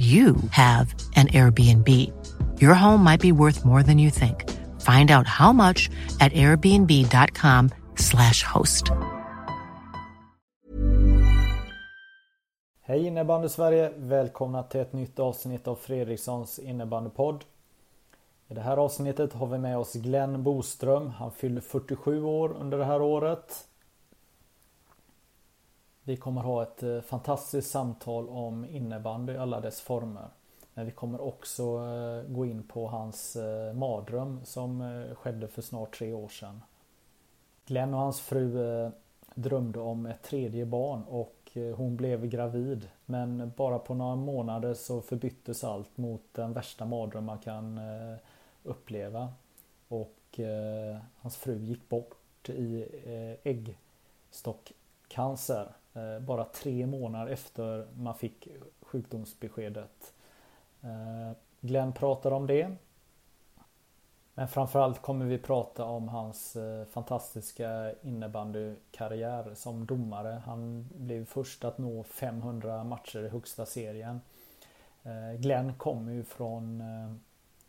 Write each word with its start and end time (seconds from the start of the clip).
you 0.00 0.34
have 0.50 0.94
an 1.16 1.28
Airbnb. 1.28 1.88
Your 2.60 2.74
home 2.74 3.04
might 3.04 3.20
be 3.20 3.32
worth 3.32 3.64
more 3.64 3.82
than 3.82 3.98
you 3.98 4.10
think. 4.10 4.48
Find 4.80 5.10
out 5.10 5.26
how 5.26 5.52
much 5.52 5.90
at 6.20 6.32
airbnb.com 6.32 7.70
slash 7.96 8.42
host. 8.42 8.90
Hej 12.82 13.06
innebandy 13.06 13.48
Sverige! 13.48 13.92
Välkomna 13.96 14.62
till 14.62 14.80
ett 14.80 14.92
nytt 14.92 15.18
avsnitt 15.18 15.68
av 15.68 15.74
Fredrikssons 15.74 16.58
innebandypodd. 16.58 17.44
I 18.48 18.54
det 18.54 18.60
här 18.60 18.76
avsnittet 18.76 19.32
har 19.32 19.46
vi 19.46 19.58
med 19.58 19.78
oss 19.78 19.92
Glenn 19.92 20.42
Boström. 20.42 21.10
Han 21.10 21.32
fyller 21.32 21.60
47 21.60 22.22
år 22.22 22.56
under 22.60 22.78
det 22.78 22.84
här 22.84 23.02
året. 23.02 23.66
Vi 26.10 26.16
kommer 26.16 26.40
ha 26.40 26.62
ett 26.62 26.82
eh, 26.82 27.00
fantastiskt 27.00 27.70
samtal 27.70 28.28
om 28.28 28.64
innebandy 28.64 29.32
i 29.32 29.36
alla 29.36 29.60
dess 29.60 29.80
former. 29.80 30.28
Men 30.74 30.86
vi 30.86 30.92
kommer 30.92 31.20
också 31.20 31.62
eh, 31.62 32.22
gå 32.32 32.46
in 32.46 32.62
på 32.62 32.88
hans 32.88 33.36
eh, 33.36 33.74
mardröm 33.74 34.40
som 34.44 35.04
skedde 35.14 35.48
för 35.48 35.62
snart 35.62 35.98
tre 35.98 36.12
år 36.12 36.28
sedan. 36.28 36.62
Glenn 37.66 37.94
och 37.94 38.00
hans 38.00 38.20
fru 38.20 38.58
drömde 39.34 39.80
om 39.80 40.06
ett 40.06 40.22
tredje 40.22 40.66
barn 40.66 41.02
och 41.08 41.36
hon 41.76 41.96
blev 41.96 42.26
gravid. 42.26 42.88
Men 43.06 43.52
bara 43.56 43.78
på 43.78 43.94
några 43.94 44.16
månader 44.16 44.74
så 44.74 45.00
förbyttes 45.00 45.64
allt 45.64 45.96
mot 45.96 46.22
den 46.32 46.52
värsta 46.52 46.84
mardröm 46.84 47.24
man 47.24 47.38
kan 47.38 47.80
uppleva. 48.62 49.32
Och 49.88 50.40
hans 51.20 51.36
fru 51.36 51.58
gick 51.58 51.88
bort 51.88 52.48
i 52.48 52.86
äggstockcancer. 53.42 55.72
Eh, 55.94 56.18
bara 56.18 56.44
tre 56.44 56.86
månader 56.86 57.32
efter 57.32 57.86
man 57.96 58.14
fick 58.14 58.48
sjukdomsbeskedet. 58.80 60.14
Eh, 60.80 61.36
Glenn 61.60 61.92
pratar 61.92 62.30
om 62.30 62.46
det. 62.46 62.76
Men 64.34 64.48
framförallt 64.48 65.02
kommer 65.02 65.24
vi 65.24 65.38
prata 65.38 65.84
om 65.84 66.08
hans 66.08 66.56
eh, 66.56 66.86
fantastiska 66.86 67.92
innebandykarriär 68.02 69.54
som 69.54 69.86
domare. 69.86 70.42
Han 70.46 70.88
blev 70.96 71.24
först 71.24 71.64
att 71.64 71.78
nå 71.78 72.02
500 72.02 72.84
matcher 72.84 73.24
i 73.24 73.28
högsta 73.28 73.66
serien. 73.66 74.20
Glenn 75.38 75.74
kommer 75.74 76.12
ju 76.12 76.24
från 76.24 76.82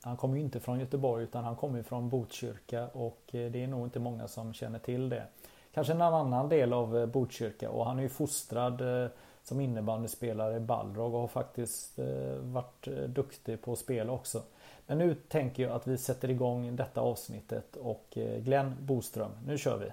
Han 0.02 0.18
kommer 0.18 0.36
ju 0.36 0.42
inte 0.42 0.60
från 0.60 0.80
Göteborg 0.80 1.24
utan 1.24 1.44
han 1.44 1.56
kommer 1.56 1.84
från 1.84 2.10
Botkyrka 2.10 2.88
och 2.88 3.22
det 3.32 3.64
är 3.64 3.68
nog 3.68 3.88
inte 3.88 4.00
många 4.00 4.28
som 4.28 4.54
känner 4.54 4.80
till 4.80 5.10
det 5.10 5.24
kanske 5.74 5.94
en 5.94 6.02
annan 6.02 6.50
del 6.50 6.74
av 6.74 6.98
eh, 6.98 7.06
Botkyrka 7.06 7.70
och 7.70 7.86
han 7.86 8.00
är 8.00 8.04
ju 8.04 8.10
fostrad 8.10 9.04
eh, 9.04 9.10
som 9.44 9.60
innebandyspelare 9.60 10.56
i 10.56 10.60
Balrog 10.60 11.14
och 11.14 11.22
har 11.22 11.28
faktiskt 11.28 12.00
eh, 12.00 12.36
varit 12.40 12.88
duktig 13.08 13.62
på 13.62 13.74
att 13.74 13.80
spela 13.80 14.12
också. 14.12 14.42
Men 14.88 14.98
nu 14.98 15.16
tänker 15.16 15.64
jag 15.64 15.72
att 15.72 15.88
vi 15.88 15.98
sätter 15.98 16.30
igång 16.30 16.76
detta 16.76 17.02
avsnittet 17.02 17.76
och 17.76 18.18
Glenn 18.38 18.76
Boström, 18.80 19.32
nu 19.46 19.58
kör 19.58 19.78
vi! 19.78 19.92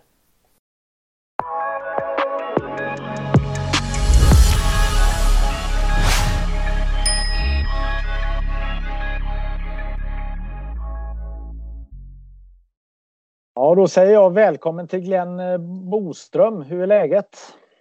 Ja, 13.69 13.75
då 13.75 13.89
säger 13.89 14.13
jag 14.13 14.33
välkommen 14.33 14.89
till 14.89 15.01
Glenn 15.01 15.41
eh, 15.41 15.59
Boström. 15.59 16.63
Hur 16.63 16.83
är 16.83 16.87
läget? 16.87 17.37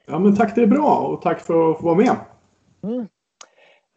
Ja, 0.06 0.20
men 0.20 0.36
tack, 0.36 0.56
det 0.56 0.62
är 0.62 0.68
bra 0.68 0.98
och 0.98 1.22
tack 1.22 1.40
för 1.40 1.72
att 1.72 1.78
få 1.78 1.86
vara 1.86 1.96
med. 1.96 2.16
Mm. 2.84 3.08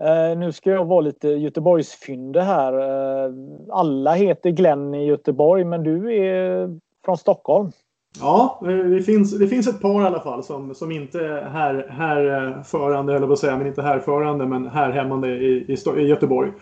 Eh, 0.02 0.38
nu 0.38 0.52
ska 0.52 0.70
jag 0.70 0.84
vara 0.84 1.00
lite 1.00 1.28
Göteborgsfynde 1.28 2.42
här. 2.42 2.72
Eh, 2.72 3.32
alla 3.70 4.14
heter 4.14 4.50
Glenn 4.50 4.94
i 4.94 5.06
Göteborg, 5.06 5.64
men 5.64 5.82
du 5.82 6.14
är 6.14 6.68
från 7.04 7.16
Stockholm. 7.16 7.72
Ja, 8.20 8.60
det 8.96 9.02
finns, 9.02 9.38
det 9.38 9.48
finns 9.48 9.68
ett 9.68 9.80
par 9.80 10.02
i 10.02 10.06
alla 10.06 10.20
fall 10.20 10.42
som, 10.42 10.74
som 10.74 10.92
inte 10.92 11.18
är 11.18 11.42
här, 11.42 11.88
härförande, 11.90 13.16
eller 13.16 13.26
vad 13.26 13.38
säga, 13.38 13.56
men 13.56 13.66
inte 13.66 13.82
härförande, 13.82 14.46
men 14.46 14.66
härhämmande 14.66 15.28
i, 15.28 15.64
i, 15.68 15.76
i 15.96 16.06
Göteborg. 16.06 16.52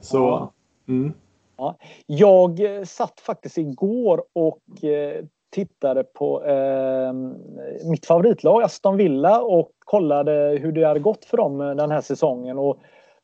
Så, 0.00 0.16
ja. 0.16 0.52
mm. 0.88 1.12
Ja. 1.60 1.76
Jag 2.06 2.60
eh, 2.60 2.84
satt 2.84 3.20
faktiskt 3.20 3.58
igår 3.58 4.22
och 4.32 4.84
eh, 4.84 5.24
tittade 5.50 6.04
på 6.04 6.44
eh, 6.44 7.12
mitt 7.90 8.06
favoritlag 8.06 8.62
Aston 8.62 8.96
Villa 8.96 9.42
och 9.42 9.70
kollade 9.78 10.58
hur 10.60 10.72
det 10.72 10.84
hade 10.84 11.00
gått 11.00 11.24
för 11.24 11.36
dem 11.36 11.60
eh, 11.60 11.74
den 11.74 11.90
här 11.90 12.00
säsongen. 12.00 12.58
Och, 12.58 12.78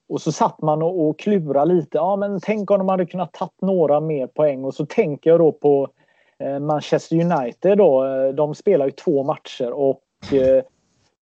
och 0.08 0.20
så 0.20 0.32
satt 0.32 0.62
man 0.62 0.82
och, 0.82 1.08
och 1.08 1.18
klurade 1.18 1.74
lite. 1.74 1.98
Ja, 1.98 2.16
men 2.16 2.40
tänk 2.42 2.70
om 2.70 2.78
de 2.78 2.88
hade 2.88 3.06
kunnat 3.06 3.32
ta 3.32 3.50
några 3.62 4.00
mer 4.00 4.26
poäng. 4.26 4.64
Och 4.64 4.74
så 4.74 4.86
tänker 4.86 5.30
jag 5.30 5.40
då 5.40 5.52
på 5.52 5.88
eh, 6.38 6.58
Manchester 6.58 7.16
United. 7.16 7.78
Då. 7.78 8.04
De 8.32 8.54
spelar 8.54 8.86
ju 8.86 8.92
två 8.92 9.22
matcher 9.22 9.70
och 9.72 10.02
eh, 10.32 10.62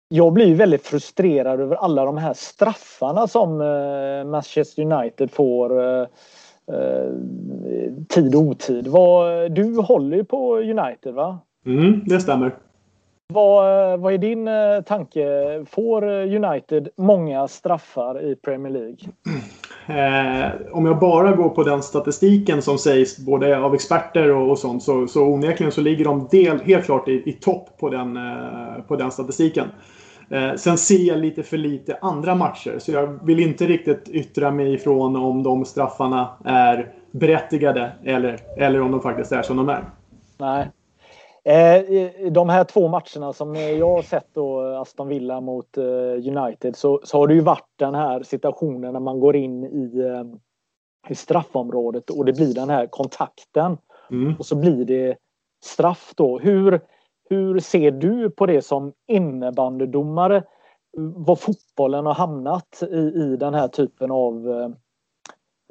jag 0.07 0.33
blir 0.33 0.55
väldigt 0.55 0.87
frustrerad 0.87 1.61
över 1.61 1.75
alla 1.75 2.05
de 2.05 2.17
här 2.17 2.33
straffarna 2.33 3.27
som 3.27 3.57
Manchester 4.25 4.81
United 4.81 5.31
får 5.31 5.71
tid 8.07 8.35
och 8.35 8.41
otid. 8.41 8.87
Vad, 8.87 9.51
du 9.51 9.77
håller 9.77 10.17
ju 10.17 10.23
på 10.23 10.57
United 10.57 11.13
va? 11.13 11.39
Mm, 11.65 12.01
det 12.05 12.19
stämmer. 12.19 12.51
Vad, 13.33 13.99
vad 13.99 14.13
är 14.13 14.17
din 14.17 14.47
eh, 14.47 14.81
tanke? 14.85 15.25
Får 15.69 16.03
United 16.07 16.89
många 16.97 17.47
straffar 17.47 18.23
i 18.23 18.35
Premier 18.35 18.73
League? 18.73 18.97
Eh, 19.87 20.51
om 20.71 20.85
jag 20.85 20.99
bara 20.99 21.35
går 21.35 21.49
på 21.49 21.63
den 21.63 21.83
statistiken 21.83 22.61
som 22.61 22.77
sägs 22.77 23.17
både 23.17 23.59
av 23.59 23.75
experter 23.75 24.31
och, 24.31 24.51
och 24.51 24.59
sånt 24.59 24.83
så, 24.83 25.07
så 25.07 25.23
onekligen 25.23 25.71
så 25.71 25.81
ligger 25.81 26.05
de 26.05 26.27
del, 26.31 26.59
helt 26.59 26.85
klart 26.85 27.07
i, 27.07 27.23
i 27.25 27.33
topp 27.33 27.69
på 27.79 27.89
den, 27.89 28.17
eh, 28.17 28.81
på 28.87 28.95
den 28.95 29.11
statistiken. 29.11 29.67
Eh, 30.29 30.55
sen 30.55 30.77
ser 30.77 31.07
jag 31.07 31.17
lite 31.17 31.43
för 31.43 31.57
lite 31.57 31.97
andra 32.01 32.35
matcher 32.35 32.79
så 32.79 32.91
jag 32.91 33.25
vill 33.25 33.39
inte 33.39 33.65
riktigt 33.65 34.09
yttra 34.09 34.51
mig 34.51 34.73
ifrån 34.73 35.15
om 35.15 35.43
de 35.43 35.65
straffarna 35.65 36.29
är 36.45 36.93
berättigade 37.11 37.91
eller, 38.03 38.39
eller 38.57 38.81
om 38.81 38.91
de 38.91 39.01
faktiskt 39.01 39.31
är 39.31 39.41
som 39.41 39.57
de 39.57 39.69
är. 39.69 39.85
Nej. 40.37 40.69
Eh, 41.43 42.31
de 42.31 42.49
här 42.49 42.63
två 42.63 42.87
matcherna 42.87 43.33
som 43.33 43.55
jag 43.55 43.95
har 43.95 44.01
sett 44.01 44.27
då, 44.33 44.61
Aston 44.61 45.07
Villa 45.07 45.41
mot 45.41 45.77
eh, 45.77 45.83
United, 46.37 46.75
så, 46.75 47.01
så 47.03 47.17
har 47.17 47.27
det 47.27 47.33
ju 47.33 47.41
varit 47.41 47.69
den 47.75 47.95
här 47.95 48.23
situationen 48.23 48.93
när 48.93 48.99
man 48.99 49.19
går 49.19 49.35
in 49.35 49.63
i, 49.63 49.99
eh, 49.99 50.23
i 51.11 51.15
straffområdet 51.15 52.09
och 52.09 52.25
det 52.25 52.33
blir 52.33 52.53
den 52.53 52.69
här 52.69 52.87
kontakten. 52.87 53.77
Mm. 54.11 54.35
Och 54.39 54.45
så 54.45 54.55
blir 54.55 54.85
det 54.85 55.17
straff 55.63 56.13
då. 56.15 56.39
Hur, 56.39 56.81
hur 57.29 57.59
ser 57.59 57.91
du 57.91 58.29
på 58.29 58.45
det 58.45 58.61
som 58.61 58.93
innebandydomare? 59.07 60.43
Var 60.97 61.35
fotbollen 61.35 62.05
har 62.05 62.13
hamnat 62.13 62.83
i, 62.91 62.97
i 62.97 63.37
den 63.39 63.53
här 63.53 63.67
typen 63.67 64.11
av, 64.11 64.49
eh, 64.49 64.69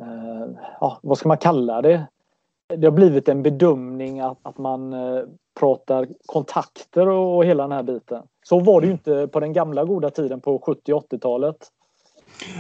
eh, 0.06 0.48
ja, 0.80 0.98
vad 1.02 1.18
ska 1.18 1.28
man 1.28 1.38
kalla 1.38 1.82
det? 1.82 2.06
Det 2.76 2.86
har 2.86 2.92
blivit 2.92 3.28
en 3.28 3.42
bedömning 3.42 4.20
att, 4.20 4.38
att 4.42 4.58
man 4.58 4.92
eh, 4.92 5.22
pratar 5.60 6.08
kontakter 6.26 7.08
och 7.08 7.44
hela 7.44 7.62
den 7.62 7.72
här 7.72 7.82
biten. 7.82 8.22
Så 8.44 8.60
var 8.60 8.80
det 8.80 8.86
ju 8.86 8.92
inte 8.92 9.28
på 9.28 9.40
den 9.40 9.52
gamla 9.52 9.84
goda 9.84 10.10
tiden 10.10 10.40
på 10.40 10.58
70 10.58 10.92
80-talet. 10.92 11.70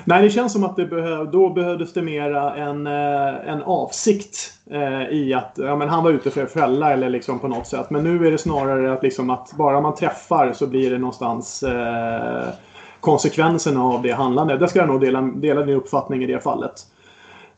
Nej, 0.04 0.22
det 0.22 0.30
känns 0.30 0.52
som 0.52 0.64
att 0.64 0.76
det 0.76 0.86
behöv, 0.86 1.30
då 1.30 1.50
behövdes 1.50 1.92
det 1.92 2.02
mera 2.02 2.54
en, 2.54 2.86
eh, 2.86 3.48
en 3.48 3.62
avsikt 3.62 4.52
eh, 4.70 5.08
i 5.08 5.34
att 5.34 5.52
ja, 5.54 5.76
men 5.76 5.88
han 5.88 6.04
var 6.04 6.10
ute 6.10 6.30
för 6.30 6.42
att 6.42 6.52
fälla 6.52 6.92
eller 6.92 7.10
liksom 7.10 7.38
på 7.38 7.48
något 7.48 7.66
sätt. 7.66 7.90
Men 7.90 8.04
nu 8.04 8.26
är 8.26 8.30
det 8.30 8.38
snarare 8.38 8.92
att, 8.92 9.02
liksom 9.02 9.30
att 9.30 9.52
bara 9.52 9.80
man 9.80 9.94
träffar 9.94 10.52
så 10.52 10.66
blir 10.66 10.90
det 10.90 10.98
någonstans 10.98 11.62
eh, 11.62 12.48
konsekvenserna 13.00 13.84
av 13.84 14.02
det 14.02 14.12
handlandet. 14.12 14.60
Där 14.60 14.66
ska 14.66 14.78
jag 14.78 14.88
nog 14.88 15.00
dela, 15.00 15.20
dela 15.20 15.62
din 15.62 15.76
uppfattning 15.76 16.22
i 16.22 16.26
det 16.26 16.40
fallet. 16.40 16.86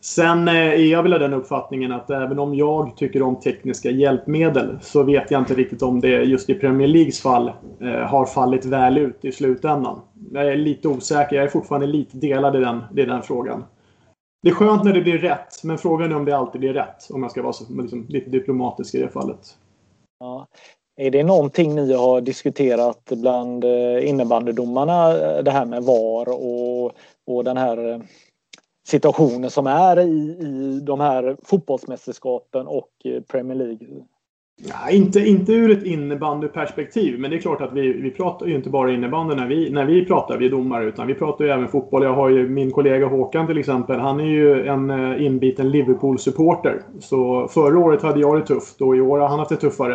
Sen 0.00 0.48
är 0.48 0.74
jag 0.74 1.02
väl 1.02 1.12
av 1.12 1.20
den 1.20 1.32
uppfattningen 1.32 1.92
att 1.92 2.10
även 2.10 2.38
om 2.38 2.54
jag 2.54 2.96
tycker 2.96 3.22
om 3.22 3.40
tekniska 3.40 3.90
hjälpmedel 3.90 4.78
så 4.82 5.02
vet 5.02 5.30
jag 5.30 5.40
inte 5.40 5.54
riktigt 5.54 5.82
om 5.82 6.00
det 6.00 6.08
just 6.08 6.50
i 6.50 6.54
Premier 6.54 6.88
Leagues 6.88 7.20
fall 7.20 7.52
eh, 7.80 7.88
har 7.88 8.26
fallit 8.26 8.64
väl 8.64 8.98
ut 8.98 9.24
i 9.24 9.32
slutändan. 9.32 10.00
Jag 10.32 10.46
är 10.46 10.56
lite 10.56 10.88
osäker. 10.88 11.36
Jag 11.36 11.44
är 11.44 11.48
fortfarande 11.48 11.86
lite 11.86 12.16
delad 12.16 12.56
i 12.56 12.60
den, 12.60 12.82
i 12.96 13.02
den 13.02 13.22
frågan. 13.22 13.64
det 14.42 14.48
är 14.48 14.54
skönt 14.54 14.84
när 14.84 14.92
det 14.92 15.00
blir 15.00 15.18
rätt, 15.18 15.64
men 15.64 15.78
frågan 15.78 16.12
är 16.12 16.16
om 16.16 16.24
det 16.24 16.36
alltid 16.36 16.60
blir 16.60 16.72
rätt. 16.72 17.10
Om 17.10 17.22
jag 17.22 17.30
ska 17.30 17.42
vara 17.42 17.52
så, 17.52 17.64
liksom, 17.82 18.06
lite 18.08 18.30
diplomatisk 18.30 18.94
i 18.94 18.98
det 18.98 19.08
fallet. 19.08 19.56
Ja. 20.20 20.46
Är 20.96 21.10
det 21.10 21.24
någonting 21.24 21.74
ni 21.74 21.92
har 21.92 22.20
diskuterat 22.20 23.12
bland 23.12 23.64
eh, 23.64 24.08
innebandydomarna, 24.08 25.12
det 25.42 25.50
här 25.50 25.64
med 25.64 25.82
VAR 25.82 26.28
och, 26.28 26.92
och 27.26 27.44
den 27.44 27.56
här 27.56 28.00
situationen 28.86 29.50
som 29.50 29.66
är 29.66 30.00
i, 30.00 30.36
i 30.40 30.80
de 30.82 31.00
här 31.00 31.36
fotbollsmästerskapen 31.44 32.66
och 32.66 32.90
eh, 33.04 33.22
Premier 33.22 33.56
League? 33.56 33.86
Ja, 34.68 34.90
inte, 34.90 35.20
inte 35.20 35.52
ur 35.52 35.78
ett 35.78 35.84
innebandyperspektiv, 35.84 37.20
men 37.20 37.30
det 37.30 37.36
är 37.36 37.40
klart 37.40 37.60
att 37.60 37.72
vi, 37.72 37.92
vi 37.92 38.10
pratar 38.10 38.46
ju 38.46 38.54
inte 38.54 38.70
bara 38.70 38.92
innebandy 38.92 39.34
när 39.34 39.46
vi, 39.46 39.70
när 39.70 39.84
vi 39.84 40.04
pratar, 40.04 40.38
vi 40.38 40.48
domare, 40.48 40.84
utan 40.84 41.06
vi 41.06 41.14
pratar 41.14 41.44
ju 41.44 41.50
även 41.50 41.68
fotboll. 41.68 42.02
Jag 42.02 42.14
har 42.14 42.28
ju 42.28 42.48
min 42.48 42.70
kollega 42.70 43.06
Håkan 43.06 43.46
till 43.46 43.58
exempel, 43.58 44.00
han 44.00 44.20
är 44.20 44.24
ju 44.24 44.66
en 44.66 44.90
eh, 44.90 45.26
inbiten 45.26 45.70
Liverpool-supporter. 45.70 46.82
Så 47.00 47.48
förra 47.48 47.78
året 47.78 48.02
hade 48.02 48.20
jag 48.20 48.40
det 48.40 48.46
tufft 48.46 48.80
och 48.80 48.96
i 48.96 49.00
år 49.00 49.18
har 49.18 49.28
han 49.28 49.38
haft 49.38 49.50
det 49.50 49.56
tuffare. 49.56 49.94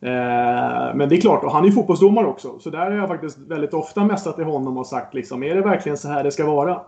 Eh, 0.00 0.94
men 0.94 1.08
det 1.08 1.16
är 1.16 1.20
klart, 1.20 1.44
och 1.44 1.52
han 1.52 1.62
är 1.62 1.66
ju 1.66 1.72
fotbollsdomare 1.72 2.26
också. 2.26 2.58
Så 2.58 2.70
där 2.70 2.90
har 2.90 2.92
jag 2.92 3.08
faktiskt 3.08 3.38
väldigt 3.38 3.74
ofta 3.74 4.04
mässat 4.04 4.36
till 4.36 4.44
honom 4.44 4.78
och 4.78 4.86
sagt 4.86 5.14
liksom, 5.14 5.42
är 5.42 5.54
det 5.54 5.60
verkligen 5.60 5.98
så 5.98 6.08
här 6.08 6.24
det 6.24 6.30
ska 6.30 6.46
vara? 6.46 6.80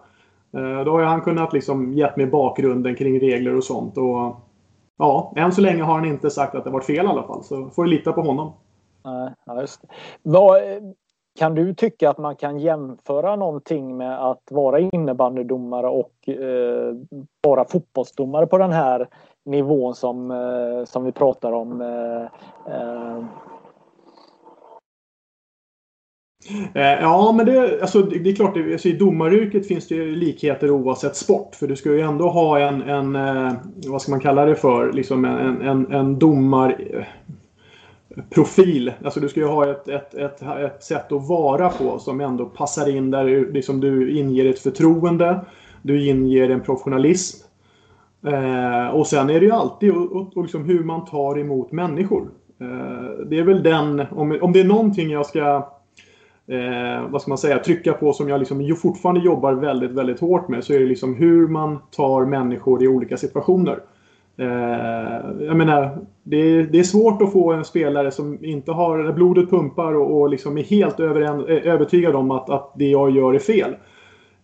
Eh, 0.56 0.84
då 0.84 0.90
har 0.90 1.02
han 1.02 1.20
kunnat 1.20 1.52
liksom 1.52 1.92
gett 1.92 2.16
mig 2.16 2.26
bakgrunden 2.26 2.96
kring 2.96 3.20
regler 3.20 3.56
och 3.56 3.64
sånt. 3.64 3.96
Och 3.96 4.36
ja, 4.98 5.32
än 5.36 5.52
så 5.52 5.60
länge 5.60 5.82
har 5.82 5.94
han 5.94 6.04
inte 6.04 6.30
sagt 6.30 6.54
att 6.54 6.64
det 6.64 6.70
varit 6.70 6.84
fel 6.84 7.06
i 7.06 7.08
alla 7.08 7.22
fall. 7.22 7.44
Så 7.44 7.70
får 7.70 7.82
vi 7.82 7.88
lita 7.88 8.12
på 8.12 8.22
honom. 8.22 8.52
Ja, 9.46 9.60
just 9.60 9.84
Vad, 10.22 10.56
eh, 10.56 10.78
kan 11.38 11.54
du 11.54 11.74
tycka 11.74 12.10
att 12.10 12.18
man 12.18 12.36
kan 12.36 12.58
jämföra 12.58 13.36
någonting 13.36 13.96
med 13.96 14.26
att 14.26 14.42
vara 14.50 14.78
innebandydomare 14.78 15.88
och 15.88 16.28
eh, 16.28 16.94
vara 17.42 17.64
fotbollsdomare 17.64 18.46
på 18.46 18.58
den 18.58 18.72
här 18.72 19.08
nivån 19.44 19.94
som, 19.94 20.30
eh, 20.30 20.84
som 20.84 21.04
vi 21.04 21.12
pratar 21.12 21.52
om. 21.52 21.80
Eh, 21.80 22.22
eh. 22.74 23.24
Eh, 26.74 26.82
ja, 26.82 27.32
men 27.36 27.46
det, 27.46 27.80
alltså, 27.80 28.02
det 28.02 28.30
är 28.30 28.34
klart, 28.34 28.56
alltså, 28.56 28.88
i 28.88 28.92
domaryrket 28.92 29.68
finns 29.68 29.88
det 29.88 30.04
likheter 30.04 30.70
oavsett 30.70 31.16
sport. 31.16 31.54
För 31.54 31.66
du 31.66 31.76
ska 31.76 31.92
ju 31.92 32.00
ändå 32.00 32.28
ha 32.28 32.58
en, 32.58 32.82
en 32.82 33.16
eh, 33.16 33.52
vad 33.86 34.02
ska 34.02 34.10
man 34.10 34.20
kalla 34.20 34.44
det 34.44 34.54
för, 34.54 34.92
liksom 34.92 35.24
en, 35.24 35.62
en, 35.62 35.92
en 35.92 36.18
domar 36.18 36.76
eh, 36.90 37.04
profil. 38.30 38.92
Alltså 39.04 39.20
du 39.20 39.28
ska 39.28 39.40
ju 39.40 39.46
ha 39.46 39.70
ett, 39.70 39.88
ett, 39.88 40.14
ett, 40.14 40.42
ett 40.42 40.82
sätt 40.82 41.12
att 41.12 41.28
vara 41.28 41.68
på 41.68 41.98
som 41.98 42.20
ändå 42.20 42.44
passar 42.44 42.96
in 42.96 43.10
där 43.10 43.52
liksom 43.52 43.80
du 43.80 44.18
inger 44.18 44.44
ett 44.46 44.58
förtroende. 44.58 45.44
Du 45.82 46.08
inger 46.08 46.50
en 46.50 46.60
professionalism. 46.60 47.46
Eh, 48.26 48.86
och 48.86 49.06
sen 49.06 49.30
är 49.30 49.40
det 49.40 49.46
ju 49.46 49.52
alltid 49.52 49.92
och, 49.92 50.12
och, 50.12 50.36
och 50.36 50.42
liksom 50.42 50.64
hur 50.64 50.84
man 50.84 51.04
tar 51.04 51.38
emot 51.38 51.72
människor. 51.72 52.28
Eh, 52.60 53.26
det 53.26 53.38
är 53.38 53.42
väl 53.42 53.62
den, 53.62 54.00
om, 54.10 54.38
om 54.42 54.52
det 54.52 54.60
är 54.60 54.64
någonting 54.64 55.10
jag 55.10 55.26
ska 55.26 55.74
eh, 56.46 57.08
vad 57.10 57.22
ska 57.22 57.30
man 57.30 57.38
säga, 57.38 57.58
trycka 57.58 57.92
på 57.92 58.12
som 58.12 58.28
jag 58.28 58.38
liksom 58.38 58.76
fortfarande 58.82 59.20
jobbar 59.20 59.52
väldigt, 59.52 59.90
väldigt 59.90 60.20
hårt 60.20 60.48
med 60.48 60.64
så 60.64 60.72
är 60.72 60.78
det 60.78 60.86
liksom 60.86 61.14
hur 61.14 61.48
man 61.48 61.78
tar 61.90 62.24
människor 62.24 62.82
i 62.82 62.88
olika 62.88 63.16
situationer. 63.16 63.78
Eh, 64.36 65.46
jag 65.46 65.56
menar, 65.56 65.98
det 66.22 66.36
är, 66.36 66.62
det 66.62 66.78
är 66.78 66.82
svårt 66.82 67.22
att 67.22 67.32
få 67.32 67.52
en 67.52 67.64
spelare 67.64 68.10
som 68.10 68.44
inte 68.44 68.72
har 68.72 69.12
blodet 69.12 69.50
pumpar 69.50 69.94
och, 69.94 70.20
och 70.20 70.28
liksom 70.28 70.58
är 70.58 70.62
helt 70.62 71.00
över, 71.00 71.50
eh, 71.50 71.72
övertygad 71.72 72.14
om 72.16 72.30
att, 72.30 72.50
att 72.50 72.72
det 72.74 72.88
jag 72.88 73.10
gör 73.10 73.34
är 73.34 73.38
fel. 73.38 73.74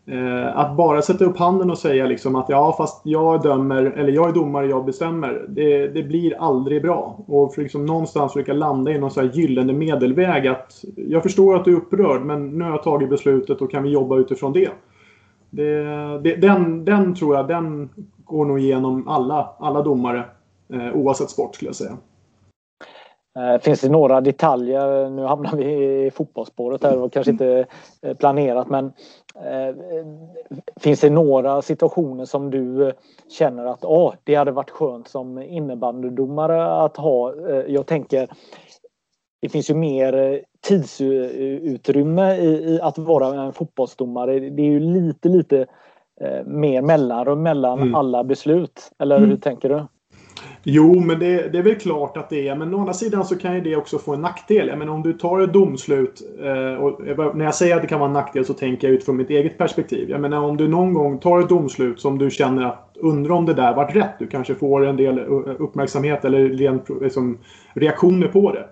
Eh, 0.06 0.58
att 0.58 0.76
bara 0.76 1.02
sätta 1.02 1.24
upp 1.24 1.38
handen 1.38 1.70
och 1.70 1.78
säga 1.78 2.06
liksom 2.06 2.36
att 2.36 2.48
ja, 2.48 2.74
fast 2.76 3.00
jag 3.04 3.42
dömer, 3.42 3.82
eller 3.82 4.12
jag 4.12 4.28
är 4.28 4.32
domare, 4.32 4.66
jag 4.66 4.84
bestämmer. 4.84 5.46
Det, 5.48 5.88
det 5.88 6.02
blir 6.02 6.34
aldrig 6.38 6.82
bra. 6.82 7.18
Och 7.26 7.54
för 7.54 7.62
liksom 7.62 7.86
någonstans 7.86 8.32
försöka 8.32 8.52
landa 8.52 8.90
i 8.90 8.98
någon 8.98 9.10
så 9.10 9.20
här 9.20 9.30
gyllene 9.32 9.72
medelväg 9.72 10.46
att 10.46 10.84
jag 10.96 11.22
förstår 11.22 11.56
att 11.56 11.64
du 11.64 11.72
är 11.72 11.76
upprörd, 11.76 12.22
men 12.22 12.58
nu 12.58 12.64
har 12.64 12.70
jag 12.70 12.82
tagit 12.82 13.10
beslutet 13.10 13.60
och 13.60 13.70
kan 13.70 13.82
vi 13.82 13.90
jobba 13.90 14.16
utifrån 14.16 14.52
det. 14.52 14.70
det, 15.50 15.82
det 16.22 16.36
den, 16.36 16.84
den 16.84 17.14
tror 17.14 17.36
jag, 17.36 17.48
den 17.48 17.88
går 18.24 18.44
nog 18.44 18.60
igenom 18.60 19.08
alla, 19.08 19.48
alla 19.58 19.82
domare 19.82 20.24
eh, 20.72 20.92
oavsett 20.94 21.30
sport 21.30 21.54
skulle 21.54 21.68
jag 21.68 21.76
säga. 21.76 21.96
Eh, 23.38 23.60
finns 23.60 23.80
det 23.80 23.88
några 23.88 24.20
detaljer, 24.20 25.10
nu 25.10 25.22
hamnar 25.22 25.56
vi 25.56 25.64
i 26.06 26.10
fotbollsspåret 26.10 26.82
här 26.82 27.02
och 27.02 27.12
kanske 27.12 27.30
inte 27.30 27.66
eh, 28.02 28.16
planerat 28.16 28.68
men 28.68 28.92
eh, 29.34 29.74
Finns 30.80 31.00
det 31.00 31.10
några 31.10 31.62
situationer 31.62 32.24
som 32.24 32.50
du 32.50 32.92
känner 33.28 33.64
att 33.64 33.84
oh, 33.84 34.14
det 34.24 34.34
hade 34.34 34.52
varit 34.52 34.70
skönt 34.70 35.08
som 35.08 35.42
innebandydomare 35.42 36.72
att 36.72 36.96
ha? 36.96 37.34
Jag 37.66 37.86
tänker 37.86 38.28
Det 39.42 39.48
finns 39.48 39.70
ju 39.70 39.74
mer 39.74 40.42
tidsutrymme 40.60 42.36
i, 42.36 42.74
i 42.74 42.80
att 42.82 42.98
vara 42.98 43.42
en 43.42 43.52
fotbollsdomare. 43.52 44.40
Det 44.40 44.62
är 44.62 44.66
ju 44.66 44.80
lite 44.80 45.28
lite 45.28 45.66
mer 46.44 46.82
mellanrum 46.82 47.42
mellan 47.42 47.80
mm. 47.80 47.94
alla 47.94 48.24
beslut. 48.24 48.90
Eller 48.98 49.16
mm. 49.16 49.30
hur 49.30 49.36
tänker 49.36 49.68
du? 49.68 49.86
Jo, 50.62 51.00
men 51.00 51.18
det, 51.18 51.48
det, 51.52 51.58
är 51.58 51.62
väl 51.62 51.74
klart 51.74 52.16
att 52.16 52.30
det 52.30 52.48
är. 52.48 52.56
Men 52.56 52.74
å 52.74 52.80
andra 52.80 52.92
sidan 52.92 53.24
så 53.24 53.36
kan 53.36 53.54
ju 53.54 53.60
det 53.60 53.76
också 53.76 53.98
få 53.98 54.14
en 54.14 54.20
nackdel. 54.20 54.68
Jag 54.68 54.78
menar, 54.78 54.92
om 54.92 55.02
du 55.02 55.12
tar 55.12 55.40
ett 55.40 55.52
domslut. 55.52 56.22
Eh, 56.42 56.82
och 56.82 57.06
eh, 57.06 57.34
när 57.34 57.44
jag 57.44 57.54
säger 57.54 57.76
att 57.76 57.82
det 57.82 57.88
kan 57.88 58.00
vara 58.00 58.08
en 58.08 58.14
nackdel 58.14 58.44
så 58.44 58.54
tänker 58.54 58.88
jag 58.88 58.94
utifrån 58.94 59.16
mitt 59.16 59.30
eget 59.30 59.58
perspektiv. 59.58 60.10
Jag 60.10 60.20
menar 60.20 60.40
om 60.40 60.56
du 60.56 60.68
någon 60.68 60.94
gång 60.94 61.18
tar 61.18 61.40
ett 61.40 61.48
domslut 61.48 62.00
som 62.00 62.18
du 62.18 62.30
känner 62.30 62.64
att 62.64 62.86
undrar 62.94 63.34
om 63.34 63.46
det 63.46 63.54
där 63.54 63.74
vart 63.74 63.96
rätt. 63.96 64.18
Du 64.18 64.26
kanske 64.26 64.54
får 64.54 64.86
en 64.86 64.96
del 64.96 65.18
eh, 65.18 65.24
uppmärksamhet 65.58 66.24
eller 66.24 66.48
liksom, 67.00 67.38
reaktioner 67.74 68.28
på 68.28 68.52
det. 68.52 68.66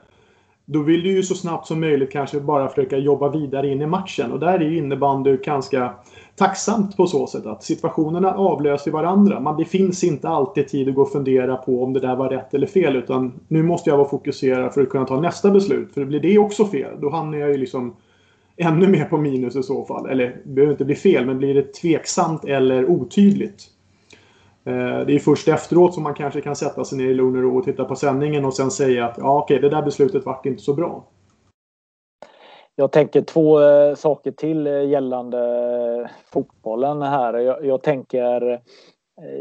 Då 0.64 0.82
vill 0.82 1.02
du 1.02 1.10
ju 1.10 1.22
så 1.22 1.34
snabbt 1.34 1.66
som 1.66 1.80
möjligt 1.80 2.12
kanske 2.12 2.40
bara 2.40 2.68
försöka 2.68 2.96
jobba 2.96 3.28
vidare 3.28 3.68
in 3.68 3.82
i 3.82 3.86
matchen. 3.86 4.32
Och 4.32 4.40
där 4.40 4.58
är 4.58 4.60
ju 4.60 4.78
innebandy 4.78 5.36
ganska 5.36 5.92
tacksamt 6.38 6.96
på 6.96 7.06
så 7.06 7.26
sätt 7.26 7.46
att 7.46 7.62
situationerna 7.62 8.34
avlöser 8.34 8.90
varandra. 8.90 9.40
Man, 9.40 9.56
det 9.56 9.64
finns 9.64 10.04
inte 10.04 10.28
alltid 10.28 10.68
tid 10.68 10.88
att 10.88 10.94
gå 10.94 11.02
och 11.02 11.12
fundera 11.12 11.56
på 11.56 11.84
om 11.84 11.92
det 11.92 12.00
där 12.00 12.16
var 12.16 12.28
rätt 12.28 12.54
eller 12.54 12.66
fel. 12.66 12.96
Utan 12.96 13.40
nu 13.48 13.62
måste 13.62 13.90
jag 13.90 13.96
vara 13.96 14.08
fokuserad 14.08 14.74
för 14.74 14.82
att 14.82 14.88
kunna 14.88 15.04
ta 15.04 15.20
nästa 15.20 15.50
beslut. 15.50 15.94
För 15.94 16.04
blir 16.04 16.20
det 16.20 16.38
också 16.38 16.64
fel, 16.64 17.00
då 17.00 17.10
hamnar 17.10 17.38
jag 17.38 17.50
ju 17.50 17.56
liksom 17.56 17.96
ännu 18.56 18.88
mer 18.88 19.04
på 19.04 19.18
minus 19.18 19.56
i 19.56 19.62
så 19.62 19.84
fall. 19.84 20.08
Eller 20.08 20.40
det 20.44 20.50
behöver 20.50 20.72
inte 20.72 20.84
bli 20.84 20.94
fel, 20.94 21.26
men 21.26 21.38
blir 21.38 21.54
det 21.54 21.74
tveksamt 21.74 22.44
eller 22.44 22.90
otydligt. 22.90 23.64
Eh, 24.64 25.06
det 25.06 25.14
är 25.14 25.18
först 25.18 25.48
efteråt 25.48 25.94
som 25.94 26.02
man 26.02 26.14
kanske 26.14 26.40
kan 26.40 26.56
sätta 26.56 26.84
sig 26.84 26.98
ner 26.98 27.08
i 27.08 27.14
lugn 27.14 27.36
och 27.36 27.42
ro 27.42 27.58
och 27.58 27.64
titta 27.64 27.84
på 27.84 27.96
sändningen 27.96 28.44
och 28.44 28.54
sen 28.54 28.70
säga 28.70 29.06
att 29.06 29.18
ja, 29.18 29.38
okej, 29.38 29.58
det 29.58 29.68
där 29.68 29.82
beslutet 29.82 30.26
vart 30.26 30.46
inte 30.46 30.62
så 30.62 30.74
bra. 30.74 31.04
Jag 32.80 32.92
tänker 32.92 33.22
två 33.22 33.60
eh, 33.60 33.94
saker 33.94 34.30
till 34.30 34.66
eh, 34.66 34.88
gällande 34.88 35.38
eh, 35.38 36.10
fotbollen 36.32 37.02
här. 37.02 37.34
Jag, 37.34 37.64
jag 37.64 37.82
tänker 37.82 38.60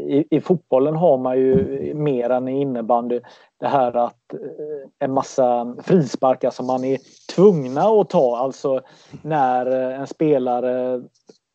i, 0.06 0.36
i, 0.36 0.40
fotbollen 0.40 0.96
har 0.96 1.18
man 1.18 1.38
ju 1.38 1.94
mer 1.94 2.30
än 2.30 2.48
i 2.48 2.60
innebandy 2.60 3.20
det 3.60 3.66
här 3.66 3.96
att 3.96 4.34
en 4.98 5.12
massa 5.12 5.76
frisparkar 5.82 6.50
som 6.50 6.66
man 6.66 6.84
är 6.84 6.98
tvungna 7.34 7.82
att 7.82 8.10
ta. 8.10 8.36
Alltså 8.36 8.80
när 9.22 9.66
en 9.66 10.06
spelare 10.06 11.02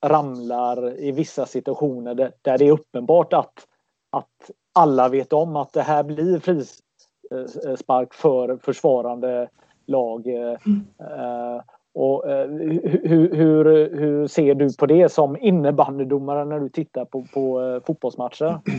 ramlar 0.05 0.99
i 0.99 1.11
vissa 1.11 1.45
situationer 1.45 2.31
där 2.41 2.57
det 2.57 2.67
är 2.67 2.71
uppenbart 2.71 3.33
att, 3.33 3.67
att 4.11 4.51
alla 4.73 5.09
vet 5.09 5.33
om 5.33 5.55
att 5.55 5.73
det 5.73 5.81
här 5.81 6.03
blir 6.03 6.39
frispark 6.39 8.13
för 8.13 8.57
försvarande 8.57 9.49
lag. 9.85 10.27
Mm. 10.27 10.81
Och, 11.95 12.29
eh, 12.29 12.47
hur, 13.03 13.35
hur, 13.35 13.65
hur, 13.99 14.27
ser 14.27 14.55
du 14.55 14.73
på 14.79 14.85
det 14.85 15.11
som 15.11 15.37
innebandydomare 15.37 16.45
när 16.45 16.59
du 16.59 16.69
tittar 16.69 17.05
på, 17.05 17.25
på 17.33 17.61
eh, 17.61 17.85
fotbollsmatcher? 17.87 18.59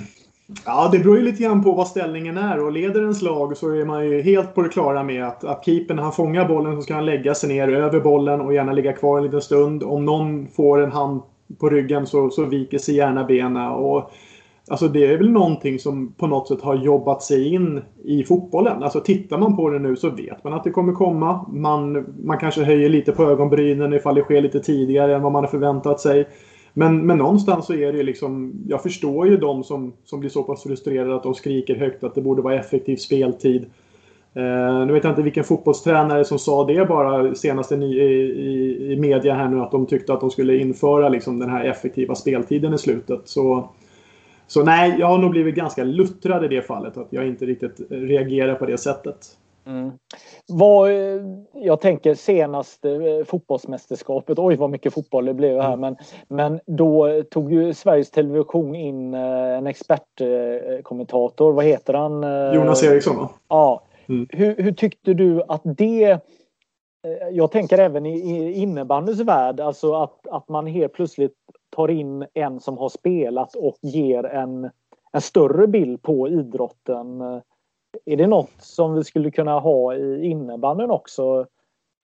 Ja, 0.66 0.88
det 0.92 0.98
beror 0.98 1.16
ju 1.16 1.22
lite 1.22 1.42
grann 1.42 1.62
på 1.62 1.72
vad 1.72 1.88
ställningen 1.88 2.38
är 2.38 2.64
och 2.64 2.72
leder 2.72 3.00
ens 3.00 3.22
lag 3.22 3.56
så 3.56 3.70
är 3.70 3.84
man 3.84 4.06
ju 4.06 4.22
helt 4.22 4.54
på 4.54 4.62
det 4.62 4.68
klara 4.68 5.02
med 5.02 5.26
att, 5.26 5.44
att 5.44 5.64
keepern, 5.64 5.98
han 5.98 6.12
fångar 6.12 6.48
bollen 6.48 6.76
så 6.76 6.82
ska 6.82 6.94
han 6.94 7.06
lägga 7.06 7.34
sig 7.34 7.48
ner 7.48 7.68
över 7.68 8.00
bollen 8.00 8.40
och 8.40 8.54
gärna 8.54 8.72
ligga 8.72 8.92
kvar 8.92 9.18
en 9.18 9.24
liten 9.24 9.40
stund. 9.40 9.82
Om 9.82 10.04
någon 10.04 10.48
får 10.48 10.82
en 10.82 10.92
hand 10.92 11.22
på 11.60 11.70
ryggen 11.70 12.06
så, 12.06 12.30
så 12.30 12.44
viker 12.44 12.78
sig 12.78 12.96
gärna 12.96 13.24
benen. 13.24 13.70
Och 13.70 14.10
Alltså 14.68 14.88
det 14.88 15.06
är 15.06 15.18
väl 15.18 15.30
någonting 15.30 15.78
som 15.78 16.12
på 16.12 16.26
något 16.26 16.48
sätt 16.48 16.60
har 16.60 16.74
jobbat 16.74 17.22
sig 17.22 17.54
in 17.54 17.82
i 18.04 18.24
fotbollen. 18.24 18.82
Alltså 18.82 19.00
tittar 19.00 19.38
man 19.38 19.56
på 19.56 19.70
det 19.70 19.78
nu 19.78 19.96
så 19.96 20.10
vet 20.10 20.44
man 20.44 20.52
att 20.52 20.64
det 20.64 20.70
kommer 20.70 20.92
komma. 20.92 21.46
Man, 21.52 22.06
man 22.24 22.38
kanske 22.38 22.64
höjer 22.64 22.88
lite 22.88 23.12
på 23.12 23.24
ögonbrynen 23.24 23.92
ifall 23.92 24.14
det 24.14 24.22
sker 24.22 24.40
lite 24.40 24.60
tidigare 24.60 25.14
än 25.14 25.22
vad 25.22 25.32
man 25.32 25.44
har 25.44 25.50
förväntat 25.50 26.00
sig. 26.00 26.28
Men, 26.72 27.06
men 27.06 27.18
någonstans 27.18 27.66
så 27.66 27.74
är 27.74 27.92
det 27.92 27.98
ju 27.98 28.04
liksom, 28.04 28.52
jag 28.68 28.82
förstår 28.82 29.28
ju 29.28 29.36
de 29.36 29.64
som, 29.64 29.92
som 30.04 30.20
blir 30.20 30.30
så 30.30 30.42
pass 30.42 30.62
frustrerade 30.62 31.16
att 31.16 31.22
de 31.22 31.34
skriker 31.34 31.74
högt 31.74 32.04
att 32.04 32.14
det 32.14 32.22
borde 32.22 32.42
vara 32.42 32.54
effektiv 32.54 32.96
speltid. 32.96 33.64
Uh, 34.36 34.86
nu 34.86 34.92
vet 34.92 35.04
jag 35.04 35.12
inte 35.12 35.22
vilken 35.22 35.44
fotbollstränare 35.44 36.24
som 36.24 36.38
sa 36.38 36.64
det 36.64 36.88
bara 36.88 37.34
senast 37.34 37.72
i, 37.72 37.74
i, 37.74 38.92
i 38.92 38.96
media 38.96 39.34
här 39.34 39.48
nu 39.48 39.60
att 39.60 39.70
de 39.70 39.86
tyckte 39.86 40.12
att 40.12 40.20
de 40.20 40.30
skulle 40.30 40.56
införa 40.56 41.08
liksom 41.08 41.38
den 41.38 41.50
här 41.50 41.64
effektiva 41.64 42.14
speltiden 42.14 42.74
i 42.74 42.78
slutet. 42.78 43.20
Så 43.24 43.68
så 44.54 44.62
nej, 44.62 44.96
jag 44.98 45.06
har 45.06 45.18
nog 45.18 45.30
blivit 45.30 45.54
ganska 45.54 45.84
luttrad 45.84 46.44
i 46.44 46.48
det 46.48 46.62
fallet. 46.62 46.96
Att 46.96 47.06
jag 47.10 47.26
inte 47.26 47.46
riktigt 47.46 47.80
reagerar 47.90 48.54
på 48.54 48.66
det 48.66 48.78
sättet. 48.78 49.16
Mm. 49.66 49.92
Vad, 50.48 50.90
jag 51.52 51.80
tänker 51.80 52.14
senaste 52.14 52.90
eh, 52.90 53.24
fotbollsmästerskapet, 53.24 54.38
oj 54.38 54.56
vad 54.56 54.70
mycket 54.70 54.94
fotboll 54.94 55.24
det 55.24 55.34
blev 55.34 55.60
här, 55.60 55.72
mm. 55.72 55.80
men, 55.80 55.96
men 56.28 56.60
då 56.66 57.22
tog 57.30 57.52
ju 57.52 57.74
Sveriges 57.74 58.10
Television 58.10 58.74
in 58.74 59.14
eh, 59.14 59.58
en 59.58 59.66
expertkommentator, 59.66 61.52
vad 61.52 61.64
heter 61.64 61.94
han? 61.94 62.24
Eh, 62.24 62.54
Jonas 62.54 62.84
Eriksson 62.84 63.16
va? 63.16 63.30
Ja. 63.48 63.82
Mm. 64.08 64.26
Hur, 64.30 64.56
hur, 64.56 64.72
tyckte 64.72 65.14
du 65.14 65.42
att 65.48 65.62
det 65.64 66.18
jag 67.32 67.50
tänker 67.50 67.78
även 67.78 68.06
i 68.06 68.52
innebandyns 68.52 69.20
värld, 69.20 69.60
alltså 69.60 69.94
att, 69.94 70.26
att 70.30 70.48
man 70.48 70.66
helt 70.66 70.92
plötsligt 70.92 71.34
tar 71.74 71.90
in 71.90 72.26
en 72.34 72.60
som 72.60 72.78
har 72.78 72.88
spelat 72.88 73.54
och 73.54 73.76
ger 73.82 74.24
en, 74.24 74.70
en 75.12 75.20
större 75.20 75.66
bild 75.66 76.02
på 76.02 76.28
idrotten 76.28 77.22
är 78.04 78.16
det 78.16 78.26
något 78.26 78.52
som 78.58 78.94
vi 78.94 79.04
skulle 79.04 79.30
kunna 79.30 79.58
ha 79.58 79.94
i 79.94 80.24
innebandyn 80.24 80.90
också? 80.90 81.46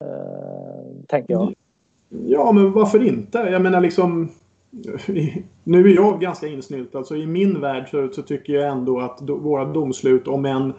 Eh, 0.04 1.04
tänker 1.08 1.32
jag. 1.34 1.54
Ja, 2.08 2.52
men 2.52 2.72
varför 2.72 3.06
inte? 3.06 3.38
Jag 3.38 3.62
menar 3.62 3.80
liksom... 3.80 4.28
Nu 5.64 5.90
är 5.90 5.94
jag 5.94 6.20
ganska 6.20 6.46
insnyltad, 6.46 6.90
så 6.92 6.98
alltså 6.98 7.16
i 7.16 7.26
min 7.26 7.60
värld 7.60 7.88
så, 7.90 8.08
så 8.12 8.22
tycker 8.22 8.52
jag 8.52 8.68
ändå 8.68 9.00
att 9.00 9.18
do, 9.18 9.36
våra 9.36 9.64
domslut, 9.64 10.28
om 10.28 10.44
en 10.44 10.72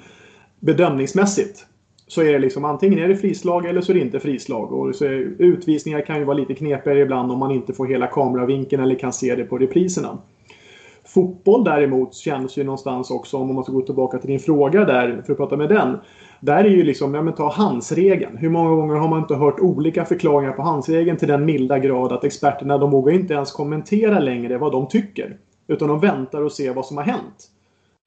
bedömningsmässigt, 0.60 1.66
så 2.12 2.22
är 2.22 2.34
det 2.34 2.40
liksom 2.40 2.66
antingen 2.66 3.00
är 3.00 3.08
det 3.08 3.16
frislag 3.16 3.66
eller 3.66 3.82
så 3.82 3.92
är 3.92 3.94
det 3.94 4.02
inte 4.02 4.20
frislag. 4.20 4.72
Och 4.72 4.96
så 4.96 5.06
är, 5.06 5.36
utvisningar 5.40 6.02
kan 6.02 6.18
ju 6.20 6.24
vara 6.24 6.38
lite 6.38 6.54
knepigare 6.54 7.00
ibland 7.00 7.32
om 7.32 7.40
man 7.40 7.52
inte 7.52 7.74
får 7.74 7.88
hela 7.88 8.08
kameravinkeln 8.08 8.84
eller 8.84 8.96
kan 8.96 9.14
se 9.14 9.36
det 9.36 9.44
på 9.44 9.58
repriserna. 9.58 10.18
Fotboll 11.06 11.64
däremot 11.64 12.16
känns 12.16 12.58
ju 12.58 12.64
någonstans 12.64 13.12
också, 13.12 13.38
om 13.38 13.56
man 13.56 13.64
ska 13.64 13.74
gå 13.74 13.82
tillbaka 13.82 14.18
till 14.18 14.30
din 14.30 14.40
fråga 14.40 14.86
där 14.86 15.22
för 15.26 15.34
att 15.34 15.38
prata 15.38 15.58
med 15.58 15.70
den. 15.70 15.98
Där 16.40 16.64
är 16.64 16.70
ju 16.70 16.84
liksom, 16.84 17.14
ja 17.14 17.22
men 17.22 17.36
ta 17.36 17.52
handsregeln. 17.52 18.38
Hur 18.38 18.50
många 18.50 18.76
gånger 18.76 18.96
har 18.96 19.08
man 19.08 19.22
inte 19.22 19.36
hört 19.36 19.60
olika 19.60 20.06
förklaringar 20.06 20.54
på 20.54 20.62
handsregeln 20.62 21.18
till 21.18 21.28
den 21.28 21.46
milda 21.46 21.80
grad 21.80 22.12
att 22.12 22.24
experterna 22.24 22.78
de 22.78 22.92
vågar 22.92 23.14
inte 23.14 23.34
ens 23.34 23.52
kommentera 23.52 24.20
längre 24.20 24.58
vad 24.58 24.72
de 24.72 24.88
tycker. 24.88 25.38
Utan 25.68 25.88
de 25.88 26.00
väntar 26.00 26.42
och 26.42 26.52
ser 26.52 26.74
vad 26.74 26.86
som 26.86 26.98
har 26.98 27.04
hänt. 27.04 27.52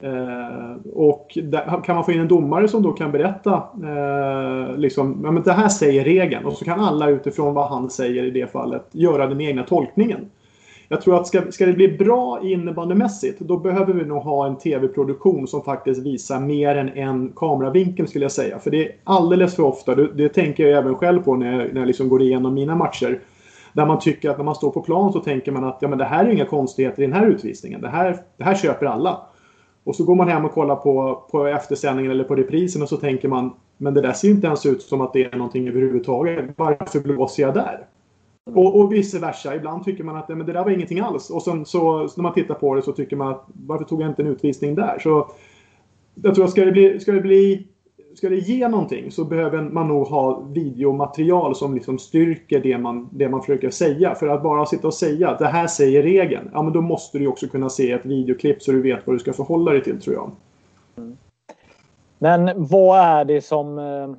Eh, 0.02 0.92
och 0.92 1.38
där, 1.42 1.82
kan 1.84 1.94
man 1.94 2.04
få 2.04 2.12
in 2.12 2.20
en 2.20 2.28
domare 2.28 2.68
som 2.68 2.82
då 2.82 2.92
kan 2.92 3.12
berätta 3.12 3.54
eh, 3.82 4.76
liksom, 4.76 5.20
ja, 5.24 5.30
men 5.30 5.42
det 5.42 5.52
här 5.52 5.68
säger 5.68 6.04
regeln 6.04 6.44
och 6.44 6.52
så 6.52 6.64
kan 6.64 6.80
alla 6.80 7.08
utifrån 7.08 7.54
vad 7.54 7.68
han 7.68 7.90
säger 7.90 8.24
i 8.24 8.30
det 8.30 8.52
fallet 8.52 8.88
göra 8.92 9.26
den 9.26 9.40
egna 9.40 9.62
tolkningen. 9.62 10.30
Jag 10.88 11.00
tror 11.00 11.16
att 11.16 11.26
ska, 11.26 11.52
ska 11.52 11.66
det 11.66 11.72
bli 11.72 11.88
bra 11.88 12.40
innebandymässigt 12.42 13.40
då 13.40 13.56
behöver 13.56 13.92
vi 13.92 14.04
nog 14.04 14.22
ha 14.22 14.46
en 14.46 14.58
tv-produktion 14.58 15.46
som 15.46 15.62
faktiskt 15.62 16.06
visar 16.06 16.40
mer 16.40 16.76
än 16.76 16.88
en 16.88 17.32
kameravinkel 17.36 18.08
skulle 18.08 18.24
jag 18.24 18.32
säga. 18.32 18.58
För 18.58 18.70
det 18.70 18.86
är 18.86 18.92
alldeles 19.04 19.56
för 19.56 19.62
ofta, 19.62 19.94
det, 19.94 20.12
det 20.14 20.28
tänker 20.28 20.66
jag 20.66 20.78
även 20.78 20.94
själv 20.94 21.22
på 21.22 21.34
när 21.36 21.52
jag, 21.52 21.74
när 21.74 21.80
jag 21.80 21.86
liksom 21.86 22.08
går 22.08 22.22
igenom 22.22 22.54
mina 22.54 22.76
matcher. 22.76 23.20
Där 23.72 23.86
man 23.86 23.98
tycker 23.98 24.30
att 24.30 24.36
när 24.36 24.44
man 24.44 24.54
står 24.54 24.70
på 24.70 24.80
plan 24.82 25.12
så 25.12 25.20
tänker 25.20 25.52
man 25.52 25.64
att 25.64 25.78
ja, 25.80 25.88
men 25.88 25.98
det 25.98 26.04
här 26.04 26.24
är 26.24 26.30
inga 26.30 26.44
konstigheter 26.44 27.02
i 27.02 27.06
den 27.06 27.14
här 27.14 27.26
utvisningen. 27.26 27.80
Det 27.80 27.88
här, 27.88 28.16
det 28.36 28.44
här 28.44 28.54
köper 28.54 28.86
alla. 28.86 29.20
Och 29.84 29.96
så 29.96 30.04
går 30.04 30.14
man 30.14 30.28
hem 30.28 30.44
och 30.44 30.52
kollar 30.52 30.76
på, 30.76 31.24
på 31.30 31.46
eftersändningen 31.46 32.12
eller 32.12 32.24
på 32.24 32.34
reprisen 32.34 32.82
och 32.82 32.88
så 32.88 32.96
tänker 32.96 33.28
man 33.28 33.52
men 33.76 33.94
det 33.94 34.00
där 34.00 34.12
ser 34.12 34.30
inte 34.30 34.46
ens 34.46 34.66
ut 34.66 34.82
som 34.82 35.00
att 35.00 35.12
det 35.12 35.24
är 35.24 35.36
någonting 35.36 35.68
överhuvudtaget. 35.68 36.50
Varför 36.56 37.00
blåser 37.00 37.42
jag 37.42 37.54
där? 37.54 37.86
Och, 38.54 38.80
och 38.80 38.92
vice 38.92 39.18
versa. 39.18 39.56
Ibland 39.56 39.84
tycker 39.84 40.04
man 40.04 40.16
att 40.16 40.28
men 40.28 40.46
det 40.46 40.52
där 40.52 40.64
var 40.64 40.70
ingenting 40.70 41.00
alls. 41.00 41.30
Och 41.30 41.42
sen 41.42 41.64
så, 41.66 42.08
så 42.08 42.16
när 42.16 42.22
man 42.22 42.34
tittar 42.34 42.54
på 42.54 42.74
det 42.74 42.82
så 42.82 42.92
tycker 42.92 43.16
man 43.16 43.28
att 43.28 43.44
varför 43.66 43.84
tog 43.84 44.02
jag 44.02 44.10
inte 44.10 44.22
en 44.22 44.28
utvisning 44.28 44.74
där? 44.74 44.98
Så 44.98 45.30
jag 46.14 46.34
tror 46.34 46.44
att 46.44 46.50
ska 46.50 46.64
det 46.64 46.72
bli, 46.72 47.00
ska 47.00 47.12
det 47.12 47.20
bli 47.20 47.68
Ska 48.14 48.28
det 48.28 48.36
ge 48.36 48.68
någonting 48.68 49.10
så 49.10 49.24
behöver 49.24 49.62
man 49.62 49.88
nog 49.88 50.06
ha 50.06 50.40
videomaterial 50.40 51.54
som 51.54 51.74
liksom 51.74 51.98
styrker 51.98 52.60
det 52.60 52.78
man, 52.78 53.08
det 53.12 53.28
man 53.28 53.40
försöker 53.40 53.70
säga. 53.70 54.14
För 54.14 54.28
att 54.28 54.42
bara 54.42 54.66
sitta 54.66 54.86
och 54.86 54.94
säga 54.94 55.28
att 55.28 55.38
det 55.38 55.46
här 55.46 55.66
säger 55.66 56.02
regeln. 56.02 56.50
Ja 56.52 56.62
men 56.62 56.72
då 56.72 56.80
måste 56.80 57.18
du 57.18 57.26
också 57.26 57.48
kunna 57.48 57.70
se 57.70 57.92
ett 57.92 58.06
videoklipp 58.06 58.62
så 58.62 58.72
du 58.72 58.82
vet 58.82 59.06
vad 59.06 59.14
du 59.14 59.20
ska 59.20 59.32
förhålla 59.32 59.72
dig 59.72 59.82
till 59.82 60.00
tror 60.00 60.14
jag. 60.16 60.30
Men 62.18 62.66
vad 62.66 62.98
är 63.00 63.24
det 63.24 63.40
som 63.40 63.78
eh, 63.78 64.14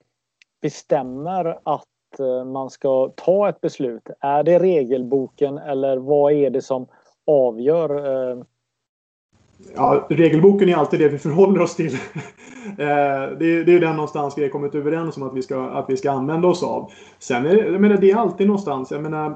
bestämmer 0.62 1.60
att 1.64 2.20
eh, 2.20 2.46
man 2.46 2.70
ska 2.70 3.12
ta 3.16 3.50
ett 3.50 3.62
beslut? 3.62 4.10
Är 4.20 4.44
det 4.44 4.60
regelboken 4.60 5.58
eller 5.58 5.98
vad 5.98 6.34
är 6.34 6.50
det 6.50 6.62
som 6.62 6.88
avgör? 7.28 7.90
Eh, 8.32 8.38
Ja, 9.76 10.08
regelboken 10.10 10.70
är 10.70 10.76
alltid 10.76 11.00
det 11.00 11.10
vi 11.10 11.18
förhåller 11.18 11.62
oss 11.62 11.76
till. 11.76 11.98
Eh, 12.66 13.38
det, 13.40 13.46
är, 13.46 13.64
det 13.66 13.76
är 13.76 13.80
den 13.80 13.96
någonstans 13.96 14.38
vi 14.38 14.42
har 14.42 14.50
kommit 14.50 14.76
överens 14.76 15.18
om 15.18 15.24
att 15.24 15.34
vi 15.34 15.42
ska, 15.42 15.66
att 15.66 15.90
vi 15.90 15.98
ska 15.98 16.12
använda 16.12 16.48
oss 16.48 16.64
av. 16.64 16.92
Sen 17.20 17.46
är 17.46 17.56
det, 17.56 17.72
jag 17.72 17.82
menar, 17.82 17.98
det 17.98 18.12
är 18.12 18.16
alltid 18.16 18.48
någonstans. 18.48 18.92
Jag 18.92 19.02
menar, 19.02 19.36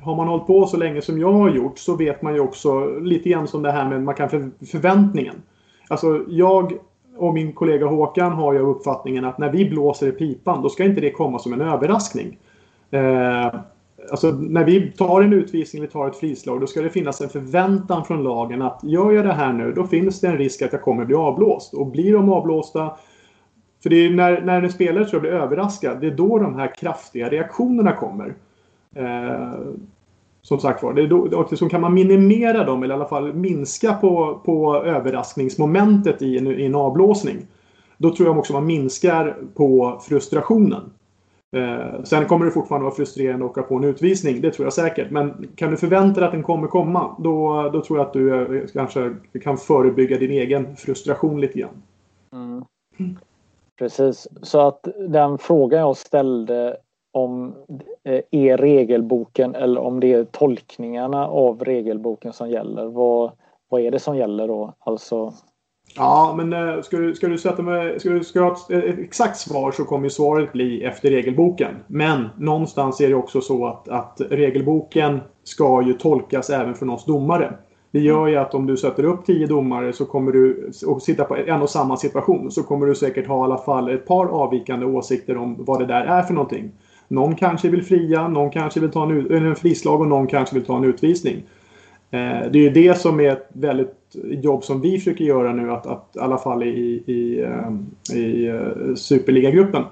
har 0.00 0.16
man 0.16 0.28
hållit 0.28 0.46
på 0.46 0.66
så 0.66 0.76
länge 0.76 1.02
som 1.02 1.20
jag 1.20 1.32
har 1.32 1.50
gjort 1.50 1.78
så 1.78 1.96
vet 1.96 2.22
man 2.22 2.34
ju 2.34 2.40
också 2.40 2.86
lite 2.86 3.28
grann 3.28 3.48
som 3.48 3.62
det 3.62 3.72
här 3.72 3.88
med 3.88 4.02
man 4.02 4.14
kan 4.14 4.30
för, 4.30 4.50
förväntningen. 4.66 5.34
Alltså 5.88 6.24
jag 6.28 6.72
och 7.16 7.34
min 7.34 7.52
kollega 7.52 7.86
Håkan 7.86 8.32
har 8.32 8.52
ju 8.52 8.58
uppfattningen 8.58 9.24
att 9.24 9.38
när 9.38 9.52
vi 9.52 9.70
blåser 9.70 10.08
i 10.08 10.12
pipan 10.12 10.62
då 10.62 10.68
ska 10.68 10.84
inte 10.84 11.00
det 11.00 11.10
komma 11.10 11.38
som 11.38 11.52
en 11.52 11.60
överraskning. 11.60 12.38
Eh, 12.90 13.54
alltså 14.10 14.30
när 14.30 14.64
vi 14.64 14.92
tar 14.92 15.22
en 15.22 15.32
utvisning 15.32 15.82
eller 15.82 15.92
tar 15.92 16.08
ett 16.08 16.16
frislag 16.16 16.60
då 16.60 16.66
ska 16.66 16.82
det 16.82 16.90
finnas 16.90 17.20
en 17.20 17.28
förväntan 17.28 18.04
från 18.04 18.22
lagen 18.22 18.62
att 18.62 18.80
gör 18.82 19.12
jag 19.12 19.24
det 19.24 19.32
här 19.32 19.52
nu 19.52 19.72
då 19.72 19.84
finns 19.84 20.20
det 20.20 20.28
en 20.28 20.38
risk 20.38 20.62
att 20.62 20.72
jag 20.72 20.82
kommer 20.82 21.04
bli 21.04 21.14
avblåst. 21.14 21.74
Och 21.74 21.86
blir 21.86 22.12
de 22.12 22.28
avblåsta 22.28 22.96
för 23.82 23.90
det 23.90 23.96
är 23.96 24.10
när, 24.10 24.40
när 24.40 24.62
en 24.62 24.72
spelare 24.72 25.04
tror 25.04 25.14
jag 25.14 25.22
blir 25.22 25.40
överraskad, 25.42 26.00
det 26.00 26.06
är 26.06 26.14
då 26.14 26.38
de 26.38 26.54
här 26.54 26.74
kraftiga 26.74 27.28
reaktionerna 27.28 27.92
kommer. 27.92 28.34
Eh, 28.94 29.52
som 30.42 30.58
sagt 30.58 30.82
var, 30.82 30.92
det 30.92 31.06
då, 31.06 31.30
så 31.30 31.46
liksom 31.50 31.68
kan 31.68 31.80
man 31.80 31.94
minimera 31.94 32.64
dem 32.64 32.82
eller 32.82 32.94
i 32.94 32.96
alla 32.96 33.08
fall 33.08 33.32
minska 33.34 33.94
på, 33.94 34.40
på 34.44 34.76
överraskningsmomentet 34.76 36.22
i 36.22 36.38
en, 36.38 36.46
i 36.46 36.64
en 36.64 36.74
avblåsning. 36.74 37.36
Då 37.98 38.14
tror 38.14 38.28
jag 38.28 38.38
också 38.38 38.52
man 38.52 38.66
minskar 38.66 39.36
på 39.54 40.00
frustrationen. 40.08 40.90
Eh, 41.56 42.02
sen 42.04 42.26
kommer 42.26 42.44
det 42.44 42.50
fortfarande 42.50 42.84
vara 42.84 42.94
frustrerande 42.94 43.44
att 43.44 43.50
åka 43.50 43.62
på 43.62 43.74
en 43.76 43.84
utvisning, 43.84 44.40
det 44.40 44.50
tror 44.50 44.66
jag 44.66 44.72
säkert. 44.72 45.10
Men 45.10 45.48
kan 45.54 45.70
du 45.70 45.76
förvänta 45.76 46.20
dig 46.20 46.26
att 46.26 46.32
den 46.32 46.42
kommer 46.42 46.68
komma, 46.68 47.16
då, 47.18 47.70
då 47.72 47.82
tror 47.82 47.98
jag 47.98 48.06
att 48.06 48.12
du 48.12 48.56
eh, 48.60 48.66
kanske 48.72 49.14
kan 49.42 49.56
förebygga 49.56 50.18
din 50.18 50.30
egen 50.30 50.76
frustration 50.76 51.40
lite 51.40 51.58
grann. 51.58 51.82
Mm. 52.32 52.64
Precis, 53.78 54.28
så 54.42 54.60
att 54.60 54.88
den 55.08 55.38
frågan 55.38 55.80
jag 55.80 55.96
ställde 55.96 56.76
om 57.12 57.54
eh, 58.04 58.20
är 58.30 58.56
regelboken 58.56 59.54
eller 59.54 59.80
om 59.80 60.00
det 60.00 60.12
är 60.12 60.24
tolkningarna 60.24 61.28
av 61.28 61.64
regelboken 61.64 62.32
som 62.32 62.50
gäller. 62.50 62.86
Vad, 62.86 63.32
vad 63.68 63.80
är 63.80 63.90
det 63.90 63.98
som 63.98 64.16
gäller 64.16 64.48
då? 64.48 64.72
Alltså... 64.78 65.32
Ja, 65.96 66.34
men 66.36 66.52
eh, 66.52 66.82
ska 66.82 66.96
du, 66.96 67.14
ska 67.14 67.28
du 67.28 67.38
sätta 67.38 67.62
med, 67.62 68.00
ska 68.00 68.10
du 68.10 68.24
ska 68.24 68.40
ha 68.40 68.52
ett, 68.52 68.70
ett 68.70 68.98
exakt 68.98 69.38
svar 69.38 69.72
så 69.72 69.84
kommer 69.84 70.08
svaret 70.08 70.52
bli 70.52 70.84
efter 70.84 71.10
regelboken. 71.10 71.74
Men 71.86 72.28
någonstans 72.36 73.00
är 73.00 73.08
det 73.08 73.14
också 73.14 73.40
så 73.40 73.66
att, 73.66 73.88
att 73.88 74.20
regelboken 74.30 75.20
ska 75.44 75.82
ju 75.82 75.92
tolkas 75.92 76.50
även 76.50 76.74
från 76.74 76.90
oss 76.90 77.04
domare. 77.04 77.54
Det 77.90 78.00
gör 78.00 78.26
ju 78.26 78.36
att 78.36 78.54
om 78.54 78.66
du 78.66 78.76
sätter 78.76 79.04
upp 79.04 79.26
tio 79.26 79.46
domare 79.46 79.92
så 79.92 80.04
kommer 80.04 80.32
du 80.32 80.70
och 80.86 81.02
sitta 81.02 81.24
på 81.24 81.36
en 81.36 81.62
och 81.62 81.70
samma 81.70 81.96
situation 81.96 82.50
så 82.50 82.62
kommer 82.62 82.86
du 82.86 82.94
säkert 82.94 83.26
ha 83.26 83.40
i 83.40 83.44
alla 83.44 83.58
fall 83.58 83.88
ett 83.88 84.06
par 84.06 84.26
avvikande 84.26 84.86
åsikter 84.86 85.36
om 85.36 85.56
vad 85.58 85.78
det 85.78 85.86
där 85.86 86.04
är 86.04 86.22
för 86.22 86.34
någonting. 86.34 86.72
Någon 87.08 87.36
kanske 87.36 87.68
vill 87.68 87.82
fria, 87.82 88.28
någon 88.28 88.50
kanske 88.50 88.80
vill 88.80 88.90
ta 88.90 89.02
en, 89.02 89.30
en 89.30 89.56
frislag 89.56 90.00
och 90.00 90.08
någon 90.08 90.26
kanske 90.26 90.54
vill 90.54 90.64
ta 90.64 90.76
en 90.76 90.84
utvisning. 90.84 91.42
Eh, 92.10 92.50
det 92.50 92.58
är 92.58 92.62
ju 92.62 92.70
det 92.70 92.98
som 92.98 93.20
är 93.20 93.30
ett 93.30 93.48
väldigt 93.52 94.16
jobb 94.24 94.64
som 94.64 94.80
vi 94.80 94.98
försöker 94.98 95.24
göra 95.24 95.52
nu, 95.52 95.72
att, 95.72 95.86
att 95.86 96.16
i 96.16 96.18
alla 96.18 96.38
fall 96.38 96.62
i, 96.62 97.02
i, 97.06 97.46
i 98.16 98.46
eh, 98.46 98.54
eh, 98.54 98.94
Superligagruppen. 98.94 99.82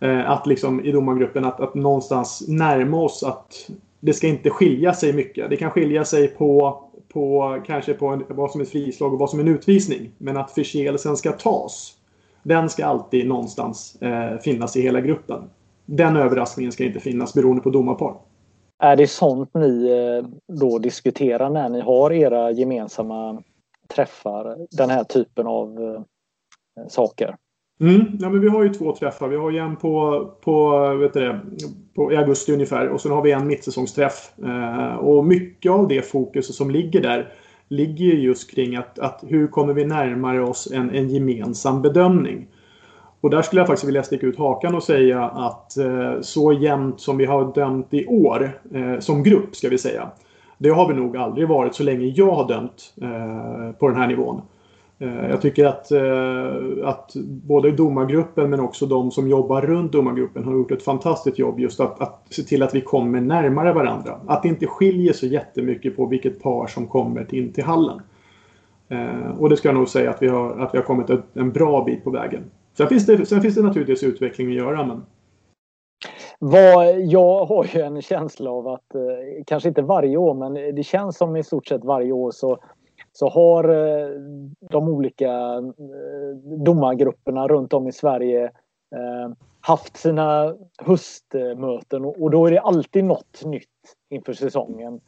Eh, 0.00 0.30
att 0.30 0.46
liksom 0.46 0.84
i 0.84 0.92
domargruppen 0.92 1.44
att, 1.44 1.60
att 1.60 1.74
någonstans 1.74 2.44
närma 2.48 3.00
oss 3.00 3.22
att 3.22 3.70
det 4.00 4.12
ska 4.12 4.26
inte 4.26 4.50
skilja 4.50 4.94
sig 4.94 5.12
mycket. 5.12 5.50
Det 5.50 5.56
kan 5.56 5.70
skilja 5.70 6.04
sig 6.04 6.28
på, 6.28 6.82
på 7.12 7.58
kanske 7.66 7.94
på 7.94 8.06
en, 8.06 8.24
vad 8.28 8.50
som 8.50 8.60
är 8.60 8.64
ett 8.64 8.70
frislag 8.70 9.12
och 9.12 9.18
vad 9.18 9.30
som 9.30 9.38
är 9.38 9.44
en 9.44 9.54
utvisning. 9.54 10.10
Men 10.18 10.36
att 10.36 10.50
förseelsen 10.50 11.16
ska 11.16 11.32
tas. 11.32 11.92
Den 12.42 12.70
ska 12.70 12.86
alltid 12.86 13.28
någonstans 13.28 14.02
eh, 14.02 14.38
finnas 14.38 14.76
i 14.76 14.82
hela 14.82 15.00
gruppen 15.00 15.42
den 15.86 16.16
överraskningen 16.16 16.72
ska 16.72 16.84
inte 16.84 17.00
finnas 17.00 17.34
beroende 17.34 17.62
på 17.62 17.70
domarpar. 17.70 18.14
Är 18.78 18.96
det 18.96 19.06
sånt 19.06 19.54
ni 19.54 19.90
eh, 19.90 20.28
då 20.56 20.78
diskuterar 20.78 21.50
när 21.50 21.68
ni 21.68 21.80
har 21.80 22.12
era 22.12 22.50
gemensamma 22.50 23.42
träffar? 23.94 24.56
Den 24.70 24.90
här 24.90 25.04
typen 25.04 25.46
av 25.46 25.80
eh, 25.80 26.86
saker? 26.88 27.36
Mm, 27.80 28.18
ja, 28.20 28.28
men 28.28 28.40
vi 28.40 28.48
har 28.48 28.62
ju 28.62 28.68
två 28.74 28.96
träffar. 28.96 29.28
Vi 29.28 29.36
har 29.36 29.50
ju 29.50 29.58
en 29.58 29.76
på, 29.76 30.24
på, 30.40 30.88
vet 30.94 31.12
det, 31.12 31.40
på 31.94 32.12
i 32.12 32.16
augusti 32.16 32.52
ungefär 32.52 32.88
och 32.88 33.00
sen 33.00 33.12
har 33.12 33.22
vi 33.22 33.32
en 33.32 33.46
mittsäsongsträff. 33.46 34.32
Eh, 34.44 34.96
och 34.96 35.24
mycket 35.24 35.72
av 35.72 35.88
det 35.88 36.02
fokus 36.02 36.56
som 36.56 36.70
ligger 36.70 37.00
där 37.00 37.32
ligger 37.68 38.04
just 38.04 38.50
kring 38.50 38.76
att, 38.76 38.98
att 38.98 39.24
hur 39.26 39.46
kommer 39.46 39.74
vi 39.74 39.84
närmare 39.84 40.42
oss 40.42 40.72
en, 40.72 40.90
en 40.90 41.08
gemensam 41.08 41.82
bedömning. 41.82 42.48
Och 43.26 43.30
där 43.30 43.42
skulle 43.42 43.60
jag 43.60 43.66
faktiskt 43.66 43.88
vilja 43.88 44.02
sticka 44.02 44.26
ut 44.26 44.38
hakan 44.38 44.74
och 44.74 44.82
säga 44.82 45.24
att 45.24 45.76
eh, 45.76 46.20
så 46.20 46.52
jämnt 46.52 47.00
som 47.00 47.16
vi 47.16 47.24
har 47.24 47.54
dömt 47.54 47.94
i 47.94 48.06
år, 48.06 48.60
eh, 48.74 48.98
som 48.98 49.22
grupp 49.22 49.56
ska 49.56 49.68
vi 49.68 49.78
säga, 49.78 50.10
det 50.58 50.68
har 50.68 50.88
vi 50.88 50.94
nog 50.94 51.16
aldrig 51.16 51.48
varit 51.48 51.74
så 51.74 51.82
länge 51.82 52.06
jag 52.06 52.30
har 52.30 52.48
dömt 52.48 52.94
eh, 53.02 53.72
på 53.78 53.88
den 53.88 53.96
här 53.96 54.06
nivån. 54.06 54.42
Eh, 54.98 55.28
jag 55.30 55.40
tycker 55.40 55.66
att, 55.66 55.90
eh, 55.90 56.88
att 56.88 57.12
både 57.26 57.70
domargruppen 57.72 58.50
men 58.50 58.60
också 58.60 58.86
de 58.86 59.10
som 59.10 59.28
jobbar 59.28 59.62
runt 59.62 59.92
domargruppen 59.92 60.44
har 60.44 60.52
gjort 60.52 60.70
ett 60.70 60.82
fantastiskt 60.82 61.38
jobb 61.38 61.60
just 61.60 61.80
att, 61.80 62.00
att 62.00 62.26
se 62.30 62.42
till 62.42 62.62
att 62.62 62.74
vi 62.74 62.80
kommer 62.80 63.20
närmare 63.20 63.72
varandra. 63.72 64.20
Att 64.26 64.42
det 64.42 64.48
inte 64.48 64.66
skiljer 64.66 65.12
så 65.12 65.26
jättemycket 65.26 65.96
på 65.96 66.06
vilket 66.06 66.42
par 66.42 66.66
som 66.66 66.86
kommer 66.86 67.34
in 67.34 67.52
till 67.52 67.64
hallen. 67.64 68.00
Eh, 68.88 69.38
och 69.38 69.50
det 69.50 69.56
ska 69.56 69.68
jag 69.68 69.76
nog 69.76 69.88
säga 69.88 70.10
att 70.10 70.22
vi 70.22 70.28
har, 70.28 70.58
att 70.58 70.74
vi 70.74 70.78
har 70.78 70.84
kommit 70.84 71.10
en 71.34 71.52
bra 71.52 71.84
bit 71.84 72.04
på 72.04 72.10
vägen. 72.10 72.44
Sen 72.76 72.88
finns 72.88 73.06
det, 73.06 73.26
sen 73.26 73.40
finns 73.40 73.54
det 73.54 73.62
naturligtvis 73.62 74.02
utveckling 74.02 74.48
att 74.48 74.54
göra. 74.54 74.86
Men... 74.86 75.06
Vad, 76.38 77.00
jag 77.00 77.44
har 77.44 77.64
ju 77.64 77.80
en 77.80 78.02
känsla 78.02 78.50
av 78.50 78.68
att, 78.68 78.94
eh, 78.94 79.44
kanske 79.46 79.68
inte 79.68 79.82
varje 79.82 80.16
år, 80.16 80.34
men 80.34 80.74
det 80.74 80.82
känns 80.82 81.16
som 81.16 81.36
i 81.36 81.44
stort 81.44 81.66
sett 81.66 81.84
varje 81.84 82.12
år 82.12 82.30
så 82.30 82.58
så 83.12 83.28
har 83.28 83.64
eh, 83.68 84.08
de 84.70 84.88
olika 84.88 85.30
eh, 85.54 86.36
domargrupperna 86.64 87.48
runt 87.48 87.72
om 87.72 87.88
i 87.88 87.92
Sverige 87.92 88.50
haft 89.60 89.96
sina 89.96 90.56
höstmöten 90.78 92.04
och 92.04 92.30
då 92.30 92.46
är 92.46 92.50
det 92.50 92.60
alltid 92.60 93.04
något 93.04 93.44
nytt 93.44 93.96
inför 94.10 94.32
säsongen. 94.32 95.00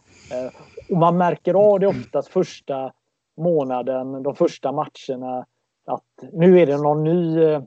Och 0.90 0.96
man 0.96 1.16
märker 1.16 1.54
av 1.54 1.80
det 1.80 1.86
oftast 1.86 2.28
första 2.28 2.92
månaden, 3.36 4.22
de 4.22 4.34
första 4.34 4.72
matcherna 4.72 5.46
att 5.88 6.30
nu 6.32 6.60
är 6.60 6.66
det 6.66 6.76
någon 6.76 7.04
ny 7.04 7.42
eh, 7.42 7.62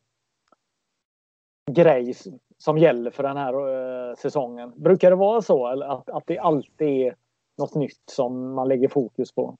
grej 1.72 2.14
som 2.58 2.78
gäller 2.78 3.12
för 3.12 3.24
den 3.24 3.38
här 3.38 3.54
eh, 3.54 4.16
säsongen. 4.16 4.74
Brukar 4.76 5.10
det 5.10 5.16
vara 5.16 5.42
så? 5.42 5.68
Eller 5.68 5.86
att, 5.86 6.10
att 6.10 6.24
det 6.28 6.40
alltid 6.40 6.88
är 6.88 7.16
något 7.58 7.76
nytt 7.76 8.04
som 8.12 8.54
man 8.54 8.68
lägger 8.68 8.88
fokus 8.88 9.32
på? 9.32 9.56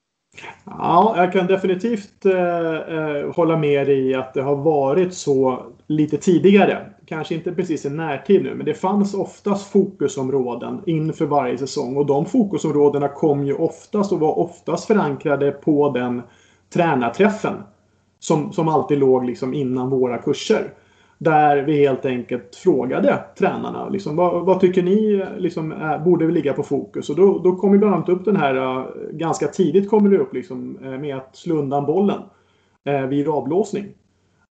Ja, 0.64 1.14
jag 1.16 1.32
kan 1.32 1.46
definitivt 1.46 2.26
eh, 2.26 2.76
eh, 2.76 3.34
hålla 3.34 3.56
med 3.56 3.88
i 3.88 4.14
att 4.14 4.34
det 4.34 4.42
har 4.42 4.56
varit 4.56 5.14
så 5.14 5.66
lite 5.86 6.16
tidigare. 6.16 6.86
Kanske 7.06 7.34
inte 7.34 7.52
precis 7.52 7.84
i 7.84 7.90
närtid 7.90 8.42
nu, 8.42 8.54
men 8.54 8.66
det 8.66 8.74
fanns 8.74 9.14
oftast 9.14 9.72
fokusområden 9.72 10.82
inför 10.86 11.26
varje 11.26 11.58
säsong. 11.58 11.96
Och 11.96 12.06
de 12.06 12.26
fokusområdena 12.26 13.08
kom 13.08 13.44
ju 13.44 13.54
oftast 13.54 14.12
och 14.12 14.20
var 14.20 14.38
oftast 14.38 14.86
förankrade 14.86 15.50
på 15.50 15.90
den 15.90 16.22
tränarträffen. 16.72 17.54
Som, 18.22 18.52
som 18.52 18.68
alltid 18.68 18.98
låg 18.98 19.24
liksom 19.24 19.54
innan 19.54 19.90
våra 19.90 20.18
kurser. 20.18 20.72
Där 21.18 21.62
vi 21.62 21.76
helt 21.76 22.04
enkelt 22.04 22.56
frågade 22.56 23.24
tränarna 23.38 23.88
liksom, 23.88 24.16
vad, 24.16 24.46
vad 24.46 24.60
tycker 24.60 24.82
ni 24.82 25.24
liksom, 25.38 25.72
är, 25.72 25.98
borde 25.98 26.26
ligga 26.30 26.52
på 26.52 26.62
fokus? 26.62 27.10
Och 27.10 27.16
då, 27.16 27.38
då 27.38 27.72
ju 27.72 27.78
bland 27.78 27.94
annat 27.94 28.08
upp 28.08 28.24
den 28.24 28.36
här, 28.36 28.54
eh, 28.54 28.84
ganska 29.12 29.46
tidigt 29.46 29.90
kommer 29.90 30.10
det 30.10 30.18
upp 30.18 30.34
liksom, 30.34 30.78
eh, 30.82 30.90
med 30.90 31.16
att 31.16 31.36
slå 31.36 31.56
undan 31.56 31.86
bollen 31.86 32.20
eh, 32.84 33.06
vid 33.06 33.28
avblåsning. 33.28 33.86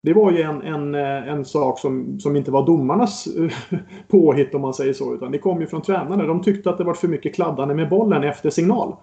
Det 0.02 0.12
var 0.12 0.32
ju 0.32 0.42
en, 0.42 0.62
en, 0.62 0.94
eh, 0.94 1.28
en 1.28 1.44
sak 1.44 1.78
som, 1.78 2.20
som 2.20 2.36
inte 2.36 2.50
var 2.50 2.66
domarnas 2.66 3.28
påhitt 4.08 4.54
om 4.54 4.62
man 4.62 4.74
säger 4.74 4.92
så. 4.92 5.14
Utan 5.14 5.32
det 5.32 5.38
kom 5.38 5.60
ju 5.60 5.66
från 5.66 5.82
tränarna. 5.82 6.26
De 6.26 6.42
tyckte 6.42 6.70
att 6.70 6.78
det 6.78 6.84
var 6.84 6.94
för 6.94 7.08
mycket 7.08 7.34
kladdande 7.34 7.74
med 7.74 7.88
bollen 7.88 8.24
efter 8.24 8.50
signal. 8.50 8.96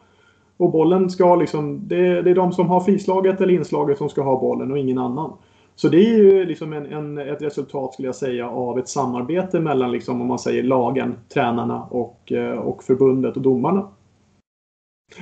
Och 0.57 0.71
bollen 0.71 1.09
ska 1.09 1.35
liksom, 1.35 1.87
det, 1.87 2.21
det 2.21 2.31
är 2.31 2.35
de 2.35 2.51
som 2.51 2.69
har 2.69 2.79
frislaget 2.79 3.41
eller 3.41 3.53
inslaget 3.53 3.97
som 3.97 4.09
ska 4.09 4.21
ha 4.21 4.39
bollen 4.39 4.71
och 4.71 4.77
ingen 4.77 4.97
annan. 4.97 5.33
Så 5.77 5.89
det 5.89 5.97
är 5.97 6.17
ju 6.17 6.45
liksom 6.45 6.73
en, 6.73 6.85
en, 6.85 7.17
ett 7.17 7.41
resultat 7.41 7.93
skulle 7.93 8.07
jag 8.07 8.15
säga 8.15 8.49
av 8.49 8.79
ett 8.79 8.87
samarbete 8.87 9.59
mellan 9.59 9.91
liksom, 9.91 10.21
om 10.21 10.27
man 10.27 10.39
säger 10.39 10.63
lagen, 10.63 11.15
tränarna 11.33 11.83
och, 11.83 12.31
eh, 12.31 12.57
och 12.57 12.83
förbundet 12.83 13.35
och 13.35 13.41
domarna. 13.41 13.89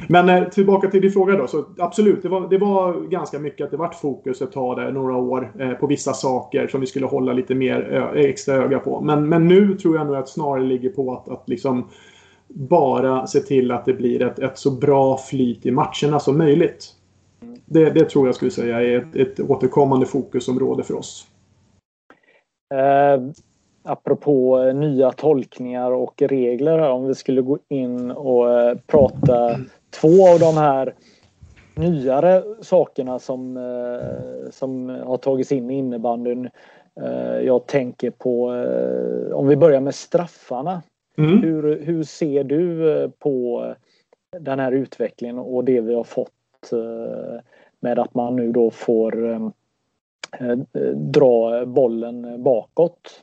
Men 0.07 0.29
eh, 0.29 0.49
tillbaka 0.49 0.89
till 0.89 1.01
din 1.01 1.11
fråga 1.11 1.37
då. 1.37 1.47
Så 1.47 1.65
absolut, 1.77 2.21
det 2.21 2.29
var, 2.29 2.49
det 2.49 2.57
var 2.57 2.93
ganska 3.09 3.39
mycket 3.39 3.65
att 3.65 3.71
det 3.71 3.77
vart 3.77 3.95
fokus 3.95 4.41
ett 4.41 4.51
tag 4.51 4.77
där, 4.77 4.91
några 4.91 5.15
år, 5.15 5.51
eh, 5.59 5.71
på 5.71 5.87
vissa 5.87 6.13
saker 6.13 6.67
som 6.67 6.81
vi 6.81 6.87
skulle 6.87 7.05
hålla 7.05 7.33
lite 7.33 7.55
mer 7.55 8.11
extra 8.15 8.55
öga 8.55 8.79
på. 8.79 9.01
Men, 9.01 9.29
men 9.29 9.47
nu 9.47 9.77
tror 9.77 9.97
jag 9.97 10.07
nog 10.07 10.15
att 10.15 10.29
snarare 10.29 10.63
ligger 10.63 10.89
på 10.89 11.13
att, 11.13 11.29
att 11.29 11.49
liksom 11.49 11.89
bara 12.47 13.27
se 13.27 13.39
till 13.39 13.71
att 13.71 13.85
det 13.85 13.93
blir 13.93 14.21
ett, 14.21 14.39
ett 14.39 14.57
så 14.57 14.71
bra 14.71 15.17
flyt 15.17 15.65
i 15.65 15.71
matcherna 15.71 16.19
som 16.19 16.37
möjligt. 16.37 16.93
Det, 17.65 17.89
det 17.89 18.09
tror 18.09 18.27
jag 18.27 18.35
skulle 18.35 18.51
säga 18.51 18.81
är 18.81 18.97
ett, 18.97 19.15
ett 19.15 19.39
återkommande 19.39 20.05
fokusområde 20.05 20.83
för 20.83 20.93
oss. 20.93 21.27
Eh, 22.73 23.21
apropå 23.83 24.63
nya 24.75 25.11
tolkningar 25.11 25.91
och 25.91 26.21
regler 26.21 26.79
om 26.79 27.07
vi 27.07 27.15
skulle 27.15 27.41
gå 27.41 27.59
in 27.69 28.11
och 28.11 28.59
eh, 28.59 28.77
prata 28.87 29.59
två 30.01 30.29
av 30.33 30.39
de 30.39 30.57
här 30.57 30.93
nyare 31.75 32.43
sakerna 32.61 33.19
som, 33.19 33.57
eh, 33.57 34.51
som 34.51 34.89
har 34.89 35.17
tagits 35.17 35.51
in 35.51 35.71
i 35.71 35.73
innebandyn. 35.73 36.49
Eh, 37.01 37.39
jag 37.45 37.67
tänker 37.67 38.11
på, 38.11 38.53
eh, 38.53 39.35
om 39.35 39.47
vi 39.47 39.55
börjar 39.55 39.81
med 39.81 39.95
straffarna. 39.95 40.81
Mm. 41.17 41.43
Hur, 41.43 41.81
hur 41.85 42.03
ser 42.03 42.43
du 42.43 42.91
eh, 42.91 43.09
på 43.09 43.65
den 44.39 44.59
här 44.59 44.71
utvecklingen 44.71 45.39
och 45.39 45.63
det 45.63 45.81
vi 45.81 45.93
har 45.93 46.03
fått 46.03 46.31
med 47.79 47.99
att 47.99 48.13
man 48.13 48.35
nu 48.35 48.51
då 48.51 48.71
får 48.71 49.31
eh, 49.31 49.41
eh, 50.39 50.57
dra 50.95 51.65
bollen 51.65 52.43
bakåt. 52.43 53.21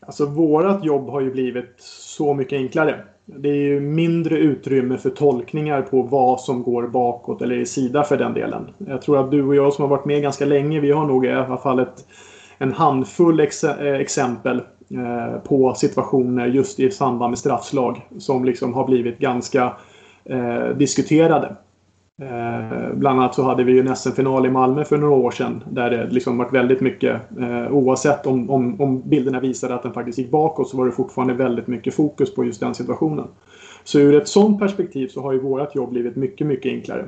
Alltså 0.00 0.26
vårat 0.26 0.84
jobb 0.84 1.08
har 1.08 1.20
ju 1.20 1.30
blivit 1.30 1.74
så 1.78 2.34
mycket 2.34 2.56
enklare. 2.56 3.04
Det 3.24 3.48
är 3.48 3.54
ju 3.54 3.80
mindre 3.80 4.38
utrymme 4.38 4.98
för 4.98 5.10
tolkningar 5.10 5.82
på 5.82 6.02
vad 6.02 6.40
som 6.40 6.62
går 6.62 6.86
bakåt 6.86 7.42
eller 7.42 7.56
i 7.56 7.66
sida 7.66 8.02
för 8.02 8.16
den 8.16 8.34
delen. 8.34 8.74
Jag 8.78 9.02
tror 9.02 9.18
att 9.18 9.30
du 9.30 9.42
och 9.42 9.54
jag 9.54 9.72
som 9.72 9.82
har 9.82 9.88
varit 9.88 10.04
med 10.04 10.22
ganska 10.22 10.44
länge, 10.44 10.80
vi 10.80 10.90
har 10.90 11.06
nog 11.06 11.26
i 11.26 11.32
alla 11.32 11.56
fall 11.56 11.78
ett, 11.78 12.06
en 12.58 12.72
handfull 12.72 13.40
ex 13.40 13.64
eh, 13.64 13.94
exempel 13.94 14.56
eh, 14.58 14.64
på 15.44 15.74
situationer 15.74 16.46
just 16.46 16.80
i 16.80 16.90
samband 16.90 17.30
med 17.30 17.38
straffslag 17.38 18.08
som 18.18 18.44
liksom 18.44 18.74
har 18.74 18.86
blivit 18.86 19.18
ganska 19.18 19.76
eh, 20.24 20.68
diskuterade. 20.76 21.56
Eh, 22.22 22.94
bland 22.94 23.20
annat 23.20 23.34
så 23.34 23.42
hade 23.42 23.64
vi 23.64 23.72
ju 23.72 23.80
en 23.80 23.96
SM-final 23.96 24.46
i 24.46 24.50
Malmö 24.50 24.84
för 24.84 24.98
några 24.98 25.14
år 25.14 25.30
sedan 25.30 25.64
där 25.70 25.90
det 25.90 26.06
liksom 26.06 26.38
varit 26.38 26.52
väldigt 26.52 26.80
mycket, 26.80 27.20
eh, 27.40 27.72
oavsett 27.72 28.26
om, 28.26 28.50
om, 28.50 28.80
om 28.80 29.00
bilderna 29.00 29.40
visade 29.40 29.74
att 29.74 29.82
den 29.82 29.92
faktiskt 29.92 30.18
gick 30.18 30.30
bakåt 30.30 30.68
så 30.68 30.76
var 30.76 30.86
det 30.86 30.92
fortfarande 30.92 31.34
väldigt 31.34 31.66
mycket 31.66 31.94
fokus 31.94 32.34
på 32.34 32.44
just 32.44 32.60
den 32.60 32.74
situationen. 32.74 33.26
Så 33.84 33.98
ur 33.98 34.14
ett 34.14 34.28
sådant 34.28 34.58
perspektiv 34.58 35.08
så 35.08 35.20
har 35.20 35.32
ju 35.32 35.40
vårt 35.40 35.74
jobb 35.74 35.90
blivit 35.90 36.16
mycket, 36.16 36.46
mycket 36.46 36.72
enklare. 36.72 37.06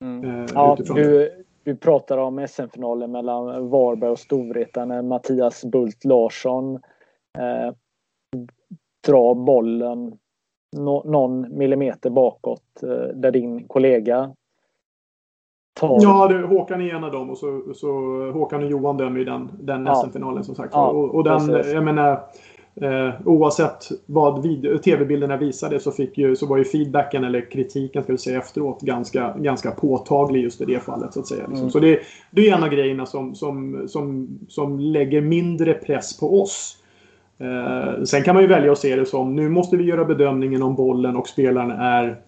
Mm. 0.00 0.24
Eh, 0.24 0.46
ja, 0.54 0.76
du, 0.80 1.30
du 1.64 1.76
pratar 1.76 2.18
om 2.18 2.46
SM-finalen 2.48 3.12
mellan 3.12 3.70
Varberg 3.70 4.10
och 4.10 4.18
Storvreta 4.18 4.84
när 4.84 5.02
Mattias 5.02 5.64
Bult 5.64 6.04
Larsson 6.04 6.80
eh, 7.38 7.74
drar 9.06 9.34
bollen 9.34 10.18
no, 10.76 11.10
någon 11.10 11.58
millimeter 11.58 12.10
bakåt 12.10 12.82
eh, 12.82 13.14
där 13.14 13.30
din 13.30 13.68
kollega 13.68 14.34
tar... 15.80 15.98
Ja, 16.02 16.28
det, 16.28 16.46
Håkan 16.46 16.80
är 16.80 16.94
en 16.94 17.04
av 17.04 17.12
dem 17.12 17.30
och 17.30 17.38
så, 17.38 17.62
så 17.74 17.90
Håkan 18.32 18.62
och 18.62 18.70
Johan 18.70 18.96
dömer 18.96 19.18
ju 19.18 19.24
den, 19.24 19.50
den 19.60 19.86
ja. 19.86 19.94
SM-finalen 19.94 20.44
som 20.44 20.54
sagt. 20.54 20.70
Ja, 20.74 20.88
och, 20.88 21.14
och 21.14 21.24
den, 21.24 21.46
precis. 21.46 21.72
jag 21.72 21.84
menar 21.84 22.12
eh, 22.80 23.10
oavsett 23.24 23.88
vad 24.06 24.42
tv-bilderna 24.84 25.36
visade 25.36 25.80
så, 25.80 25.92
fick 25.92 26.18
ju, 26.18 26.36
så 26.36 26.46
var 26.46 26.56
ju 26.56 26.64
feedbacken 26.64 27.24
eller 27.24 27.50
kritiken 27.50 28.02
ska 28.02 28.12
vi 28.12 28.18
säga 28.18 28.38
efteråt 28.38 28.80
ganska, 28.80 29.36
ganska 29.38 29.70
påtaglig 29.70 30.42
just 30.42 30.60
i 30.60 30.64
det 30.64 30.80
fallet. 30.80 31.14
Så 31.14 31.20
att 31.20 31.26
säga. 31.26 31.46
Liksom. 31.46 31.58
Mm. 31.58 31.70
Så 31.70 31.78
det, 31.78 32.00
det 32.30 32.48
är 32.48 32.56
en 32.56 32.62
av 32.62 32.68
grejerna 32.68 33.06
som, 33.06 33.34
som, 33.34 33.88
som, 33.88 34.38
som 34.48 34.78
lägger 34.78 35.20
mindre 35.20 35.74
press 35.74 36.20
på 36.20 36.42
oss. 36.42 36.82
Eh, 37.38 38.02
sen 38.04 38.22
kan 38.22 38.34
man 38.34 38.42
ju 38.42 38.48
välja 38.48 38.72
att 38.72 38.78
se 38.78 38.96
det 38.96 39.06
som 39.06 39.36
nu 39.36 39.48
måste 39.48 39.76
vi 39.76 39.84
göra 39.84 40.04
bedömningen 40.04 40.62
om 40.62 40.74
bollen 40.74 41.16
och 41.16 41.28
spelaren 41.28 41.70
är 41.70 42.20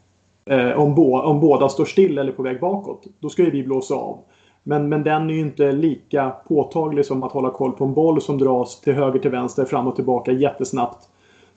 eh, 0.45 0.81
om, 0.81 0.95
bo, 0.95 1.19
om 1.19 1.41
båda 1.41 1.69
står 1.69 1.85
still 1.85 2.19
eller 2.19 2.33
på 2.33 2.43
väg 2.43 2.61
bakåt. 2.61 3.07
Då 3.21 3.29
ska 3.29 3.43
ju 3.43 3.51
vi 3.51 3.63
blåsa 3.63 3.95
av. 3.95 4.19
Men, 4.63 4.89
men 4.89 5.05
den 5.05 5.31
är 5.31 5.35
ju 5.35 5.41
inte 5.41 5.73
lika 5.73 6.31
påtaglig 6.49 7.07
som 7.07 7.23
att 7.23 7.33
hålla 7.33 7.51
koll 7.51 7.73
på 7.73 7.85
en 7.85 7.95
boll 7.95 8.21
som 8.21 8.39
dras 8.39 8.81
till 8.81 8.95
höger 8.95 9.19
till 9.19 9.31
vänster 9.31 9.65
fram 9.65 9.87
och 9.87 9.97
tillbaka 9.97 10.33
jättesnabbt. 10.33 11.09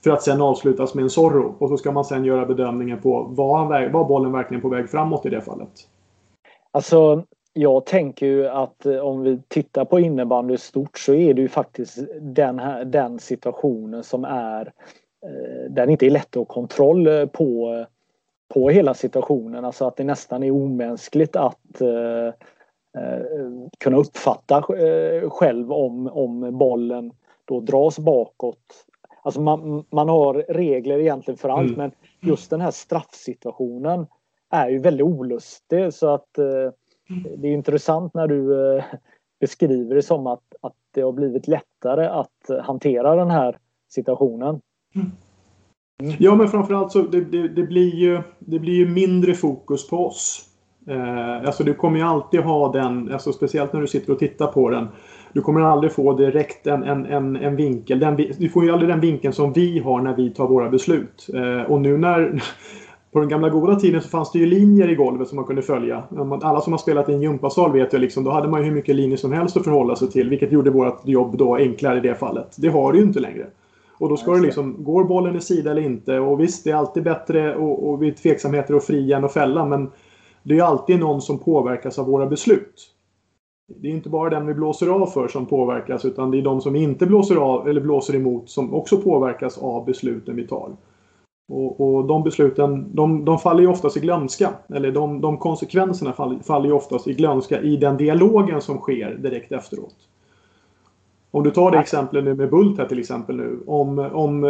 För 0.04 0.10
att 0.10 0.22
sen 0.22 0.42
avslutas 0.42 0.94
med 0.94 1.02
en 1.02 1.10
Zorro. 1.10 1.54
Och 1.58 1.68
så 1.68 1.76
ska 1.76 1.92
man 1.92 2.04
sen 2.04 2.24
göra 2.24 2.46
bedömningen 2.46 3.00
på 3.00 3.22
var, 3.22 3.88
var 3.88 4.04
bollen 4.04 4.32
verkligen 4.32 4.60
på 4.60 4.68
väg 4.68 4.90
framåt 4.90 5.26
i 5.26 5.28
det 5.28 5.40
fallet. 5.40 5.70
Alltså 6.70 7.22
jag 7.52 7.86
tänker 7.86 8.26
ju 8.26 8.48
att 8.48 8.86
eh, 8.86 8.98
om 8.98 9.22
vi 9.22 9.42
tittar 9.48 9.84
på 9.84 10.00
innebandy 10.00 10.56
stort 10.56 10.98
så 10.98 11.14
är 11.14 11.34
det 11.34 11.42
ju 11.42 11.48
faktiskt 11.48 11.98
den, 12.20 12.58
här, 12.58 12.84
den 12.84 13.18
situationen 13.18 14.04
som 14.04 14.24
är 14.24 14.72
eh, 15.26 15.70
den 15.70 15.90
inte 15.90 16.06
är 16.06 16.10
lätt 16.10 16.28
att 16.28 16.34
ha 16.34 16.44
kontroll 16.44 17.06
eh, 17.06 17.26
på 17.26 17.86
på 18.54 18.70
hela 18.70 18.94
situationen. 18.94 19.64
Alltså 19.64 19.86
att 19.86 19.96
det 19.96 20.04
nästan 20.04 20.42
är 20.42 20.50
omänskligt 20.50 21.36
att 21.36 21.80
eh, 21.80 22.34
kunna 23.78 23.96
uppfatta 23.96 24.62
själv 25.30 25.72
om, 25.72 26.06
om 26.06 26.58
bollen 26.58 27.12
då 27.44 27.60
dras 27.60 27.98
bakåt. 27.98 28.86
Alltså 29.22 29.40
man, 29.40 29.84
man 29.90 30.08
har 30.08 30.34
regler 30.34 30.98
egentligen 30.98 31.38
för 31.38 31.48
allt 31.48 31.76
mm. 31.76 31.78
men 31.78 31.92
just 32.20 32.50
den 32.50 32.60
här 32.60 32.70
straffsituationen 32.70 34.06
är 34.50 34.68
ju 34.68 34.78
väldigt 34.78 35.06
olustig 35.06 35.94
så 35.94 36.08
att 36.08 36.38
eh, 36.38 36.70
det 37.36 37.48
är 37.48 37.52
intressant 37.52 38.14
när 38.14 38.26
du 38.26 38.76
eh, 38.76 38.84
beskriver 39.40 39.94
det 39.94 40.02
som 40.02 40.26
att, 40.26 40.42
att 40.60 40.74
det 40.94 41.00
har 41.00 41.12
blivit 41.12 41.48
lättare 41.48 42.06
att 42.06 42.64
hantera 42.64 43.16
den 43.16 43.30
här 43.30 43.58
situationen. 43.88 44.60
Mm. 44.94 45.10
Ja, 46.18 46.34
men 46.34 46.48
framförallt 46.48 46.92
så 46.92 47.02
det, 47.02 47.20
det, 47.20 47.48
det, 47.48 47.62
blir 47.62 47.94
ju, 47.94 48.22
det 48.38 48.58
blir 48.58 48.74
ju 48.74 48.88
mindre 48.88 49.34
fokus 49.34 49.88
på 49.88 50.06
oss. 50.06 50.48
Eh, 50.86 51.46
alltså 51.46 51.64
du 51.64 51.74
kommer 51.74 51.98
ju 51.98 52.04
alltid 52.04 52.40
ha 52.40 52.72
den, 52.72 53.12
alltså 53.12 53.32
speciellt 53.32 53.72
när 53.72 53.80
du 53.80 53.86
sitter 53.86 54.12
och 54.12 54.18
tittar 54.18 54.46
på 54.46 54.70
den. 54.70 54.88
Du 55.32 55.40
kommer 55.40 55.60
aldrig 55.60 55.92
få 55.92 56.12
direkt 56.12 56.66
en, 56.66 56.82
en, 56.82 57.06
en, 57.06 57.36
en 57.36 57.56
vinkel. 57.56 57.98
Den, 57.98 58.16
du 58.16 58.48
får 58.48 58.64
ju 58.64 58.70
aldrig 58.70 58.90
den 58.90 59.00
vinkeln 59.00 59.32
som 59.32 59.52
vi 59.52 59.78
har 59.78 60.00
när 60.00 60.16
vi 60.16 60.30
tar 60.30 60.48
våra 60.48 60.70
beslut. 60.70 61.26
Eh, 61.34 61.70
och 61.70 61.80
nu 61.80 61.98
när 61.98 62.42
på 63.12 63.20
den 63.20 63.28
gamla 63.28 63.48
goda 63.48 63.76
tiden 63.76 64.02
så 64.02 64.08
fanns 64.08 64.32
det 64.32 64.38
ju 64.38 64.46
linjer 64.46 64.88
i 64.88 64.94
golvet 64.94 65.28
som 65.28 65.36
man 65.36 65.44
kunde 65.44 65.62
följa. 65.62 66.02
Alla 66.42 66.60
som 66.60 66.72
har 66.72 66.78
spelat 66.78 67.08
i 67.08 67.12
en 67.12 67.22
gympasal 67.22 67.72
vet 67.72 67.94
ju 67.94 67.98
liksom, 67.98 68.24
då 68.24 68.30
hade 68.30 68.48
man 68.48 68.60
ju 68.60 68.66
hur 68.66 68.74
mycket 68.74 68.96
linjer 68.96 69.16
som 69.16 69.32
helst 69.32 69.56
att 69.56 69.64
förhålla 69.64 69.96
sig 69.96 70.10
till. 70.10 70.30
Vilket 70.30 70.52
gjorde 70.52 70.70
vårt 70.70 71.08
jobb 71.08 71.36
då 71.38 71.56
enklare 71.56 71.98
i 71.98 72.00
det 72.00 72.14
fallet. 72.14 72.56
Det 72.58 72.68
har 72.68 72.92
du 72.92 72.98
ju 72.98 73.04
inte 73.04 73.20
längre. 73.20 73.46
Och 73.98 74.08
då 74.08 74.16
ska 74.16 74.32
det 74.32 74.40
liksom, 74.40 74.84
går 74.84 75.04
bollen 75.04 75.36
i 75.36 75.40
sida 75.40 75.70
eller 75.70 75.82
inte? 75.82 76.18
Och 76.18 76.40
visst, 76.40 76.64
det 76.64 76.70
är 76.70 76.74
alltid 76.74 77.02
bättre 77.02 77.56
och, 77.56 77.90
och 77.90 78.02
vid 78.02 78.16
tveksamheter 78.16 78.74
att 78.74 78.84
fria 78.84 79.16
än 79.16 79.24
att 79.24 79.32
fälla. 79.32 79.64
Men 79.64 79.90
det 80.42 80.54
är 80.54 80.56
ju 80.56 80.64
alltid 80.64 80.98
någon 80.98 81.22
som 81.22 81.38
påverkas 81.38 81.98
av 81.98 82.06
våra 82.06 82.26
beslut. 82.26 82.88
Det 83.76 83.88
är 83.88 83.92
inte 83.92 84.08
bara 84.08 84.30
den 84.30 84.46
vi 84.46 84.54
blåser 84.54 84.86
av 84.86 85.06
för 85.06 85.28
som 85.28 85.46
påverkas 85.46 86.04
utan 86.04 86.30
det 86.30 86.38
är 86.38 86.42
de 86.42 86.60
som 86.60 86.76
inte 86.76 87.06
blåser 87.06 87.36
av 87.36 87.68
eller 87.68 87.80
blåser 87.80 88.14
emot 88.14 88.50
som 88.50 88.74
också 88.74 88.96
påverkas 88.96 89.58
av 89.58 89.84
besluten 89.84 90.36
vi 90.36 90.46
tar. 90.46 90.70
Och, 91.52 91.80
och 91.80 92.04
de 92.04 92.22
besluten 92.22 92.86
de, 92.92 93.24
de, 93.24 93.38
faller 93.38 93.60
ju 93.60 93.68
oftast 93.68 93.96
i 93.96 94.00
glömska. 94.00 94.50
Eller 94.74 94.92
de, 94.92 95.20
de 95.20 95.38
konsekvenserna 95.38 96.12
faller, 96.12 96.38
faller 96.38 96.66
ju 96.66 96.72
oftast 96.72 97.08
i 97.08 97.14
glömska 97.14 97.60
i 97.60 97.76
den 97.76 97.96
dialogen 97.96 98.60
som 98.60 98.78
sker 98.78 99.14
direkt 99.14 99.52
efteråt. 99.52 99.94
Om 101.30 101.42
du 101.42 101.50
tar 101.50 101.70
det 101.70 101.78
exemplet 101.78 102.24
nu 102.24 102.34
med 102.34 102.50
Bult 102.50 102.78
här 102.78 102.86
till 102.86 102.98
exempel 102.98 103.36
nu. 103.36 103.60
Om, 103.66 103.98
om, 103.98 104.40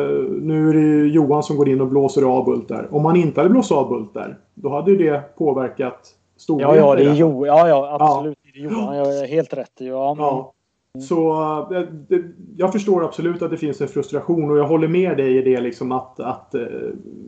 nu 0.43 0.69
är 0.69 0.75
det 0.75 1.09
Johan 1.09 1.43
som 1.43 1.57
går 1.57 1.69
in 1.69 1.81
och 1.81 1.87
blåser 1.87 2.23
av 2.23 2.45
Bult 2.45 2.69
där. 2.69 2.89
Om 2.91 3.03
man 3.03 3.17
inte 3.17 3.41
hade 3.41 3.51
blåst 3.51 3.73
av 3.73 3.89
Bult 3.89 4.15
där, 4.15 4.39
då 4.55 4.69
hade 4.69 4.97
det 4.97 5.37
påverkat 5.37 6.15
storleken. 6.37 6.75
Ja, 6.75 6.81
ja, 6.81 6.95
det 6.95 7.05
är 7.05 7.15
jo, 7.15 7.47
ja, 7.47 7.69
ja, 7.69 7.99
absolut. 8.01 8.39
Ja. 8.43 8.61
Johan, 8.61 8.97
jag 8.97 9.19
är 9.19 9.27
helt 9.27 9.55
rätt. 9.55 9.73
Ja. 9.79 10.17
ja. 10.19 10.53
Så 11.01 11.67
det, 11.71 11.89
det, 12.09 12.23
jag 12.57 12.73
förstår 12.73 13.05
absolut 13.05 13.43
att 13.43 13.51
det 13.51 13.57
finns 13.57 13.81
en 13.81 13.89
frustration 13.89 14.51
och 14.51 14.59
jag 14.59 14.67
håller 14.67 14.89
med 14.89 15.17
dig 15.17 15.39
i 15.39 15.43
det 15.43 15.61
liksom 15.61 15.93
att, 15.93 16.21
att 16.21 16.55
eh, 16.55 16.63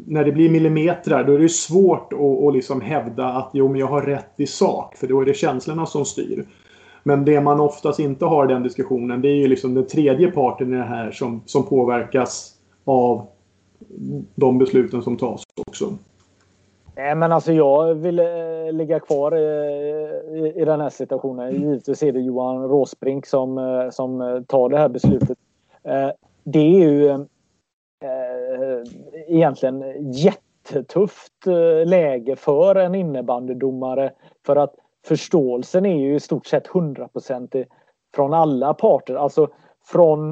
när 0.07 0.25
det 0.25 0.33
blir 0.33 0.51
millimeter 0.51 1.25
då 1.25 1.33
är 1.33 1.39
det 1.39 1.49
svårt 1.49 2.13
att, 2.13 2.49
att 2.49 2.55
liksom 2.55 2.81
hävda 2.81 3.27
att 3.27 3.51
jo, 3.53 3.69
men 3.69 3.81
jag 3.81 3.87
har 3.87 4.03
rätt 4.03 4.35
i 4.37 4.47
sak 4.47 4.97
för 4.97 5.07
då 5.07 5.21
är 5.21 5.25
det 5.25 5.35
känslorna 5.35 5.87
som 5.87 6.05
styr. 6.05 6.47
Men 7.03 7.25
det 7.25 7.41
man 7.41 7.61
oftast 7.61 7.99
inte 8.01 8.25
har 8.25 8.45
i 8.45 8.53
den 8.53 8.63
diskussionen 8.63 9.23
det 9.23 9.29
är 9.29 9.37
ju 9.37 9.49
liksom 9.49 9.75
den 9.75 9.87
tredje 9.87 10.31
parten 10.31 10.75
i 10.75 10.77
det 10.77 10.83
här 10.83 11.11
som, 11.11 11.43
som 11.47 11.67
påverkas 11.67 12.55
av 12.85 13.27
de 14.35 14.59
besluten 14.59 15.03
som 15.03 15.17
tas 15.17 15.43
också. 15.67 15.99
Nej 16.97 17.15
men 17.15 17.33
alltså 17.33 17.53
jag 17.53 17.95
vill 17.95 18.19
eh, 18.19 18.73
ligga 18.73 19.01
kvar 19.01 19.37
i, 19.37 20.53
i, 20.57 20.65
den 20.65 20.81
här 20.81 20.91
situationen. 20.91 21.53
Givetvis 21.53 22.03
är 22.03 22.13
det 22.13 22.21
Johan 22.21 22.69
Råsbrink 22.69 23.27
som, 23.27 23.59
eh, 23.59 23.91
som 23.91 24.45
tar 24.49 24.69
det 24.69 24.79
här 24.79 24.89
beslutet. 24.89 25.39
Eh, 25.83 26.11
det 26.45 26.59
är 26.59 26.89
ju 26.89 27.11
eh, 27.11 27.19
egentligen 29.27 30.13
jättetufft 30.13 31.47
eh, 31.47 31.87
läge 31.87 32.37
för 32.37 32.75
en 32.75 32.95
innebandydomare. 32.95 34.13
För 34.47 34.57
att 34.57 34.75
förståelsen 35.07 35.87
är 35.87 35.97
ju 35.97 36.15
i 36.15 36.21
stort 36.21 36.47
sett 36.47 36.67
hundraprocentig 36.67 37.67
från 38.15 38.35
alla 38.35 38.75
parter. 38.75 39.15
Alltså 39.15 39.49
från 39.85 40.31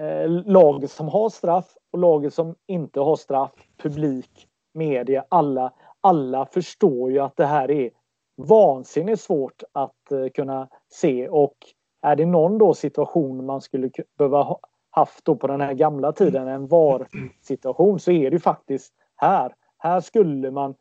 eh, 0.00 0.28
laget 0.44 0.90
som 0.90 1.08
har 1.08 1.28
straff 1.28 1.76
och 1.92 1.98
laget 1.98 2.34
som 2.34 2.54
inte 2.66 3.00
har 3.00 3.16
straff, 3.16 3.52
publik, 3.82 4.45
media, 4.76 5.24
alla. 5.28 5.72
Alla 6.00 6.46
förstår 6.46 7.10
ju 7.10 7.18
att 7.18 7.36
det 7.36 7.46
här 7.46 7.70
är 7.70 7.90
vansinnigt 8.36 9.20
svårt 9.20 9.62
att 9.72 10.12
eh, 10.12 10.28
kunna 10.34 10.68
se 10.88 11.28
och 11.28 11.56
är 12.02 12.16
det 12.16 12.26
någon 12.26 12.58
då 12.58 12.74
situation 12.74 13.46
man 13.46 13.60
skulle 13.60 13.90
behöva 14.18 14.42
ha 14.42 14.60
haft 14.90 15.24
då 15.24 15.36
på 15.36 15.46
den 15.46 15.60
här 15.60 15.74
gamla 15.74 16.12
tiden, 16.12 16.48
en 16.48 16.66
VAR-situation, 16.66 18.00
så 18.00 18.10
är 18.10 18.30
det 18.30 18.38
faktiskt 18.38 18.92
här. 19.16 19.54
Här 19.78 20.00
skulle 20.00 20.50
man 20.50 20.74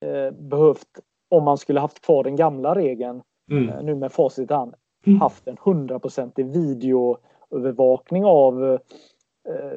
eh, 0.00 0.30
behövt 0.30 0.88
om 1.30 1.44
man 1.44 1.58
skulle 1.58 1.80
haft 1.80 2.00
kvar 2.00 2.24
den 2.24 2.36
gamla 2.36 2.74
regeln 2.74 3.22
mm. 3.50 3.68
Eh, 3.68 3.82
nu 3.82 3.94
med 3.94 4.12
facit 4.12 4.50
i 4.50 4.54
hand 4.54 4.74
mm. 5.06 5.20
haft 5.20 5.48
en 5.48 5.56
hundraprocentig 5.60 6.46
videoövervakning 6.46 8.24
av 8.24 8.78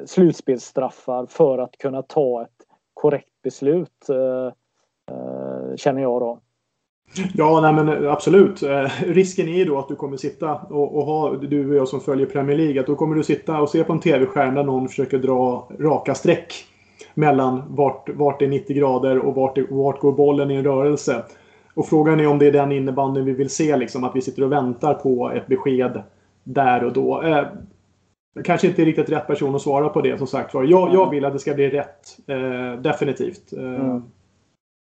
slutspelsstraffar 0.04 1.26
för 1.26 1.58
att 1.58 1.78
kunna 1.78 2.02
ta 2.02 2.42
ett 2.42 2.57
korrekt 2.98 3.42
beslut. 3.42 4.08
Eh, 4.08 4.46
eh, 5.16 5.76
känner 5.76 6.02
jag 6.02 6.20
då. 6.20 6.38
Ja, 7.34 7.60
nej 7.60 7.72
men 7.72 8.04
eh, 8.04 8.12
absolut. 8.12 8.62
Eh, 8.62 8.90
risken 9.00 9.48
är 9.48 9.58
ju 9.58 9.64
då 9.64 9.78
att 9.78 9.88
du 9.88 9.96
kommer 9.96 10.16
sitta 10.16 10.54
och, 10.54 10.96
och, 10.96 11.04
ha, 11.04 11.36
du 11.36 11.68
och 11.68 11.74
jag 11.74 11.88
som 11.88 12.00
följer 12.00 12.26
Premier 12.26 12.56
League, 12.56 12.80
att 12.80 12.86
då 12.86 12.94
kommer 12.94 13.16
du 13.16 13.22
sitta 13.22 13.60
och 13.60 13.70
se 13.70 13.84
på 13.84 13.92
en 13.92 14.00
TV-skärm 14.00 14.54
där 14.54 14.64
någon 14.64 14.88
försöker 14.88 15.18
dra 15.18 15.68
raka 15.78 16.14
streck 16.14 16.54
mellan 17.14 17.62
vart, 17.68 18.08
vart 18.08 18.42
är 18.42 18.48
90 18.48 18.76
grader 18.76 19.18
och 19.18 19.34
vart, 19.34 19.58
vart 19.70 20.00
går 20.00 20.12
bollen 20.12 20.50
i 20.50 20.54
en 20.54 20.64
rörelse. 20.64 21.24
Och 21.74 21.86
frågan 21.86 22.20
är 22.20 22.26
om 22.26 22.38
det 22.38 22.46
är 22.46 22.52
den 22.52 22.72
innebandyn 22.72 23.24
vi 23.24 23.32
vill 23.32 23.50
se, 23.50 23.76
liksom, 23.76 24.04
att 24.04 24.16
vi 24.16 24.22
sitter 24.22 24.44
och 24.44 24.52
väntar 24.52 24.94
på 24.94 25.30
ett 25.30 25.46
besked 25.46 26.02
där 26.44 26.84
och 26.84 26.92
då. 26.92 27.22
Eh, 27.22 27.44
kanske 28.44 28.66
inte 28.66 28.82
är 28.82 28.86
riktigt 28.86 29.10
rätt 29.10 29.26
person 29.26 29.54
att 29.54 29.62
svara 29.62 29.88
på 29.88 30.00
det 30.00 30.18
som 30.18 30.26
sagt 30.26 30.54
var. 30.54 30.64
Jag, 30.64 30.94
jag 30.94 31.10
vill 31.10 31.24
att 31.24 31.32
det 31.32 31.38
ska 31.38 31.54
bli 31.54 31.70
rätt. 31.70 32.18
Eh, 32.26 32.80
definitivt. 32.80 33.52
Eh, 33.52 33.62
mm. 33.62 34.02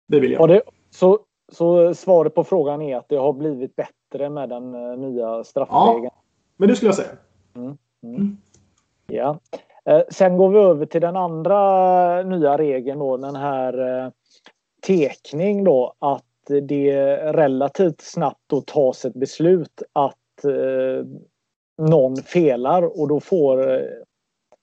Det 0.08 0.20
vill 0.20 0.32
jag. 0.32 0.48
Det, 0.48 0.62
så, 0.90 1.18
så 1.52 1.94
svaret 1.94 2.34
på 2.34 2.44
frågan 2.44 2.82
är 2.82 2.96
att 2.96 3.08
det 3.08 3.16
har 3.16 3.32
blivit 3.32 3.76
bättre 3.76 4.30
med 4.30 4.48
den 4.48 4.74
uh, 4.74 4.98
nya 4.98 5.44
straffregeln? 5.44 6.04
Ja, 6.04 6.22
men 6.56 6.68
det 6.68 6.76
skulle 6.76 6.88
jag 6.88 6.96
säga. 6.96 7.08
Mm. 7.56 7.76
Mm. 8.02 8.36
Ja. 9.06 9.38
Eh, 9.84 10.02
sen 10.10 10.36
går 10.36 10.48
vi 10.48 10.58
över 10.58 10.86
till 10.86 11.00
den 11.00 11.16
andra 11.16 12.22
nya 12.22 12.58
regeln 12.58 12.98
då, 12.98 13.16
den 13.16 13.36
här 13.36 14.04
eh, 14.04 14.10
tekning 14.86 15.64
då 15.64 15.94
att 15.98 16.22
det 16.62 17.16
relativt 17.32 18.00
snabbt 18.00 18.40
då 18.46 18.60
tas 18.60 19.04
ett 19.04 19.14
beslut 19.14 19.82
att 19.92 20.44
eh, 20.44 21.06
någon 21.78 22.16
felar 22.16 23.00
och 23.00 23.08
då 23.08 23.20
får 23.20 23.74
eh, 23.74 23.80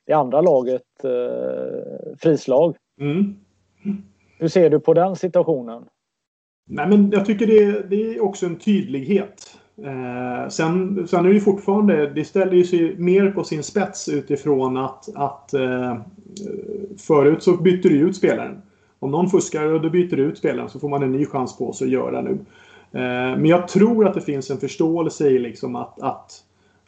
det 0.07 0.13
andra 0.13 0.41
laget 0.41 1.03
eh, 1.03 2.15
frislag. 2.19 2.75
Mm. 2.99 3.35
Hur 4.39 4.47
ser 4.47 4.69
du 4.69 4.79
på 4.79 4.93
den 4.93 5.15
situationen? 5.15 5.83
Nej, 6.69 6.87
men 6.87 7.11
jag 7.11 7.25
tycker 7.25 7.47
det, 7.47 7.89
det 7.89 8.15
är 8.15 8.23
också 8.23 8.45
en 8.45 8.55
tydlighet. 8.55 9.57
Eh, 9.77 10.49
sen, 10.49 11.07
sen 11.07 11.25
är 11.25 11.33
det 11.33 11.39
fortfarande, 11.39 12.09
det 12.09 12.25
ställer 12.25 12.63
sig 12.63 12.95
mer 12.97 13.31
på 13.31 13.43
sin 13.43 13.63
spets 13.63 14.09
utifrån 14.09 14.77
att, 14.77 15.15
att 15.15 15.53
eh, 15.53 15.97
förut 16.97 17.43
så 17.43 17.57
bytte 17.57 17.89
du 17.89 17.95
ut 17.95 18.15
spelaren. 18.15 18.61
Om 18.99 19.11
någon 19.11 19.29
fuskar 19.29 19.73
och 19.73 19.81
då 19.81 19.89
byter 19.89 20.19
ut 20.19 20.37
spelaren 20.37 20.69
så 20.69 20.79
får 20.79 20.89
man 20.89 21.03
en 21.03 21.11
ny 21.11 21.25
chans 21.25 21.57
på 21.57 21.73
sig 21.73 21.85
att 21.85 21.91
göra 21.91 22.21
nu. 22.21 22.31
Eh, 22.91 23.37
men 23.37 23.45
jag 23.45 23.67
tror 23.67 24.07
att 24.07 24.13
det 24.13 24.21
finns 24.21 24.49
en 24.49 24.57
förståelse 24.57 25.29
i 25.29 25.39
liksom 25.39 25.75
att, 25.75 26.01
att, 26.01 26.43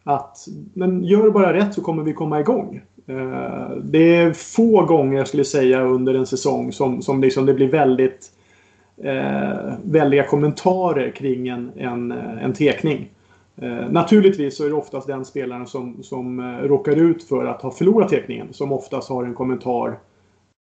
att 0.06 0.48
men 0.74 1.04
gör 1.04 1.30
bara 1.30 1.54
rätt 1.54 1.74
så 1.74 1.82
kommer 1.82 2.04
vi 2.04 2.14
komma 2.14 2.40
igång. 2.40 2.82
Eh, 3.08 3.70
det 3.84 4.16
är 4.16 4.34
få 4.34 4.86
gånger 4.86 5.18
jag 5.18 5.28
skulle 5.28 5.46
säga 5.46 5.82
under 5.82 6.14
en 6.14 6.26
säsong 6.26 6.72
som, 6.72 7.02
som 7.02 7.22
liksom 7.22 7.46
det 7.46 7.54
blir 7.54 7.72
väldigt 7.72 8.32
eh, 9.04 9.74
väldiga 9.84 10.24
kommentarer 10.24 11.12
kring 11.12 11.48
en, 11.48 11.72
en, 11.78 12.12
en 12.12 12.54
tekning. 12.54 13.10
Eh, 13.62 13.90
naturligtvis 13.90 14.58
så 14.58 14.66
är 14.66 14.70
det 14.70 14.76
oftast 14.76 15.08
den 15.08 15.26
spelaren 15.26 15.68
som, 15.68 16.04
som 16.04 16.40
eh, 16.40 16.68
råkar 16.68 16.96
ut 16.96 17.24
för 17.24 17.46
att 17.46 17.62
ha 17.62 17.72
förlorat 17.72 18.10
tekningen 18.10 18.48
som 18.52 18.72
oftast 18.72 19.10
har 19.10 19.24
en 19.24 19.34
kommentar 19.34 20.00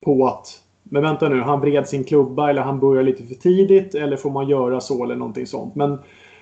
på 0.06 0.28
att 0.28 0.60
men 0.84 1.02
vänta 1.02 1.30
nu, 1.30 1.42
han 1.42 1.62
vred 1.62 1.88
sin 1.88 2.04
klubba 2.04 2.50
eller 2.50 2.62
han 2.62 2.80
börjar 2.80 3.04
lite 3.04 3.24
för 3.24 3.36
tidigt 3.36 3.96
eller 3.96 4.18
får 4.18 4.32
man 4.32 4.50
göra 4.50 4.82
så 4.82 5.04
eller 5.04 5.16
någonting 5.16 5.48
sånt. 5.48 5.76
Men, 5.76 5.90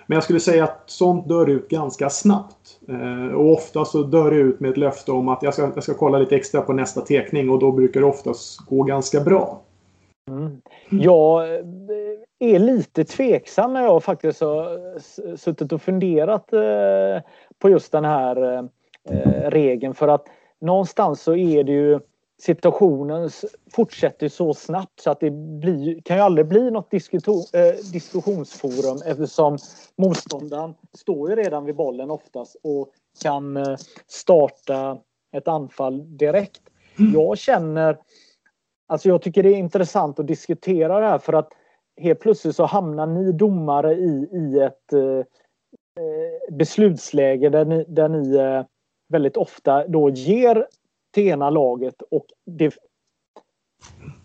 men 0.08 0.16
jag 0.16 0.24
skulle 0.24 0.40
säga 0.40 0.64
att 0.64 0.84
sånt 0.86 1.28
dör 1.28 1.50
ut 1.50 1.70
ganska 1.70 2.10
snabbt. 2.10 2.61
Eh, 2.92 3.34
och 3.34 3.54
ofta 3.54 3.86
så 3.86 4.04
dör 4.04 4.32
det 4.32 4.38
ut 4.38 4.60
med 4.60 4.72
ett 4.72 4.78
löfte 4.78 5.12
om 5.12 5.28
att 5.28 5.44
jag 5.44 5.54
ska, 5.54 5.72
jag 5.76 5.84
ska 5.84 5.94
kolla 5.94 6.18
lite 6.18 6.36
extra 6.36 6.62
på 6.62 6.74
nästa 6.74 7.02
tekning 7.02 7.50
och 7.50 7.60
då 7.60 7.72
brukar 7.72 8.00
det 8.00 8.06
oftast 8.06 8.60
gå 8.70 8.84
ganska 8.84 9.22
bra. 9.22 9.62
Mm. 10.30 10.62
Jag 10.90 11.56
eh, 11.56 11.62
är 12.40 12.60
lite 12.60 13.04
tveksam 13.04 13.74
när 13.74 13.84
jag 13.84 14.04
faktiskt 14.04 14.42
har 14.42 15.36
suttit 15.36 15.72
och 15.72 15.82
funderat 15.82 16.54
eh, 16.54 17.22
på 17.60 17.70
just 17.70 17.92
den 17.92 18.06
här 18.06 18.70
regeln 19.50 19.94
för 19.94 20.08
att 20.08 20.26
någonstans 20.62 21.22
så 21.22 21.36
är 21.36 21.64
det 21.64 21.72
ju 21.72 22.00
situationen 22.42 23.30
fortsätter 23.72 24.30
så 24.30 24.54
snabbt 24.54 25.00
så 25.00 25.12
att 25.12 25.20
det 25.20 25.32
blir, 25.32 26.02
kan 26.02 26.18
ju 26.18 26.24
aldrig 26.24 26.48
bli 26.48 26.72
något 26.72 26.92
diskussionsforum 27.92 28.98
eftersom 29.06 29.58
motståndaren 29.98 30.74
står 30.98 31.30
ju 31.30 31.36
redan 31.36 31.66
vid 31.66 31.76
bollen 31.76 32.12
oftast 32.12 32.56
och 32.64 32.90
kan 33.24 33.78
starta 34.08 34.98
ett 35.38 35.48
anfall 35.48 36.18
direkt. 36.18 36.62
Mm. 37.00 37.14
Jag 37.14 37.38
känner 37.38 37.98
Alltså 38.92 39.10
jag 39.10 39.22
tycker 39.22 39.44
det 39.44 39.50
är 39.50 39.58
intressant 39.58 40.20
att 40.20 40.28
diskutera 40.28 41.00
det 41.00 41.06
här 41.06 41.18
för 41.18 41.34
att 41.34 41.54
helt 42.02 42.20
plötsligt 42.20 42.56
så 42.56 42.66
hamnar 42.66 43.08
ni 43.08 43.32
domare 43.32 43.94
i, 43.94 44.30
i 44.32 44.60
ett 44.60 44.94
eh, 44.94 45.20
eh, 46.04 46.56
beslutsläge 46.56 47.50
där 47.50 47.66
ni, 47.66 47.86
där 47.88 48.10
ni 48.10 48.36
eh, 48.36 48.66
väldigt 49.10 49.38
ofta 49.38 49.88
då 49.88 50.10
ger 50.10 50.68
till 51.12 51.28
ena 51.28 51.50
laget 51.50 52.02
och 52.12 52.26
det, 52.46 52.74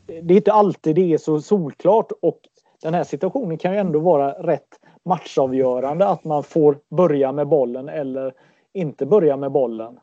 det 0.06 0.34
är 0.34 0.36
inte 0.36 0.52
alltid 0.52 0.94
det 0.94 1.12
är 1.12 1.18
så 1.18 1.40
solklart 1.40 2.12
och 2.22 2.40
den 2.82 2.94
här 2.94 3.04
situationen 3.04 3.58
kan 3.58 3.72
ju 3.72 3.78
ändå 3.78 3.98
vara 3.98 4.32
rätt 4.32 4.68
matchavgörande 5.04 6.08
att 6.08 6.24
man 6.24 6.44
får 6.44 6.78
börja 6.96 7.32
med 7.32 7.48
bollen 7.48 7.88
eller 7.88 8.32
inte 8.72 9.06
börja 9.06 9.36
med 9.36 9.52
bollen. 9.52 9.98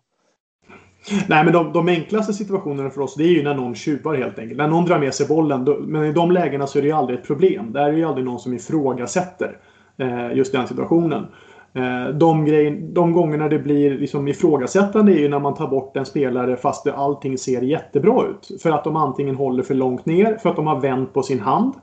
Nej, 1.28 1.44
men 1.44 1.54
de, 1.54 1.74
de, 1.74 1.88
enklaste 1.88 2.34
situationerna 2.34 2.90
för 2.90 3.02
oss 3.02 3.16
det 3.16 3.24
är 3.24 3.28
ju 3.28 3.44
när 3.44 3.54
någon 3.54 3.76
tjuvar 3.76 4.16
helt 4.16 4.40
enkelt. 4.40 4.58
När 4.58 4.68
någon 4.68 4.86
drar 4.86 5.00
med 5.00 5.14
sig 5.14 5.28
bollen. 5.28 5.66
Då, 5.66 5.78
men 5.80 6.06
i 6.06 6.14
de 6.14 6.32
lägena 6.32 6.68
så 6.68 6.78
är 6.78 6.82
det 6.82 6.88
ju 6.88 6.94
aldrig 6.94 7.20
ett 7.20 7.28
problem. 7.28 7.74
Där 7.74 7.88
är 7.88 7.92
det 7.92 7.98
ju 7.98 8.06
aldrig 8.06 8.26
någon 8.26 8.40
som 8.40 8.54
ifrågasätter 8.54 9.58
eh, 9.98 10.38
just 10.38 10.52
den 10.52 10.68
situationen. 10.68 11.28
Eh, 11.76 12.08
de, 12.08 12.46
grej, 12.46 12.72
de 12.72 13.14
gångerna 13.14 13.50
det 13.50 13.60
blir 13.60 13.98
liksom 13.98 14.28
ifrågasättande 14.28 15.14
är 15.14 15.20
ju 15.20 15.30
när 15.30 15.40
man 15.40 15.54
tar 15.54 15.68
bort 15.68 15.98
en 15.98 16.06
spelare 16.06 16.58
fast 16.58 16.84
det, 16.84 16.94
allting 16.94 17.38
ser 17.38 17.62
jättebra 17.62 18.24
ut. 18.28 18.62
För 18.62 18.72
att 18.72 18.84
de 18.84 18.96
antingen 18.96 19.36
håller 19.36 19.64
för 19.64 19.76
långt 19.76 20.06
ner, 20.06 20.36
för 20.36 20.50
att 20.50 20.56
de 20.56 20.68
har 20.68 20.80
vänt 20.80 21.14
på 21.14 21.24
sin 21.24 21.40
hand. 21.40 21.74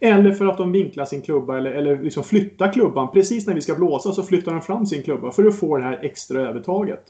Eller 0.00 0.32
för 0.32 0.46
att 0.46 0.58
de 0.58 0.72
vinklar 0.72 1.04
sin 1.04 1.22
klubba 1.22 1.58
eller, 1.58 1.70
eller 1.70 2.02
liksom 2.02 2.24
flyttar 2.24 2.72
klubban. 2.72 3.10
Precis 3.12 3.46
när 3.46 3.54
vi 3.54 3.60
ska 3.60 3.74
blåsa 3.74 4.12
så 4.12 4.22
flyttar 4.22 4.52
de 4.52 4.60
fram 4.60 4.86
sin 4.86 5.02
klubba 5.02 5.30
för 5.30 5.46
att 5.46 5.56
få 5.56 5.76
det 5.76 5.82
här 5.82 5.98
extra 6.02 6.40
övertaget. 6.40 7.02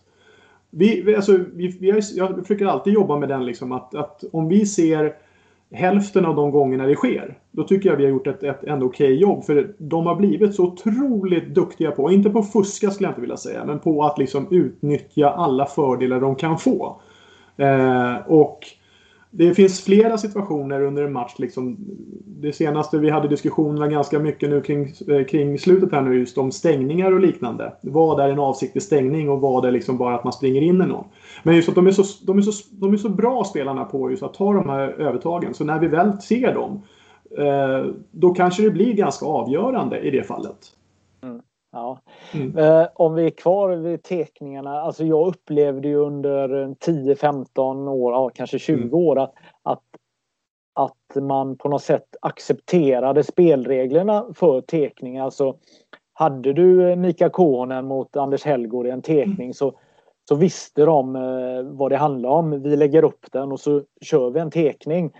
Vi, 0.71 1.15
alltså, 1.17 1.39
vi, 1.55 1.77
vi 1.81 1.91
har, 1.91 2.01
jag 2.15 2.39
försöker 2.47 2.67
alltid 2.67 2.93
jobba 2.93 3.19
med 3.19 3.29
den 3.29 3.47
liksom 3.47 3.73
att, 3.73 3.95
att 3.95 4.25
om 4.33 4.49
vi 4.49 4.67
ser 4.67 5.15
hälften 5.73 6.27
av 6.27 6.37
de 6.37 6.51
gångerna 6.51 6.87
det 6.87 6.95
sker, 6.95 7.39
då 7.51 7.65
tycker 7.65 7.89
jag 7.89 7.97
vi 7.97 8.05
har 8.05 8.11
gjort 8.11 8.27
ett, 8.27 8.43
ett 8.43 8.65
ändå 8.65 8.87
okej 8.87 9.07
okay 9.07 9.21
jobb. 9.21 9.45
För 9.45 9.75
de 9.79 10.07
har 10.07 10.15
blivit 10.15 10.55
så 10.55 10.65
otroligt 10.65 11.55
duktiga 11.55 11.91
på, 11.91 12.11
inte 12.11 12.31
på 12.31 12.39
att 12.39 12.53
fuska 12.53 12.91
skulle 12.91 13.07
jag 13.07 13.11
inte 13.11 13.21
vilja 13.21 13.37
säga, 13.37 13.65
men 13.65 13.79
på 13.79 14.05
att 14.05 14.19
liksom 14.19 14.47
utnyttja 14.51 15.31
alla 15.31 15.67
fördelar 15.67 16.21
de 16.21 16.37
kan 16.37 16.59
få. 16.59 17.01
Eh, 17.57 18.17
och 18.27 18.59
det 19.31 19.55
finns 19.55 19.85
flera 19.85 20.19
situationer 20.19 20.83
under 20.83 21.05
en 21.05 21.13
match. 21.13 21.35
Liksom, 21.39 21.77
det 22.27 22.53
senaste 22.53 22.99
vi 22.99 23.11
hade 23.11 23.29
diskussionerna 23.29 23.89
ganska 23.89 24.19
mycket 24.19 24.51
nu 24.51 24.61
kring, 24.61 24.93
eh, 25.09 25.25
kring 25.25 25.59
slutet 25.59 25.93
här 25.93 26.03
nu 26.03 26.19
just 26.19 26.39
om 26.39 26.53
stängningar 26.53 27.13
och 27.13 27.21
liknande. 27.21 27.73
Vad 27.81 28.21
är 28.21 28.29
en 28.29 28.39
avsiktlig 28.39 28.83
stängning 28.83 29.31
och 29.31 29.41
vad 29.41 29.65
är 29.65 29.71
liksom 29.71 29.99
bara 29.99 30.15
att 30.15 30.25
man 30.25 30.33
springer 30.33 30.63
in 30.63 30.83
i 30.83 30.87
någon? 30.87 31.05
Men 31.43 31.57
just 31.57 31.69
att 31.69 31.75
de 31.75 31.87
är 31.87 31.91
så, 31.91 32.25
de 32.27 32.39
är 32.39 32.43
så, 32.43 32.53
de 32.73 32.93
är 32.93 32.97
så 32.97 33.09
bra 33.09 33.45
spelarna 33.45 33.85
på 33.85 34.11
just 34.11 34.23
att 34.23 34.35
ta 34.35 34.53
de 34.53 34.69
här 34.69 34.89
övertagen. 34.89 35.55
Så 35.55 35.65
när 35.65 35.79
vi 35.79 35.89
väl 35.89 36.21
ser 36.21 36.55
dem 36.55 36.83
eh, 37.39 37.93
då 38.11 38.35
kanske 38.35 38.63
det 38.63 38.71
blir 38.71 38.93
ganska 38.93 39.27
avgörande 39.27 40.01
i 40.01 40.11
det 40.11 40.23
fallet. 40.23 40.59
Ja. 41.73 42.01
Mm. 42.35 42.59
Eh, 42.59 42.89
om 42.95 43.15
vi 43.15 43.27
är 43.27 43.31
kvar 43.31 43.71
vid 43.71 44.03
teckningarna. 44.03 44.81
Alltså 44.81 45.05
jag 45.05 45.29
upplevde 45.29 45.89
ju 45.89 45.97
under 45.97 46.49
10-15 46.49 47.89
år, 47.89 48.13
ja, 48.13 48.31
kanske 48.35 48.59
20 48.59 48.83
mm. 48.83 48.95
år 48.95 49.19
att, 49.19 49.35
att, 49.63 49.83
att 50.75 51.23
man 51.23 51.57
på 51.57 51.69
något 51.69 51.83
sätt 51.83 52.17
accepterade 52.23 53.25
spelreglerna 53.25 54.27
för 54.35 54.61
teckning. 54.61 55.19
Alltså 55.19 55.57
hade 56.13 56.53
du 56.53 56.97
Mika 56.97 57.29
Konen 57.29 57.87
mot 57.87 58.17
Anders 58.17 58.45
Hellgård 58.45 58.87
i 58.87 58.91
en 58.91 59.03
tekning 59.03 59.47
mm. 59.47 59.55
så, 59.55 59.79
så 60.29 60.35
visste 60.35 60.85
de 60.85 61.17
eh, 61.17 61.63
vad 61.63 61.91
det 61.91 61.97
handlade 61.97 62.35
om. 62.35 62.63
Vi 62.63 62.77
lägger 62.77 63.05
upp 63.05 63.27
den 63.33 63.53
och 63.53 63.61
så 63.61 63.83
kör 64.01 64.31
vi 64.31 64.41
en 64.41 64.51
tekning. 64.51 65.13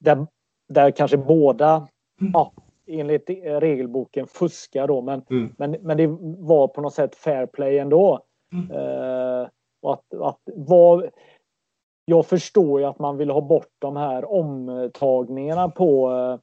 Där, 0.00 0.26
där 0.68 0.90
kanske 0.90 1.16
båda 1.16 1.88
mm. 2.20 2.32
ja, 2.34 2.52
enligt 2.90 3.30
regelboken 3.44 4.26
fuska 4.26 4.86
då 4.86 5.02
men, 5.02 5.22
mm. 5.30 5.54
men, 5.58 5.76
men 5.80 5.96
det 5.96 6.06
var 6.38 6.68
på 6.68 6.80
något 6.80 6.94
sätt 6.94 7.14
fair 7.14 7.46
play 7.46 7.78
ändå. 7.78 8.20
Mm. 8.52 8.70
Eh, 8.70 9.48
att, 9.86 10.14
att 10.14 10.40
var, 10.54 11.10
jag 12.04 12.26
förstår 12.26 12.80
ju 12.80 12.86
att 12.86 12.98
man 12.98 13.16
vill 13.16 13.30
ha 13.30 13.40
bort 13.40 13.72
de 13.78 13.96
här 13.96 14.32
omtagningarna 14.32 15.68
på 15.68 16.10
eh, 16.10 16.38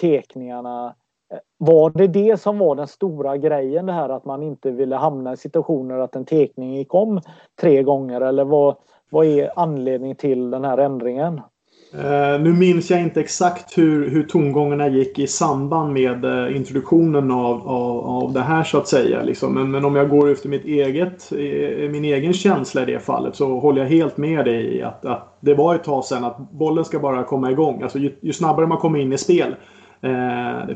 tekningarna. 0.00 0.94
Eh, 1.32 1.38
var 1.58 1.90
det 1.90 2.06
det 2.06 2.40
som 2.40 2.58
var 2.58 2.74
den 2.74 2.88
stora 2.88 3.36
grejen 3.36 3.86
det 3.86 3.92
här 3.92 4.08
att 4.08 4.24
man 4.24 4.42
inte 4.42 4.70
ville 4.70 4.96
hamna 4.96 5.32
i 5.32 5.36
situationer 5.36 5.98
att 5.98 6.16
en 6.16 6.24
tekning 6.24 6.74
gick 6.74 6.94
om 6.94 7.20
tre 7.60 7.82
gånger 7.82 8.20
eller 8.20 8.44
vad, 8.44 8.76
vad 9.10 9.26
är 9.26 9.58
anledningen 9.58 10.16
till 10.16 10.50
den 10.50 10.64
här 10.64 10.78
ändringen? 10.78 11.40
Uh, 11.94 12.42
nu 12.42 12.52
minns 12.52 12.90
jag 12.90 13.00
inte 13.00 13.20
exakt 13.20 13.78
hur, 13.78 14.10
hur 14.10 14.22
tongångarna 14.22 14.88
gick 14.88 15.18
i 15.18 15.26
samband 15.26 15.92
med 15.92 16.24
uh, 16.24 16.56
introduktionen 16.56 17.30
av, 17.30 17.68
av, 17.68 18.06
av 18.06 18.32
det 18.32 18.40
här 18.40 18.64
så 18.64 18.78
att 18.78 18.88
säga. 18.88 19.22
Liksom. 19.22 19.54
Men, 19.54 19.70
men 19.70 19.84
om 19.84 19.96
jag 19.96 20.08
går 20.08 20.30
efter 20.30 20.48
mitt 20.48 20.64
eget, 20.64 21.32
uh, 21.32 21.90
min 21.90 22.04
egen 22.04 22.32
känsla 22.32 22.82
i 22.82 22.84
det 22.84 22.98
fallet 22.98 23.36
så 23.36 23.60
håller 23.60 23.82
jag 23.82 23.88
helt 23.88 24.16
med 24.16 24.44
dig 24.44 24.76
i 24.76 24.82
att, 24.82 25.04
att 25.04 25.36
det 25.40 25.54
var 25.54 25.74
ett 25.74 25.84
tag 25.84 26.04
sedan 26.04 26.24
att 26.24 26.50
bollen 26.50 26.84
ska 26.84 26.98
bara 26.98 27.24
komma 27.24 27.50
igång. 27.50 27.82
Alltså, 27.82 27.98
ju, 27.98 28.12
ju 28.22 28.32
snabbare 28.32 28.66
man 28.66 28.78
kommer 28.78 28.98
in 28.98 29.12
i 29.12 29.18
spel 29.18 29.54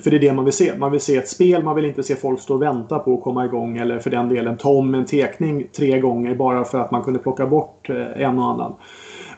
för 0.02 0.10
det 0.10 0.16
är 0.16 0.20
det 0.20 0.32
man 0.32 0.44
vill 0.44 0.54
se. 0.54 0.78
Man 0.78 0.92
vill 0.92 1.00
se 1.00 1.16
ett 1.16 1.28
spel, 1.28 1.62
man 1.62 1.76
vill 1.76 1.84
inte 1.84 2.02
se 2.02 2.16
folk 2.16 2.40
stå 2.40 2.54
och 2.54 2.62
vänta 2.62 2.98
på 2.98 3.14
att 3.14 3.22
komma 3.22 3.44
igång. 3.44 3.78
Eller 3.78 3.98
för 3.98 4.10
den 4.10 4.28
delen 4.28 4.56
ta 4.56 4.68
om 4.68 4.94
en 4.94 5.04
tekning 5.04 5.66
tre 5.76 6.00
gånger 6.00 6.34
bara 6.34 6.64
för 6.64 6.78
att 6.78 6.90
man 6.90 7.02
kunde 7.02 7.18
plocka 7.18 7.46
bort 7.46 7.90
en 8.16 8.38
och 8.38 8.44
annan. 8.44 8.74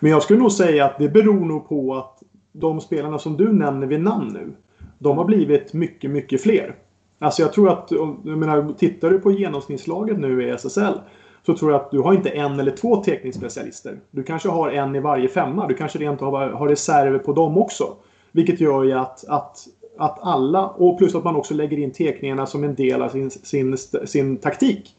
Men 0.00 0.10
jag 0.10 0.22
skulle 0.22 0.38
nog 0.38 0.52
säga 0.52 0.84
att 0.84 0.98
det 0.98 1.08
beror 1.08 1.44
nog 1.44 1.68
på 1.68 1.94
att 1.94 2.22
de 2.52 2.80
spelarna 2.80 3.18
som 3.18 3.36
du 3.36 3.52
nämner 3.52 3.86
vid 3.86 4.00
namn 4.00 4.32
nu. 4.32 4.52
De 4.98 5.18
har 5.18 5.24
blivit 5.24 5.72
mycket, 5.72 6.10
mycket 6.10 6.42
fler. 6.42 6.74
Alltså 7.18 7.42
jag 7.42 7.52
tror 7.52 7.70
att, 7.70 7.90
jag 8.24 8.38
menar, 8.38 8.72
tittar 8.72 9.10
du 9.10 9.18
på 9.18 9.32
genomsnittslaget 9.32 10.18
nu 10.18 10.48
i 10.48 10.50
SSL 10.50 11.00
så 11.46 11.56
tror 11.56 11.72
jag 11.72 11.80
att 11.80 11.90
du 11.90 11.98
har 11.98 12.14
inte 12.14 12.30
en 12.30 12.60
eller 12.60 12.72
två 12.72 12.96
teckningsspecialister. 12.96 14.00
Du 14.10 14.22
kanske 14.22 14.48
har 14.48 14.70
en 14.70 14.96
i 14.96 15.00
varje 15.00 15.28
femma. 15.28 15.66
Du 15.66 15.74
kanske 15.74 15.98
rent 15.98 16.20
har, 16.20 16.50
har 16.50 16.68
reserver 16.68 17.18
på 17.18 17.32
dem 17.32 17.58
också. 17.58 17.96
Vilket 18.32 18.60
gör 18.60 18.84
ju 18.84 18.92
att, 18.92 19.28
att, 19.28 19.58
att 19.98 20.18
alla, 20.22 20.68
och 20.68 20.98
plus 20.98 21.14
att 21.14 21.24
man 21.24 21.36
också 21.36 21.54
lägger 21.54 21.78
in 21.78 21.92
teckningarna 21.92 22.46
som 22.46 22.64
en 22.64 22.74
del 22.74 23.02
av 23.02 23.08
sin, 23.08 23.30
sin, 23.30 23.76
sin 24.04 24.36
taktik 24.36 24.94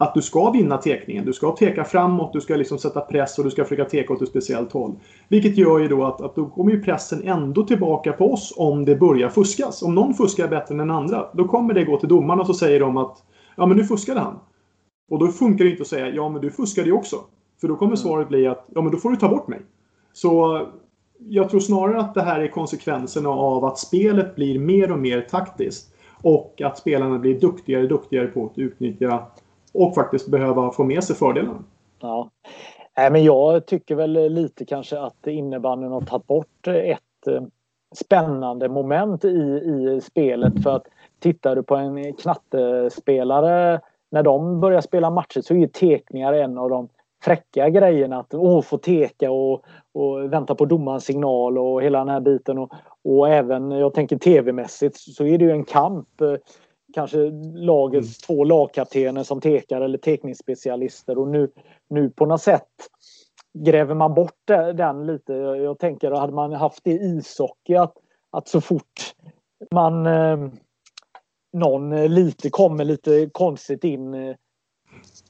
att 0.00 0.14
du 0.14 0.22
ska 0.22 0.50
vinna 0.50 0.78
tekningen. 0.78 1.24
Du 1.24 1.32
ska 1.32 1.50
teka 1.50 1.84
framåt, 1.84 2.32
du 2.32 2.40
ska 2.40 2.56
liksom 2.56 2.78
sätta 2.78 3.00
press 3.00 3.38
och 3.38 3.44
du 3.44 3.50
ska 3.50 3.64
försöka 3.64 3.84
teka 3.84 4.12
åt 4.12 4.22
ett 4.22 4.28
speciellt 4.28 4.72
håll. 4.72 4.94
Vilket 5.28 5.56
gör 5.56 5.78
ju 5.78 5.88
då 5.88 6.04
att, 6.04 6.20
att 6.20 6.34
då 6.34 6.46
kommer 6.46 6.72
ju 6.72 6.82
pressen 6.82 7.22
ändå 7.24 7.62
tillbaka 7.62 8.12
på 8.12 8.32
oss 8.32 8.54
om 8.56 8.84
det 8.84 8.96
börjar 8.96 9.28
fuskas. 9.28 9.82
Om 9.82 9.94
någon 9.94 10.14
fuskar 10.14 10.48
bättre 10.48 10.72
än 10.72 10.78
den 10.78 10.90
andra, 10.90 11.26
då 11.32 11.48
kommer 11.48 11.74
det 11.74 11.84
gå 11.84 11.96
till 11.96 12.08
domarna 12.08 12.40
och 12.40 12.46
så 12.46 12.54
säger 12.54 12.80
de 12.80 12.96
att 12.96 13.16
ja 13.56 13.66
men 13.66 13.76
nu 13.76 13.84
fuskade 13.84 14.20
han. 14.20 14.38
Och 15.10 15.18
då 15.18 15.28
funkar 15.28 15.64
det 15.64 15.70
inte 15.70 15.82
att 15.82 15.88
säga 15.88 16.08
ja 16.08 16.28
men 16.28 16.40
du 16.40 16.50
fuskade 16.50 16.86
ju 16.86 16.92
också. 16.92 17.16
För 17.60 17.68
då 17.68 17.76
kommer 17.76 17.92
mm. 17.92 17.96
svaret 17.96 18.28
bli 18.28 18.46
att 18.46 18.66
ja 18.74 18.82
men 18.82 18.92
då 18.92 18.98
får 18.98 19.10
du 19.10 19.16
ta 19.16 19.28
bort 19.28 19.48
mig. 19.48 19.60
Så 20.12 20.62
jag 21.18 21.50
tror 21.50 21.60
snarare 21.60 22.00
att 22.00 22.14
det 22.14 22.22
här 22.22 22.40
är 22.40 22.48
konsekvenserna 22.48 23.28
av 23.28 23.64
att 23.64 23.78
spelet 23.78 24.36
blir 24.36 24.58
mer 24.58 24.92
och 24.92 24.98
mer 24.98 25.20
taktiskt. 25.20 25.94
Och 26.22 26.60
att 26.64 26.78
spelarna 26.78 27.18
blir 27.18 27.40
duktigare 27.40 27.82
och 27.82 27.88
duktigare 27.88 28.26
på 28.26 28.46
att 28.46 28.58
utnyttja 28.58 29.26
och 29.72 29.94
faktiskt 29.94 30.28
behöva 30.28 30.70
få 30.70 30.84
med 30.84 31.04
sig 31.04 31.16
fördelarna. 31.16 31.64
Ja. 32.00 32.30
Nej, 32.96 33.10
men 33.10 33.24
jag 33.24 33.66
tycker 33.66 33.94
väl 33.94 34.32
lite 34.32 34.64
kanske 34.64 35.00
att 35.00 35.26
innebandyn 35.26 35.92
har 35.92 36.00
tagit 36.00 36.26
bort 36.26 36.66
ett 36.66 37.26
eh, 37.26 37.42
spännande 37.94 38.68
moment 38.68 39.24
i, 39.24 39.28
i 39.28 40.00
spelet. 40.02 40.62
För 40.62 40.76
att 40.76 40.86
tittar 41.18 41.56
du 41.56 41.62
på 41.62 41.76
en 41.76 42.14
knattespelare 42.14 43.80
när 44.10 44.22
de 44.22 44.60
börjar 44.60 44.80
spela 44.80 45.10
matcher 45.10 45.40
så 45.40 45.54
är 45.54 45.66
tekningar 45.66 46.32
en 46.32 46.58
av 46.58 46.70
de 46.70 46.88
fräcka 47.22 47.68
grejerna. 47.68 48.18
Att 48.18 48.34
åh, 48.34 48.62
få 48.62 48.78
teka 48.78 49.30
och, 49.30 49.64
och 49.92 50.32
vänta 50.32 50.54
på 50.54 50.64
domarens 50.64 51.04
signal 51.04 51.58
och 51.58 51.82
hela 51.82 51.98
den 51.98 52.08
här 52.08 52.20
biten. 52.20 52.58
Och, 52.58 52.72
och 53.04 53.28
även, 53.28 53.70
jag 53.70 53.94
tänker 53.94 54.18
tv-mässigt, 54.18 54.96
så 54.96 55.24
är 55.24 55.38
det 55.38 55.44
ju 55.44 55.50
en 55.50 55.64
kamp 55.64 56.20
eh, 56.20 56.34
kanske 56.94 57.18
lagets 57.54 58.08
mm. 58.08 58.36
två 58.36 58.44
lagkaptener 58.44 59.22
som 59.22 59.40
tekar 59.40 59.80
eller 59.80 59.98
tekningsspecialister 59.98 61.18
och 61.18 61.28
nu, 61.28 61.50
nu 61.88 62.10
på 62.10 62.26
något 62.26 62.42
sätt 62.42 62.68
gräver 63.58 63.94
man 63.94 64.14
bort 64.14 64.46
den 64.74 65.06
lite. 65.06 65.32
Jag 65.32 65.78
tänker, 65.78 66.10
hade 66.10 66.32
man 66.32 66.52
haft 66.52 66.84
det 66.84 66.90
i 66.90 67.18
ishockey 67.18 67.74
att, 67.74 67.94
att 68.30 68.48
så 68.48 68.60
fort 68.60 69.14
man 69.70 70.06
eh, 70.06 70.38
någon 71.52 72.06
lite 72.06 72.50
kommer 72.50 72.84
lite 72.84 73.30
konstigt 73.32 73.84
in 73.84 74.14
eh, 74.14 74.36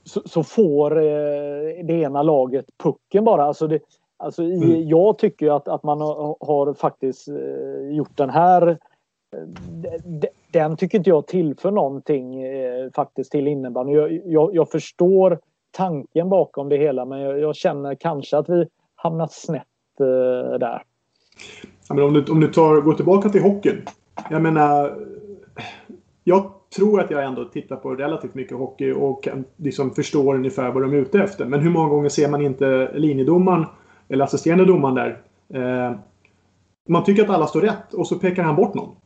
så, 0.05 0.23
så, 0.25 0.43
får 0.43 0.99
eh, 0.99 1.85
det 1.85 1.93
ena 1.93 2.23
laget 2.23 2.67
pucken 2.83 3.25
bara. 3.25 3.45
Alltså 3.45 3.67
det, 3.67 3.81
alltså 4.17 4.43
i, 4.43 4.55
mm. 4.55 4.89
Jag 4.89 5.19
tycker 5.19 5.57
att, 5.57 5.69
att 5.69 5.83
man 5.83 6.01
har, 6.01 6.37
har 6.41 6.75
faktiskt 6.75 7.29
eh, 7.29 7.91
gjort 7.91 8.17
den 8.17 8.31
här 8.31 8.79
den 10.53 10.77
tycker 10.77 10.99
inte 10.99 11.11
jag 11.11 11.27
tillför 11.27 11.71
någonting 11.71 12.43
eh, 12.43 12.91
faktiskt 12.95 13.33
till 13.33 13.49
innebandyn. 13.49 13.97
Jag, 13.97 14.21
jag, 14.25 14.55
jag, 14.55 14.71
förstår 14.71 15.39
tanken 15.71 16.29
bakom 16.29 16.69
det 16.69 16.77
hela 16.77 17.05
men 17.05 17.21
jag, 17.21 17.39
jag 17.39 17.57
känner 17.57 17.95
kanske 17.95 18.37
att 18.37 18.49
vi 18.49 18.67
hamnat 18.95 19.33
snett 19.33 19.67
eh, 20.01 20.59
där. 20.59 20.83
Ja, 21.89 21.95
men 21.95 22.05
om 22.05 22.13
du, 22.13 22.25
om 22.25 22.41
du 22.41 22.49
tar, 22.49 22.81
går 22.81 22.95
tillbaka 22.95 23.29
till 23.29 23.43
hockeyn. 23.43 23.83
Jag 24.31 24.43
menar, 24.43 24.99
jag 26.25 26.53
tror 26.77 27.01
att 27.01 27.11
jag 27.11 27.25
ändå 27.25 27.45
tittar 27.45 27.77
på 27.77 27.95
relativt 27.95 28.35
mycket 28.35 28.59
hockey 28.59 28.93
och 28.93 29.25
kan, 29.25 29.45
liksom 29.57 29.91
förstår 29.91 30.35
ungefär 30.35 30.71
vad 30.71 30.83
de 30.83 30.93
är 30.93 30.97
ute 30.97 31.19
efter. 31.19 31.45
Men 31.45 31.61
hur 31.61 31.71
många 31.71 31.89
gånger 31.89 32.09
ser 32.09 32.29
man 32.29 32.41
inte 32.43 32.91
linjedomaren 32.95 33.65
eller 34.09 34.25
assisterande 34.25 34.65
domaren 34.65 34.95
där? 34.95 35.23
Eh, 35.55 35.97
man 36.89 37.05
tycker 37.05 37.23
att 37.23 37.31
alla 37.31 37.47
står 37.47 37.61
rätt 37.61 37.95
och 37.95 38.07
så 38.07 38.19
pekar 38.19 38.43
han 38.43 38.57
bort 38.57 38.75
någon. 38.75 38.97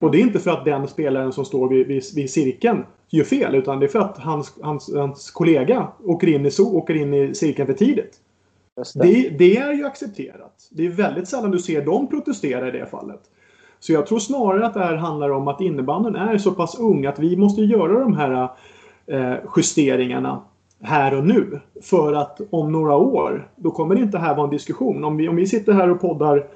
Och 0.00 0.10
det 0.10 0.18
är 0.18 0.22
inte 0.22 0.38
för 0.38 0.50
att 0.50 0.64
den 0.64 0.88
spelaren 0.88 1.32
som 1.32 1.44
står 1.44 1.68
vid, 1.68 1.86
vid, 1.86 2.02
vid 2.14 2.30
cirkeln 2.30 2.84
gör 3.08 3.24
fel 3.24 3.54
utan 3.54 3.80
det 3.80 3.86
är 3.86 3.88
för 3.88 3.98
att 3.98 4.18
hans, 4.18 4.58
hans, 4.62 4.94
hans 4.94 5.30
kollega 5.30 5.88
åker 6.04 6.26
in, 6.26 6.46
i, 6.46 6.50
åker 6.60 6.94
in 6.94 7.14
i 7.14 7.34
cirkeln 7.34 7.66
för 7.66 7.74
tidigt. 7.74 8.20
Det. 8.94 9.02
Det, 9.02 9.28
det. 9.28 9.56
är 9.56 9.72
ju 9.72 9.86
accepterat. 9.86 10.68
Det 10.70 10.86
är 10.86 10.90
väldigt 10.90 11.28
sällan 11.28 11.50
du 11.50 11.58
ser 11.58 11.84
dem 11.84 12.06
protestera 12.06 12.68
i 12.68 12.70
det 12.70 12.86
fallet. 12.86 13.20
Så 13.80 13.92
jag 13.92 14.06
tror 14.06 14.18
snarare 14.18 14.66
att 14.66 14.74
det 14.74 14.80
här 14.80 14.96
handlar 14.96 15.30
om 15.30 15.48
att 15.48 15.60
innebanden 15.60 16.16
är 16.16 16.38
så 16.38 16.52
pass 16.52 16.78
ung 16.78 17.06
att 17.06 17.18
vi 17.18 17.36
måste 17.36 17.60
göra 17.60 18.00
de 18.00 18.16
här 18.16 18.50
eh, 19.06 19.34
justeringarna 19.56 20.42
här 20.80 21.18
och 21.18 21.24
nu. 21.24 21.60
För 21.82 22.12
att 22.12 22.40
om 22.50 22.72
några 22.72 22.96
år, 22.96 23.48
då 23.56 23.70
kommer 23.70 23.94
det 23.94 24.00
inte 24.00 24.18
här 24.18 24.34
vara 24.34 24.44
en 24.44 24.50
diskussion. 24.50 25.04
Om 25.04 25.16
vi, 25.16 25.28
om 25.28 25.36
vi 25.36 25.46
sitter 25.46 25.72
här 25.72 25.90
och 25.90 26.00
poddar 26.00 26.46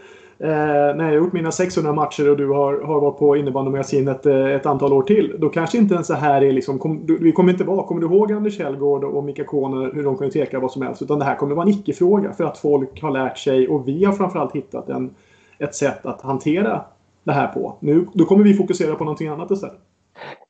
eh, 0.41 0.97
när 0.97 0.99
jag 0.99 1.05
har 1.05 1.13
gjort 1.13 1.33
mina 1.33 1.53
600 1.53 1.93
matcher 1.93 2.31
och 2.31 2.37
du 2.37 2.49
har, 2.49 2.81
har 2.81 3.01
varit 3.01 3.19
på 3.19 3.37
innebandymagasinet 3.37 4.27
eh, 4.27 4.47
ett 4.47 4.67
antal 4.67 4.93
år 4.93 5.03
till. 5.03 5.37
Då 5.39 5.49
kanske 5.49 5.79
inte 5.79 5.95
ens 5.95 6.07
så 6.07 6.15
här 6.15 6.43
är 6.43 6.53
liksom, 6.53 6.79
kom, 6.79 7.07
du, 7.07 7.19
vi 7.19 7.33
kommer 7.33 7.53
inte 7.53 7.65
vara, 7.65 7.87
kommer 7.87 8.01
du 8.01 8.07
ihåg 8.07 8.33
Anders 8.33 8.59
Hellgård 8.59 9.05
och 9.05 9.25
Mika 9.25 9.45
Kåner 9.45 9.95
hur 9.95 10.05
de 10.05 10.17
kunde 10.17 10.33
teka 10.33 10.61
vad 10.61 10.73
som 10.73 10.83
helst. 10.83 11.03
Utan 11.03 11.19
det 11.19 11.25
här 11.25 11.37
kommer 11.37 11.55
vara 11.55 11.67
en 11.67 11.73
icke-fråga 11.73 12.33
för 12.33 12.45
att 12.45 12.59
folk 12.59 13.03
har 13.03 13.11
lärt 13.11 13.39
sig 13.39 13.69
och 13.69 13.89
vi 13.89 14.05
har 14.05 14.13
framförallt 14.13 14.55
hittat 14.55 14.89
en, 14.89 15.15
ett 15.59 15.75
sätt 15.75 16.07
att 16.07 16.23
hantera 16.23 16.85
det 17.25 17.33
här 17.33 17.47
på. 17.47 17.77
Nu, 17.81 18.07
då 18.13 18.25
kommer 18.25 18.45
vi 18.45 18.55
fokusera 18.55 18.95
på 18.95 19.05
någonting 19.05 19.29
annat 19.29 19.51
istället. 19.51 19.79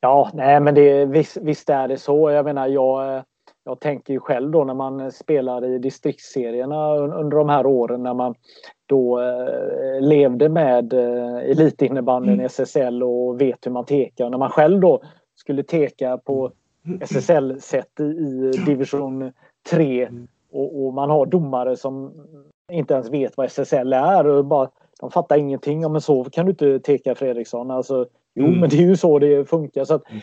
Ja, 0.01 0.31
nej 0.35 0.61
men 0.61 0.75
det, 0.75 1.05
visst, 1.05 1.37
visst 1.37 1.71
är 1.71 1.89
det 1.89 1.97
så. 1.97 2.31
Jag 2.31 2.45
menar, 2.45 2.69
jag, 2.69 3.23
jag 3.65 3.81
tänker 3.81 4.13
ju 4.13 4.21
själv 4.21 4.51
då 4.51 4.65
när 4.65 4.75
man 4.75 5.13
spelar 5.13 5.65
i 5.65 5.79
distriktsserierna 5.79 6.97
under 6.97 7.37
de 7.37 7.49
här 7.49 7.67
åren 7.67 8.03
när 8.03 8.15
man 8.15 8.35
då 8.91 9.21
eh, 9.21 10.01
levde 10.01 10.49
med 10.49 10.93
eh, 10.93 11.37
elitinnebandyn 11.37 12.35
mm. 12.35 12.47
SSL 12.47 13.03
och 13.03 13.41
vet 13.41 13.67
hur 13.67 13.71
man 13.71 13.85
tekar. 13.85 14.31
När 14.31 14.39
man 14.39 14.51
själv 14.51 14.81
då 14.81 15.03
skulle 15.35 15.63
teka 15.63 16.19
på 16.19 16.53
SSL-sätt 17.01 18.01
i 18.01 18.51
division 18.67 19.33
3 19.71 20.09
och, 20.53 20.85
och, 20.85 20.95
man 20.95 21.11
har 21.11 21.27
domare 21.27 21.77
som 21.77 22.13
inte 22.73 22.95
ens 22.95 23.11
vet 23.11 23.37
vad 23.37 23.47
SSL 23.47 23.93
är 23.93 24.27
och 24.27 24.45
bara 24.45 24.69
de 25.01 25.11
fattar 25.11 25.37
ingenting. 25.37 25.83
Ja, 25.83 25.89
men 25.89 26.01
så 26.01 26.25
kan 26.25 26.47
du 26.47 26.51
inte 26.51 26.81
teka 26.81 27.15
Fredriksson. 27.15 27.71
Alltså, 27.71 28.07
jo, 28.35 28.45
mm. 28.47 28.61
men 28.61 28.71
det 28.71 28.77
är 28.77 28.87
ju 28.87 28.97
så 28.97 29.19
det 29.19 29.49
funkar. 29.49 29.85
Så 29.85 29.95
att, 29.95 30.11
mm. 30.11 30.23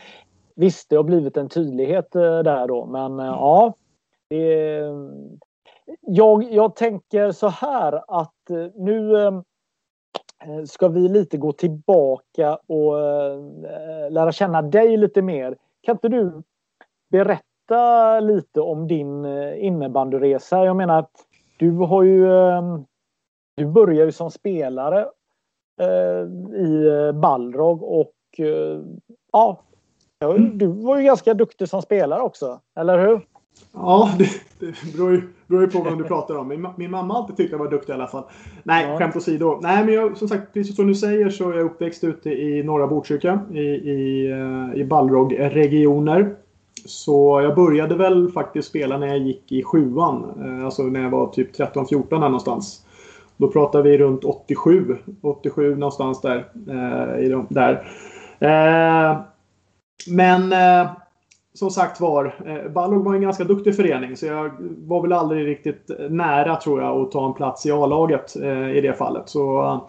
Visst, 0.56 0.90
det 0.90 0.96
har 0.96 1.04
blivit 1.04 1.38
en 1.38 1.50
tydlighet 1.50 2.16
eh, 2.16 2.40
där 2.40 2.68
då, 2.68 2.86
men 2.86 3.14
mm. 3.14 3.26
ja. 3.26 3.74
Det, 4.30 4.82
jag, 6.02 6.44
jag 6.44 6.76
tänker 6.76 7.32
så 7.32 7.48
här 7.48 8.04
att 8.08 8.50
eh, 8.50 8.68
nu 8.76 9.18
eh, 9.18 9.34
eh, 10.46 10.64
ska 10.66 10.88
vi 10.88 11.08
lite 11.08 11.38
gå 11.38 11.52
tillbaka 11.52 12.56
och 12.56 12.94
lära 14.12 14.32
känna 14.32 14.62
dig 14.62 14.98
lite 14.98 15.22
mer. 15.22 15.58
Kan 15.82 15.96
inte 15.96 16.10
du 16.10 16.44
berätta 17.12 18.20
lite 18.20 18.62
om 18.62 18.88
din 18.88 19.26
innebandyresa? 19.56 20.66
Jag 20.66 20.76
menar, 20.76 21.06
du 21.58 21.72
har 21.72 22.04
ju... 22.04 22.28
Du 23.56 23.66
började 23.66 24.06
ju 24.06 24.12
som 24.12 24.32
spelare 24.32 25.08
i 26.54 27.12
Balrog 27.14 27.84
och 27.84 28.14
ja, 29.32 29.62
du 30.54 30.68
var 30.68 30.98
ju 30.98 31.04
ganska 31.04 31.34
duktig 31.34 31.70
som 31.70 31.82
spelare 31.82 32.22
också, 32.22 32.60
eller 32.76 33.00
hur? 33.00 33.22
Ja, 33.74 34.12
det, 34.18 34.30
det 34.60 34.94
beror, 34.98 35.12
ju, 35.12 35.22
beror 35.48 35.62
ju 35.62 35.68
på 35.68 35.80
vad 35.80 35.98
du 35.98 36.04
pratar 36.04 36.36
om. 36.36 36.48
Min, 36.48 36.68
min 36.76 36.92
mamma 36.92 37.14
har 37.14 37.22
alltid 37.22 37.38
tyckt 37.38 37.52
jag 37.52 37.60
var 37.60 37.72
duktig 37.72 37.94
i 37.94 37.96
alla 37.96 38.08
fall. 38.08 38.24
Nej, 38.64 38.88
ja. 38.90 38.98
skämt 38.98 39.16
åsido. 39.16 39.60
Nej, 39.62 39.86
men 39.86 39.94
jag, 39.94 40.18
som 40.18 40.28
sagt, 40.28 40.54
precis 40.54 40.76
som 40.76 40.88
du 40.88 40.96
säger 40.96 41.30
så 41.30 41.50
är 41.50 41.58
jag 41.58 41.66
uppväxt 41.66 42.04
ute 42.04 42.30
i 42.30 42.64
norra 42.64 42.88
Botkyrka 42.88 43.40
i, 43.52 43.60
i, 43.60 44.32
eh, 44.32 44.82
i 44.82 44.86
Balrog-regioner. 44.86 46.36
Så 46.86 47.42
jag 47.42 47.56
började 47.56 47.96
väl 47.96 48.32
faktiskt 48.32 48.68
spela 48.68 48.98
när 48.98 49.08
jag 49.08 49.18
gick 49.18 49.52
i 49.52 49.64
sjuan. 49.64 50.26
Eh, 50.42 50.66
alltså 50.66 50.84
när 50.84 51.02
jag 51.02 51.10
var 51.10 51.28
typ 51.28 51.60
13-14 51.60 52.10
där 52.10 52.20
någonstans. 52.20 52.84
Då 53.38 53.48
pratar 53.48 53.82
vi 53.82 53.98
runt 53.98 54.24
87. 54.24 54.98
87 55.22 55.76
någonstans 55.76 56.22
där. 56.22 56.46
Eh, 56.70 57.26
i 57.26 57.30
de, 57.30 57.46
där. 57.50 57.72
Eh, 58.40 59.18
men 60.08 60.54
eh, 60.54 60.92
som 61.58 61.70
sagt 61.70 62.02
var, 62.02 62.36
eh, 62.46 62.72
Ballog 62.72 63.06
var 63.06 63.16
en 63.16 63.22
ganska 63.22 63.44
duktig 63.44 63.76
förening 63.76 64.18
så 64.18 64.26
jag 64.26 64.52
var 64.88 65.02
väl 65.02 65.14
aldrig 65.14 65.48
riktigt 65.48 65.90
eh, 65.90 66.10
nära 66.10 66.56
tror 66.56 66.82
jag 66.82 67.02
att 67.02 67.12
ta 67.12 67.26
en 67.26 67.34
plats 67.34 67.66
i 67.66 67.72
A-laget 67.72 68.36
eh, 68.36 68.70
i 68.70 68.82
det 68.82 68.94
fallet. 68.94 69.30
Så, 69.30 69.82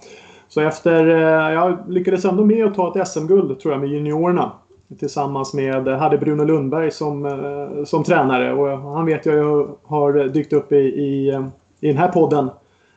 så 0.49 0.61
efter, 0.61 1.09
eh, 1.09 1.53
jag 1.53 1.79
lyckades 1.89 2.25
ändå 2.25 2.45
med 2.45 2.67
att 2.67 2.75
ta 2.75 3.01
ett 3.01 3.09
SM-guld 3.09 3.61
tror 3.61 3.75
jag 3.75 3.81
med 3.81 3.91
juniorerna. 3.91 4.53
Tillsammans 4.99 5.55
med, 5.55 5.89
eh, 5.89 5.97
hade 5.97 6.19
Bruno 6.19 6.45
Lundberg 6.45 6.91
som, 6.91 7.27
eh, 7.27 7.85
som 7.85 8.05
tränare 8.05 8.53
och 8.53 8.79
han 8.79 9.07
vet 9.07 9.27
jag 9.27 9.77
har 9.83 10.29
dykt 10.29 10.53
upp 10.53 10.73
i, 10.73 10.77
i, 10.77 11.29
eh, 11.29 11.47
i 11.81 11.89
den 11.89 11.97
här 11.97 12.09
podden 12.09 12.51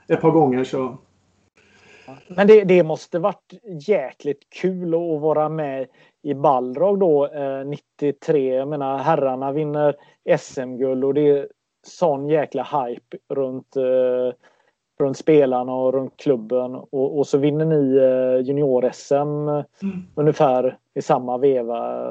ett 0.08 0.22
par 0.22 0.32
gånger. 0.32 0.64
Så. 0.64 0.98
Men 2.28 2.48
det, 2.48 2.64
det 2.64 2.84
måste 2.84 3.20
varit 3.20 3.54
jäkligt 3.88 4.50
kul 4.62 4.94
att 4.94 5.22
vara 5.22 5.50
med 5.50 5.88
i 6.24 6.34
Balrog 6.34 7.00
då 7.00 7.28
eh, 7.28 7.66
93. 7.66 8.56
Jag 8.56 8.68
menar 8.68 8.98
herrarna 8.98 9.52
vinner 9.52 9.96
SM-guld 10.38 11.04
och 11.04 11.14
det 11.14 11.30
är 11.30 11.48
sån 11.88 12.28
jäkla 12.28 12.64
hype 12.64 13.18
runt, 13.30 13.76
eh, 13.76 14.34
runt 15.00 15.18
spelarna 15.18 15.74
och 15.74 15.94
runt 15.94 16.18
klubben. 16.18 16.76
Och, 16.76 17.18
och 17.18 17.28
så 17.28 17.38
vinner 17.38 17.66
ni 17.66 17.98
eh, 17.98 18.48
junior-SM 18.48 19.48
mm. 19.84 20.04
ungefär 20.16 20.78
i 20.94 21.02
samma 21.02 21.38
veva. 21.38 22.02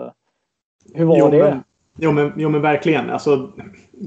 Hur 0.95 1.05
var 1.05 1.17
jo, 1.19 1.29
det? 1.29 1.39
Men, 1.39 1.63
jo, 1.99 2.13
men, 2.13 2.33
jo 2.37 2.49
men 2.49 2.63
verkligen. 2.63 3.11
Alltså, 3.11 3.51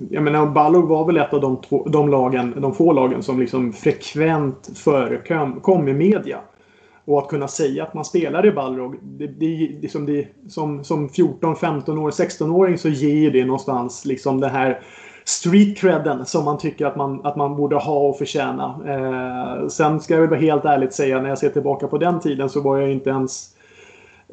jag 0.10 0.24
menar 0.24 0.46
Balrog 0.46 0.88
var 0.88 1.06
väl 1.06 1.18
ett 1.18 1.34
av 1.34 1.42
de, 1.42 1.62
två, 1.62 1.84
de, 1.90 2.10
lagen, 2.10 2.62
de 2.62 2.74
få 2.74 2.94
lagen 2.94 3.24
som 3.24 3.40
liksom 3.40 3.74
frekvent 3.74 4.78
förekom 4.78 5.88
i 5.88 5.94
media. 5.94 6.40
Och 7.06 7.20
att 7.20 7.28
kunna 7.28 7.48
säga 7.48 7.84
att 7.84 7.94
man 7.94 8.06
spelar 8.06 8.46
i 8.46 8.52
Balrog. 8.52 8.96
Det, 9.02 9.28
det, 9.28 9.48
liksom 9.82 10.06
det, 10.06 10.28
som, 10.50 10.84
som 10.84 11.10
14, 11.10 11.56
15 11.56 11.98
år, 11.98 12.12
16-åring 12.12 12.78
så 12.78 12.90
ger 12.90 13.32
det 13.32 13.46
någonstans 13.46 14.06
liksom 14.06 14.40
den 14.40 14.50
här 14.50 14.80
street 15.26 15.78
credden 15.78 16.26
som 16.26 16.46
man 16.46 16.58
tycker 16.58 16.86
att 16.86 16.96
man, 16.96 17.26
att 17.26 17.36
man 17.36 17.56
borde 17.56 17.76
ha 17.76 18.00
och 18.00 18.18
förtjäna. 18.18 18.80
Eh, 18.88 19.68
sen 19.68 20.00
ska 20.00 20.14
jag 20.16 20.28
väl 20.28 20.40
helt 20.40 20.66
ärligt 20.66 20.94
säga 20.94 21.22
när 21.22 21.30
jag 21.30 21.38
ser 21.38 21.50
tillbaka 21.50 21.88
på 21.88 21.98
den 21.98 22.20
tiden 22.20 22.50
så 22.50 22.62
var 22.62 22.78
jag 22.78 22.92
inte 22.92 23.10
ens 23.10 23.53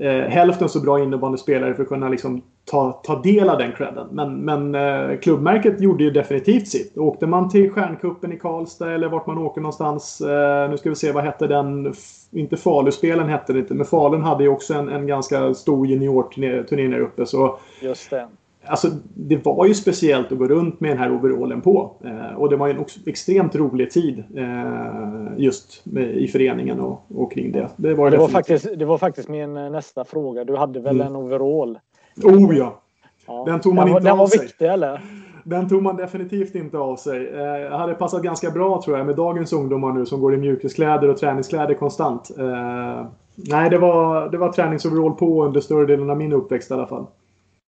eh, 0.01 0.29
hälften 0.29 0.69
så 0.69 0.81
bra 0.81 1.03
innebandyspelare 1.03 1.75
för 1.75 1.83
att 1.83 1.89
kunna 1.89 2.09
liksom 2.09 2.43
ta, 2.65 2.93
ta 2.93 3.23
del 3.23 3.49
av 3.49 3.59
den 3.59 3.73
credden. 3.73 4.09
Men, 4.11 4.37
men 4.37 4.75
eh, 4.75 5.19
klubbmärket 5.19 5.81
gjorde 5.81 6.05
ju 6.05 6.11
definitivt 6.11 6.69
sitt. 6.69 6.99
Åkte 6.99 7.27
man 7.27 7.49
till 7.49 7.71
Stjärnkuppen 7.71 8.33
i 8.33 8.39
Karlstad 8.39 8.93
eller 8.93 9.09
vart 9.09 9.27
man 9.27 9.39
åker 9.39 9.61
någonstans. 9.61 10.21
Eh, 10.21 10.71
nu 10.71 10.77
ska 10.79 10.89
vi 10.89 10.95
se, 10.95 11.13
vad 11.13 11.25
hette 11.25 11.47
den? 11.47 11.95
Inte 12.33 12.57
Faluspelen 12.57 13.29
hette 13.29 13.53
det 13.53 13.59
inte, 13.59 13.75
men 13.75 13.87
Falun 13.87 14.23
hade 14.23 14.45
ju 14.45 14.49
också 14.49 14.75
en, 14.75 14.89
en 14.89 15.07
ganska 15.07 15.55
stor 15.55 15.87
juniorturné 15.87 16.89
där 16.89 17.01
uppe. 17.01 17.27
Så, 17.27 17.59
Just 17.83 18.11
det. 18.11 18.29
Alltså, 18.71 18.89
det 19.15 19.45
var 19.45 19.67
ju 19.67 19.75
speciellt 19.75 20.33
att 20.33 20.39
gå 20.39 20.49
runt 20.49 20.81
med 20.81 20.91
den 20.91 20.99
här 20.99 21.15
overallen 21.15 21.61
på. 21.61 21.97
Eh, 22.05 22.37
och 22.37 22.51
det 22.51 22.57
var 22.57 22.67
ju 22.67 22.75
en 22.75 22.85
extremt 23.07 23.55
rolig 23.55 23.91
tid 23.91 24.25
eh, 24.37 25.33
just 25.37 25.87
med, 25.87 26.17
i 26.17 26.29
föreningen 26.29 26.81
och, 26.81 27.05
och 27.15 27.33
kring 27.33 27.53
det. 27.53 27.69
Det 27.77 27.95
var, 27.95 28.11
det, 28.11 28.17
var 28.17 28.29
faktiskt, 28.29 28.69
det 28.77 28.85
var 28.85 28.99
faktiskt 28.99 29.29
min 29.29 29.57
eh, 29.57 29.71
nästa 29.71 30.05
fråga. 30.05 30.45
Du 30.45 30.57
hade 30.57 30.81
väl 30.81 31.01
mm. 31.01 31.07
en 31.07 31.17
overall? 31.17 31.79
Oh 32.25 32.57
ja! 32.57 32.81
ja. 33.27 33.45
Den 33.47 33.61
tog 33.61 33.75
man 33.75 33.87
den, 33.87 33.97
inte 33.97 34.09
Den 34.09 34.19
var 34.19 34.41
viktig 34.43 34.67
eller? 34.67 35.01
den 35.45 35.69
tog 35.69 35.83
man 35.83 35.97
definitivt 35.97 36.55
inte 36.55 36.79
av 36.79 36.97
sig. 36.97 37.29
Eh, 37.29 37.79
hade 37.79 37.95
passat 37.95 38.23
ganska 38.23 38.51
bra 38.51 38.83
tror 38.83 38.97
jag 38.97 39.07
med 39.07 39.17
dagens 39.17 39.53
ungdomar 39.53 39.93
nu 39.93 40.07
som 40.07 40.21
går 40.21 40.35
i 40.35 40.37
mjukiskläder 40.37 41.09
och 41.09 41.17
träningskläder 41.17 41.75
konstant. 41.75 42.31
Eh, 42.39 43.07
nej, 43.35 43.71
det 43.71 43.79
var, 43.79 44.29
det 44.31 44.39
var 44.39 44.53
träningsoverall 44.53 45.13
på 45.13 45.45
under 45.45 45.61
större 45.61 45.87
delen 45.87 46.11
av 46.11 46.17
min 46.17 46.33
uppväxt 46.33 46.71
i 46.71 46.75
alla 46.75 46.87
fall. 46.87 47.07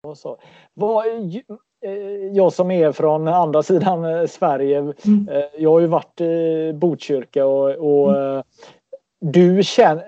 Och 0.03 0.18
så. 0.18 0.38
Vad, 0.74 1.07
eh, 1.07 1.92
jag 2.32 2.53
som 2.53 2.70
är 2.70 2.92
från 2.92 3.28
andra 3.28 3.62
sidan 3.62 4.05
eh, 4.05 4.26
Sverige. 4.26 4.78
Mm. 4.78 5.28
Eh, 5.30 5.44
jag 5.59 5.70
har 5.70 5.80
ju 5.80 5.86
varit 5.86 6.20
i 6.20 6.72
Botkyrka 6.74 7.46
och, 7.46 7.70
och 7.70 8.16
mm. 8.16 8.42
du, 9.20 9.62
känn, 9.62 10.01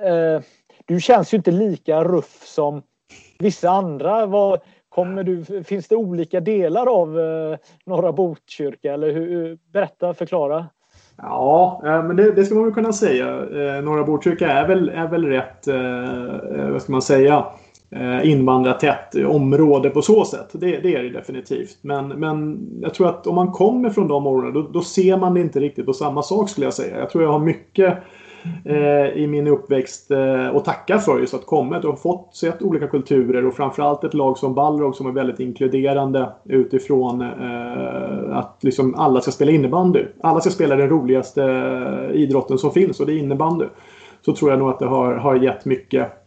du 0.87 1.01
känns 1.01 1.35
ju 1.35 1.37
inte 1.37 1.51
lika 1.51 2.05
ruff 2.05 2.43
som 2.47 2.83
vissa 3.39 3.71
andra. 3.71 4.27
Vad, 4.27 4.61
kommer 4.89 5.25
du, 5.25 5.65
finns 5.65 5.89
det 5.89 5.97
olika 5.97 6.41
delar 6.41 6.87
av 6.87 7.09
norra 7.87 8.13
Botkyrka? 8.13 8.93
Eller 8.93 9.13
hur, 9.13 9.59
berätta, 9.73 10.15
förklara. 10.15 10.67
Ja, 11.17 11.81
men 11.83 12.17
det, 12.17 12.33
det, 12.33 12.45
ska 12.45 12.55
man 12.55 12.65
väl 12.65 12.75
kunna 12.75 12.93
säga. 12.93 13.27
Norra 13.81 14.05
Botkyrka 14.05 14.53
är 14.53 14.69
väl, 14.69 14.89
är 14.89 15.09
väl 15.09 15.25
rätt, 15.25 15.67
vad 16.73 16.83
ska 16.83 16.93
man 16.93 17.03
säga, 17.03 17.45
Eh, 17.97 18.31
invandrartätt 18.31 19.15
område 19.15 19.91
på 19.91 20.03
så 20.03 20.25
sätt. 20.25 20.49
Det, 20.53 20.79
det, 20.81 20.95
är 20.95 21.03
det 21.03 21.11
definitivt. 21.11 21.79
Men, 21.81 22.09
men 22.09 22.69
jag 22.83 22.95
tror 22.95 23.09
att 23.09 23.27
om 23.27 23.35
man 23.35 23.53
kommer 23.53 23.91
från 23.91 24.09
de 24.09 24.27
områdena 24.27 24.53
då, 24.53 24.69
då, 24.73 24.81
ser 24.81 25.17
man 25.17 25.35
det 25.35 25.41
inte 25.41 25.61
riktigt 25.61 25.87
på 25.87 25.93
samma 25.93 26.23
sak 26.23 26.49
skulle 26.49 26.67
jag 26.67 26.75
säga. 26.75 26.99
Jag 26.99 27.11
tror 27.11 27.25
jag 27.25 27.33
har 27.33 27.39
mycket 27.39 27.99
eh, 28.65 29.23
i 29.23 29.27
min 29.27 29.47
uppväxt 29.47 30.11
eh, 30.11 30.57
att 30.57 30.65
tacka 30.65 30.99
för 30.99 31.19
just 31.19 31.35
att 31.35 31.47
kommit 31.47 31.85
och 31.85 32.01
fått 32.01 32.37
sett 32.37 32.63
olika 32.63 32.87
kulturer 32.87 33.47
och 33.47 33.55
framförallt 33.55 34.05
ett 34.05 34.15
lag 34.15 34.39
som 34.39 34.55
Balrog 34.55 34.97
som 34.97 35.07
är 35.07 35.13
väldigt 35.13 35.41
inkluderande 35.41 36.33
utifrån 36.45 37.21
eh, 37.21 38.37
att 38.37 38.59
liksom 38.61 38.95
alla 38.95 39.21
ska 39.21 39.31
spela 39.31 39.53
innebandy. 39.53 40.05
Alla 40.21 40.41
ska 40.41 40.51
spela 40.51 40.77
den 40.77 40.89
roligaste 40.89 41.45
eh, 41.45 42.21
idrotten 42.21 42.59
som 42.59 42.71
finns 42.71 43.01
och 43.01 43.07
det 43.07 43.13
är 43.13 43.19
innebandy 43.19 43.65
så 44.25 44.33
tror 44.33 44.51
jag 44.51 44.59
nog 44.59 44.69
att 44.69 44.79
det 44.79 44.87
har, 44.87 45.15
har 45.15 45.37
gett 45.37 45.65
mycket, 45.65 46.22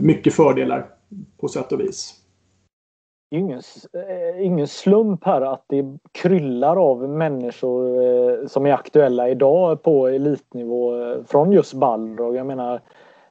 mycket 0.00 0.34
fördelar 0.34 0.86
på 1.40 1.48
sätt 1.48 1.72
och 1.72 1.80
vis. 1.80 2.14
Ingen, 3.30 3.62
eh, 3.92 4.44
ingen 4.44 4.68
slump 4.68 5.24
här 5.24 5.40
att 5.40 5.64
det 5.66 5.98
kryllar 6.12 6.76
av 6.76 7.08
människor 7.08 8.02
eh, 8.02 8.46
som 8.46 8.66
är 8.66 8.72
aktuella 8.72 9.28
idag 9.28 9.82
på 9.82 10.08
elitnivå 10.08 11.02
eh, 11.02 11.24
från 11.24 11.52
just 11.52 11.74
Balrog. 11.74 12.36
Jag 12.36 12.46
menar, 12.46 12.80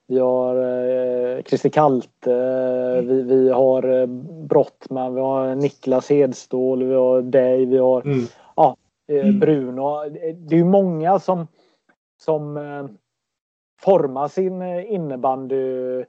vi 0.08 0.20
har 0.20 0.56
eh, 0.56 1.44
Christer 1.44 1.70
Kalte, 1.70 3.02
vi, 3.02 3.22
vi 3.22 3.50
har 3.50 4.02
eh, 4.02 4.06
Brottman, 4.50 5.16
vi 5.16 5.22
har 5.22 5.56
Niklas 5.56 6.10
Hedstål, 6.10 6.84
vi 6.84 6.96
har 6.96 7.22
dig, 7.22 7.66
vi 7.66 7.78
har 7.78 8.02
mm. 8.02 8.26
ja, 8.56 8.76
eh, 9.08 9.32
Bruno. 9.32 10.10
Det 10.10 10.56
är 10.56 10.60
ju 10.60 10.66
många 10.66 11.20
som, 11.20 11.48
som 12.22 12.58
forma 13.82 14.30
sin 14.30 14.62
eh, 14.62 14.94
innebandy 14.94 15.56
eh, 15.56 16.06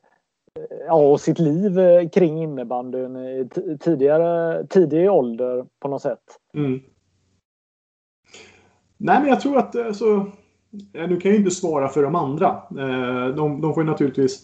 ja, 0.86 0.94
och 0.94 1.20
sitt 1.20 1.38
liv 1.38 1.78
eh, 1.78 2.08
kring 2.08 2.42
innebandyn 2.42 3.16
i 3.16 3.48
tidigare, 3.80 4.66
tidig 4.66 5.10
ålder 5.10 5.66
på 5.80 5.88
något 5.88 6.02
sätt. 6.02 6.22
Mm. 6.54 6.80
Nej, 8.96 9.20
men 9.20 9.28
jag 9.28 9.40
tror 9.40 9.58
att 9.58 9.76
alltså, 9.76 10.26
nu 10.92 11.20
kan 11.20 11.30
jag 11.30 11.40
inte 11.40 11.50
svara 11.50 11.88
för 11.88 12.02
de 12.02 12.14
andra. 12.14 12.62
De, 13.36 13.60
de 13.60 13.74
får 13.74 13.84
naturligtvis 13.84 14.42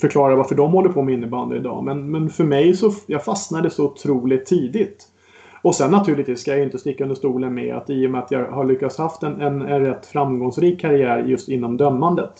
förklara 0.00 0.36
varför 0.36 0.54
de 0.54 0.72
håller 0.72 0.88
på 0.88 1.02
med 1.02 1.14
innebandy 1.14 1.56
idag. 1.56 1.84
Men, 1.84 2.10
men 2.10 2.30
för 2.30 2.44
mig 2.44 2.76
så 2.76 2.92
jag 3.06 3.24
fastnade 3.24 3.70
så 3.70 3.84
otroligt 3.84 4.46
tidigt. 4.46 5.08
Och 5.62 5.74
sen 5.74 5.90
naturligtvis 5.90 6.40
ska 6.40 6.50
jag 6.50 6.62
inte 6.62 6.78
sticka 6.78 7.04
under 7.04 7.16
stolen 7.16 7.54
med 7.54 7.74
att 7.74 7.90
i 7.90 8.06
och 8.06 8.10
med 8.10 8.20
att 8.20 8.30
jag 8.30 8.46
har 8.46 8.64
lyckats 8.64 8.98
haft 8.98 9.22
en, 9.22 9.40
en, 9.40 9.62
en 9.62 9.80
rätt 9.80 10.06
framgångsrik 10.06 10.80
karriär 10.80 11.18
just 11.18 11.48
inom 11.48 11.76
dömandet 11.76 12.32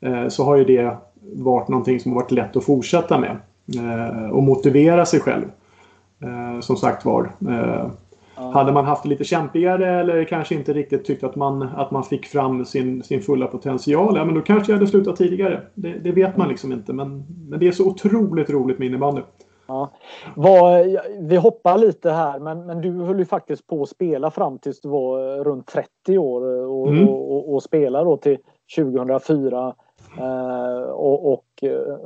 eh, 0.00 0.28
så 0.28 0.44
har 0.44 0.56
ju 0.56 0.64
det 0.64 0.96
varit 1.36 1.68
någonting 1.68 2.00
som 2.00 2.12
har 2.12 2.20
varit 2.20 2.30
lätt 2.30 2.56
att 2.56 2.64
fortsätta 2.64 3.18
med. 3.18 3.36
Eh, 3.76 4.30
och 4.30 4.42
motivera 4.42 5.06
sig 5.06 5.20
själv. 5.20 5.44
Eh, 6.22 6.60
som 6.60 6.76
sagt 6.76 7.04
var. 7.04 7.30
Eh. 7.48 7.86
Hade 8.52 8.72
man 8.72 8.84
haft 8.84 9.02
det 9.02 9.08
lite 9.08 9.24
kämpigare 9.24 10.00
eller 10.00 10.24
kanske 10.24 10.54
inte 10.54 10.72
riktigt 10.72 11.04
tyckt 11.04 11.24
att 11.24 11.36
man, 11.36 11.62
att 11.62 11.90
man 11.90 12.04
fick 12.04 12.26
fram 12.26 12.64
sin, 12.64 13.02
sin 13.02 13.22
fulla 13.22 13.46
potential. 13.46 14.16
Ja, 14.16 14.24
men 14.24 14.34
då 14.34 14.40
kanske 14.40 14.72
jag 14.72 14.78
hade 14.78 14.90
slutat 14.90 15.16
tidigare. 15.16 15.60
Det, 15.74 15.92
det 15.92 16.12
vet 16.12 16.36
man 16.36 16.48
liksom 16.48 16.72
inte. 16.72 16.92
Men, 16.92 17.24
men 17.48 17.60
det 17.60 17.68
är 17.68 17.72
så 17.72 17.86
otroligt 17.86 18.50
roligt 18.50 18.78
med 18.78 18.86
innebandy. 18.86 19.20
Ja. 19.68 19.90
Var, 20.36 20.84
vi 21.20 21.36
hoppar 21.36 21.78
lite 21.78 22.10
här 22.10 22.38
men, 22.38 22.66
men 22.66 22.80
du 22.80 22.92
höll 22.92 23.18
ju 23.18 23.24
faktiskt 23.24 23.66
på 23.66 23.82
att 23.82 23.88
spela 23.88 24.30
fram 24.30 24.58
tills 24.58 24.80
du 24.80 24.88
var 24.88 25.44
runt 25.44 25.66
30 25.66 26.18
år 26.18 26.66
och, 26.66 26.88
mm. 26.88 27.08
och, 27.08 27.32
och, 27.32 27.54
och 27.54 27.62
spela 27.62 28.04
då 28.04 28.16
till 28.16 28.38
2004. 28.76 29.74
Eh, 30.18 30.90
och, 30.90 31.32
och 31.32 31.44
eh, 31.62 31.96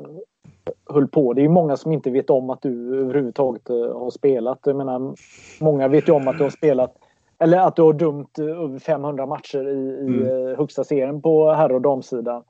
höll 0.90 1.08
på. 1.08 1.32
Det 1.32 1.44
är 1.44 1.48
många 1.48 1.76
som 1.76 1.92
inte 1.92 2.10
vet 2.10 2.30
om 2.30 2.50
att 2.50 2.62
du 2.62 3.00
överhuvudtaget 3.00 3.70
eh, 3.70 3.98
har 3.98 4.10
spelat. 4.10 4.58
Jag 4.64 4.76
menar, 4.76 5.14
många 5.60 5.88
vet 5.88 6.08
ju 6.08 6.12
om 6.12 6.28
att 6.28 6.38
du 6.38 6.42
har 6.42 6.50
spelat 6.50 6.94
eller 7.38 7.58
att 7.58 7.76
du 7.76 7.82
har 7.82 7.92
dömt 7.92 8.38
över 8.38 8.78
500 8.78 9.26
matcher 9.26 9.68
i, 9.68 10.00
mm. 10.00 10.26
i 10.26 10.54
högsta 10.54 10.84
serien 10.84 11.22
på 11.22 11.50
herr 11.50 11.72
och 11.72 11.80
damsidan. 11.80 12.42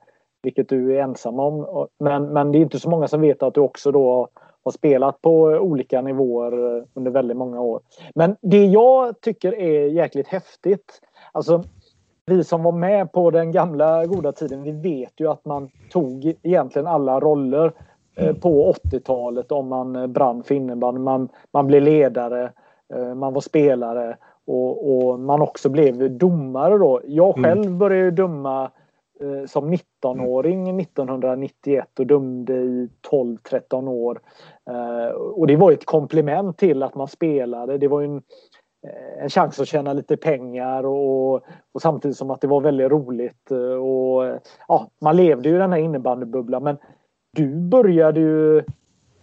Vilket 0.43 0.69
du 0.69 0.97
är 0.97 1.01
ensam 1.01 1.39
om. 1.39 1.87
Men, 1.99 2.33
men 2.33 2.51
det 2.51 2.57
är 2.57 2.61
inte 2.61 2.79
så 2.79 2.89
många 2.89 3.07
som 3.07 3.21
vet 3.21 3.43
att 3.43 3.53
du 3.53 3.61
också 3.61 3.91
då 3.91 4.27
har 4.63 4.71
spelat 4.71 5.21
på 5.21 5.41
olika 5.41 6.01
nivåer 6.01 6.77
eh, 6.77 6.83
under 6.93 7.11
väldigt 7.11 7.37
många 7.37 7.61
år. 7.61 7.81
Men 8.15 8.35
det 8.41 8.65
jag 8.65 9.21
tycker 9.21 9.55
är 9.59 9.87
jäkligt 9.87 10.27
häftigt, 10.27 11.01
alltså 11.31 11.63
vi 12.25 12.43
som 12.43 12.63
var 12.63 12.71
med 12.71 13.11
på 13.11 13.31
den 13.31 13.51
gamla 13.51 14.05
goda 14.05 14.31
tiden, 14.31 14.63
vi 14.63 14.71
vet 14.71 15.19
ju 15.19 15.27
att 15.27 15.45
man 15.45 15.69
tog 15.89 16.33
egentligen 16.43 16.87
alla 16.87 17.19
roller 17.19 17.71
eh, 18.15 18.35
på 18.35 18.73
80-talet 18.73 19.51
om 19.51 19.67
man 19.67 19.95
eh, 19.95 20.07
brann 20.07 20.43
för 20.43 20.55
innebandy. 20.55 20.99
Man, 20.99 21.29
man 21.53 21.67
blev 21.67 21.81
ledare, 21.81 22.51
man 23.15 23.33
var 23.33 23.41
spelare 23.41 24.17
och, 24.45 24.95
och 24.95 25.19
man 25.19 25.41
också 25.41 25.69
blev 25.69 26.17
domare 26.17 26.77
då. 26.77 27.01
Jag 27.05 27.37
mm. 27.37 27.43
själv 27.43 27.77
började 27.77 28.11
döma 28.11 28.71
Eh, 29.23 29.45
som 29.45 29.73
19-åring 29.73 30.79
1991 30.79 31.99
och 31.99 32.07
dömde 32.07 32.53
i 32.53 32.89
12-13 33.11 33.89
år. 33.89 34.19
Eh, 34.69 35.15
och 35.15 35.47
det 35.47 35.55
var 35.55 35.71
ett 35.71 35.85
komplement 35.85 36.57
till 36.57 36.83
att 36.83 36.95
man 36.95 37.07
spelade. 37.07 37.77
Det 37.77 37.87
var 37.87 38.01
en, 38.01 38.17
eh, 38.87 39.23
en 39.23 39.29
chans 39.29 39.59
att 39.59 39.67
tjäna 39.67 39.93
lite 39.93 40.17
pengar 40.17 40.85
och, 40.85 41.35
och 41.71 41.81
samtidigt 41.81 42.17
som 42.17 42.31
att 42.31 42.41
det 42.41 42.47
var 42.47 42.61
väldigt 42.61 42.91
roligt. 42.91 43.51
Eh, 43.51 43.57
och, 43.57 44.39
ja, 44.67 44.89
man 45.01 45.15
levde 45.15 45.49
ju 45.49 45.55
i 45.55 45.59
den 45.59 45.71
här 45.71 45.79
innebandybubblan 45.79 46.63
men 46.63 46.77
du 47.35 47.55
började 47.55 48.19
ju 48.19 48.63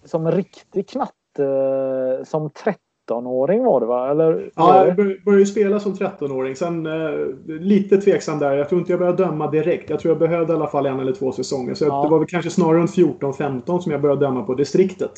som 0.04 0.30
riktig 0.30 0.88
knatte 0.88 2.24
som 2.24 2.50
30 2.50 2.78
13-åring 3.10 3.64
var 3.64 3.80
det 3.80 3.86
va? 3.86 4.10
Eller, 4.10 4.50
ja, 4.56 4.86
jag 4.86 4.96
började 5.24 5.46
spela 5.46 5.80
som 5.80 5.94
13-åring. 5.94 6.56
Sen 6.56 6.86
eh, 6.86 7.10
lite 7.46 7.96
tveksam 7.96 8.38
där. 8.38 8.52
Jag 8.52 8.68
tror 8.68 8.78
inte 8.78 8.92
jag 8.92 8.98
började 8.98 9.24
döma 9.24 9.50
direkt. 9.50 9.90
Jag 9.90 10.00
tror 10.00 10.10
jag 10.10 10.18
behövde 10.18 10.52
i 10.52 10.56
alla 10.56 10.66
fall 10.66 10.86
en 10.86 11.00
eller 11.00 11.12
två 11.12 11.32
säsonger. 11.32 11.74
Så 11.74 11.84
ja. 11.84 12.02
det 12.02 12.10
var 12.10 12.18
väl 12.18 12.28
kanske 12.28 12.50
snarare 12.50 12.78
runt 12.78 12.96
14-15 12.96 13.78
som 13.78 13.92
jag 13.92 14.00
började 14.00 14.26
döma 14.26 14.42
på 14.42 14.54
distriktet. 14.54 15.12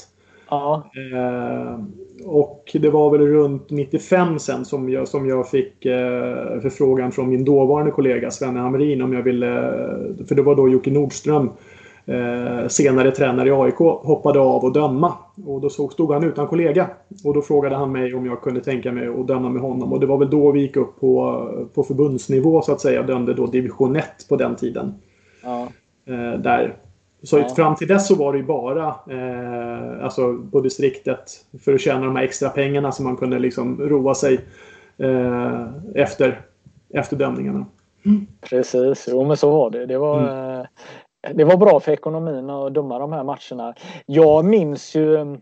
Ja. 0.51 0.90
Eh, 0.95 1.80
och 2.24 2.70
det 2.72 2.90
var 2.90 3.11
väl 3.11 3.26
runt 3.26 3.70
95 3.70 4.38
sen 4.38 4.64
som 4.64 4.88
jag, 4.90 5.09
som 5.09 5.28
jag 5.28 5.49
fick 5.49 5.86
eh, 5.86 6.61
förfrågan 6.62 7.12
från 7.12 7.28
min 7.28 7.45
dåvarande 7.45 7.90
kollega 7.90 8.30
Svenne 8.30 8.61
Hamrin 8.61 9.03
om 9.03 9.12
jag 9.12 9.22
ville... 9.22 9.49
För 10.28 10.34
det 10.34 10.43
var 10.43 10.55
då 10.55 10.68
Jocke 10.68 10.90
Nordström 10.90 11.51
eh, 12.07 12.68
senare 12.68 13.11
tränare 13.11 13.48
i 13.48 13.53
AIK 13.53 13.76
hoppade 13.78 14.40
av 14.40 14.64
och 14.64 14.72
döma. 14.72 15.12
Och 15.46 15.61
då 15.61 15.70
stod 15.70 16.12
han 16.12 16.24
utan 16.24 16.46
kollega. 16.46 16.90
Och 17.24 17.34
då 17.34 17.42
frågade 17.42 17.76
han 17.76 17.92
mig 17.92 18.14
om 18.14 18.26
jag 18.26 18.42
kunde 18.42 18.61
tänka 18.61 18.92
mig 18.92 19.09
att 19.09 19.26
döma 19.26 19.48
med 19.48 19.62
honom. 19.62 19.92
Och 19.92 20.00
det 20.00 20.07
var 20.07 20.18
väl 20.18 20.30
då 20.30 20.50
vi 20.50 20.61
gick 20.61 20.76
upp 20.76 21.00
på, 21.00 21.48
på 21.74 21.82
förbundsnivå 21.82 22.62
så 22.62 22.72
att 22.72 22.80
säga. 22.80 23.03
Dömde 23.03 23.34
då 23.34 23.46
division 23.46 23.96
1 23.96 24.05
på 24.28 24.36
den 24.36 24.57
tiden. 24.57 24.94
Ja. 25.42 25.68
Eh, 26.07 26.38
där. 26.38 26.76
Så 27.22 27.38
ja. 27.38 27.48
fram 27.48 27.76
till 27.76 27.88
dess 27.88 28.09
så 28.09 28.14
var 28.14 28.32
det 28.32 28.38
ju 28.38 28.44
bara 28.44 28.86
eh, 28.88 30.05
alltså 30.05 30.38
på 30.53 30.61
distriktet 30.61 31.30
för 31.64 31.74
att 31.74 31.80
tjäna 31.80 32.05
de 32.05 32.16
här 32.16 32.24
extra 32.24 32.48
pengarna 32.48 32.92
som 32.92 33.05
man 33.05 33.16
kunde 33.16 33.38
liksom 33.38 33.80
roa 33.80 34.14
sig 34.14 34.40
eh, 34.98 35.66
efter, 35.94 36.40
efter 36.94 37.16
dömningarna. 37.16 37.66
Mm. 38.07 38.26
Precis, 38.40 39.09
jo 39.11 39.24
men 39.24 39.36
så 39.36 39.50
var 39.50 39.70
det. 39.70 39.86
Det 39.86 39.98
var, 39.98 40.20
mm 40.20 40.66
det 41.35 41.45
var 41.45 41.57
bra 41.57 41.81
för 41.81 41.93
ekonomin 41.93 42.51
att 42.51 42.75
döma 42.75 42.99
de 42.99 43.12
här 43.12 43.25
matcherna. 43.25 43.75
Jag 44.07 44.45
minns 44.45 44.95
ju 44.95 45.37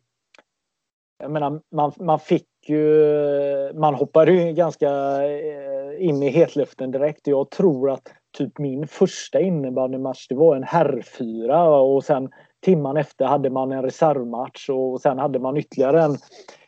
jag 1.21 1.31
menar, 1.31 1.61
man, 1.73 1.93
man 1.99 2.19
fick 2.21 2.47
ju... 2.67 3.73
Man 3.75 3.95
hoppade 3.95 4.33
ju 4.33 4.53
ganska 4.53 4.89
eh, 5.23 6.09
in 6.09 6.23
i 6.23 6.29
hetluften 6.29 6.91
direkt. 6.91 7.27
Jag 7.27 7.51
tror 7.51 7.91
att 7.91 8.13
typ 8.39 8.59
min 8.59 8.87
första 8.87 9.41
innebandymatch 9.41 10.29
det 10.29 10.35
var 10.35 10.57
en 10.57 10.63
herrfyra 10.63 11.65
och 11.71 12.05
sen 12.05 12.29
timman 12.65 12.97
efter 12.97 13.25
hade 13.25 13.51
man 13.51 13.73
en 13.73 13.83
reservmatch 13.83 14.69
och 14.69 15.01
sen 15.01 15.19
hade 15.19 15.39
man 15.39 15.57
ytterligare 15.57 16.03
en 16.03 16.17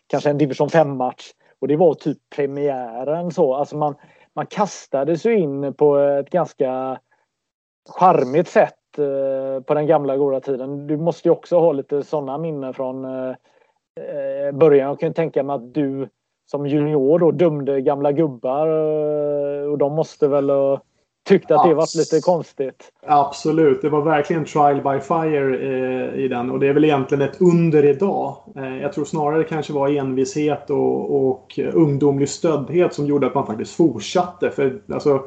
kanske 0.07 0.31
en 0.31 0.39
division 0.39 0.69
5-match. 0.69 1.31
Och 1.61 1.69
det 1.69 1.77
var 1.77 1.95
typ 1.95 2.19
premiären 2.37 3.31
så. 3.31 3.55
Alltså 3.55 3.77
man, 3.77 3.95
man 4.35 4.47
kastades 4.47 5.27
ju 5.27 5.39
in 5.39 5.75
på 5.75 5.99
ett 5.99 6.31
ganska 6.31 6.99
charmigt 7.89 8.49
sätt 8.49 8.82
på 9.67 9.75
den 9.75 9.87
gamla 9.87 10.17
goda 10.17 10.41
tiden. 10.41 10.87
Du 10.87 10.97
måste 10.97 11.29
ju 11.29 11.33
också 11.33 11.59
ha 11.59 11.73
lite 11.73 12.03
sådana 12.03 12.39
minnen 12.39 12.75
från 12.75 13.05
eh, 13.05 13.35
eh, 14.01 14.53
början. 14.53 14.89
Jag 14.89 15.01
kan 15.01 15.15
tänka 15.15 15.43
mig 15.43 15.55
att 15.55 15.75
du 15.75 16.09
som 16.51 16.67
junior 16.67 17.19
då 17.19 17.31
dömde 17.31 17.81
gamla 17.81 18.13
gubbar 18.13 18.67
och 19.69 19.79
de 19.79 19.93
måste 19.93 20.29
väl 20.29 20.51
ha 20.51 20.81
tyckt 21.29 21.51
att 21.51 21.69
det 21.69 21.75
var 21.75 21.99
lite 21.99 22.21
konstigt. 22.21 22.93
Absolut, 23.07 23.83
det 23.83 23.89
var 23.89 24.03
verkligen 24.03 24.45
trial 24.45 24.83
by 24.83 25.01
fire 25.01 25.57
i 26.17 26.29
den 26.29 26.51
och 26.51 26.61
det 26.61 26.69
är 26.69 26.73
väl 26.73 26.85
egentligen 26.85 27.23
ett 27.23 27.41
under 27.41 27.85
idag. 27.85 28.37
jag 28.83 28.93
tror 28.93 29.05
snarare 29.05 29.39
det 29.39 29.45
kanske 29.45 29.73
var 29.73 29.89
envishet 29.89 30.71
och, 30.71 31.29
och 31.29 31.59
ungdomlig 31.73 32.29
stödhet 32.29 32.95
som 32.95 33.07
gjorde 33.07 33.27
att 33.27 33.35
man 33.35 33.47
faktiskt 33.47 33.77
fortsatte. 33.77 34.51
För 34.51 34.81
alltså, 34.93 35.23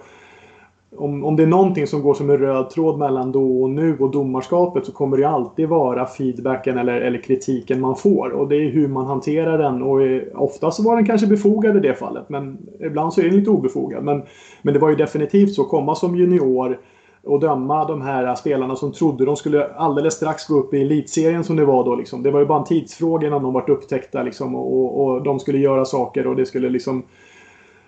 om, 0.98 1.24
om 1.24 1.36
det 1.36 1.43
är 1.43 1.48
någonting 1.48 1.88
som 1.88 2.02
går 2.02 2.14
som 2.14 2.30
en 2.30 2.38
röd 2.38 2.70
tråd 2.70 3.00
mellan 3.00 3.32
då 3.32 3.62
och 3.62 3.70
nu 3.70 3.98
och 4.00 4.12
domarskapet 4.12 4.86
så 4.86 4.91
kommer 4.91 5.18
det 5.18 5.30
alltid 5.30 5.70
vara 5.70 6.06
feedbacken 6.06 6.78
eller, 6.78 7.02
eller 7.02 7.22
kritiken 7.22 7.82
man 7.82 7.96
får. 7.96 8.30
Och 8.30 8.48
det 8.48 8.56
är 8.56 8.70
hur 8.70 8.88
man 8.88 9.06
hanterar 9.06 9.58
den. 9.58 9.82
Och 9.82 10.00
oftast 10.43 10.80
var 10.80 10.96
den 10.96 11.06
kanske 11.06 11.28
befogad 11.28 11.78
i 11.78 11.80
det 11.80 11.96
fallet. 11.96 12.30
Men 12.30 12.58
ibland 12.80 13.14
så 13.14 13.22
är 13.22 13.26
den 13.26 13.36
lite 13.36 13.50
obefogad. 13.50 14.04
Men, 14.04 14.24
men 14.62 14.74
det 14.74 14.80
var 14.80 14.89
ju 14.89 14.96
definitivt 14.96 15.54
så. 15.54 15.64
Komma 15.64 15.96
som 15.96 16.16
junior 16.16 16.80
och 17.24 17.39
döma 17.39 17.86
de 17.86 18.02
här 18.02 18.36
spelarna 18.36 18.76
som 18.76 18.91
trodde 18.91 19.26
de 19.26 19.36
skulle 19.36 19.68
alldeles 19.68 20.14
strax 20.14 20.48
gå 20.48 20.56
upp 20.56 20.74
i 20.74 20.82
elitserien 20.82 21.43
som 21.43 21.56
det 21.56 21.66
var 21.66 21.84
då. 21.84 21.96
Liksom. 21.96 22.24
Det 22.24 22.32
var 22.32 22.39
ju 22.39 22.46
bara 22.46 22.60
en 22.60 22.66
tidsfråga 22.66 23.28
innan 23.28 23.43
de 23.43 23.54
vart 23.54 23.70
upptäckta 23.70 24.24
liksom, 24.24 24.56
och, 24.56 25.06
och 25.06 25.24
de 25.24 25.39
skulle 25.39 25.58
göra 25.58 25.86
saker 25.86 26.28
och 26.28 26.36
det 26.36 26.46
skulle 26.46 26.70
liksom 26.70 27.04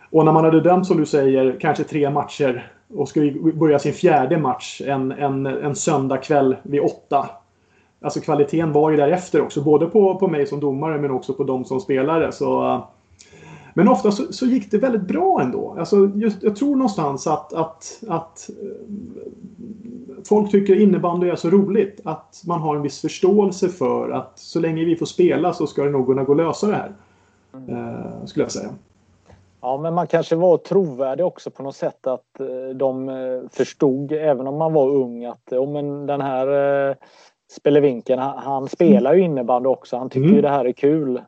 och 0.10 0.26
när 0.26 0.32
man 0.32 0.46
hade 0.46 0.62
dömt, 0.62 0.88
som 0.88 0.98
du 0.98 1.06
säger, 1.06 1.58
kanske 1.60 1.84
tre 1.84 2.10
matcher 2.10 2.72
och 2.94 3.10
ska 3.10 3.32
börja 3.54 3.80
sin 3.80 3.94
fjärde 3.94 4.38
match 4.38 4.82
en, 4.86 5.12
en, 5.12 5.46
en 5.46 5.76
söndagkväll 5.76 6.56
vid 6.64 6.82
åtta. 6.82 7.30
Alltså 8.02 8.20
kvaliteten 8.20 8.74
var 8.74 8.92
ju 8.92 8.98
därefter 8.98 9.42
också, 9.42 9.62
både 9.62 9.86
på, 9.86 10.16
på 10.16 10.28
mig 10.28 10.48
som 10.48 10.60
domare 10.60 11.02
men 11.02 11.12
också 11.12 11.34
på 11.34 11.44
de 11.44 11.66
som 11.66 11.80
spelare. 11.80 12.32
Så, 12.32 12.82
men 13.74 13.88
ofta 13.88 14.12
så, 14.12 14.34
så 14.34 14.46
gick 14.46 14.72
det 14.72 14.78
väldigt 14.78 15.08
bra 15.08 15.42
ändå. 15.42 15.76
Alltså 15.80 16.12
just, 16.16 16.44
jag 16.44 16.56
tror 16.56 16.76
någonstans 16.76 17.28
att, 17.28 17.54
att, 17.54 18.04
att 18.08 18.50
folk 20.28 20.52
tycker 20.52 20.82
innebandy 20.82 21.30
är 21.30 21.36
så 21.36 21.50
roligt. 21.50 22.02
Att 22.04 22.44
man 22.48 22.62
har 22.62 22.76
en 22.76 22.82
viss 22.82 23.02
förståelse 23.02 23.70
för 23.70 24.10
att 24.10 24.40
så 24.40 24.60
länge 24.60 24.86
vi 24.86 24.96
får 24.96 25.06
spela 25.06 25.54
så 25.54 25.68
ska 25.68 25.84
det 25.84 25.90
nog 25.90 26.06
kunna 26.06 26.24
gå 26.24 26.32
att 26.32 26.38
lösa 26.38 26.68
det 26.68 26.76
här. 26.76 26.92
Eh, 27.54 28.26
skulle 28.26 28.46
jag 28.46 28.52
säga. 28.52 28.70
Ja, 29.62 29.78
men 29.78 29.94
man 29.94 30.08
kanske 30.08 30.36
var 30.36 30.58
trovärdig 30.58 31.26
också 31.26 31.52
på 31.52 31.64
något 31.64 31.76
sätt 31.76 32.08
att 32.08 32.40
eh, 32.40 32.76
de 32.76 33.10
eh, 33.10 33.50
förstod, 33.52 34.12
även 34.12 34.48
om 34.48 34.58
man 34.58 34.74
var 34.74 34.90
ung, 34.90 35.26
att 35.26 35.52
oh, 35.52 35.72
men 35.72 36.06
den 36.06 36.22
här 36.22 36.48
eh, 36.90 36.96
Spelevinken, 37.52 38.20
han, 38.20 38.38
han 38.38 38.70
spelar 38.70 39.14
ju 39.14 39.22
innebandy 39.22 39.70
också. 39.70 39.98
Han 39.98 40.10
tycker 40.10 40.24
mm. 40.26 40.36
ju 40.36 40.42
det 40.42 40.50
här 40.50 40.66
är 40.66 40.72
kul. 40.72 41.22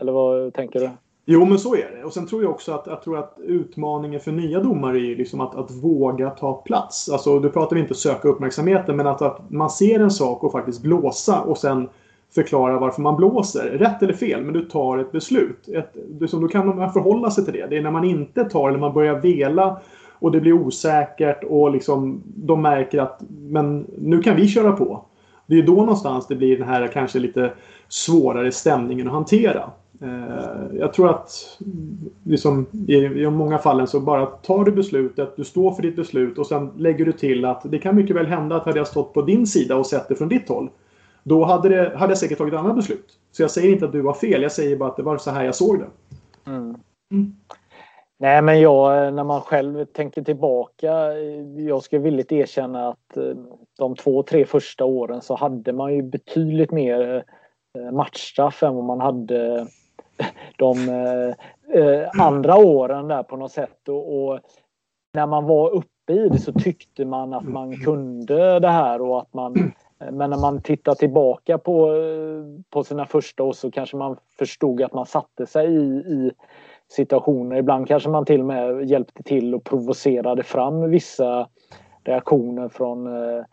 Eller 0.00 0.12
vad 0.12 0.54
tänker 0.54 0.80
du? 0.80 0.90
Jo, 1.24 1.44
men 1.44 1.58
så 1.58 1.74
är 1.74 1.96
det. 1.96 2.04
Och 2.04 2.12
sen 2.12 2.26
tror 2.26 2.42
jag 2.42 2.50
också 2.50 2.72
att, 2.72 2.86
jag 2.86 3.02
tror 3.02 3.18
att 3.18 3.38
utmaningen 3.42 4.20
för 4.20 4.32
nya 4.32 4.60
domare 4.60 4.98
är 4.98 5.16
liksom 5.16 5.40
att, 5.40 5.54
att 5.54 5.70
våga 5.70 6.30
ta 6.30 6.52
plats. 6.52 7.08
Alltså, 7.08 7.38
du 7.38 7.50
pratar 7.50 7.76
inte 7.76 7.94
söka 7.94 8.28
uppmärksamheten, 8.28 8.96
men 8.96 9.06
att, 9.06 9.22
att 9.22 9.50
man 9.50 9.70
ser 9.70 10.00
en 10.00 10.10
sak 10.10 10.44
och 10.44 10.52
faktiskt 10.52 10.82
blåsa 10.82 11.40
och 11.40 11.58
sen 11.58 11.88
förklara 12.36 12.78
varför 12.78 13.02
man 13.02 13.16
blåser. 13.16 13.64
Rätt 13.64 14.02
eller 14.02 14.14
fel, 14.14 14.44
men 14.44 14.54
du 14.54 14.64
tar 14.64 14.98
ett 14.98 15.12
beslut. 15.12 15.68
Ett, 15.68 15.96
liksom, 16.20 16.40
då 16.40 16.48
kan 16.48 16.76
man 16.76 16.92
förhålla 16.92 17.30
sig 17.30 17.44
till 17.44 17.52
det. 17.54 17.66
Det 17.70 17.76
är 17.76 17.82
när 17.82 17.90
man 17.90 18.04
inte 18.04 18.44
tar 18.44 18.68
eller 18.68 18.78
man 18.78 18.94
börjar 18.94 19.20
vela 19.20 19.80
och 20.18 20.32
det 20.32 20.40
blir 20.40 20.52
osäkert 20.52 21.44
och 21.44 21.70
liksom, 21.70 22.22
de 22.24 22.62
märker 22.62 22.98
att 22.98 23.22
men 23.40 23.86
nu 23.98 24.22
kan 24.22 24.36
vi 24.36 24.48
köra 24.48 24.72
på. 24.72 25.04
Det 25.46 25.58
är 25.58 25.62
då 25.62 25.74
någonstans 25.74 26.26
det 26.26 26.36
blir 26.36 26.58
den 26.58 26.68
här 26.68 26.86
kanske 26.86 27.18
lite 27.18 27.52
svårare 27.88 28.52
stämningen 28.52 29.06
att 29.06 29.12
hantera. 29.12 29.70
Eh, 30.02 30.78
jag 30.78 30.92
tror 30.92 31.10
att 31.10 31.58
liksom, 32.22 32.66
i, 32.88 32.94
i 32.96 33.30
många 33.30 33.58
fallen 33.58 33.86
så 33.86 34.00
bara 34.00 34.26
tar 34.26 34.64
du 34.64 34.72
beslutet, 34.72 35.36
du 35.36 35.44
står 35.44 35.72
för 35.72 35.82
ditt 35.82 35.96
beslut 35.96 36.38
och 36.38 36.46
sen 36.46 36.70
lägger 36.76 37.04
du 37.04 37.12
till 37.12 37.44
att 37.44 37.62
det 37.64 37.78
kan 37.78 37.96
mycket 37.96 38.16
väl 38.16 38.26
hända 38.26 38.56
att 38.56 38.64
hade 38.64 38.78
jag 38.78 38.86
stått 38.86 39.14
på 39.14 39.22
din 39.22 39.46
sida 39.46 39.76
och 39.76 39.86
sett 39.86 40.08
det 40.08 40.14
från 40.14 40.28
ditt 40.28 40.48
håll 40.48 40.68
då 41.28 41.44
hade, 41.44 41.68
det, 41.68 41.96
hade 41.96 42.10
jag 42.10 42.18
säkert 42.18 42.38
tagit 42.38 42.54
ett 42.54 42.60
annat 42.60 42.76
beslut. 42.76 43.18
Så 43.32 43.42
jag 43.42 43.50
säger 43.50 43.72
inte 43.72 43.84
att 43.84 43.92
du 43.92 44.02
har 44.02 44.14
fel, 44.14 44.42
jag 44.42 44.52
säger 44.52 44.76
bara 44.76 44.88
att 44.88 44.96
det 44.96 45.02
var 45.02 45.18
så 45.18 45.30
här 45.30 45.44
jag 45.44 45.54
såg 45.54 45.78
det. 45.78 45.86
Mm. 46.50 46.76
Mm. 47.12 47.36
Nej, 48.18 48.42
men 48.42 48.60
jag, 48.60 49.14
när 49.14 49.24
man 49.24 49.40
själv 49.40 49.84
tänker 49.84 50.22
tillbaka, 50.22 51.12
jag 51.56 51.82
ska 51.82 51.98
villigt 51.98 52.32
erkänna 52.32 52.88
att 52.88 53.16
eh, 53.16 53.34
de 53.78 53.96
två, 53.96 54.22
tre 54.22 54.46
första 54.46 54.84
åren 54.84 55.20
så 55.20 55.34
hade 55.34 55.72
man 55.72 55.94
ju 55.94 56.02
betydligt 56.02 56.70
mer 56.70 57.24
eh, 57.78 57.92
matchstraff 57.92 58.62
än 58.62 58.74
vad 58.74 58.84
man 58.84 59.00
hade 59.00 59.66
de 60.58 60.88
eh, 61.74 62.22
andra 62.26 62.56
åren 62.56 63.08
där 63.08 63.22
på 63.22 63.36
något 63.36 63.52
sätt. 63.52 63.88
Och, 63.88 64.28
och, 64.28 64.40
när 65.14 65.26
man 65.26 65.44
var 65.44 65.70
uppe 65.70 66.12
i 66.12 66.28
det 66.28 66.38
så 66.38 66.52
tyckte 66.52 67.04
man 67.04 67.34
att 67.34 67.48
man 67.48 67.76
kunde 67.76 68.60
det 68.60 68.70
här 68.70 69.00
och 69.00 69.20
att 69.20 69.34
man 69.34 69.72
men 69.98 70.30
när 70.30 70.38
man 70.38 70.60
tittar 70.60 70.94
tillbaka 70.94 71.58
på, 71.58 71.90
på 72.70 72.84
sina 72.84 73.06
första 73.06 73.42
år 73.42 73.52
så 73.52 73.70
kanske 73.70 73.96
man 73.96 74.16
förstod 74.38 74.82
att 74.82 74.94
man 74.94 75.06
satte 75.06 75.46
sig 75.46 75.74
i, 75.74 75.86
i 75.96 76.32
situationer. 76.88 77.56
Ibland 77.56 77.88
kanske 77.88 78.08
man 78.08 78.24
till 78.24 78.40
och 78.40 78.46
med 78.46 78.90
hjälpte 78.90 79.22
till 79.22 79.54
och 79.54 79.64
provocerade 79.64 80.42
fram 80.42 80.90
vissa 80.90 81.48
reaktioner 82.04 82.68
från 82.68 83.06
eh, 83.06 83.38
eh 83.38 83.44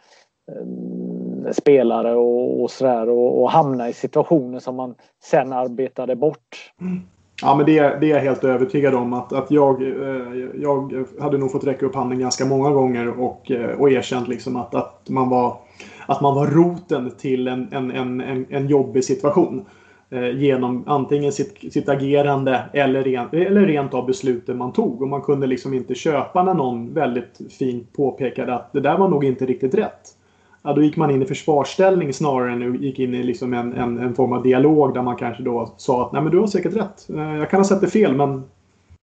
spelare 1.51 2.15
och, 2.15 2.61
och 2.61 2.71
sådär 2.71 3.09
och, 3.09 3.41
och 3.41 3.51
hamna 3.51 3.89
i 3.89 3.93
situationer 3.93 4.59
som 4.59 4.75
man 4.75 4.95
sen 5.23 5.53
arbetade 5.53 6.15
bort. 6.15 6.73
Mm. 6.81 7.01
Ja, 7.43 7.55
men 7.55 7.65
det, 7.65 7.79
det 7.79 8.11
är 8.11 8.15
jag 8.15 8.19
helt 8.21 8.43
övertygad 8.43 8.95
om 8.95 9.13
att, 9.13 9.33
att 9.33 9.51
jag, 9.51 9.81
eh, 9.81 10.47
jag 10.61 11.05
hade 11.19 11.37
nog 11.37 11.51
fått 11.51 11.63
räcka 11.63 11.85
upp 11.85 11.95
handen 11.95 12.19
ganska 12.19 12.45
många 12.45 12.71
gånger 12.71 13.19
och, 13.19 13.51
eh, 13.51 13.79
och 13.79 13.91
erkänt 13.91 14.27
liksom 14.27 14.55
att, 14.55 14.75
att 14.75 15.09
man 15.09 15.29
var 15.29 15.57
att 16.05 16.21
man 16.21 16.35
var 16.35 16.47
roten 16.47 17.11
till 17.17 17.47
en, 17.47 17.67
en, 17.71 17.91
en, 17.91 18.45
en, 18.49 18.67
jobbig 18.67 19.03
situation. 19.03 19.65
Eh, 20.09 20.29
genom 20.29 20.83
antingen 20.87 21.31
sitt, 21.31 21.73
sitt 21.73 21.89
agerande 21.89 22.63
eller, 22.73 23.03
ren, 23.03 23.27
eller 23.31 23.65
rent 23.65 23.93
av 23.93 24.05
besluten 24.05 24.57
man 24.57 24.73
tog. 24.73 25.01
Och 25.01 25.07
man 25.07 25.21
kunde 25.21 25.47
liksom 25.47 25.73
inte 25.73 25.95
köpa 25.95 26.43
när 26.43 26.53
någon 26.53 26.93
väldigt 26.93 27.41
fint 27.59 27.93
påpekade 27.93 28.55
att 28.55 28.73
det 28.73 28.79
där 28.79 28.97
var 28.97 29.07
nog 29.07 29.25
inte 29.25 29.45
riktigt 29.45 29.73
rätt. 29.73 30.17
Ja, 30.63 30.73
då 30.73 30.81
gick 30.81 30.97
man 30.97 31.11
in 31.11 31.21
i 31.21 31.25
försvarsställning 31.25 32.13
snarare 32.13 32.51
än 32.51 32.81
gick 32.81 32.99
in 32.99 33.13
i 33.13 33.23
liksom 33.23 33.53
en, 33.53 33.73
en, 33.73 33.97
en 33.97 34.15
form 34.15 34.33
av 34.33 34.43
dialog 34.43 34.93
där 34.93 35.01
man 35.01 35.15
kanske 35.15 35.43
då 35.43 35.73
sa 35.77 36.05
att 36.05 36.11
nej 36.11 36.21
men 36.21 36.31
du 36.31 36.39
har 36.39 36.47
säkert 36.47 36.75
rätt. 36.75 37.09
Eh, 37.09 37.37
jag 37.37 37.49
kan 37.49 37.59
ha 37.59 37.65
sett 37.65 37.81
det 37.81 37.87
fel 37.87 38.15
men 38.15 38.43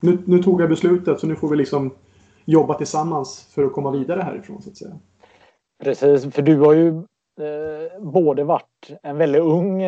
nu, 0.02 0.18
nu 0.24 0.42
tog 0.42 0.60
jag 0.60 0.68
beslutet 0.68 1.20
så 1.20 1.26
nu 1.26 1.36
får 1.36 1.48
vi 1.48 1.56
liksom 1.56 1.90
jobba 2.44 2.74
tillsammans 2.74 3.48
för 3.54 3.64
att 3.64 3.72
komma 3.72 3.90
vidare 3.90 4.22
härifrån 4.22 4.62
så 4.62 4.70
att 4.70 4.76
säga. 4.76 4.94
Precis, 5.84 6.34
för 6.34 6.42
du 6.42 6.58
har 6.58 6.72
ju 6.72 6.88
eh, 6.88 8.00
både 8.00 8.44
varit 8.44 8.90
en 9.02 9.18
väldigt 9.18 9.42
ung 9.42 9.82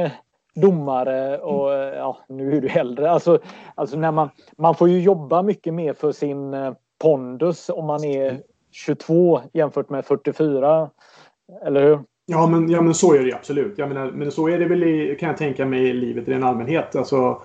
domare 0.54 1.38
och 1.38 1.74
eh, 1.74 1.94
ja, 1.94 2.18
nu 2.28 2.56
är 2.56 2.60
du 2.60 2.68
äldre. 2.68 3.10
Alltså, 3.10 3.38
alltså 3.74 3.96
när 3.96 4.12
man, 4.12 4.30
man 4.56 4.74
får 4.74 4.88
ju 4.88 5.00
jobba 5.00 5.42
mycket 5.42 5.74
mer 5.74 5.92
för 5.92 6.12
sin 6.12 6.54
eh, 6.54 6.72
pondus 6.98 7.68
om 7.68 7.86
man 7.86 8.04
är 8.04 8.40
22 8.72 9.40
jämfört 9.52 9.90
med 9.90 10.04
44. 10.04 10.90
Eller 11.66 11.86
hur? 11.86 11.98
Ja 12.26 12.46
men, 12.46 12.70
ja, 12.70 12.82
men 12.82 12.94
så 12.94 13.14
är 13.14 13.24
det 13.24 13.32
absolut. 13.32 13.74
Jag 13.76 13.88
menar, 13.88 14.10
men 14.10 14.30
så 14.30 14.48
är 14.48 14.58
det 14.58 14.66
väl 14.66 14.84
i, 14.84 15.16
kan 15.20 15.28
jag 15.28 15.38
tänka 15.38 15.66
mig 15.66 15.88
i 15.88 15.92
livet 15.92 16.28
i 16.28 16.30
den 16.30 16.44
allmänhet. 16.44 16.96
Alltså, 16.96 17.42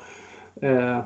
eh, 0.62 1.00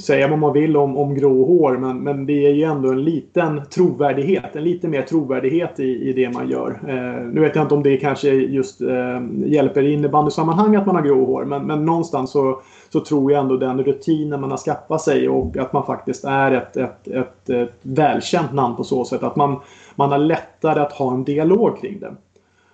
säga 0.00 0.28
vad 0.28 0.38
man 0.38 0.52
vill 0.52 0.76
om, 0.76 0.96
om 0.96 1.14
grå 1.14 1.44
hår 1.44 1.76
men, 1.76 1.98
men 1.98 2.26
det 2.26 2.46
är 2.46 2.52
ju 2.52 2.62
ändå 2.62 2.90
en 2.90 3.04
liten 3.04 3.60
trovärdighet. 3.70 4.56
En 4.56 4.64
lite 4.64 4.88
mer 4.88 5.02
trovärdighet 5.02 5.80
i, 5.80 6.08
i 6.08 6.12
det 6.12 6.30
man 6.30 6.48
gör. 6.48 6.70
Eh, 6.88 7.26
nu 7.32 7.40
vet 7.40 7.56
jag 7.56 7.64
inte 7.64 7.74
om 7.74 7.82
det 7.82 7.96
kanske 7.96 8.28
just 8.30 8.80
eh, 8.80 9.20
hjälper 9.44 9.82
i 9.82 9.92
innebandysammanhang 9.92 10.76
att 10.76 10.86
man 10.86 10.96
har 10.96 11.02
grå 11.02 11.24
hår 11.24 11.44
men, 11.44 11.66
men 11.66 11.84
någonstans 11.84 12.30
så, 12.30 12.62
så 12.88 13.00
tror 13.00 13.32
jag 13.32 13.40
ändå 13.40 13.56
den 13.56 13.84
rutinen 13.84 14.40
man 14.40 14.50
har 14.50 14.58
skaffat 14.58 15.02
sig 15.02 15.28
och 15.28 15.56
att 15.56 15.72
man 15.72 15.86
faktiskt 15.86 16.24
är 16.24 16.52
ett, 16.52 16.76
ett, 16.76 17.08
ett, 17.08 17.50
ett 17.50 17.78
välkänt 17.82 18.52
namn 18.52 18.76
på 18.76 18.84
så 18.84 19.04
sätt 19.04 19.22
att 19.22 19.36
man, 19.36 19.60
man 19.94 20.10
har 20.10 20.18
lättare 20.18 20.80
att 20.80 20.92
ha 20.92 21.14
en 21.14 21.24
dialog 21.24 21.80
kring 21.80 22.00
det. 22.00 22.14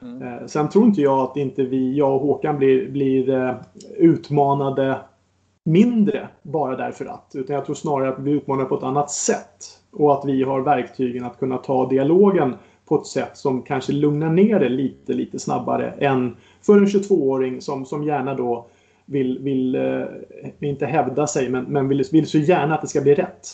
Mm. 0.03 0.23
Eh, 0.23 0.47
sen 0.47 0.69
tror 0.69 0.85
inte 0.85 1.01
jag 1.01 1.19
att 1.19 1.37
inte 1.37 1.63
vi, 1.63 1.97
jag 1.97 2.15
och 2.15 2.21
Håkan 2.21 2.59
blir, 2.59 2.89
blir 2.89 3.31
eh, 3.31 3.55
utmanade 3.97 5.01
mindre 5.65 6.29
bara 6.43 6.77
därför 6.77 7.05
att. 7.05 7.33
Utan 7.35 7.57
jag 7.57 7.65
tror 7.65 7.75
snarare 7.75 8.09
att 8.09 8.19
vi 8.19 8.31
utmanar 8.31 8.65
på 8.65 8.77
ett 8.77 8.83
annat 8.83 9.11
sätt. 9.11 9.79
Och 9.93 10.13
att 10.13 10.25
vi 10.25 10.43
har 10.43 10.61
verktygen 10.61 11.25
att 11.25 11.39
kunna 11.39 11.57
ta 11.57 11.89
dialogen 11.89 12.55
på 12.89 12.97
ett 12.97 13.07
sätt 13.07 13.37
som 13.37 13.63
kanske 13.63 13.93
lugnar 13.93 14.31
ner 14.31 14.61
det 14.61 14.69
lite, 14.69 15.13
lite 15.13 15.39
snabbare 15.39 15.91
än 15.91 16.37
för 16.63 16.77
en 16.77 16.87
22-åring 16.87 17.61
som, 17.61 17.85
som 17.85 18.05
gärna 18.05 18.35
då 18.35 18.67
vill, 19.07 19.39
vill 19.39 19.75
eh, 19.75 20.05
inte 20.61 20.87
hävda 20.87 21.27
sig 21.27 21.49
men, 21.49 21.65
men 21.65 21.89
vill, 21.89 22.05
vill 22.13 22.27
så 22.27 22.39
gärna 22.39 22.75
att 22.75 22.83
det 22.83 22.89
ska 22.89 23.01
bli 23.01 23.15
rätt. 23.15 23.49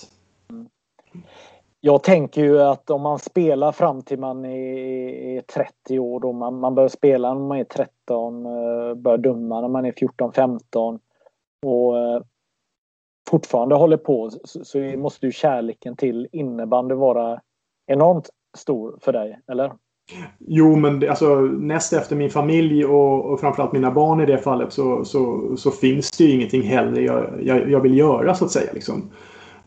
Jag 1.87 2.03
tänker 2.03 2.43
ju 2.43 2.61
att 2.61 2.91
om 2.91 3.03
man 3.03 3.19
spelar 3.19 3.73
fram 3.73 4.03
till 4.03 4.19
man 4.19 4.45
är 4.45 5.41
30 5.41 5.99
år 5.99 6.21
då 6.21 6.33
man, 6.33 6.61
man 6.61 6.75
börjar 6.75 6.89
spela 6.89 7.35
när 7.35 7.41
man 7.41 7.59
är 7.59 7.65
13, 7.65 8.47
eh, 8.47 8.95
börjar 8.95 9.19
döma 9.19 9.61
när 9.61 9.69
man 9.69 9.85
är 9.85 9.93
14-15 9.93 10.99
och 11.67 11.99
eh, 11.99 12.23
fortfarande 13.31 13.75
håller 13.75 13.97
på 13.97 14.31
så, 14.45 14.65
så 14.65 14.79
måste 14.79 15.27
ju 15.27 15.33
kärleken 15.33 15.97
till 15.97 16.29
innebandy 16.33 16.95
vara 16.95 17.41
enormt 17.87 18.31
stor 18.57 18.99
för 19.01 19.13
dig, 19.13 19.41
eller? 19.47 19.73
Jo, 20.39 20.77
men 20.77 21.09
alltså, 21.09 21.41
näst 21.41 21.93
efter 21.93 22.17
min 22.17 22.31
familj 22.31 22.85
och, 22.85 23.25
och 23.25 23.41
framförallt 23.41 23.73
mina 23.73 23.91
barn 23.91 24.21
i 24.21 24.27
det 24.27 24.39
fallet 24.39 24.73
så, 24.73 25.05
så, 25.05 25.55
så 25.57 25.71
finns 25.71 26.11
det 26.11 26.25
ju 26.25 26.35
ingenting 26.35 26.63
heller 26.63 27.01
jag, 27.01 27.27
jag, 27.43 27.71
jag 27.71 27.81
vill 27.81 27.99
göra 27.99 28.35
så 28.35 28.45
att 28.45 28.51
säga. 28.51 28.73
Liksom. 28.73 29.11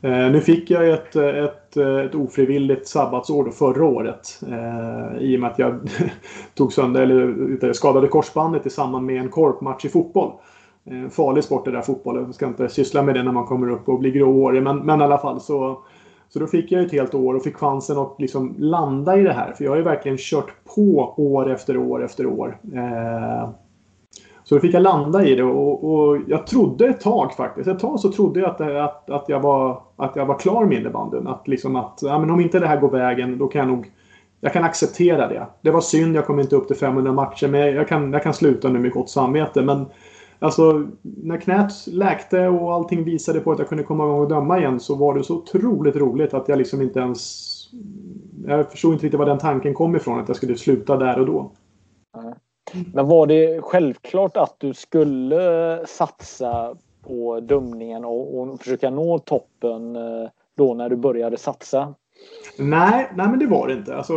Eh, 0.01 0.31
nu 0.31 0.41
fick 0.41 0.71
jag 0.71 0.89
ett, 0.89 1.15
eh, 1.15 1.43
ett, 1.43 1.77
eh, 1.77 1.97
ett 1.97 2.15
ofrivilligt 2.15 2.87
sabbatsår 2.87 3.43
då 3.43 3.51
förra 3.51 3.85
året. 3.85 4.41
Eh, 4.47 5.21
I 5.21 5.35
och 5.37 5.41
med 5.41 5.51
att 5.51 5.59
jag 5.59 5.79
tog 6.53 6.73
sönder, 6.73 7.01
eller 7.01 7.73
skadade 7.73 8.07
korsbandet 8.07 8.65
i 8.65 8.69
samband 8.69 9.05
med 9.05 9.21
en 9.21 9.29
korpmatch 9.29 9.85
i 9.85 9.89
fotboll. 9.89 10.31
Eh, 10.85 11.09
farlig 11.09 11.43
sport 11.43 11.65
det 11.65 11.71
där 11.71 11.81
fotbollen. 11.81 12.23
Jag 12.23 12.35
ska 12.35 12.47
inte 12.47 12.69
syssla 12.69 13.03
med 13.03 13.15
det 13.15 13.23
när 13.23 13.31
man 13.31 13.45
kommer 13.45 13.69
upp 13.69 13.89
och 13.89 13.99
blir 13.99 14.11
gråhårig. 14.11 14.63
Men, 14.63 14.77
men 14.77 15.01
i 15.01 15.03
alla 15.03 15.17
fall 15.17 15.41
så 15.41 15.79
så 16.29 16.39
då 16.39 16.47
fick 16.47 16.71
jag 16.71 16.83
ett 16.83 16.91
helt 16.91 17.13
år 17.13 17.33
och 17.33 17.43
fick 17.43 17.55
chansen 17.55 17.97
att 17.97 18.15
liksom 18.19 18.55
landa 18.57 19.17
i 19.17 19.23
det 19.23 19.33
här. 19.33 19.53
För 19.53 19.63
jag 19.63 19.71
har 19.71 19.77
ju 19.77 19.83
verkligen 19.83 20.17
kört 20.17 20.51
på 20.75 21.13
år 21.17 21.51
efter 21.51 21.77
år 21.77 22.03
efter 22.03 22.25
år. 22.25 22.59
Eh, 22.73 23.49
så 24.43 24.55
då 24.55 24.61
fick 24.61 24.73
jag 24.73 24.81
landa 24.81 25.25
i 25.25 25.35
det 25.35 25.43
och, 25.43 25.93
och, 25.93 26.17
jag 26.27 26.47
trodde 26.47 26.87
ett 26.87 27.01
tag 27.01 27.33
faktiskt. 27.33 27.67
Ett 27.67 27.79
tag 27.79 27.99
så 27.99 28.11
trodde 28.11 28.39
jag 28.39 28.49
att, 28.49 28.61
att, 28.61 29.09
att, 29.09 29.29
jag, 29.29 29.39
var, 29.39 29.81
att 29.97 30.15
jag 30.15 30.25
var 30.25 30.39
klar 30.39 30.65
med 30.65 30.77
innebandyn. 30.77 31.27
Att 31.27 31.47
liksom 31.47 31.75
att, 31.75 31.99
ja, 32.01 32.19
men 32.19 32.29
om 32.31 32.39
inte 32.39 32.59
det 32.59 32.67
här 32.67 32.79
går 32.79 32.89
vägen 32.89 33.37
då 33.37 33.47
kan 33.47 33.59
jag 33.59 33.67
nog 33.67 33.91
jag 34.41 34.53
kan 34.53 34.63
acceptera 34.63 35.27
det. 35.27 35.47
Det 35.61 35.71
var 35.71 35.81
synd, 35.81 36.15
jag 36.15 36.25
kom 36.25 36.39
inte 36.39 36.55
upp 36.55 36.67
till 36.67 36.75
500 36.75 37.11
matcher, 37.13 37.47
men 37.47 37.75
jag 37.75 37.87
kan, 37.87 38.13
jag 38.13 38.23
kan 38.23 38.33
sluta 38.33 38.69
nu 38.69 38.79
med 38.79 38.91
gott 38.91 39.09
samvete. 39.09 39.61
Men 39.61 39.85
Alltså, 40.39 40.87
när 41.01 41.37
knät 41.37 41.87
läkte 41.87 42.47
och 42.47 42.73
allting 42.73 43.03
visade 43.03 43.39
på 43.39 43.51
att 43.51 43.59
jag 43.59 43.69
kunde 43.69 43.83
komma 43.83 44.03
igång 44.03 44.19
och 44.19 44.29
döma 44.29 44.59
igen 44.59 44.79
så 44.79 44.95
var 44.95 45.13
det 45.13 45.23
så 45.23 45.35
otroligt 45.35 45.95
roligt 45.95 46.33
att 46.33 46.49
jag 46.49 46.57
liksom 46.57 46.81
inte 46.81 46.99
ens... 46.99 47.47
Jag 48.47 48.71
förstod 48.71 48.93
inte 48.93 49.05
riktigt 49.05 49.19
var 49.19 49.25
den 49.25 49.37
tanken 49.37 49.73
kom 49.73 49.95
ifrån, 49.95 50.19
att 50.19 50.27
jag 50.27 50.37
skulle 50.37 50.55
sluta 50.55 50.97
där 50.97 51.19
och 51.19 51.25
då. 51.25 51.51
Men 52.93 53.07
var 53.07 53.27
det 53.27 53.61
självklart 53.61 54.37
att 54.37 54.55
du 54.57 54.73
skulle 54.73 55.79
satsa 55.87 56.75
på 57.07 57.39
dumningen 57.39 58.05
och, 58.05 58.39
och 58.39 58.59
försöka 58.59 58.89
nå 58.89 59.19
toppen 59.19 59.95
eh, 59.95 60.29
då 60.57 60.73
när 60.73 60.89
du 60.89 60.95
började 60.95 61.37
satsa? 61.37 61.93
Nej, 62.59 63.11
nej 63.15 63.27
men 63.27 63.39
det 63.39 63.47
var 63.47 63.67
det 63.67 63.73
inte. 63.73 63.95
Alltså, 63.95 64.13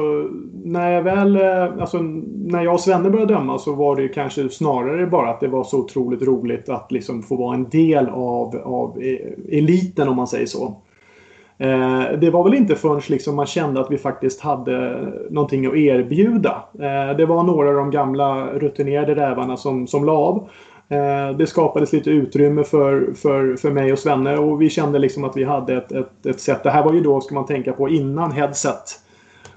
när, 0.64 0.92
jag 0.92 1.02
väl, 1.02 1.36
eh, 1.36 1.80
alltså, 1.80 1.98
när 2.36 2.62
jag 2.62 2.74
och 2.74 2.80
Svenne 2.80 3.10
började 3.10 3.34
döma 3.34 3.58
så 3.58 3.72
var 3.72 3.96
det 3.96 4.08
kanske 4.08 4.48
snarare 4.48 5.06
bara 5.06 5.30
att 5.30 5.40
det 5.40 5.48
var 5.48 5.64
så 5.64 5.78
otroligt 5.78 6.22
roligt 6.22 6.68
att 6.68 6.92
liksom 6.92 7.22
få 7.22 7.36
vara 7.36 7.54
en 7.54 7.68
del 7.68 8.08
av, 8.08 8.56
av 8.56 9.02
e, 9.02 9.34
eliten 9.48 10.08
om 10.08 10.16
man 10.16 10.26
säger 10.26 10.46
så. 10.46 10.76
Eh, 11.60 12.18
det 12.20 12.30
var 12.30 12.44
väl 12.44 12.54
inte 12.54 12.74
förrän 12.74 13.00
liksom 13.08 13.36
man 13.36 13.46
kände 13.46 13.80
att 13.80 13.90
vi 13.90 13.98
faktiskt 13.98 14.40
hade 14.40 15.06
någonting 15.30 15.66
att 15.66 15.74
erbjuda. 15.74 16.64
Eh, 16.74 17.16
det 17.16 17.26
var 17.26 17.42
några 17.42 17.68
av 17.68 17.74
de 17.74 17.90
gamla 17.90 18.46
rutinerade 18.46 19.14
rävarna 19.14 19.56
som, 19.56 19.86
som 19.86 20.04
la 20.04 20.12
av. 20.12 20.48
Eh, 20.90 21.36
det 21.36 21.46
skapades 21.46 21.92
lite 21.92 22.10
utrymme 22.10 22.64
för, 22.64 23.14
för, 23.14 23.56
för 23.56 23.70
mig 23.70 23.92
och 23.92 23.98
Svenne 23.98 24.36
och 24.36 24.62
vi 24.62 24.70
kände 24.70 24.98
liksom 24.98 25.24
att 25.24 25.36
vi 25.36 25.44
hade 25.44 25.76
ett, 25.76 25.92
ett, 25.92 26.26
ett 26.26 26.40
sätt. 26.40 26.62
Det 26.62 26.70
här 26.70 26.84
var 26.84 26.92
ju 26.92 27.00
då, 27.00 27.20
ska 27.20 27.34
man 27.34 27.46
tänka 27.46 27.72
på, 27.72 27.88
innan 27.88 28.32
headset. 28.32 29.00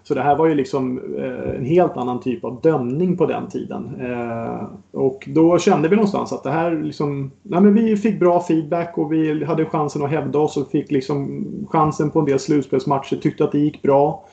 Så 0.03 0.13
det 0.13 0.21
här 0.21 0.36
var 0.36 0.47
ju 0.47 0.55
liksom 0.55 0.99
eh, 1.17 1.55
en 1.55 1.65
helt 1.65 1.97
annan 1.97 2.21
typ 2.21 2.43
av 2.43 2.61
dömning 2.61 3.17
på 3.17 3.25
den 3.25 3.47
tiden. 3.47 3.95
Eh, 3.99 4.67
och 4.91 5.23
då 5.27 5.59
kände 5.59 5.89
vi 5.89 5.95
någonstans 5.95 6.34
att 6.34 6.43
det 6.43 6.51
här 6.51 6.71
liksom... 6.71 7.31
Nej 7.41 7.61
men 7.61 7.73
vi 7.73 7.97
fick 7.97 8.19
bra 8.19 8.41
feedback 8.41 8.97
och 8.97 9.13
vi 9.13 9.43
hade 9.45 9.65
chansen 9.65 10.03
att 10.03 10.09
hävda 10.09 10.39
oss 10.39 10.57
och 10.57 10.71
fick 10.71 10.91
liksom 10.91 11.45
chansen 11.69 12.11
på 12.11 12.19
en 12.19 12.25
del 12.25 12.39
slutspelsmatcher. 12.39 13.15
Tyckte 13.15 13.43
att 13.43 13.51
det 13.51 13.59
gick 13.59 13.81
bra. 13.81 14.25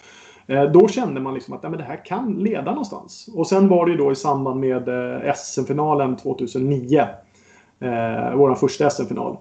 Eh, 0.51 0.64
då 0.64 0.88
kände 0.88 1.20
man 1.20 1.34
liksom 1.34 1.55
att 1.55 1.61
ja, 1.62 1.68
men 1.68 1.78
det 1.78 1.84
här 1.84 2.05
kan 2.05 2.32
leda 2.34 2.70
någonstans. 2.70 3.28
Och 3.34 3.46
sen 3.46 3.68
var 3.68 3.86
det 3.86 3.92
ju 3.92 3.98
då 3.98 4.12
i 4.12 4.16
samband 4.16 4.61
med 4.61 4.88
eh, 4.88 5.34
SM-finalen 5.34 6.16
2009. 6.16 7.01
Eh, 7.80 8.36
vår 8.36 8.55
första 8.55 8.90
SM-final. 8.90 9.36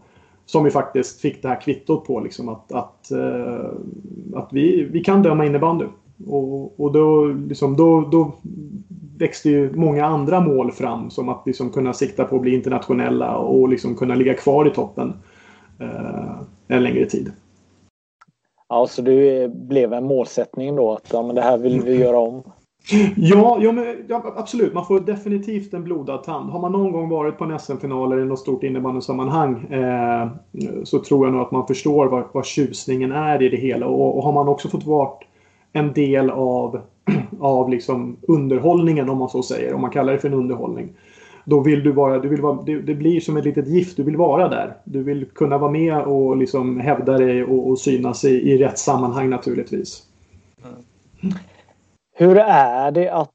Som 0.46 0.64
vi 0.64 0.72
faktiskt 0.72 1.22
fick 1.22 1.42
det 1.42 1.48
här 1.48 1.62
kvittot 1.62 2.06
på 2.08 2.20
liksom 2.20 2.50
att, 2.50 2.72
att, 2.72 3.12
eh, 3.12 3.70
att 4.36 4.50
vi, 4.52 4.84
vi 4.84 5.00
kan 5.00 5.24
döma 5.24 5.46
innebandy. 5.46 5.86
Och, 6.28 6.80
och 6.80 6.92
då, 6.92 7.26
liksom, 7.26 7.76
då, 7.76 8.02
då 8.12 8.32
växte 9.18 9.50
ju 9.50 9.74
många 9.76 10.06
andra 10.06 10.40
mål 10.40 10.72
fram 10.72 11.10
som 11.10 11.30
att 11.30 11.44
liksom 11.46 11.70
kunna 11.70 11.94
sikta 11.94 12.24
på 12.24 12.36
att 12.36 12.42
bli 12.42 12.56
internationella 12.56 13.38
och 13.38 13.70
liksom 13.70 13.96
kunna 13.96 14.16
ligga 14.16 14.34
kvar 14.34 14.68
i 14.68 14.70
toppen 14.70 15.14
eh, 15.80 16.42
en 16.68 16.84
längre 16.84 17.06
tid. 17.06 17.32
Ja, 18.70 18.88
så 18.88 19.02
det 19.02 19.52
blev 19.54 19.94
en 19.94 20.04
målsättning 20.04 20.76
då 20.76 20.92
att 20.92 21.10
ja, 21.14 21.24
men 21.24 21.36
det 21.36 21.42
här 21.42 21.58
vill 21.58 21.82
vi 21.82 21.96
göra 21.96 22.18
om? 22.18 22.44
Ja, 23.16 23.58
ja, 23.62 23.72
men, 23.72 24.06
ja, 24.08 24.34
absolut. 24.38 24.74
Man 24.74 24.86
får 24.86 25.00
definitivt 25.00 25.74
en 25.74 25.84
blodad 25.84 26.24
tand. 26.24 26.50
Har 26.50 26.60
man 26.60 26.72
någon 26.72 26.92
gång 26.92 27.10
varit 27.10 27.38
på 27.38 27.44
en 27.44 27.60
SM-final 27.60 28.12
eller 28.12 28.22
i 28.22 28.26
något 28.26 28.40
stort 28.40 28.64
innebandysammanhang 28.64 29.66
eh, 29.66 30.28
så 30.84 31.00
tror 31.00 31.26
jag 31.26 31.34
nog 31.34 31.42
att 31.42 31.52
man 31.52 31.68
förstår 31.68 32.06
vad, 32.06 32.24
vad 32.32 32.46
tjusningen 32.46 33.12
är 33.12 33.42
i 33.42 33.50
det 33.50 33.58
hela. 33.58 33.88
Och, 33.88 34.18
och 34.18 34.24
har 34.24 34.32
man 34.32 34.48
också 34.48 34.70
fått 34.70 34.86
vara 34.86 35.10
en 35.74 35.94
del 35.94 36.30
av, 36.30 36.82
av 37.40 37.70
liksom 37.70 38.18
underhållningen 38.28 39.10
om 39.10 39.18
man 39.18 39.30
så 39.30 39.44
säger, 39.44 39.74
om 39.74 39.82
man 39.82 39.92
kallar 39.92 40.14
det 40.14 40.20
för 40.20 40.28
en 40.28 40.34
underhållning. 40.34 40.90
Då 41.50 41.60
vill 41.60 41.84
du 41.84 41.92
vara, 41.92 42.20
du 42.20 42.30
vill 42.30 42.42
vara, 42.42 42.62
det, 42.62 42.82
det, 42.82 42.96
blir 42.96 43.20
som 43.20 43.38
ett 43.38 43.46
litet 43.46 43.68
gift, 43.68 43.98
du 43.98 44.04
vill 44.04 44.18
vara 44.18 44.48
där. 44.48 44.78
Du 44.84 45.04
vill 45.04 45.26
kunna 45.26 45.58
vara 45.58 45.72
med 45.72 46.02
och 46.02 46.38
liksom 46.38 46.80
hävda 46.80 47.18
dig 47.18 47.44
och, 47.44 47.70
och 47.70 47.80
synas 47.80 48.26
i, 48.26 48.52
i 48.52 48.58
rätt 48.58 48.80
sammanhang 48.80 49.30
naturligtvis. 49.30 50.04
Mm. 50.64 51.36
Hur 52.16 52.38
är 52.38 52.92
det 52.92 53.14
att 53.14 53.32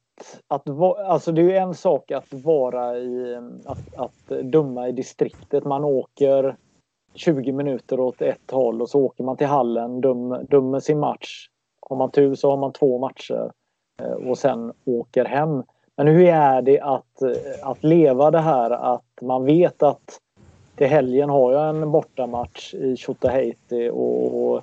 att, 0.49 0.69
alltså 0.99 1.33
det 1.33 1.41
är 1.41 1.45
ju 1.45 1.57
en 1.57 1.75
sak 1.75 2.11
att 2.11 2.33
vara 2.33 2.99
i, 2.99 3.37
att, 3.65 3.95
att 3.97 4.45
döma 4.45 4.89
i 4.89 4.93
distriktet. 4.93 5.65
Man 5.65 5.85
åker 5.85 6.57
20 7.15 7.53
minuter 7.53 8.01
åt 8.01 8.23
ett 8.23 8.51
håll 8.51 8.83
och 8.83 8.91
så 8.91 9.01
åker 9.01 9.25
man 9.25 9.37
till 9.37 9.47
hallen, 9.47 10.01
döm, 10.01 10.47
dömer 10.49 10.81
sin 10.81 11.01
match. 11.01 11.49
Har 11.89 11.97
man 11.97 12.11
tur 12.11 12.35
så 12.35 12.51
har 12.51 12.57
man 12.57 12.73
två 12.73 12.99
matcher 12.99 13.51
eh, 14.03 14.29
och 14.29 14.39
sen 14.39 14.73
åker 14.85 15.25
hem. 15.25 15.63
Men 15.97 16.07
hur 16.07 16.27
är 16.27 16.63
det 16.63 16.81
att, 16.81 17.23
att 17.63 17.85
leva 17.85 18.31
det 18.31 18.41
här 18.41 18.71
att 18.71 19.05
man 19.23 19.45
vet 19.45 19.83
att 19.83 20.21
till 20.77 20.87
helgen 20.87 21.31
har 21.31 21.53
jag 21.53 21.69
en 21.69 21.91
bortamatch 21.91 22.75
i 22.75 22.97
Tjotahejti 22.97 23.91
och, 23.93 24.45
och 24.45 24.57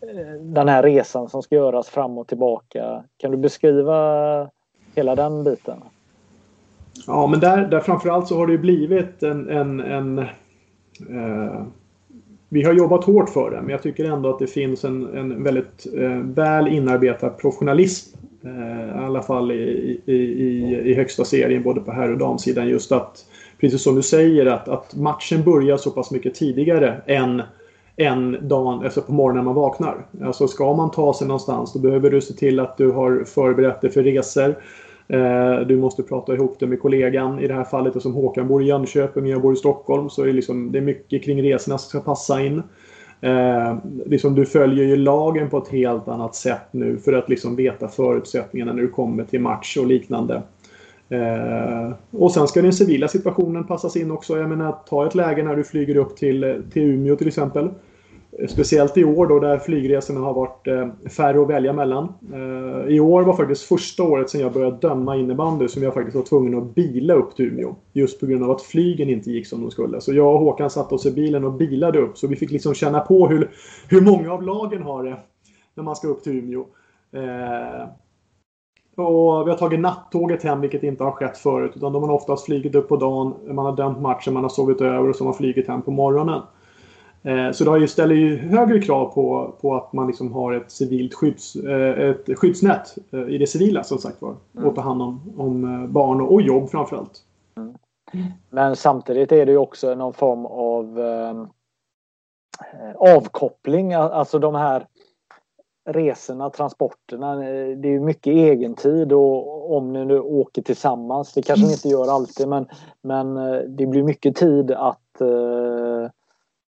eh, 0.00 0.40
den 0.40 0.68
här 0.68 0.82
resan 0.82 1.28
som 1.28 1.42
ska 1.42 1.54
göras 1.54 1.88
fram 1.88 2.18
och 2.18 2.26
tillbaka. 2.26 3.04
Kan 3.16 3.30
du 3.30 3.36
beskriva 3.36 4.50
hela 4.94 5.14
den 5.14 5.44
biten? 5.44 5.76
Ja, 7.06 7.26
men 7.26 7.40
där, 7.40 7.66
där 7.66 7.80
framförallt 7.80 8.28
så 8.28 8.36
har 8.36 8.46
det 8.46 8.52
ju 8.52 8.58
blivit 8.58 9.22
en... 9.22 9.48
en, 9.50 9.80
en 9.80 10.18
eh, 10.18 11.62
vi 12.48 12.62
har 12.62 12.72
jobbat 12.72 13.04
hårt 13.04 13.30
för 13.30 13.50
det, 13.50 13.60
men 13.60 13.70
jag 13.70 13.82
tycker 13.82 14.04
ändå 14.04 14.30
att 14.30 14.38
det 14.38 14.46
finns 14.46 14.84
en, 14.84 15.16
en 15.16 15.44
väldigt 15.44 15.86
eh, 15.96 16.18
väl 16.18 16.68
inarbetad 16.68 17.30
professionalism 17.30 18.18
Eh, 18.44 19.02
I 19.02 19.04
alla 19.04 19.22
fall 19.22 19.52
i, 19.52 20.00
i, 20.06 20.14
i, 20.14 20.80
i 20.84 20.94
högsta 20.94 21.24
serien 21.24 21.62
både 21.62 21.80
på 21.80 21.92
herr 21.92 22.12
och 22.12 22.18
damsidan. 22.18 22.68
Just 22.68 22.92
att, 22.92 23.24
precis 23.60 23.82
som 23.82 23.94
du 23.94 24.02
säger, 24.02 24.46
att, 24.46 24.68
att 24.68 24.94
matchen 24.94 25.42
börjar 25.44 25.76
så 25.76 25.90
pass 25.90 26.10
mycket 26.10 26.34
tidigare 26.34 27.02
än 27.06 27.42
än 27.96 28.48
dagen, 28.48 28.84
alltså 28.84 29.02
på 29.02 29.12
morgonen 29.12 29.44
när 29.44 29.52
man 29.52 29.54
vaknar. 29.54 30.06
Alltså 30.22 30.48
ska 30.48 30.74
man 30.74 30.90
ta 30.90 31.14
sig 31.14 31.26
någonstans 31.26 31.72
då 31.72 31.78
behöver 31.78 32.10
du 32.10 32.20
se 32.20 32.34
till 32.34 32.60
att 32.60 32.76
du 32.76 32.90
har 32.90 33.24
förberett 33.24 33.80
dig 33.80 33.90
för 33.90 34.02
resor. 34.02 34.54
Eh, 35.08 35.60
du 35.66 35.76
måste 35.76 36.02
prata 36.02 36.34
ihop 36.34 36.56
det 36.58 36.66
med 36.66 36.80
kollegan 36.80 37.38
i 37.38 37.48
det 37.48 37.54
här 37.54 37.64
fallet. 37.64 38.02
Som 38.02 38.14
Håkan 38.14 38.48
bor 38.48 38.62
i 38.62 38.66
Jönköping 38.66 39.22
och 39.22 39.28
jag 39.28 39.42
bor 39.42 39.52
i 39.52 39.56
Stockholm 39.56 40.10
så 40.10 40.22
är 40.22 40.26
det, 40.26 40.32
liksom, 40.32 40.72
det 40.72 40.78
är 40.78 40.82
mycket 40.82 41.24
kring 41.24 41.42
resorna 41.42 41.78
som 41.78 41.88
ska 41.88 42.00
passa 42.00 42.42
in. 42.42 42.62
Eh, 43.24 43.76
liksom 44.06 44.34
du 44.34 44.46
följer 44.46 44.84
ju 44.84 44.96
lagen 44.96 45.50
på 45.50 45.58
ett 45.58 45.68
helt 45.68 46.08
annat 46.08 46.34
sätt 46.34 46.68
nu 46.70 46.98
för 46.98 47.12
att 47.12 47.28
liksom 47.28 47.56
veta 47.56 47.88
förutsättningarna 47.88 48.72
när 48.72 48.82
du 48.82 48.88
kommer 48.88 49.24
till 49.24 49.40
match 49.40 49.76
och 49.76 49.86
liknande. 49.86 50.42
Eh, 51.08 51.92
och 52.10 52.32
sen 52.32 52.48
ska 52.48 52.62
den 52.62 52.72
civila 52.72 53.08
situationen 53.08 53.64
passas 53.64 53.96
in 53.96 54.10
också. 54.10 54.38
Jag 54.38 54.48
menar, 54.48 54.76
ta 54.88 55.06
ett 55.06 55.14
läge 55.14 55.42
när 55.42 55.56
du 55.56 55.64
flyger 55.64 55.96
upp 55.96 56.16
till, 56.16 56.62
till 56.72 56.82
Umeå 56.82 57.16
till 57.16 57.28
exempel. 57.28 57.68
Speciellt 58.48 58.96
i 58.96 59.04
år 59.04 59.26
då 59.26 59.38
där 59.38 59.58
flygresorna 59.58 60.20
har 60.20 60.34
varit 60.34 60.66
eh, 60.66 60.88
färre 61.08 61.42
att 61.42 61.48
välja 61.48 61.72
mellan. 61.72 62.14
Eh, 62.32 62.94
I 62.94 63.00
år 63.00 63.22
var 63.22 63.36
faktiskt 63.36 63.62
första 63.62 64.02
året 64.02 64.30
sedan 64.30 64.40
jag 64.40 64.52
började 64.52 64.76
döma 64.76 65.16
innebandy 65.16 65.68
som 65.68 65.82
jag 65.82 65.94
faktiskt 65.94 66.16
var 66.16 66.22
tvungen 66.22 66.58
att 66.58 66.74
bila 66.74 67.14
upp 67.14 67.36
till 67.36 67.46
Umeå. 67.46 67.74
Just 67.92 68.20
på 68.20 68.26
grund 68.26 68.44
av 68.44 68.50
att 68.50 68.62
flygen 68.62 69.10
inte 69.10 69.30
gick 69.30 69.46
som 69.46 69.60
de 69.60 69.70
skulle. 69.70 70.00
Så 70.00 70.14
jag 70.14 70.34
och 70.34 70.40
Håkan 70.40 70.70
satte 70.70 70.94
oss 70.94 71.06
i 71.06 71.12
bilen 71.12 71.44
och 71.44 71.52
bilade 71.52 71.98
upp. 71.98 72.18
Så 72.18 72.26
vi 72.26 72.36
fick 72.36 72.50
liksom 72.50 72.74
känna 72.74 73.00
på 73.00 73.28
hur, 73.28 73.50
hur 73.88 74.00
många 74.00 74.32
av 74.32 74.42
lagen 74.42 74.82
har 74.82 75.04
det 75.04 75.16
när 75.74 75.84
man 75.84 75.96
ska 75.96 76.08
upp 76.08 76.22
till 76.22 76.38
Umeå. 76.38 76.64
Eh, 77.12 77.88
och 78.96 79.46
vi 79.46 79.50
har 79.50 79.56
tagit 79.56 79.80
nattåget 79.80 80.42
hem, 80.42 80.60
vilket 80.60 80.82
inte 80.82 81.04
har 81.04 81.10
skett 81.10 81.38
förut. 81.38 81.72
Utan 81.76 81.92
de 81.92 82.02
har 82.02 82.10
oftast 82.10 82.44
flugit 82.44 82.74
upp 82.74 82.88
på 82.88 82.96
dagen, 82.96 83.54
man 83.54 83.66
har 83.66 83.76
dömt 83.76 84.00
matchen, 84.00 84.34
man 84.34 84.42
har 84.42 84.50
sovit 84.50 84.80
över 84.80 85.08
och 85.08 85.16
så 85.16 85.24
har 85.24 85.26
man 85.26 85.34
flugit 85.34 85.68
hem 85.68 85.82
på 85.82 85.90
morgonen. 85.90 86.40
Eh, 87.24 87.52
så 87.52 87.64
det 87.64 87.80
ju, 87.80 87.88
ställer 87.88 88.14
ju 88.14 88.36
högre 88.36 88.80
krav 88.80 89.14
på, 89.14 89.54
på 89.60 89.74
att 89.74 89.92
man 89.92 90.06
liksom 90.06 90.32
har 90.32 90.52
ett 90.52 90.70
civilt 90.70 91.14
skydds, 91.14 91.56
eh, 91.56 92.10
ett 92.10 92.38
skyddsnät 92.38 92.94
eh, 93.12 93.28
i 93.28 93.38
det 93.38 93.46
civila 93.46 93.84
som 93.84 93.98
sagt 93.98 94.22
var. 94.22 94.36
Mm. 94.56 94.68
Och 94.68 94.74
ta 94.74 94.80
hand 94.80 95.02
om, 95.02 95.20
om 95.36 95.86
barn 95.92 96.20
och, 96.20 96.32
och 96.32 96.42
jobb 96.42 96.70
framförallt. 96.70 97.22
Mm. 97.56 97.74
Men 98.50 98.76
samtidigt 98.76 99.32
är 99.32 99.46
det 99.46 99.52
ju 99.52 99.58
också 99.58 99.94
någon 99.94 100.12
form 100.12 100.46
av 100.46 101.00
eh, 101.00 101.46
avkoppling. 103.16 103.92
Alltså 103.92 104.38
de 104.38 104.54
här 104.54 104.86
resorna, 105.90 106.50
transporterna. 106.50 107.36
Det 107.76 107.88
är 107.88 108.00
mycket 108.00 108.32
egentid 108.32 109.12
och 109.12 109.76
om 109.76 109.92
ni 109.92 110.04
nu 110.04 110.20
åker 110.20 110.62
tillsammans. 110.62 111.32
Det 111.32 111.42
kanske 111.42 111.66
ni 111.66 111.72
inte 111.72 111.88
gör 111.88 112.14
alltid 112.14 112.48
men, 112.48 112.66
men 113.02 113.34
det 113.76 113.86
blir 113.86 114.02
mycket 114.02 114.36
tid 114.36 114.70
att 114.70 115.20
eh, 115.20 115.73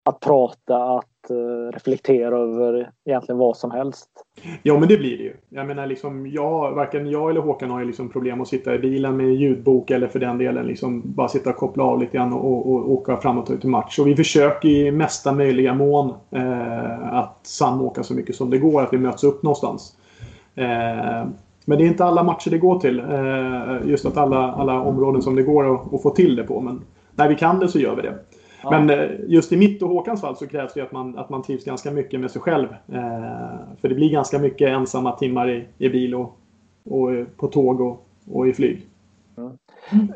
att 0.02 0.20
prata, 0.20 0.76
att 0.76 1.30
uh, 1.30 1.72
reflektera 1.72 2.38
över 2.38 2.90
egentligen 3.04 3.38
vad 3.38 3.56
som 3.56 3.70
helst. 3.70 4.08
Ja, 4.62 4.78
men 4.78 4.88
det 4.88 4.96
blir 4.96 5.18
det 5.18 5.24
ju. 5.24 5.36
Jag 5.48 5.66
menar, 5.66 5.86
liksom, 5.86 6.26
jag, 6.26 6.74
varken 6.74 7.10
jag 7.10 7.30
eller 7.30 7.40
Håkan 7.40 7.70
har 7.70 7.80
ju 7.80 7.86
liksom 7.86 8.08
problem 8.08 8.40
att 8.40 8.48
sitta 8.48 8.74
i 8.74 8.78
bilen 8.78 9.16
med 9.16 9.34
ljudbok 9.34 9.90
eller 9.90 10.08
för 10.08 10.18
den 10.18 10.38
delen 10.38 10.66
liksom 10.66 11.02
bara 11.04 11.28
sitta 11.28 11.50
och 11.50 11.56
koppla 11.56 11.84
av 11.84 12.00
lite 12.00 12.16
grann 12.16 12.32
och, 12.32 12.56
och, 12.56 12.76
och 12.76 12.90
åka 12.90 13.16
fram 13.16 13.38
och 13.38 13.46
till 13.46 13.68
match. 13.68 13.98
Och 13.98 14.06
vi 14.06 14.16
försöker 14.16 14.68
i 14.68 14.90
mesta 14.90 15.32
möjliga 15.32 15.74
mån 15.74 16.14
eh, 16.30 17.14
att 17.14 17.38
samåka 17.42 18.02
så 18.02 18.14
mycket 18.14 18.36
som 18.36 18.50
det 18.50 18.58
går, 18.58 18.82
att 18.82 18.92
vi 18.92 18.98
möts 18.98 19.24
upp 19.24 19.42
någonstans. 19.42 19.96
Eh, 20.54 21.26
men 21.64 21.78
det 21.78 21.84
är 21.84 21.88
inte 21.88 22.04
alla 22.04 22.22
matcher 22.22 22.50
det 22.50 22.58
går 22.58 22.78
till. 22.78 23.00
Eh, 23.00 23.90
just 23.90 24.06
att 24.06 24.16
alla, 24.16 24.52
alla 24.52 24.80
områden 24.80 25.22
som 25.22 25.36
det 25.36 25.42
går 25.42 25.74
att, 25.74 25.94
att 25.94 26.02
få 26.02 26.10
till 26.10 26.36
det 26.36 26.42
på. 26.42 26.60
Men 26.60 26.82
när 27.14 27.28
vi 27.28 27.34
kan 27.34 27.58
det 27.58 27.68
så 27.68 27.78
gör 27.78 27.96
vi 27.96 28.02
det. 28.02 28.14
Ja. 28.62 28.70
Men 28.70 28.90
eh, 28.90 29.10
just 29.26 29.52
i 29.52 29.56
mitt 29.56 29.82
och 29.82 29.88
Håkans 29.88 30.20
fall 30.20 30.36
så 30.36 30.46
krävs 30.46 30.72
det 30.74 30.80
att 30.80 30.92
man, 30.92 31.18
att 31.18 31.30
man 31.30 31.42
trivs 31.42 31.64
ganska 31.64 31.90
mycket 31.90 32.20
med 32.20 32.30
sig 32.30 32.42
själv. 32.42 32.68
Eh, 32.92 33.58
för 33.80 33.88
det 33.88 33.94
blir 33.94 34.10
ganska 34.10 34.38
mycket 34.38 34.68
ensamma 34.68 35.12
timmar 35.16 35.50
i, 35.50 35.64
i 35.78 35.88
bil 35.88 36.14
och, 36.14 36.38
och 36.84 37.10
på 37.36 37.46
tåg 37.46 37.80
och, 37.80 38.06
och 38.32 38.48
i 38.48 38.52
flyg. 38.52 38.86
Mm. 39.36 39.58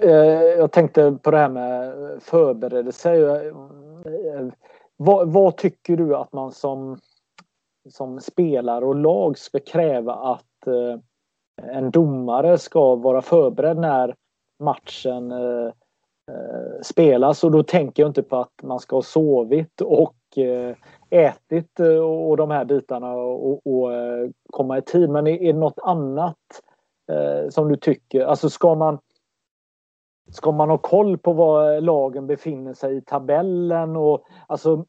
Eh, 0.01 0.12
jag 0.59 0.72
tänkte 0.72 1.18
på 1.22 1.30
det 1.30 1.38
här 1.38 1.49
med 1.49 1.92
förberedelse. 2.22 3.14
Eh, 3.14 4.49
vad, 4.97 5.32
vad, 5.32 5.57
tycker 5.57 5.97
du 5.97 6.16
att 6.16 6.32
man 6.32 6.53
som, 6.53 6.99
som 7.90 8.20
spelare 8.20 8.84
och 8.84 8.97
lag 8.97 9.38
ska 9.38 9.59
kräva 9.61 10.14
att 10.14 10.66
eh, 10.66 10.99
en 11.62 11.90
domare 11.90 12.59
ska 12.59 12.95
vara 12.95 13.22
förberedd 13.22 13.78
när 13.78 14.14
matchen 14.62 15.32
eh, 15.32 15.38
eh, 15.38 15.72
Eh, 16.28 16.82
spelas 16.82 17.44
och 17.44 17.50
då 17.50 17.62
tänker 17.62 18.02
jag 18.02 18.10
inte 18.10 18.22
på 18.22 18.36
att 18.36 18.62
man 18.62 18.80
ska 18.80 18.96
ha 18.96 19.02
sovit 19.02 19.80
och 19.80 20.38
eh, 20.38 20.76
ätit 21.10 21.80
eh, 21.80 21.98
och 21.98 22.36
de 22.36 22.50
här 22.50 22.64
bitarna 22.64 23.12
och, 23.12 23.66
och 23.66 23.90
komma 24.50 24.78
i 24.78 24.82
tid. 24.82 25.10
Men 25.10 25.26
är, 25.26 25.52
det 25.52 25.58
något 25.58 25.78
annat 25.82 26.36
som 27.50 27.68
du 27.68 27.76
tycker? 27.76 28.24
Alltså 28.24 28.50
ska 28.50 28.74
man 28.74 28.98
Ska 30.30 30.52
man 30.52 30.70
ha 30.70 30.78
koll 30.78 31.18
på 31.18 31.32
var 31.32 31.80
lagen 31.80 32.26
befinner 32.26 32.74
sig 32.74 32.96
i 32.96 33.00
tabellen 33.00 33.96
och 33.96 34.24
alltså 34.46 34.84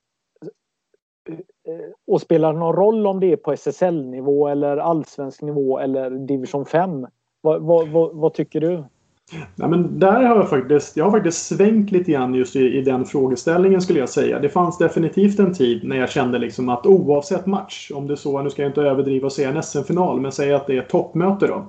och 2.08 2.22
spelar 2.22 2.54
det 2.54 2.60
någon 2.60 2.76
roll 2.76 3.08
om 3.08 3.20
det 3.20 3.32
är 3.32 3.38
på 3.38 3.52
SSL-nivå 3.52 4.48
eller 4.48 4.78
allsvensk 4.78 5.42
nivå 5.42 5.80
eller 5.80 6.10
division 6.10 6.66
5? 6.66 7.08
Vad, 7.42 7.62
vad, 7.62 7.88
vad, 7.88 8.16
vad 8.16 8.34
tycker 8.34 8.60
du? 8.62 8.84
Nej, 9.32 9.70
men 9.70 10.00
där 10.00 10.24
har 10.24 10.36
jag 10.36 10.50
faktiskt, 10.50 10.98
jag 10.98 11.06
har 11.06 11.12
faktiskt 11.12 11.48
svängt 11.48 11.92
lite 11.92 12.12
grann 12.12 12.34
just 12.34 12.56
i, 12.56 12.60
i, 12.60 12.82
den 12.82 13.06
frågeställningen 13.06 13.82
skulle 13.82 14.00
jag 14.00 14.10
säga. 14.10 14.40
Det 14.40 14.50
fanns 14.50 14.78
definitivt 14.78 15.40
en 15.40 15.54
tid 15.54 15.84
när 15.84 15.98
jag 15.98 16.10
kände 16.10 16.40
liksom 16.40 16.70
att 16.70 16.86
oavsett 16.86 17.46
match, 17.46 17.92
om 17.96 18.08
det 18.08 18.14
är 18.14 18.16
så, 18.16 18.42
nu 18.42 18.50
ska 18.50 18.62
jag 18.62 18.70
inte 18.70 18.82
överdriva 18.82 19.26
och 19.26 19.32
säga 19.32 19.50
en 19.50 19.64
SM-final, 19.64 20.22
men 20.22 20.32
säg 20.32 20.54
att 20.54 20.68
det 20.68 20.74
är 20.78 20.82
ett 20.82 20.90
toppmöte 20.90 21.48
då. 21.48 21.66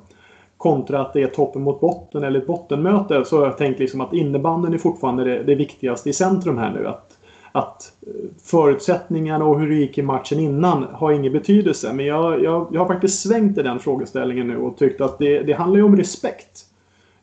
Kontra 0.56 1.00
att 1.00 1.12
det 1.12 1.22
är 1.22 1.26
toppen 1.26 1.62
mot 1.62 1.80
botten 1.80 2.24
eller 2.24 2.40
ett 2.40 2.46
bottenmöte 2.46 3.24
så 3.24 3.38
har 3.38 3.46
jag 3.46 3.58
tänkt 3.58 3.78
liksom 3.78 4.00
att 4.00 4.12
innebanden 4.12 4.74
är 4.74 4.78
fortfarande 4.78 5.24
det, 5.24 5.42
det 5.42 5.54
viktigaste 5.54 6.10
i 6.10 6.12
centrum 6.12 6.58
här 6.58 6.72
nu. 6.72 6.86
Att, 6.88 7.18
att 7.52 7.92
eh, 8.06 8.12
förutsättningarna 8.44 9.44
och 9.44 9.60
hur 9.60 9.68
det 9.68 9.74
gick 9.74 9.98
i 9.98 10.02
matchen 10.02 10.40
innan 10.40 10.86
har 10.92 11.12
ingen 11.12 11.32
betydelse. 11.32 11.92
Men 11.92 12.06
jag, 12.06 12.42
jag, 12.42 12.68
jag 12.72 12.80
har 12.80 12.86
faktiskt 12.86 13.28
svängt 13.28 13.58
i 13.58 13.62
den 13.62 13.78
frågeställningen 13.78 14.48
nu 14.48 14.56
och 14.56 14.78
tyckt 14.78 15.00
att 15.00 15.18
det, 15.18 15.42
det 15.42 15.52
handlar 15.52 15.76
ju 15.76 15.84
om 15.84 15.96
respekt. 15.96 16.65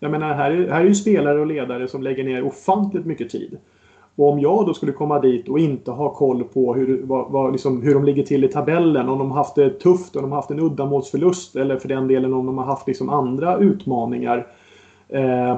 Jag 0.04 0.12
menar, 0.12 0.34
här 0.34 0.52
är, 0.52 0.70
här 0.70 0.82
är 0.82 0.86
ju 0.86 0.96
spelare 0.96 1.40
och 1.40 1.48
ledare 1.48 1.88
som 1.88 2.04
lägger 2.04 2.24
ner 2.24 2.44
ofantligt 2.44 3.06
mycket 3.06 3.30
tid. 3.30 3.58
Och 4.16 4.30
om 4.30 4.40
jag 4.40 4.66
då 4.66 4.74
skulle 4.74 4.92
komma 4.92 5.20
dit 5.20 5.50
och 5.50 5.60
inte 5.60 5.92
ha 5.92 6.14
koll 6.14 6.44
på 6.44 6.74
hur, 6.74 7.02
vad, 7.04 7.32
vad, 7.32 7.52
liksom, 7.52 7.82
hur 7.82 7.94
de 7.94 8.04
ligger 8.04 8.24
till 8.24 8.44
i 8.44 8.48
tabellen, 8.48 9.10
om 9.10 9.20
de 9.20 9.32
har 9.32 9.38
haft 9.38 9.56
det 9.56 9.70
tufft, 9.70 10.16
om 10.16 10.22
de 10.22 10.32
har 10.32 10.38
haft 10.38 10.52
en 10.52 10.60
uddamålsförlust 10.60 11.56
eller 11.56 11.78
för 11.78 11.90
den 11.90 12.08
delen 12.08 12.34
om 12.34 12.46
de 12.46 12.58
har 12.58 12.66
haft 12.66 12.88
liksom 12.88 13.10
andra 13.10 13.58
utmaningar. 13.58 14.48
Eh, 15.10 15.58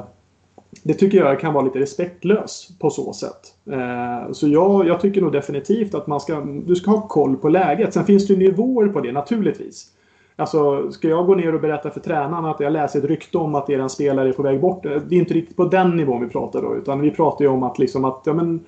det 0.84 0.94
tycker 0.94 1.18
jag 1.18 1.40
kan 1.40 1.54
vara 1.54 1.66
lite 1.66 1.80
respektlös 1.80 2.70
på 2.80 2.90
så 2.90 3.14
sätt. 3.14 3.72
Eh, 3.72 4.32
så 4.32 4.48
jag, 4.48 4.88
jag, 4.88 5.02
tycker 5.02 5.22
nog 5.22 5.32
definitivt 5.32 5.96
att 5.96 6.08
man 6.08 6.20
ska, 6.20 6.42
du 6.42 6.76
ska 6.76 6.92
ha 6.92 7.08
koll 7.08 7.36
på 7.36 7.50
läget. 7.50 7.94
Sen 7.94 8.06
finns 8.06 8.28
det 8.28 8.34
ju 8.34 8.40
nivåer 8.40 8.88
på 8.88 9.02
det 9.02 9.12
naturligtvis. 9.12 9.95
Alltså, 10.38 10.92
ska 10.92 11.08
jag 11.08 11.26
gå 11.26 11.36
ner 11.36 11.56
och 11.56 11.62
berätta 11.62 11.90
för 11.90 12.00
tränaren 12.00 12.46
att 12.46 12.60
jag 12.60 12.74
läser 12.74 13.00
ett 13.00 13.06
rykte 13.06 13.38
om 13.38 13.56
att 13.56 13.70
er 13.70 13.88
spelare 13.88 14.30
är 14.30 14.34
på 14.34 14.44
väg 14.44 14.62
bort? 14.62 14.84
Det 14.84 15.16
är 15.16 15.20
inte 15.20 15.34
riktigt 15.34 15.58
på 15.58 15.66
den 15.66 15.96
nivån 15.96 16.22
vi 16.22 16.30
pratar 16.30 16.62
då. 16.62 16.76
Utan 16.76 17.02
vi 17.02 17.12
pratar 17.12 17.46
ju 17.46 17.52
om 17.52 17.64
att 17.64 17.80
liksom 17.80 18.06
att, 18.06 18.22
ja 18.26 18.34
men 18.34 18.66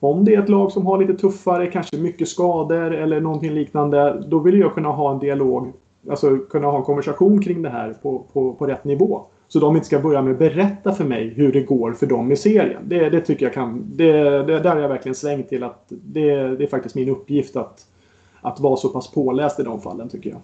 om 0.00 0.24
det 0.24 0.34
är 0.34 0.42
ett 0.42 0.48
lag 0.48 0.72
som 0.72 0.86
har 0.86 0.98
lite 0.98 1.14
tuffare, 1.14 1.66
kanske 1.66 1.96
mycket 1.96 2.28
skador 2.28 2.94
eller 2.94 3.20
någonting 3.20 3.50
liknande. 3.50 4.24
Då 4.28 4.38
vill 4.38 4.60
jag 4.60 4.74
kunna 4.74 4.88
ha 4.88 5.12
en 5.12 5.18
dialog, 5.18 5.72
alltså 6.10 6.36
kunna 6.36 6.66
ha 6.66 6.78
en 6.78 6.84
konversation 6.84 7.42
kring 7.42 7.62
det 7.62 7.70
här 7.70 7.94
på, 8.02 8.22
på, 8.32 8.52
på 8.52 8.66
rätt 8.66 8.84
nivå. 8.84 9.20
Så 9.48 9.58
de 9.58 9.74
inte 9.74 9.86
ska 9.86 9.98
börja 9.98 10.22
med 10.22 10.32
att 10.32 10.38
berätta 10.38 10.92
för 10.92 11.04
mig 11.04 11.28
hur 11.28 11.52
det 11.52 11.60
går 11.60 11.92
för 11.92 12.06
dem 12.06 12.32
i 12.32 12.36
serien. 12.36 12.82
Det, 12.84 13.10
det 13.10 13.20
tycker 13.20 13.46
jag 13.46 13.54
kan... 13.54 13.84
Det, 13.96 14.12
det, 14.42 14.60
där 14.60 14.70
har 14.70 14.80
jag 14.80 14.88
verkligen 14.88 15.14
svängt 15.14 15.48
till 15.48 15.62
att 15.62 15.84
det, 15.88 16.56
det 16.56 16.64
är 16.64 16.68
faktiskt 16.68 16.94
min 16.94 17.08
uppgift 17.08 17.56
att, 17.56 17.86
att 18.40 18.60
vara 18.60 18.76
så 18.76 18.88
pass 18.88 19.12
påläst 19.12 19.60
i 19.60 19.62
de 19.62 19.80
fallen 19.80 20.08
tycker 20.08 20.30
jag. 20.30 20.38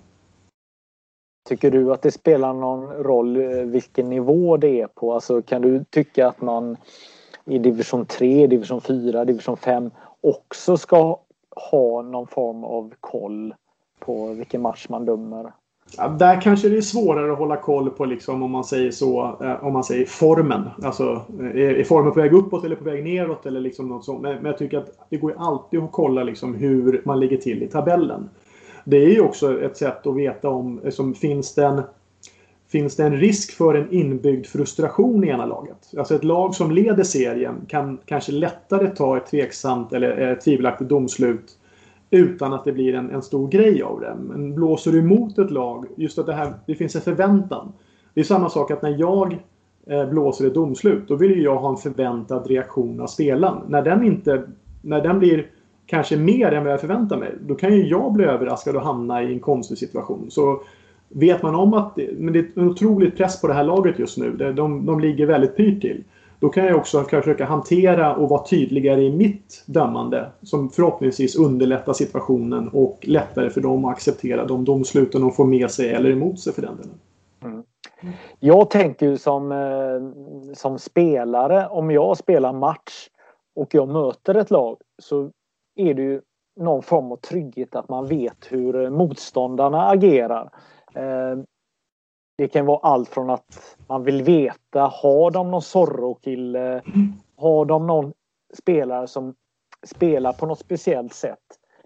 Tycker 1.49 1.71
du 1.71 1.93
att 1.93 2.03
det 2.03 2.11
spelar 2.11 2.53
någon 2.53 2.93
roll 2.93 3.37
eh, 3.37 3.65
vilken 3.65 4.09
nivå 4.09 4.57
det 4.57 4.81
är 4.81 4.87
på? 4.87 5.15
Alltså 5.15 5.43
kan 5.43 5.63
du 5.63 5.85
tycka 5.91 6.29
att 6.29 6.41
man 6.41 6.77
i 7.45 7.59
division 7.59 8.07
3, 8.07 8.47
division 8.47 8.81
4, 8.81 9.25
division 9.25 9.57
5 9.57 9.91
också 10.21 10.77
ska 10.77 11.19
ha 11.71 12.03
någon 12.03 12.27
form 12.27 12.65
av 12.65 12.93
koll 13.01 13.55
på 13.99 14.27
vilken 14.27 14.63
match 14.63 14.87
man 14.89 15.05
dömer? 15.05 15.53
Ja, 15.97 16.09
där 16.09 16.41
kanske 16.41 16.69
det 16.69 16.77
är 16.77 16.81
svårare 16.81 17.33
att 17.33 17.39
hålla 17.39 17.57
koll 17.57 17.91
på 17.91 18.05
liksom, 18.05 18.43
om 18.43 18.51
man 18.51 18.65
säger 18.65 18.91
så, 18.91 19.39
eh, 19.41 19.65
om 19.65 19.73
man 19.73 19.85
säger 19.85 20.07
formen. 20.07 20.69
Alltså, 20.83 21.23
eh, 21.41 21.47
är, 21.47 21.75
är 21.75 21.85
formen 21.85 22.13
på 22.13 22.21
väg 22.21 22.33
uppåt 22.33 22.65
eller 22.65 22.77
på 22.77 22.85
väg 22.85 23.05
neråt 23.05 23.47
eller 23.47 23.61
liksom 23.61 23.89
något 23.89 24.05
sånt. 24.05 24.23
Men, 24.23 24.35
men 24.35 24.45
jag 24.45 24.59
tycker 24.59 24.79
att 24.79 25.07
det 25.09 25.17
går 25.17 25.35
alltid 25.39 25.83
att 25.83 25.93
kolla 25.93 26.23
liksom 26.23 26.55
hur 26.55 27.03
man 27.05 27.21
ligger 27.21 27.37
till 27.37 27.63
i 27.63 27.69
tabellen 27.69 28.29
det 28.85 28.97
är 28.97 29.11
ju 29.11 29.21
också 29.21 29.63
ett 29.63 29.77
sätt 29.77 30.07
att 30.07 30.17
veta 30.17 30.49
om 30.49 30.81
liksom, 30.85 31.15
finns 31.15 31.55
det 31.55 31.65
en 31.65 31.83
Finns 32.73 32.97
det 32.97 33.05
en 33.05 33.17
risk 33.17 33.53
för 33.53 33.75
en 33.75 33.93
inbyggd 33.93 34.47
frustration 34.47 35.25
i 35.25 35.29
ena 35.29 35.47
laget? 35.47 35.95
Alltså 35.99 36.15
ett 36.15 36.25
lag 36.25 36.55
som 36.55 36.71
leder 36.71 37.03
serien 37.03 37.55
kan 37.69 37.99
kanske 38.05 38.33
lättare 38.33 38.89
ta 38.89 39.17
ett 39.17 39.27
tveksamt 39.27 39.93
eller 39.93 40.29
eh, 40.31 40.35
tvivelaktigt 40.35 40.91
domslut 40.91 41.59
utan 42.11 42.53
att 42.53 42.65
det 42.65 42.73
blir 42.73 42.95
en, 42.95 43.11
en 43.11 43.23
stor 43.23 43.49
grej 43.49 43.83
av 43.83 44.01
det. 44.01 44.17
Men 44.21 44.55
blåser 44.55 44.93
du 44.93 44.99
emot 44.99 45.39
ett 45.39 45.51
lag, 45.51 45.87
just 45.97 46.19
att 46.19 46.27
det, 46.27 46.35
här, 46.35 46.53
det 46.67 46.75
finns 46.75 46.97
en 46.97 47.03
förväntan. 47.03 47.73
Det 48.15 48.21
är 48.21 48.25
samma 48.25 48.51
sak 48.51 48.71
att 48.71 48.83
när 48.83 49.01
jag 49.01 49.39
eh, 49.87 50.09
blåser 50.09 50.47
ett 50.47 50.55
domslut, 50.55 51.09
då 51.09 51.17
vill 51.17 51.43
jag 51.43 51.57
ha 51.57 51.71
en 51.71 51.77
förväntad 51.77 52.47
reaktion 52.47 53.01
av 53.01 53.07
spelaren. 53.07 53.63
När 53.69 53.83
den 53.83 54.05
inte 54.05 54.43
när 54.83 55.01
den 55.01 55.19
blir 55.19 55.47
kanske 55.93 56.17
mer 56.17 56.53
än 56.53 56.65
vad 56.65 56.73
jag 56.73 56.81
förväntar 56.81 57.17
mig. 57.17 57.35
Då 57.41 57.55
kan 57.55 57.75
ju 57.75 57.87
jag 57.87 58.13
bli 58.13 58.25
överraskad 58.25 58.77
och 58.77 58.83
hamna 58.83 59.23
i 59.23 59.33
en 59.33 59.41
konstig 59.41 59.79
situation. 59.79 60.31
Så 60.31 60.63
vet 61.09 61.43
man 61.43 61.55
om 61.55 61.75
att 61.75 61.97
det, 61.97 62.11
men 62.19 62.33
det 62.33 62.39
är 62.39 62.47
en 62.55 62.69
otrolig 62.69 63.17
press 63.17 63.41
på 63.41 63.47
det 63.47 63.55
här 63.55 63.65
laget 63.65 63.99
just 63.99 64.19
nu. 64.19 64.53
De, 64.57 64.87
de 64.87 65.01
ligger 65.01 65.27
väldigt 65.27 65.57
pyrt 65.57 65.81
till. 65.81 66.05
Då 66.39 66.49
kan 66.49 66.65
jag 66.65 66.77
också 66.77 67.03
försöka 67.05 67.45
hantera 67.45 68.17
och 68.17 68.29
vara 68.29 68.47
tydligare 68.47 69.03
i 69.03 69.17
mitt 69.17 69.65
dömande. 69.67 70.31
Som 70.43 70.71
förhoppningsvis 70.71 71.37
underlättar 71.37 71.93
situationen 71.93 72.69
och 72.69 72.99
lättare 73.03 73.51
för 73.51 73.61
dem 73.61 73.85
att 73.85 73.93
acceptera 73.93 74.45
de 74.45 74.65
domsluten 74.65 75.21
de 75.21 75.33
får 75.33 75.45
med 75.45 75.71
sig 75.71 75.93
eller 75.93 76.11
emot 76.11 76.41
sig 76.41 76.53
för 76.53 76.63
den 76.63 76.77
delen. 76.77 76.99
Mm. 77.45 77.63
Jag 78.41 78.71
tänker 78.71 79.07
ju 79.07 79.17
som, 79.17 79.53
eh, 79.53 80.55
som 80.55 80.79
spelare, 80.79 81.69
om 81.69 81.91
jag 81.91 82.17
spelar 82.17 82.53
match 82.53 83.09
och 83.57 83.75
jag 83.75 83.89
möter 83.89 84.35
ett 84.35 84.51
lag 84.51 84.77
så 85.03 85.31
är 85.75 85.95
det 85.95 86.03
ju 86.03 86.21
någon 86.57 86.83
form 86.83 87.13
av 87.13 87.17
trygghet 87.17 87.77
att 87.77 87.89
man 87.89 88.07
vet 88.07 88.53
hur 88.53 88.91
motståndarna 88.91 89.89
agerar. 89.89 90.51
Eh, 90.95 91.37
det 92.37 92.49
kan 92.49 92.67
vara 92.67 92.79
allt 92.79 93.09
från 93.09 93.31
att 93.31 93.77
man 93.87 94.05
vill 94.05 94.23
veta, 94.23 94.81
har 94.81 95.31
de 95.31 95.51
någon 95.51 95.63
Zorro-kille? 95.63 96.83
Har 97.37 97.65
de 97.65 97.87
någon 97.87 98.13
spelare 98.55 99.07
som 99.07 99.35
spelar 99.87 100.33
på 100.33 100.47
något 100.47 100.59
speciellt 100.59 101.15
sätt? 101.15 101.39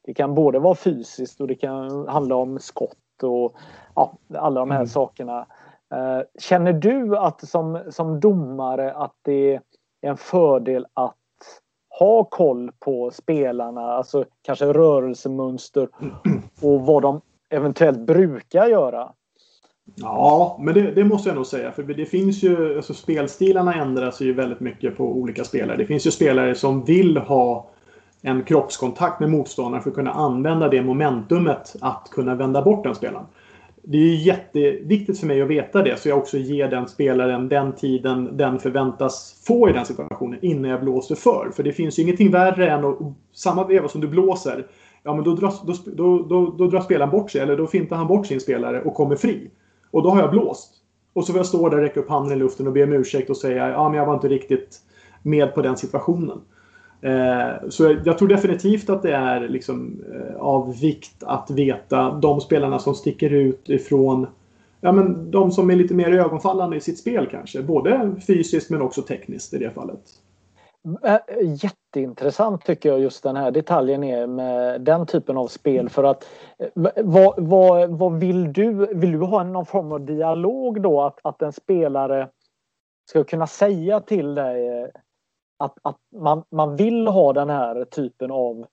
Det 0.03 0.15
kan 0.15 0.35
både 0.35 0.59
vara 0.59 0.75
fysiskt 0.75 1.41
och 1.41 1.47
det 1.47 1.55
kan 1.55 2.09
handla 2.09 2.37
om 2.37 2.59
skott 2.59 3.23
och 3.23 3.57
ja, 3.95 4.19
alla 4.35 4.61
de 4.61 4.71
här 4.71 4.79
mm. 4.79 4.89
sakerna. 4.89 5.47
Eh, 5.95 6.21
känner 6.39 6.73
du 6.73 7.17
att 7.17 7.49
som, 7.49 7.83
som 7.91 8.21
domare 8.21 8.93
att 8.93 9.15
det 9.23 9.55
är 9.55 9.61
en 10.01 10.17
fördel 10.17 10.87
att 10.95 11.17
ha 11.99 12.25
koll 12.25 12.71
på 12.79 13.11
spelarna, 13.11 13.81
alltså 13.81 14.25
kanske 14.43 14.65
rörelsemönster 14.65 15.89
och 16.61 16.81
vad 16.81 17.03
de 17.03 17.21
eventuellt 17.51 17.99
brukar 17.99 18.67
göra? 18.67 19.13
Ja, 19.95 20.59
men 20.61 20.75
det, 20.75 20.91
det, 20.91 21.05
måste 21.05 21.29
jag 21.29 21.37
nog 21.37 21.47
säga. 21.47 21.73
För 21.73 21.83
det 21.83 22.07
finns 22.07 22.43
ju, 22.43 22.77
alltså 22.77 22.95
spelstilarna 22.95 23.75
ändras 23.75 24.21
ju 24.21 24.35
väldigt 24.35 24.61
mycket 24.61 24.97
på 24.97 25.05
olika 25.05 25.45
spelare. 25.45 25.77
Det 25.77 25.87
finns 25.87 26.07
ju 26.07 26.11
spelare 26.11 26.55
som 26.55 26.85
vill 26.85 27.17
ha 27.17 27.71
en 28.23 28.43
kroppskontakt 28.45 29.21
med 29.21 29.31
motståndaren 29.31 29.83
för 29.83 29.91
att 29.91 29.97
kunna 29.97 30.13
använda 30.13 30.69
det 30.69 30.83
momentumet 30.83 31.77
att 31.81 32.09
kunna 32.11 32.35
vända 32.35 32.63
bort 32.63 32.85
den 32.85 32.95
spelaren. 32.95 33.27
Det 33.89 33.99
är 33.99 34.15
jätteviktigt 34.15 35.21
för 35.21 35.27
mig 35.27 35.43
att 35.43 35.49
veta 35.49 35.83
det 35.83 36.01
så 36.01 36.09
jag 36.09 36.19
också 36.19 36.39
ger 36.39 36.69
den 36.69 36.89
spelaren 36.89 37.49
den 37.49 37.75
tiden 37.75 38.37
den 38.37 38.59
förväntas 38.59 39.43
få 39.47 39.69
i 39.69 39.73
den 39.73 39.85
situationen 39.85 40.39
innan 40.43 40.71
jag 40.71 40.81
blåser 40.81 41.15
för. 41.15 41.51
För 41.57 41.63
det 41.63 41.73
finns 41.73 41.99
ju 41.99 42.03
ingenting 42.03 42.31
värre 42.31 42.71
än 42.71 42.85
att 42.85 42.99
samma 43.35 43.67
veva 43.67 43.89
som 43.89 44.01
du 44.01 44.09
blåser 44.09 44.67
Ja 45.07 45.15
men 45.15 45.25
då 45.25 45.35
drar, 45.35 45.53
då, 45.67 45.75
då, 45.97 46.23
då, 46.23 46.51
då 46.59 46.67
drar 46.67 46.81
spelaren 46.81 47.11
bort 47.11 47.31
sig 47.31 47.41
eller 47.41 47.57
då 47.57 47.67
fintar 47.67 47.97
han 47.97 48.07
bort 48.07 48.27
sin 48.27 48.41
spelare 48.41 48.83
och 48.83 48.95
kommer 48.95 49.17
fri. 49.17 49.51
Och 49.91 50.03
då 50.03 50.11
har 50.11 50.21
jag 50.21 50.31
blåst. 50.31 50.75
Och 51.13 51.25
så 51.25 51.33
får 51.33 51.39
jag 51.39 51.47
stå 51.47 51.69
där, 51.69 51.77
räcka 51.77 52.01
upp 52.01 52.09
handen 52.09 52.37
i 52.37 52.41
luften 52.41 52.67
och 52.67 52.73
be 52.73 52.85
om 52.85 52.93
ursäkt 52.93 53.31
och 53.31 53.37
säga 53.37 53.69
ja 53.69 53.89
men 53.89 53.99
jag 53.99 54.07
var 54.07 54.15
inte 54.15 54.29
riktigt 54.29 54.79
med 55.23 55.55
på 55.55 55.63
den 55.63 55.77
situationen. 55.77 56.41
Eh, 57.01 57.69
så 57.69 57.97
jag, 58.05 58.19
tror 58.19 58.29
definitivt 58.29 58.91
att 58.91 59.03
det 59.03 59.15
är 59.15 59.49
liksom, 59.49 60.05
eh, 60.15 60.37
av 60.37 60.81
vikt 60.81 61.23
att 61.23 61.51
veta 61.51 62.11
de 62.11 62.41
spelarna 62.41 62.79
som 62.79 62.95
sticker 62.95 63.31
ut 63.31 63.69
ifrån 63.69 64.27
ja, 64.81 64.93
men 64.93 65.31
de 65.31 65.51
som 65.51 65.71
är 65.71 65.77
lite 65.77 65.95
mer 65.95 66.13
ögonfallande 66.13 66.77
i 66.77 66.81
sitt 66.81 66.99
spel 66.99 67.29
kanske. 67.31 67.63
Både 67.63 68.15
fysiskt 68.27 68.71
men 68.71 68.83
också 68.83 69.03
tekniskt 69.03 69.55
i 69.55 69.59
det 69.59 69.71
fallet. 69.71 70.01
Eh, 71.03 71.19
jätteintressant 71.41 72.65
tycker 72.65 72.89
jag 72.89 73.01
just 73.01 73.23
den 73.23 73.37
här 73.37 73.51
detaljen 73.51 74.05
är 74.05 74.27
med 74.27 74.81
den 74.81 75.07
typen 75.07 75.37
av 75.37 75.47
spel 75.47 75.89
för 75.89 76.05
att 76.05 76.29
vad, 77.05 77.35
vad, 77.37 77.91
vad 77.91 78.21
vill 78.21 78.53
du? 78.53 78.87
Vill 78.95 79.13
du 79.13 79.19
ha 79.19 79.45
någon 79.45 79.67
form 79.67 79.93
av 79.93 80.01
dialog 80.01 80.83
då 80.83 81.03
att, 81.03 81.19
att 81.23 81.43
en 81.43 81.53
spelare 81.53 82.29
ska 83.09 83.25
kunna 83.25 83.47
säga 83.47 84.01
till 84.01 84.35
dig 84.35 84.91
att, 85.59 85.79
att 85.83 85.99
man, 86.17 86.43
man 86.51 86.77
vill 86.77 87.07
ha 87.07 87.33
den 87.33 87.51
här 87.51 87.85
typen 87.85 88.31
av 88.31 88.67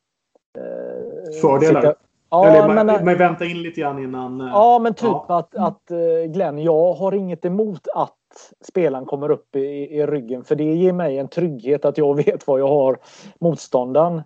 eh, 0.58 1.42
Fördelar? 1.42 1.96
Ja, 2.30 2.48
Eller 2.48 2.68
men, 2.68 2.86
man, 2.88 3.06
man 3.06 3.18
väntar 3.18 3.46
in 3.46 3.62
lite 3.62 3.82
grann 3.82 4.04
innan. 4.04 4.40
Ja, 4.40 4.80
men 4.80 4.94
typ 4.94 5.10
ja. 5.10 5.26
att, 5.28 5.56
att 5.56 5.92
Glenn, 6.28 6.58
jag 6.58 6.94
har 6.94 7.14
inget 7.14 7.46
emot 7.46 7.88
att 7.96 8.18
spelaren 8.62 9.06
kommer 9.06 9.32
upp 9.32 9.56
i, 9.56 9.60
i 9.98 10.06
ryggen. 10.06 10.44
För 10.44 10.56
det 10.56 10.64
ger 10.64 10.94
mig 10.94 11.20
en 11.20 11.28
trygghet 11.28 11.86
att 11.86 11.98
jag 11.98 12.16
vet 12.26 12.48
var 12.48 12.60
jag 12.60 12.68
har 12.68 12.98
motståndaren. 13.40 14.22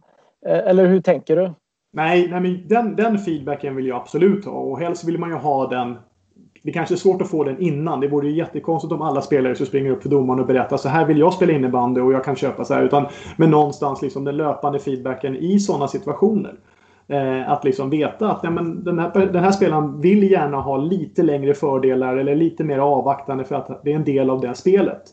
Eh, 0.45 0.57
eller 0.57 0.85
hur 0.85 1.01
tänker 1.01 1.35
du? 1.35 1.53
Nej, 1.93 2.27
nej 2.31 2.39
men 2.39 2.67
den, 2.67 2.95
den 2.95 3.17
feedbacken 3.17 3.75
vill 3.75 3.87
jag 3.87 3.97
absolut 3.97 4.45
ha. 4.45 4.51
Och 4.51 4.79
helst 4.79 5.03
vill 5.03 5.17
man 5.17 5.29
ju 5.29 5.35
ha 5.35 5.67
den 5.67 5.97
det 6.67 6.73
kanske 6.73 6.95
är 6.95 6.97
svårt 6.97 7.21
att 7.21 7.29
få 7.29 7.43
den 7.43 7.59
innan. 7.59 7.99
Det 7.99 8.07
vore 8.07 8.27
ju 8.27 8.35
jättekonstigt 8.35 8.93
om 8.93 9.01
alla 9.01 9.21
spelare 9.21 9.55
så 9.55 9.65
springer 9.65 9.91
upp 9.91 10.01
för 10.01 10.09
domaren 10.09 10.39
och 10.39 10.47
berättar 10.47 10.77
så 10.77 10.89
här 10.89 11.05
vill 11.05 11.19
jag 11.19 11.33
spela 11.33 11.53
innebandy 11.53 12.01
och 12.01 12.13
jag 12.13 12.23
kan 12.23 12.35
köpa 12.35 12.65
så 12.65 12.73
här. 12.73 12.83
Utan, 12.83 13.05
men 13.35 13.51
någonstans 13.51 14.01
liksom 14.01 14.23
den 14.23 14.37
löpande 14.37 14.79
feedbacken 14.79 15.35
i 15.35 15.59
sådana 15.59 15.87
situationer. 15.87 16.53
Eh, 17.07 17.51
att 17.51 17.63
liksom 17.63 17.89
veta 17.89 18.31
att 18.31 18.39
ja, 18.43 18.49
men 18.49 18.83
den, 18.83 18.99
här, 18.99 19.25
den 19.25 19.43
här 19.43 19.51
spelaren 19.51 20.01
vill 20.01 20.31
gärna 20.31 20.57
ha 20.57 20.77
lite 20.77 21.23
längre 21.23 21.53
fördelar 21.53 22.17
eller 22.17 22.35
lite 22.35 22.63
mer 22.63 22.79
avvaktande 22.79 23.43
för 23.43 23.55
att 23.55 23.81
det 23.83 23.91
är 23.91 23.95
en 23.95 24.03
del 24.03 24.29
av 24.29 24.41
det 24.41 24.55
spelet. 24.55 25.03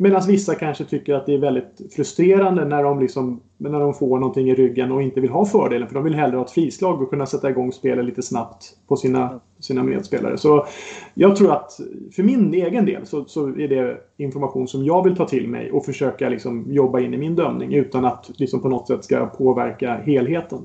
Medan 0.00 0.22
vissa 0.26 0.54
kanske 0.54 0.84
tycker 0.84 1.14
att 1.14 1.26
det 1.26 1.34
är 1.34 1.38
väldigt 1.38 1.94
frustrerande 1.94 2.64
när 2.64 2.82
de, 2.82 3.00
liksom, 3.00 3.40
när 3.56 3.80
de 3.80 3.94
får 3.94 4.18
någonting 4.18 4.50
i 4.50 4.54
ryggen 4.54 4.92
och 4.92 5.02
inte 5.02 5.20
vill 5.20 5.30
ha 5.30 5.46
fördelen. 5.46 5.88
För 5.88 5.94
de 5.94 6.04
vill 6.04 6.14
hellre 6.14 6.36
ha 6.36 6.44
ett 6.44 6.50
frislag 6.50 7.02
och 7.02 7.10
kunna 7.10 7.26
sätta 7.26 7.50
igång 7.50 7.72
spelet 7.72 8.04
lite 8.04 8.22
snabbt 8.22 8.76
på 8.88 8.96
sina, 8.96 9.40
sina 9.58 9.82
medspelare. 9.82 10.38
Så 10.38 10.66
jag 11.14 11.36
tror 11.36 11.52
att 11.52 11.80
för 12.12 12.22
min 12.22 12.54
egen 12.54 12.86
del 12.86 13.06
så, 13.06 13.24
så 13.24 13.48
är 13.48 13.68
det 13.68 13.96
information 14.16 14.68
som 14.68 14.84
jag 14.84 15.04
vill 15.04 15.16
ta 15.16 15.28
till 15.28 15.48
mig 15.48 15.72
och 15.72 15.84
försöka 15.84 16.28
liksom 16.28 16.64
jobba 16.68 17.00
in 17.00 17.14
i 17.14 17.18
min 17.18 17.36
dömning 17.36 17.74
utan 17.74 18.04
att 18.04 18.30
liksom 18.36 18.62
på 18.62 18.68
något 18.68 18.86
sätt 18.86 19.04
ska 19.04 19.26
påverka 19.26 19.94
helheten. 19.94 20.58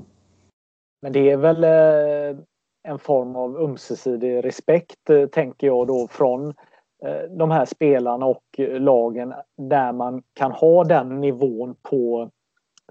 Men 1.02 1.12
det 1.12 1.30
är 1.30 1.36
väl 1.36 1.64
eh, 1.64 2.40
en 2.88 2.98
form 2.98 3.36
av 3.36 3.56
ömsesidig 3.56 4.44
respekt, 4.44 5.10
eh, 5.10 5.26
tänker 5.26 5.66
jag 5.66 5.86
då, 5.86 6.08
från 6.10 6.54
de 7.38 7.50
här 7.50 7.64
spelarna 7.64 8.26
och 8.26 8.44
lagen 8.58 9.34
där 9.56 9.92
man 9.92 10.22
kan 10.34 10.52
ha 10.52 10.84
den 10.84 11.20
nivån 11.20 11.74
på 11.90 12.30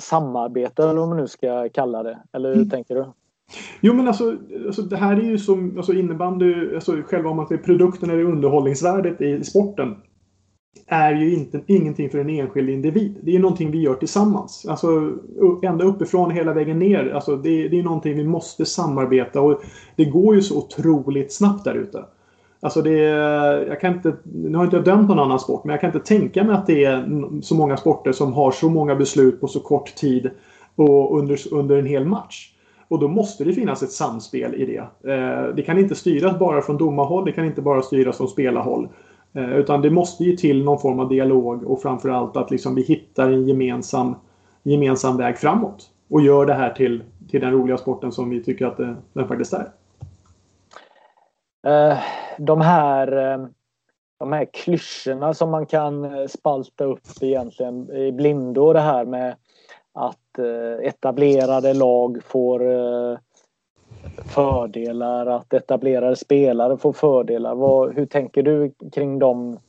samarbete, 0.01 0.83
eller 0.83 0.93
vad 0.93 1.07
man 1.07 1.17
nu 1.17 1.27
ska 1.27 1.69
kalla 1.69 2.03
det. 2.03 2.19
Eller 2.33 2.49
hur 2.49 2.55
mm. 2.55 2.69
tänker 2.69 2.95
du? 2.95 3.05
Jo 3.81 3.93
men 3.93 4.07
alltså, 4.07 4.37
alltså, 4.65 4.81
det 4.81 4.97
här 4.97 5.17
är 5.17 5.21
ju 5.21 5.37
som 5.37 5.77
alltså 5.77 5.93
innebandy, 5.93 6.75
alltså 6.75 7.01
själva 7.01 7.29
om 7.29 7.37
man 7.37 7.47
säger 7.47 7.63
produkten 7.63 8.09
eller 8.09 8.23
underhållningsvärdet 8.23 9.21
i 9.21 9.43
sporten 9.43 9.95
är 10.87 11.15
ju 11.15 11.33
inte, 11.33 11.61
ingenting 11.67 12.09
för 12.09 12.17
en 12.17 12.29
enskild 12.29 12.69
individ. 12.69 13.17
Det 13.23 13.35
är 13.35 13.39
någonting 13.39 13.71
vi 13.71 13.81
gör 13.81 13.95
tillsammans. 13.95 14.65
Alltså 14.69 15.11
ända 15.63 15.85
uppifrån 15.85 16.31
hela 16.31 16.53
vägen 16.53 16.79
ner. 16.79 17.11
Alltså, 17.15 17.35
det, 17.35 17.67
det 17.67 17.79
är 17.79 17.83
någonting 17.83 18.15
vi 18.15 18.23
måste 18.23 18.65
samarbeta 18.65 19.41
och 19.41 19.61
det 19.95 20.05
går 20.05 20.35
ju 20.35 20.41
så 20.41 20.57
otroligt 20.57 21.33
snabbt 21.33 21.63
där 21.63 21.75
ute. 21.75 22.05
Alltså 22.63 22.81
det 22.81 22.97
jag 23.67 23.79
kan 23.79 23.93
inte, 23.93 24.13
nu 24.23 24.57
har 24.57 24.63
inte 24.63 24.75
jag 24.75 24.85
dömt 24.85 25.09
någon 25.09 25.19
annan 25.19 25.39
sport, 25.39 25.63
men 25.63 25.73
jag 25.73 25.81
kan 25.81 25.89
inte 25.89 26.07
tänka 26.07 26.43
mig 26.43 26.55
att 26.55 26.67
det 26.67 26.85
är 26.85 27.05
så 27.41 27.55
många 27.55 27.77
sporter 27.77 28.11
som 28.11 28.33
har 28.33 28.51
så 28.51 28.69
många 28.69 28.95
beslut 28.95 29.41
på 29.41 29.47
så 29.47 29.59
kort 29.59 29.95
tid 29.95 30.29
och 30.75 31.19
under, 31.19 31.53
under 31.53 31.77
en 31.77 31.85
hel 31.85 32.05
match. 32.05 32.53
Och 32.87 32.99
då 32.99 33.07
måste 33.07 33.43
det 33.43 33.53
finnas 33.53 33.83
ett 33.83 33.91
samspel 33.91 34.55
i 34.55 34.65
det. 34.65 35.11
Eh, 35.13 35.55
det 35.55 35.61
kan 35.61 35.77
inte 35.77 35.95
styras 35.95 36.39
bara 36.39 36.61
från 36.61 36.77
domarhåll, 36.77 37.25
det 37.25 37.31
kan 37.31 37.45
inte 37.45 37.61
bara 37.61 37.81
styras 37.81 38.17
från 38.17 38.27
spelarhåll. 38.27 38.87
Eh, 39.33 39.57
utan 39.57 39.81
det 39.81 39.89
måste 39.89 40.23
ju 40.23 40.35
till 40.35 40.63
någon 40.63 40.79
form 40.79 40.99
av 40.99 41.09
dialog 41.09 41.63
och 41.63 41.81
framförallt 41.81 42.37
att 42.37 42.51
liksom 42.51 42.75
vi 42.75 42.83
hittar 42.83 43.29
en 43.29 43.47
gemensam, 43.47 44.15
gemensam 44.63 45.17
väg 45.17 45.37
framåt. 45.37 45.89
Och 46.09 46.21
gör 46.21 46.45
det 46.45 46.53
här 46.53 46.69
till, 46.69 47.03
till 47.31 47.41
den 47.41 47.51
roliga 47.51 47.77
sporten 47.77 48.11
som 48.11 48.29
vi 48.29 48.43
tycker 48.43 48.65
att 48.65 48.77
det, 48.77 48.95
den 49.13 49.27
faktiskt 49.27 49.53
är. 49.53 49.67
Eh, 51.67 51.97
de 52.37 52.61
här, 52.61 53.31
eh, 53.33 53.47
de 54.19 54.33
här 54.33 54.45
klyschorna 54.45 55.33
som 55.33 55.51
man 55.51 55.65
kan 55.65 56.05
eh, 56.05 56.27
spalta 56.27 56.83
upp 56.83 57.01
egentligen 57.21 57.91
i 57.91 58.11
blindo 58.11 58.73
det 58.73 58.79
här 58.79 59.05
med 59.05 59.35
att 59.93 60.17
etablerade 60.81 61.73
lag 61.73 62.23
får 62.23 62.59
fördelar, 64.25 65.25
att 65.25 65.53
etablerade 65.53 66.15
spelare 66.15 66.77
får 66.77 66.93
fördelar. 66.93 67.55
Vad, 67.55 67.95
hur 67.95 68.05
tänker 68.05 68.43
du 68.43 68.71
kring 68.91 69.19
de 69.19 69.59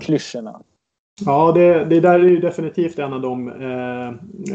klyschorna? 0.00 0.60
Ja, 1.26 1.52
det, 1.52 1.84
det 1.84 2.00
där 2.00 2.20
är 2.20 2.28
ju 2.28 2.40
definitivt 2.40 2.98
en 2.98 3.12
av 3.12 3.20
de 3.20 3.48
eh, 3.48 4.08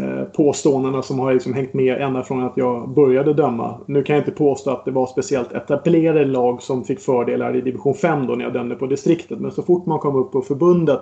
eh, 0.03 0.23
påståendena 0.23 1.01
som 1.01 1.19
har 1.19 1.33
liksom 1.33 1.53
hängt 1.53 1.73
med 1.73 2.01
ända 2.01 2.23
från 2.23 2.43
att 2.43 2.57
jag 2.57 2.89
började 2.89 3.33
döma. 3.33 3.79
Nu 3.87 4.03
kan 4.03 4.15
jag 4.15 4.21
inte 4.21 4.31
påstå 4.31 4.71
att 4.71 4.85
det 4.85 4.91
var 4.91 5.07
speciellt 5.07 5.51
etablerade 5.51 6.25
lag 6.25 6.61
som 6.61 6.83
fick 6.83 6.99
fördelar 6.99 7.55
i 7.55 7.61
division 7.61 7.93
5 7.93 8.27
då 8.27 8.35
när 8.35 8.43
jag 8.43 8.53
dömde 8.53 8.75
på 8.75 8.87
distriktet. 8.87 9.39
Men 9.39 9.51
så 9.51 9.63
fort 9.63 9.85
man 9.85 9.99
kom 9.99 10.15
upp 10.15 10.31
på 10.31 10.41
förbundet 10.41 11.01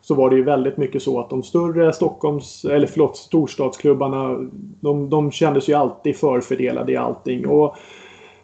så 0.00 0.14
var 0.14 0.30
det 0.30 0.36
ju 0.36 0.42
väldigt 0.42 0.76
mycket 0.76 1.02
så 1.02 1.20
att 1.20 1.30
de 1.30 1.42
större 1.42 1.92
Stockholms, 1.92 2.64
eller 2.64 2.86
förlåt, 2.86 3.16
storstadsklubbarna 3.16 4.48
de, 4.80 5.10
de 5.10 5.30
kändes 5.30 5.68
ju 5.68 5.74
alltid 5.74 6.16
förfördelade 6.16 6.92
i 6.92 6.96
allting. 6.96 7.46
Och 7.46 7.76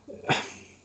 eh, 0.09 0.35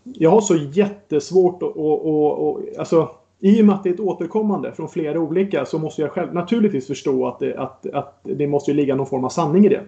jag 0.03 0.29
har 0.29 0.41
så 0.41 0.55
jättesvårt 0.55 1.63
att... 1.63 1.75
Och, 1.75 2.07
och, 2.07 2.49
och, 2.49 2.61
alltså, 2.77 3.09
i 3.39 3.61
och 3.61 3.65
med 3.65 3.75
att 3.75 3.83
det 3.83 3.89
är 3.89 3.93
ett 3.93 3.99
återkommande 3.99 4.71
från 4.71 4.89
flera 4.89 5.19
olika 5.19 5.65
så 5.65 5.79
måste 5.79 6.01
jag 6.01 6.11
själv 6.11 6.33
naturligtvis 6.33 6.87
förstå 6.87 7.27
att 7.27 7.39
det, 7.39 7.57
att, 7.57 7.85
att 7.93 8.19
det 8.23 8.47
måste 8.47 8.73
ligga 8.73 8.95
någon 8.95 9.05
form 9.05 9.25
av 9.25 9.29
sanning 9.29 9.65
i 9.65 9.69
det. 9.69 9.81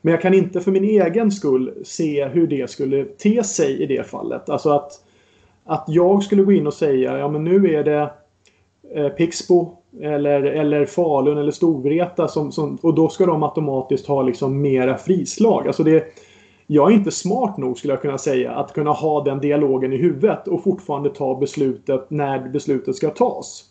Men 0.00 0.12
jag 0.12 0.22
kan 0.22 0.34
inte 0.34 0.60
för 0.60 0.70
min 0.70 0.84
egen 0.84 1.30
skull 1.30 1.74
se 1.84 2.24
hur 2.24 2.46
det 2.46 2.70
skulle 2.70 3.04
te 3.04 3.44
sig 3.44 3.82
i 3.82 3.86
det 3.86 4.06
fallet. 4.06 4.48
Alltså 4.48 4.70
att, 4.70 4.92
att 5.64 5.84
jag 5.88 6.22
skulle 6.22 6.42
gå 6.42 6.52
in 6.52 6.66
och 6.66 6.74
säga 6.74 7.18
ja 7.18 7.28
men 7.28 7.44
nu 7.44 7.74
är 7.74 7.84
det 7.84 8.10
eh, 8.94 9.08
Pixbo 9.08 9.76
eller, 10.00 10.42
eller 10.42 10.86
Falun 10.86 11.38
eller 11.38 11.52
Storvreta 11.52 12.28
som, 12.28 12.52
som, 12.52 12.78
och 12.82 12.94
då 12.94 13.08
ska 13.08 13.26
de 13.26 13.42
automatiskt 13.42 14.06
ha 14.06 14.22
liksom 14.22 14.60
mera 14.62 14.98
frislag. 14.98 15.66
Alltså 15.66 15.82
det, 15.82 16.04
jag 16.72 16.90
är 16.90 16.94
inte 16.94 17.10
smart 17.10 17.56
nog 17.56 17.78
skulle 17.78 17.92
jag 17.92 18.02
kunna 18.02 18.18
säga 18.18 18.52
att 18.52 18.72
kunna 18.72 18.90
ha 18.90 19.24
den 19.24 19.40
dialogen 19.40 19.92
i 19.92 19.96
huvudet 19.96 20.48
och 20.48 20.64
fortfarande 20.64 21.10
ta 21.10 21.34
beslutet 21.34 22.10
när 22.10 22.48
beslutet 22.48 22.96
ska 22.96 23.10
tas. 23.10 23.64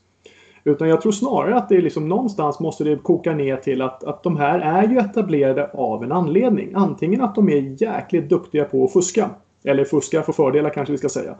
Utan 0.64 0.90
jag 0.90 1.02
tror 1.02 1.12
snarare 1.12 1.56
att 1.56 1.70
det 1.70 1.76
är 1.78 1.82
liksom 1.82 2.10
någonstans 2.10 2.60
måste 2.60 2.84
det 2.84 2.96
koka 2.96 3.34
ner 3.34 3.58
till 3.58 3.82
att, 3.82 4.04
att 4.04 4.24
de 4.24 4.38
här 4.38 4.60
är 4.60 4.88
ju 4.88 4.98
etablerade 4.98 5.70
av 5.74 6.04
en 6.04 6.12
anledning. 6.12 6.72
Antingen 6.76 7.22
att 7.22 7.36
de 7.36 7.50
är 7.50 7.84
jäkligt 7.84 8.30
duktiga 8.30 8.66
på 8.66 8.86
att 8.86 8.94
fuska. 8.94 9.30
Eller 9.64 9.86
fuska 9.86 10.22
för 10.22 10.34
fördelar 10.34 10.70
kanske 10.70 10.92
vi 10.92 10.98
ska 10.98 11.10
säga. 11.10 11.36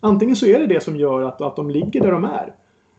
Antingen 0.00 0.36
så 0.36 0.46
är 0.46 0.58
det 0.58 0.66
det 0.66 0.82
som 0.82 0.96
gör 0.96 1.22
att, 1.22 1.40
att 1.40 1.56
de 1.56 1.70
ligger 1.70 2.00
där 2.00 2.12
de 2.12 2.24
är. 2.24 2.54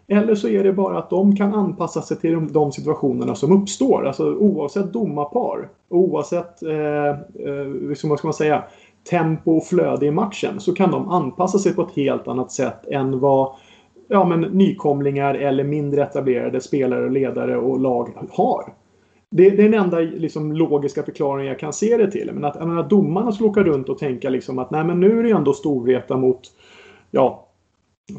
Eller 0.07 0.35
så 0.35 0.47
är 0.47 0.63
det 0.63 0.73
bara 0.73 0.97
att 0.97 1.09
de 1.09 1.35
kan 1.35 1.53
anpassa 1.53 2.01
sig 2.01 2.17
till 2.17 2.33
de, 2.33 2.51
de 2.51 2.71
situationerna 2.71 3.35
som 3.35 3.61
uppstår. 3.61 4.07
Alltså 4.07 4.35
oavsett 4.35 4.93
domarpar. 4.93 5.69
Oavsett, 5.89 6.63
eh, 6.63 7.09
eh, 7.47 7.67
liksom, 7.89 8.09
vad 8.09 8.19
ska 8.19 8.27
man 8.27 8.33
säga, 8.33 8.63
tempo 9.09 9.57
och 9.57 9.63
flöde 9.63 10.05
i 10.05 10.11
matchen. 10.11 10.59
Så 10.59 10.73
kan 10.73 10.91
de 10.91 11.09
anpassa 11.09 11.59
sig 11.59 11.75
på 11.75 11.81
ett 11.81 11.95
helt 11.95 12.27
annat 12.27 12.51
sätt 12.51 12.87
än 12.87 13.19
vad 13.19 13.55
ja, 14.07 14.25
men, 14.25 14.41
nykomlingar 14.41 15.35
eller 15.35 15.63
mindre 15.63 16.03
etablerade 16.03 16.61
spelare, 16.61 17.09
ledare 17.09 17.57
och 17.57 17.79
lag 17.79 18.09
har. 18.31 18.73
Det, 19.29 19.49
det 19.49 19.63
är 19.63 19.69
den 19.69 19.83
enda 19.83 19.99
liksom, 19.99 20.51
logiska 20.51 21.03
förklaringen 21.03 21.47
jag 21.47 21.59
kan 21.59 21.73
se 21.73 21.97
det 21.97 22.11
till. 22.11 22.31
Men 22.33 22.45
att, 22.45 22.59
menar, 22.59 22.89
domarna 22.89 23.31
skulle 23.31 23.49
åka 23.49 23.63
runt 23.63 23.89
och 23.89 23.97
tänka 23.97 24.29
liksom 24.29 24.59
att 24.59 24.71
nej 24.71 24.83
men 24.83 24.99
nu 24.99 25.19
är 25.19 25.23
det 25.23 25.31
ändå 25.31 25.53
Storvreta 25.53 26.17
mot 26.17 26.41
ja, 27.11 27.47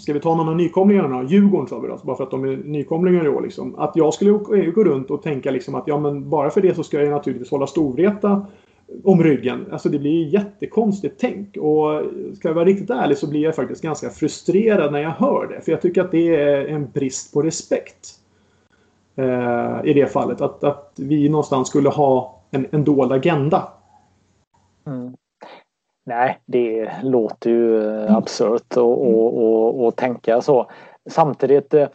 Ska 0.01 0.12
vi 0.12 0.20
ta 0.20 0.35
någon 0.35 0.49
av 0.49 0.57
nykomlingarna 0.57 1.22
då? 1.22 1.28
Djurgården 1.28 1.68
sa 1.68 1.78
vi 1.78 1.89
då, 1.89 2.01
bara 2.03 2.16
för 2.16 2.24
att 2.24 2.30
de 2.30 2.45
är 2.45 2.57
nykomlingar 2.57 3.24
i 3.24 3.28
år. 3.28 3.43
Liksom. 3.43 3.74
Att 3.74 3.97
jag 3.97 4.14
skulle 4.14 4.30
gå 4.70 4.85
runt 4.85 5.11
och 5.11 5.22
tänka 5.22 5.51
liksom 5.51 5.74
att 5.74 5.85
ja, 5.87 5.99
men 5.99 6.30
bara 6.30 6.51
för 6.51 6.61
det 6.61 6.74
så 6.74 6.82
ska 6.82 7.03
jag 7.03 7.11
naturligtvis 7.11 7.51
hålla 7.51 7.66
Storvreta 7.66 8.47
om 9.05 9.22
ryggen. 9.22 9.66
Alltså 9.72 9.89
det 9.89 9.99
blir 9.99 10.26
jättekonstigt 10.26 11.14
tänk. 11.20 11.57
Och 11.57 12.03
ska 12.37 12.49
jag 12.49 12.55
vara 12.55 12.64
riktigt 12.64 12.91
ärlig 12.91 13.18
så 13.18 13.30
blir 13.30 13.43
jag 13.43 13.57
faktiskt 13.57 13.82
ganska 13.82 14.11
frustrerad 14.11 14.93
när 14.93 15.01
jag 15.01 15.11
hör 15.11 15.47
det. 15.47 15.61
För 15.61 15.72
jag 15.72 15.80
tycker 15.80 16.01
att 16.01 16.11
det 16.11 16.37
är 16.37 16.66
en 16.66 16.91
brist 16.91 17.32
på 17.32 17.43
respekt. 17.43 18.11
Eh, 19.16 19.80
I 19.85 19.93
det 19.95 20.12
fallet. 20.12 20.41
Att, 20.41 20.64
att 20.64 20.93
vi 20.97 21.28
någonstans 21.28 21.68
skulle 21.68 21.89
ha 21.89 22.43
en, 22.51 22.66
en 22.70 22.85
dold 22.85 23.12
agenda. 23.12 23.68
Mm. 24.87 25.14
Nej, 26.07 26.40
det 26.46 26.90
låter 27.02 27.50
ju 27.50 27.90
mm. 27.90 28.14
absurt 28.14 28.76
att 29.88 29.96
tänka 29.96 30.40
så. 30.40 30.70
Samtidigt 31.11 31.74
eh, 31.74 31.88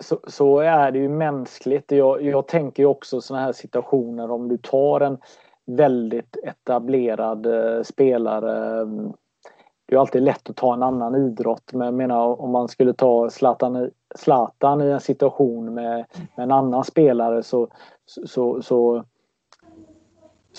så, 0.00 0.20
så, 0.26 0.58
är 0.58 0.90
det 0.90 0.98
ju 0.98 1.08
mänskligt. 1.08 1.92
Jag, 1.92 2.22
jag 2.22 2.48
tänker 2.48 2.82
ju 2.82 2.86
också 2.86 3.20
sådana 3.20 3.44
här 3.44 3.52
situationer 3.52 4.30
om 4.30 4.48
du 4.48 4.58
tar 4.58 5.00
en 5.00 5.18
väldigt 5.66 6.36
etablerad 6.42 7.46
eh, 7.46 7.82
spelare. 7.82 8.84
Det 9.86 9.94
är 9.94 10.00
alltid 10.00 10.22
lätt 10.22 10.50
att 10.50 10.56
ta 10.56 10.74
en 10.74 10.82
annan 10.82 11.14
idrott 11.14 11.72
men 11.72 11.84
jag 11.84 11.94
menar 11.94 12.40
om 12.40 12.50
man 12.50 12.68
skulle 12.68 12.92
ta 12.92 13.30
Zlatan, 13.30 13.90
Zlatan 14.14 14.82
i 14.82 14.90
en 14.90 15.00
situation 15.00 15.74
med, 15.74 16.04
med 16.36 16.44
en 16.44 16.52
annan 16.52 16.84
spelare 16.84 17.42
så, 17.42 17.68
så, 18.06 18.62
så 18.62 19.04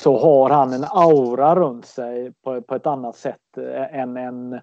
så 0.03 0.17
har 0.17 0.49
han 0.49 0.73
en 0.73 0.85
aura 0.89 1.55
runt 1.55 1.85
sig 1.85 2.33
på, 2.43 2.61
på 2.61 2.75
ett 2.75 2.87
annat 2.87 3.15
sätt 3.15 3.57
än 3.91 4.17
en, 4.17 4.59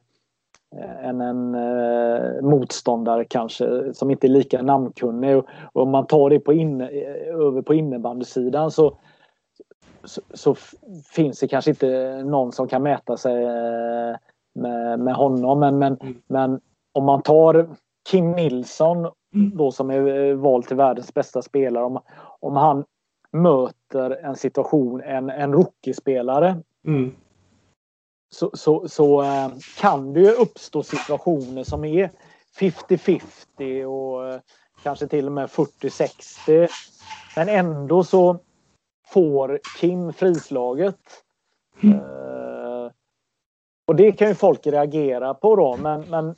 än 1.02 1.20
en 1.20 1.54
eh, 1.54 2.42
motståndare 2.42 3.24
kanske 3.24 3.94
som 3.94 4.10
inte 4.10 4.26
är 4.26 4.28
lika 4.28 4.62
namnkunnig. 4.62 5.36
Och, 5.36 5.46
om 5.72 5.90
man 5.90 6.06
tar 6.06 6.30
det 6.30 6.40
på 6.40 6.52
inne, 6.52 6.88
över 7.26 7.62
på 7.62 7.74
innebandysidan 7.74 8.70
så, 8.70 8.98
så, 10.04 10.20
så, 10.34 10.54
finns 11.14 11.40
det 11.40 11.48
kanske 11.48 11.70
inte 11.70 12.22
någon 12.24 12.52
som 12.52 12.68
kan 12.68 12.82
mäta 12.82 13.16
sig 13.16 13.44
eh, 13.44 14.16
med, 14.54 15.00
med 15.00 15.14
honom. 15.14 15.60
Men, 15.60 15.78
men, 15.78 15.96
mm. 16.00 16.22
men 16.26 16.60
om 16.92 17.04
man 17.04 17.22
tar 17.22 17.68
Kim 18.10 18.32
Nilsson 18.32 18.98
mm. 19.34 19.56
då 19.56 19.72
som 19.72 19.90
är 19.90 20.34
vald 20.34 20.66
till 20.66 20.76
världens 20.76 21.14
bästa 21.14 21.42
spelare. 21.42 21.84
Om, 21.84 22.00
om 22.40 22.56
han 22.56 22.84
möter 23.42 24.10
en 24.10 24.36
situation, 24.36 25.00
en, 25.00 25.30
en 25.30 25.52
rookie-spelare. 25.52 26.62
Mm. 26.86 27.14
Så, 28.34 28.50
så, 28.54 28.88
så 28.88 29.22
äh, 29.22 29.48
kan 29.78 30.12
det 30.12 30.20
ju 30.20 30.30
uppstå 30.30 30.82
situationer 30.82 31.64
som 31.64 31.84
är 31.84 32.10
50-50 32.58 33.84
och 33.84 34.28
äh, 34.28 34.40
kanske 34.82 35.06
till 35.06 35.26
och 35.26 35.32
med 35.32 35.48
40-60. 35.48 36.68
Men 37.36 37.48
ändå 37.48 38.04
så 38.04 38.38
får 39.06 39.60
Kim 39.80 40.12
frislaget. 40.12 41.00
Mm. 41.82 41.98
Uh, 41.98 42.25
och 43.86 43.96
det 43.96 44.12
kan 44.12 44.28
ju 44.28 44.34
folk 44.34 44.66
reagera 44.66 45.34
på 45.34 45.56
då 45.56 45.76
men, 45.82 46.04
men 46.10 46.34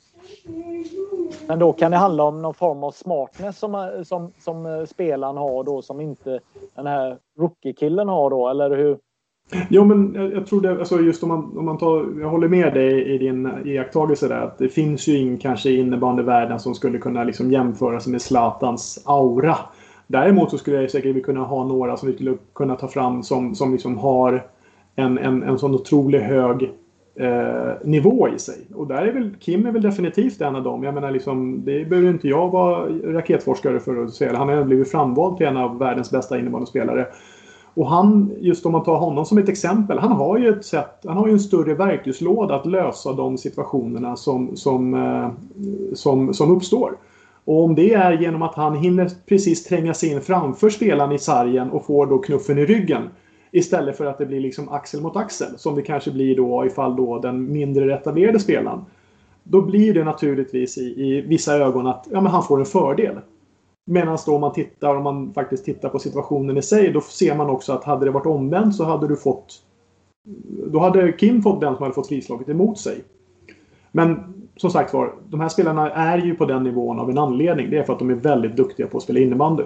men 1.47 1.59
då 1.59 1.73
kan 1.73 1.91
det 1.91 1.97
handla 1.97 2.23
om 2.23 2.41
någon 2.41 2.53
form 2.53 2.83
av 2.83 2.91
smartness 2.91 3.57
som, 3.57 4.03
som, 4.03 4.31
som 4.39 4.87
spelaren 4.89 5.37
har 5.37 5.63
då 5.63 5.81
som 5.81 6.01
inte 6.01 6.39
den 6.75 6.87
här 6.87 7.17
rookie-killen 7.39 8.07
har 8.07 8.29
då, 8.29 8.49
eller 8.49 8.77
hur? 8.77 8.97
Jo, 9.69 9.83
men 9.83 10.13
jag, 10.15 10.33
jag 10.33 10.47
tror 10.47 10.61
det, 10.61 10.71
alltså 10.71 10.99
just 10.99 11.23
om 11.23 11.29
man, 11.29 11.57
om 11.57 11.65
man 11.65 11.77
tar, 11.77 12.21
jag 12.21 12.29
håller 12.29 12.47
med 12.47 12.73
dig 12.73 13.15
i 13.15 13.17
din 13.17 13.49
iakttagelse 13.65 14.27
där, 14.27 14.41
att 14.41 14.57
det 14.57 14.69
finns 14.69 15.07
ju 15.07 15.17
ingen 15.17 15.37
kanske 15.37 15.69
i 15.69 15.79
innebandyvärlden 15.79 16.59
som 16.59 16.75
skulle 16.75 16.97
kunna 16.97 17.23
liksom 17.23 17.51
jämföra 17.51 17.99
sig 17.99 18.11
med 18.11 18.21
Zlatans 18.21 19.03
aura. 19.05 19.55
Däremot 20.07 20.51
så 20.51 20.57
skulle 20.57 20.81
jag 20.81 20.91
säkert 20.91 21.25
kunna 21.25 21.43
ha 21.43 21.63
några 21.63 21.97
som 21.97 22.07
vi 22.07 22.15
skulle 22.15 22.37
kunna 22.53 22.75
ta 22.75 22.87
fram 22.87 23.23
som, 23.23 23.55
som 23.55 23.71
liksom 23.71 23.97
har 23.97 24.45
en, 24.95 25.17
en, 25.17 25.43
en 25.43 25.59
sån 25.59 25.75
otroligt 25.75 26.23
hög 26.23 26.71
eh, 27.19 27.73
nivå 27.83 28.29
i 28.35 28.39
sig. 28.39 28.57
Och 28.75 28.87
där 28.87 29.01
är 29.01 29.11
väl 29.11 29.29
Kim 29.39 29.65
är 29.65 29.71
väl 29.71 29.81
definitivt 29.81 30.41
en 30.41 30.55
av 30.55 30.63
dem. 30.63 30.83
Jag 30.83 30.93
menar 30.93 31.11
liksom, 31.11 31.65
det 31.65 31.89
behöver 31.89 32.09
inte 32.09 32.27
jag 32.27 32.49
vara 32.49 32.89
raketforskare 33.03 33.79
för 33.79 34.03
att 34.03 34.13
säga. 34.13 34.37
Han 34.37 34.49
har 34.49 34.63
blivit 34.63 34.91
framvald 34.91 35.37
till 35.37 35.45
en 35.45 35.57
av 35.57 35.77
världens 35.77 36.11
bästa 36.11 36.39
innebandyspelare. 36.39 37.07
Och 37.73 37.89
han, 37.89 38.31
just 38.39 38.65
om 38.65 38.71
man 38.71 38.83
tar 38.83 38.97
honom 38.97 39.25
som 39.25 39.37
ett 39.37 39.49
exempel, 39.49 39.99
han 39.99 40.11
har 40.11 40.37
ju 40.37 40.49
ett 40.49 40.65
sätt, 40.65 41.03
han 41.05 41.17
har 41.17 41.27
ju 41.27 41.33
en 41.33 41.39
större 41.39 41.73
verktygslåda 41.73 42.55
att 42.55 42.65
lösa 42.65 43.13
de 43.13 43.37
situationerna 43.37 44.15
som, 44.15 44.55
som, 44.55 44.93
eh, 44.93 45.29
som, 45.93 46.33
som 46.33 46.51
uppstår. 46.51 46.97
Och 47.45 47.63
om 47.63 47.75
det 47.75 47.93
är 47.93 48.11
genom 48.11 48.41
att 48.41 48.55
han 48.55 48.75
hinner 48.75 49.09
precis 49.25 49.63
tränga 49.63 49.93
sig 49.93 50.11
in 50.11 50.21
framför 50.21 50.69
spelaren 50.69 51.11
i 51.11 51.19
sargen 51.19 51.71
och 51.71 51.85
får 51.85 52.05
då 52.05 52.17
knuffen 52.17 52.57
i 52.57 52.65
ryggen. 52.65 53.01
Istället 53.51 53.97
för 53.97 54.05
att 54.05 54.17
det 54.17 54.25
blir 54.25 54.39
liksom 54.39 54.69
axel 54.69 55.01
mot 55.01 55.15
axel. 55.15 55.57
Som 55.57 55.75
det 55.75 55.81
kanske 55.81 56.11
blir 56.11 56.35
då 56.35 56.65
ifall 56.65 56.95
då 56.95 57.19
den 57.19 57.51
mindre 57.51 57.93
etablerade 57.93 58.39
spelaren. 58.39 58.79
Då 59.43 59.61
blir 59.61 59.93
det 59.93 60.03
naturligtvis 60.03 60.77
i, 60.77 60.81
i 60.81 61.21
vissa 61.21 61.55
ögon 61.55 61.87
att 61.87 62.07
ja, 62.11 62.21
men 62.21 62.31
han 62.31 62.43
får 62.43 62.59
en 62.59 62.65
fördel. 62.65 63.15
Medan 63.85 64.17
då 64.25 64.35
om 64.35 64.41
man 64.41 64.53
tittar, 64.53 64.95
om 64.95 65.03
man 65.03 65.33
faktiskt 65.33 65.65
tittar 65.65 65.89
på 65.89 65.99
situationen 65.99 66.57
i 66.57 66.61
sig, 66.61 66.91
då 66.91 67.01
ser 67.01 67.35
man 67.35 67.49
också 67.49 67.73
att 67.73 67.83
hade 67.83 68.05
det 68.05 68.11
varit 68.11 68.25
omvänt 68.25 68.75
så 68.75 68.83
hade 68.83 69.07
du 69.07 69.15
fått... 69.15 69.61
Då 70.67 70.79
hade 70.79 71.11
Kim 71.11 71.41
fått 71.41 71.61
den 71.61 71.75
som 71.75 71.83
hade 71.83 71.95
fått 71.95 72.07
frislaget 72.07 72.49
emot 72.49 72.79
sig. 72.79 73.03
Men 73.91 74.33
som 74.55 74.69
sagt 74.69 74.93
var, 74.93 75.13
de 75.29 75.39
här 75.39 75.49
spelarna 75.49 75.91
är 75.91 76.17
ju 76.17 76.35
på 76.35 76.45
den 76.45 76.63
nivån 76.63 76.99
av 76.99 77.09
en 77.09 77.17
anledning. 77.17 77.69
Det 77.69 77.77
är 77.77 77.83
för 77.83 77.93
att 77.93 77.99
de 77.99 78.09
är 78.09 78.15
väldigt 78.15 78.55
duktiga 78.55 78.87
på 78.87 78.97
att 78.97 79.03
spela 79.03 79.19
innebandy. 79.19 79.63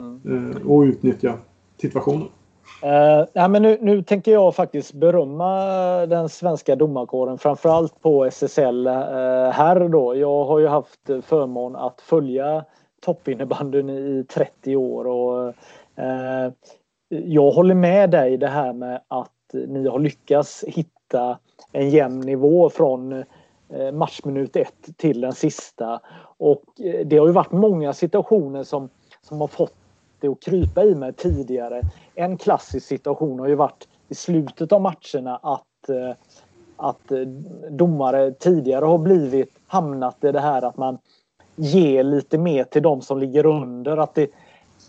Mm. 0.00 0.50
Eh, 0.50 0.66
och 0.66 0.80
utnyttja 0.80 1.34
situationen. 1.80 2.26
Uh, 2.84 3.26
ja, 3.32 3.48
men 3.48 3.62
nu, 3.62 3.78
nu, 3.80 4.02
tänker 4.02 4.32
jag 4.32 4.54
faktiskt 4.54 4.92
berömma 4.92 5.56
den 6.06 6.28
svenska 6.28 6.76
domarkåren 6.76 7.38
framförallt 7.38 8.00
på 8.00 8.24
SSL 8.24 8.86
uh, 8.86 8.94
eh, 8.94 9.50
här 9.50 9.88
då. 9.88 10.16
Jag 10.16 10.44
har 10.44 10.58
ju 10.58 10.66
haft 10.66 11.00
förmån 11.22 11.76
att 11.76 12.00
följa 12.00 12.64
toppinnebandyn 13.04 13.90
i 13.90 14.24
30 14.24 14.76
år 14.76 15.06
och 15.06 15.54
uh, 15.98 16.52
jag 17.08 17.50
håller 17.50 17.74
med 17.74 18.10
dig 18.10 18.36
det 18.36 18.48
här 18.48 18.72
med 18.72 19.00
att 19.08 19.30
ni 19.52 19.88
har 19.88 19.98
lyckats 19.98 20.64
hitta 20.66 21.38
en 21.72 21.90
jämn 21.90 22.20
nivå 22.20 22.70
från 22.70 23.24
matchminut 23.92 24.56
ett 24.56 24.96
till 24.96 25.20
den 25.20 25.32
sista. 25.32 26.00
Och 26.38 26.62
det 27.04 27.18
har 27.18 27.26
ju 27.26 27.32
varit 27.32 27.52
många 27.52 27.92
situationer 27.92 28.62
som, 28.62 28.88
som 29.22 29.40
har 29.40 29.48
fått 29.48 29.74
det 30.22 30.28
att 30.28 30.42
krypa 30.42 30.84
i 30.84 30.94
mig 30.94 31.12
tidigare. 31.12 31.82
En 32.14 32.36
klassisk 32.36 32.86
situation 32.86 33.40
har 33.40 33.48
ju 33.48 33.54
varit 33.54 33.88
i 34.08 34.14
slutet 34.14 34.72
av 34.72 34.80
matcherna 34.80 35.36
att, 35.36 35.88
eh, 35.88 36.16
att 36.76 37.12
eh, 37.12 37.18
domare 37.70 38.32
tidigare 38.32 38.84
har 38.84 38.98
blivit 38.98 39.58
hamnat 39.66 40.24
i 40.24 40.32
det 40.32 40.40
här 40.40 40.62
att 40.62 40.76
man 40.76 40.98
ger 41.56 42.02
lite 42.04 42.38
mer 42.38 42.64
till 42.64 42.82
de 42.82 43.02
som 43.02 43.18
ligger 43.18 43.46
under. 43.46 43.96
Att 43.96 44.14
det 44.14 44.30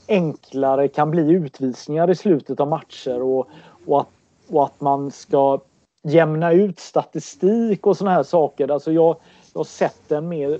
enklare 0.07 0.87
kan 0.87 1.11
bli 1.11 1.31
utvisningar 1.31 2.09
i 2.09 2.15
slutet 2.15 2.59
av 2.59 2.67
matcher 2.67 3.21
och, 3.21 3.47
och, 3.85 4.01
att, 4.01 4.07
och 4.49 4.63
att 4.63 4.81
man 4.81 5.11
ska 5.11 5.59
jämna 6.03 6.51
ut 6.51 6.79
statistik 6.79 7.87
och 7.87 7.97
såna 7.97 8.11
här 8.11 8.23
saker. 8.23 8.71
Alltså 8.71 8.91
jag, 8.91 9.15
jag 9.53 9.59
har 9.59 9.63
sett 9.63 10.11
en 10.11 10.27
mer 10.27 10.59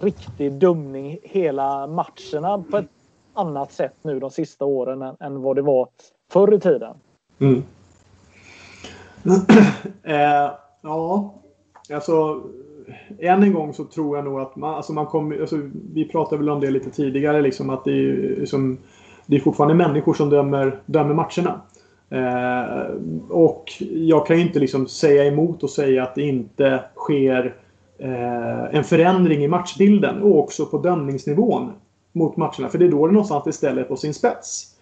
riktig 0.00 0.52
dumning 0.52 1.18
hela 1.22 1.86
matcherna 1.86 2.64
på 2.70 2.76
ett 2.76 2.90
annat 3.34 3.72
sätt 3.72 3.94
nu 4.02 4.20
de 4.20 4.30
sista 4.30 4.64
åren 4.64 5.02
än, 5.02 5.16
än 5.20 5.42
vad 5.42 5.56
det 5.56 5.62
var 5.62 5.88
förr 6.32 6.54
i 6.54 6.60
tiden. 6.60 6.94
Mm. 7.38 7.62
eh, 10.02 10.50
ja, 10.82 11.34
alltså 11.92 12.42
än 13.18 13.42
en 13.42 13.52
gång 13.52 13.74
så 13.74 13.84
tror 13.84 14.16
jag 14.16 14.24
nog 14.24 14.40
att 14.40 14.56
man, 14.56 14.74
alltså 14.74 14.92
man 14.92 15.06
kommer, 15.06 15.40
alltså, 15.40 15.60
vi 15.92 16.08
pratade 16.08 16.36
väl 16.36 16.48
om 16.48 16.60
det 16.60 16.70
lite 16.70 16.90
tidigare, 16.90 17.42
liksom 17.42 17.70
att 17.70 17.84
det 17.84 17.92
är, 17.92 18.36
liksom, 18.40 18.78
det 19.26 19.36
är 19.36 19.40
fortfarande 19.40 19.74
människor 19.74 20.14
som 20.14 20.30
dömer, 20.30 20.80
dömer 20.86 21.14
matcherna. 21.14 21.60
Eh, 22.10 22.94
och 23.28 23.64
jag 23.90 24.26
kan 24.26 24.36
ju 24.36 24.42
inte 24.42 24.58
liksom 24.58 24.86
säga 24.86 25.24
emot 25.24 25.62
och 25.62 25.70
säga 25.70 26.02
att 26.02 26.14
det 26.14 26.22
inte 26.22 26.84
sker 26.94 27.46
eh, 27.46 27.52
Eh, 27.98 28.74
en 28.74 28.84
förändring 28.84 29.44
i 29.44 29.48
matchbilden 29.48 30.22
och 30.22 30.38
också 30.38 30.66
på 30.66 30.78
dömningsnivån 30.78 31.72
mot 32.12 32.36
matcherna. 32.36 32.68
För 32.68 32.78
det 32.78 32.84
är 32.84 32.90
då 32.90 33.06
det 33.06 33.12
någonstans 33.12 33.44
det 33.44 33.52
ställer 33.52 33.84
på 33.84 33.96
sin 33.96 34.14
spets. 34.14 34.74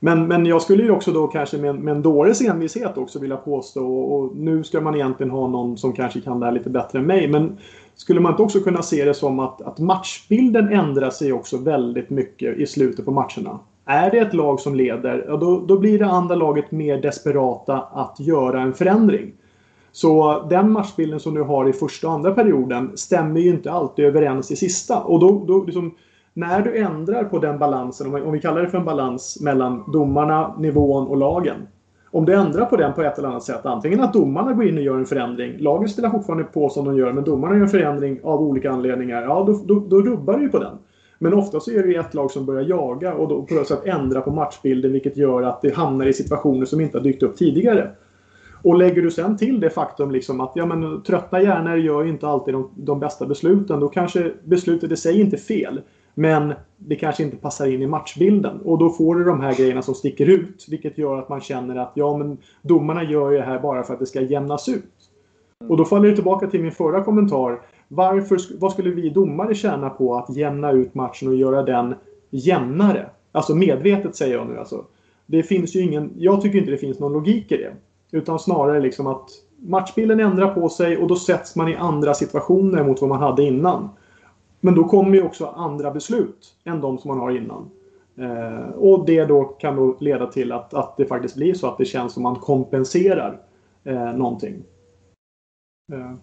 Men, 0.00 0.28
men 0.28 0.46
jag 0.46 0.62
skulle 0.62 0.82
ju 0.82 0.90
också 0.90 1.12
då 1.12 1.26
kanske 1.26 1.58
med, 1.58 1.74
med 1.74 1.96
en 1.96 2.02
dåres 2.02 2.40
envishet 2.40 2.98
också 2.98 3.18
vilja 3.18 3.36
påstå, 3.36 3.86
och, 3.86 4.18
och 4.18 4.36
nu 4.36 4.64
ska 4.64 4.80
man 4.80 4.94
egentligen 4.94 5.30
ha 5.30 5.48
någon 5.48 5.76
som 5.76 5.92
kanske 5.92 6.20
kan 6.20 6.40
det 6.40 6.46
här 6.46 6.52
lite 6.52 6.70
bättre 6.70 6.98
än 6.98 7.06
mig, 7.06 7.28
men 7.28 7.58
skulle 7.94 8.20
man 8.20 8.32
inte 8.32 8.42
också 8.42 8.60
kunna 8.60 8.82
se 8.82 9.04
det 9.04 9.14
som 9.14 9.38
att, 9.38 9.62
att 9.62 9.78
matchbilden 9.78 10.72
ändrar 10.72 11.10
sig 11.10 11.32
också 11.32 11.56
väldigt 11.56 12.10
mycket 12.10 12.58
i 12.58 12.66
slutet 12.66 13.04
på 13.04 13.10
matcherna? 13.10 13.58
Är 13.86 14.10
det 14.10 14.18
ett 14.18 14.34
lag 14.34 14.60
som 14.60 14.74
leder, 14.74 15.24
ja, 15.28 15.36
då, 15.36 15.60
då 15.60 15.78
blir 15.78 15.98
det 15.98 16.06
andra 16.06 16.34
laget 16.34 16.70
mer 16.70 17.02
desperata 17.02 17.80
att 17.92 18.20
göra 18.20 18.60
en 18.60 18.74
förändring. 18.74 19.32
Så 19.94 20.42
den 20.50 20.72
matchbilden 20.72 21.20
som 21.20 21.34
du 21.34 21.42
har 21.42 21.68
i 21.68 21.72
första 21.72 22.06
och 22.06 22.12
andra 22.12 22.30
perioden 22.30 22.90
stämmer 22.94 23.40
ju 23.40 23.50
inte 23.50 23.72
alltid 23.72 24.04
överens 24.04 24.50
i 24.50 24.56
sista. 24.56 25.00
Och 25.00 25.20
då, 25.20 25.44
då 25.46 25.64
liksom, 25.64 25.94
när 26.32 26.62
du 26.62 26.76
ändrar 26.78 27.24
på 27.24 27.38
den 27.38 27.58
balansen, 27.58 28.14
om 28.14 28.32
vi 28.32 28.40
kallar 28.40 28.62
det 28.62 28.68
för 28.68 28.78
en 28.78 28.84
balans 28.84 29.38
mellan 29.42 29.92
domarna, 29.92 30.54
nivån 30.58 31.06
och 31.06 31.16
lagen. 31.16 31.56
Om 32.10 32.24
du 32.24 32.34
ändrar 32.34 32.64
på 32.64 32.76
den 32.76 32.92
på 32.92 33.02
ett 33.02 33.18
eller 33.18 33.28
annat 33.28 33.42
sätt, 33.42 33.66
antingen 33.66 34.00
att 34.00 34.12
domarna 34.12 34.52
går 34.52 34.68
in 34.68 34.76
och 34.76 34.82
gör 34.82 34.98
en 34.98 35.06
förändring, 35.06 35.58
lagen 35.58 35.88
spelar 35.88 36.10
fortfarande 36.10 36.44
på 36.44 36.68
som 36.68 36.84
de 36.84 36.96
gör, 36.96 37.12
men 37.12 37.24
domarna 37.24 37.54
gör 37.54 37.62
en 37.62 37.68
förändring 37.68 38.20
av 38.22 38.40
olika 38.40 38.70
anledningar, 38.70 39.22
ja 39.22 39.44
då, 39.46 39.60
då, 39.64 39.86
då 39.88 40.00
rubbar 40.00 40.36
du 40.36 40.42
ju 40.42 40.48
på 40.48 40.58
den. 40.58 40.78
Men 41.18 41.34
ofta 41.34 41.60
så 41.60 41.70
är 41.70 41.82
det 41.82 41.94
ett 41.94 42.14
lag 42.14 42.30
som 42.30 42.46
börjar 42.46 42.62
jaga 42.62 43.14
och 43.14 43.28
då 43.28 43.42
på 43.42 43.54
något 43.54 43.68
sätt 43.68 43.86
ändra 43.86 44.20
på 44.20 44.30
matchbilden 44.30 44.92
vilket 44.92 45.16
gör 45.16 45.42
att 45.42 45.62
det 45.62 45.74
hamnar 45.74 46.06
i 46.06 46.12
situationer 46.12 46.66
som 46.66 46.80
inte 46.80 46.98
har 46.98 47.02
dykt 47.02 47.22
upp 47.22 47.36
tidigare. 47.36 47.90
Och 48.64 48.78
lägger 48.78 49.02
du 49.02 49.10
sen 49.10 49.36
till 49.36 49.60
det 49.60 49.70
faktum 49.70 50.10
liksom 50.10 50.40
att 50.40 50.52
ja, 50.54 50.66
men, 50.66 51.02
trötta 51.02 51.42
hjärnor 51.42 51.76
gör 51.76 52.06
inte 52.06 52.28
alltid 52.28 52.54
de, 52.54 52.70
de 52.74 53.00
bästa 53.00 53.26
besluten. 53.26 53.80
Då 53.80 53.88
kanske 53.88 54.32
beslutet 54.44 54.92
i 54.92 54.96
sig 54.96 55.20
inte 55.20 55.36
är 55.36 55.38
fel. 55.38 55.80
Men 56.14 56.54
det 56.76 56.96
kanske 56.96 57.22
inte 57.22 57.36
passar 57.36 57.66
in 57.66 57.82
i 57.82 57.86
matchbilden. 57.86 58.60
Och 58.60 58.78
då 58.78 58.90
får 58.90 59.14
du 59.14 59.24
de 59.24 59.40
här 59.40 59.54
grejerna 59.54 59.82
som 59.82 59.94
sticker 59.94 60.26
ut. 60.26 60.66
Vilket 60.70 60.98
gör 60.98 61.18
att 61.18 61.28
man 61.28 61.40
känner 61.40 61.76
att 61.76 61.92
ja, 61.94 62.16
men 62.16 62.38
domarna 62.62 63.04
gör 63.04 63.30
ju 63.30 63.36
det 63.36 63.42
här 63.42 63.60
bara 63.60 63.82
för 63.82 63.94
att 63.94 64.00
det 64.00 64.06
ska 64.06 64.20
jämnas 64.20 64.68
ut. 64.68 64.92
Och 65.68 65.76
då 65.76 65.84
faller 65.84 66.08
det 66.08 66.14
tillbaka 66.14 66.46
till 66.46 66.62
min 66.62 66.72
förra 66.72 67.04
kommentar. 67.04 67.60
Varför, 67.88 68.38
vad 68.58 68.72
skulle 68.72 68.90
vi 68.90 69.08
domare 69.10 69.54
tjäna 69.54 69.90
på 69.90 70.16
att 70.16 70.36
jämna 70.36 70.72
ut 70.72 70.94
matchen 70.94 71.28
och 71.28 71.34
göra 71.34 71.62
den 71.62 71.94
jämnare? 72.30 73.06
Alltså 73.32 73.54
medvetet 73.54 74.16
säger 74.16 74.34
jag 74.34 74.48
nu 74.48 74.58
alltså. 74.58 74.84
Det 75.26 75.42
finns 75.42 75.76
ju 75.76 75.80
ingen, 75.80 76.10
jag 76.16 76.42
tycker 76.42 76.58
inte 76.58 76.70
det 76.70 76.78
finns 76.78 76.98
någon 76.98 77.12
logik 77.12 77.52
i 77.52 77.56
det. 77.56 77.72
Utan 78.14 78.38
snarare 78.38 78.80
liksom 78.80 79.06
att 79.06 79.30
matchbilden 79.56 80.20
ändrar 80.20 80.54
på 80.54 80.68
sig 80.68 80.98
och 80.98 81.08
då 81.08 81.16
sätts 81.16 81.56
man 81.56 81.68
i 81.68 81.76
andra 81.76 82.14
situationer 82.14 82.84
mot 82.84 83.00
vad 83.00 83.10
man 83.10 83.22
hade 83.22 83.42
innan. 83.42 83.88
Men 84.60 84.74
då 84.74 84.84
kommer 84.84 85.14
ju 85.14 85.22
också 85.22 85.46
andra 85.46 85.90
beslut 85.90 86.56
än 86.64 86.80
de 86.80 86.98
som 86.98 87.08
man 87.08 87.18
har 87.18 87.30
innan. 87.30 87.70
Eh, 88.18 88.68
och 88.68 89.06
det 89.06 89.24
då 89.24 89.44
kan 89.44 89.76
då 89.76 89.96
leda 90.00 90.26
till 90.26 90.52
att, 90.52 90.74
att 90.74 90.96
det 90.96 91.06
faktiskt 91.06 91.36
blir 91.36 91.54
så 91.54 91.66
att 91.66 91.78
det 91.78 91.84
känns 91.84 92.12
som 92.12 92.22
man 92.22 92.36
kompenserar 92.36 93.40
eh, 93.84 94.12
någonting. 94.12 94.64
Eh. 95.92 96.14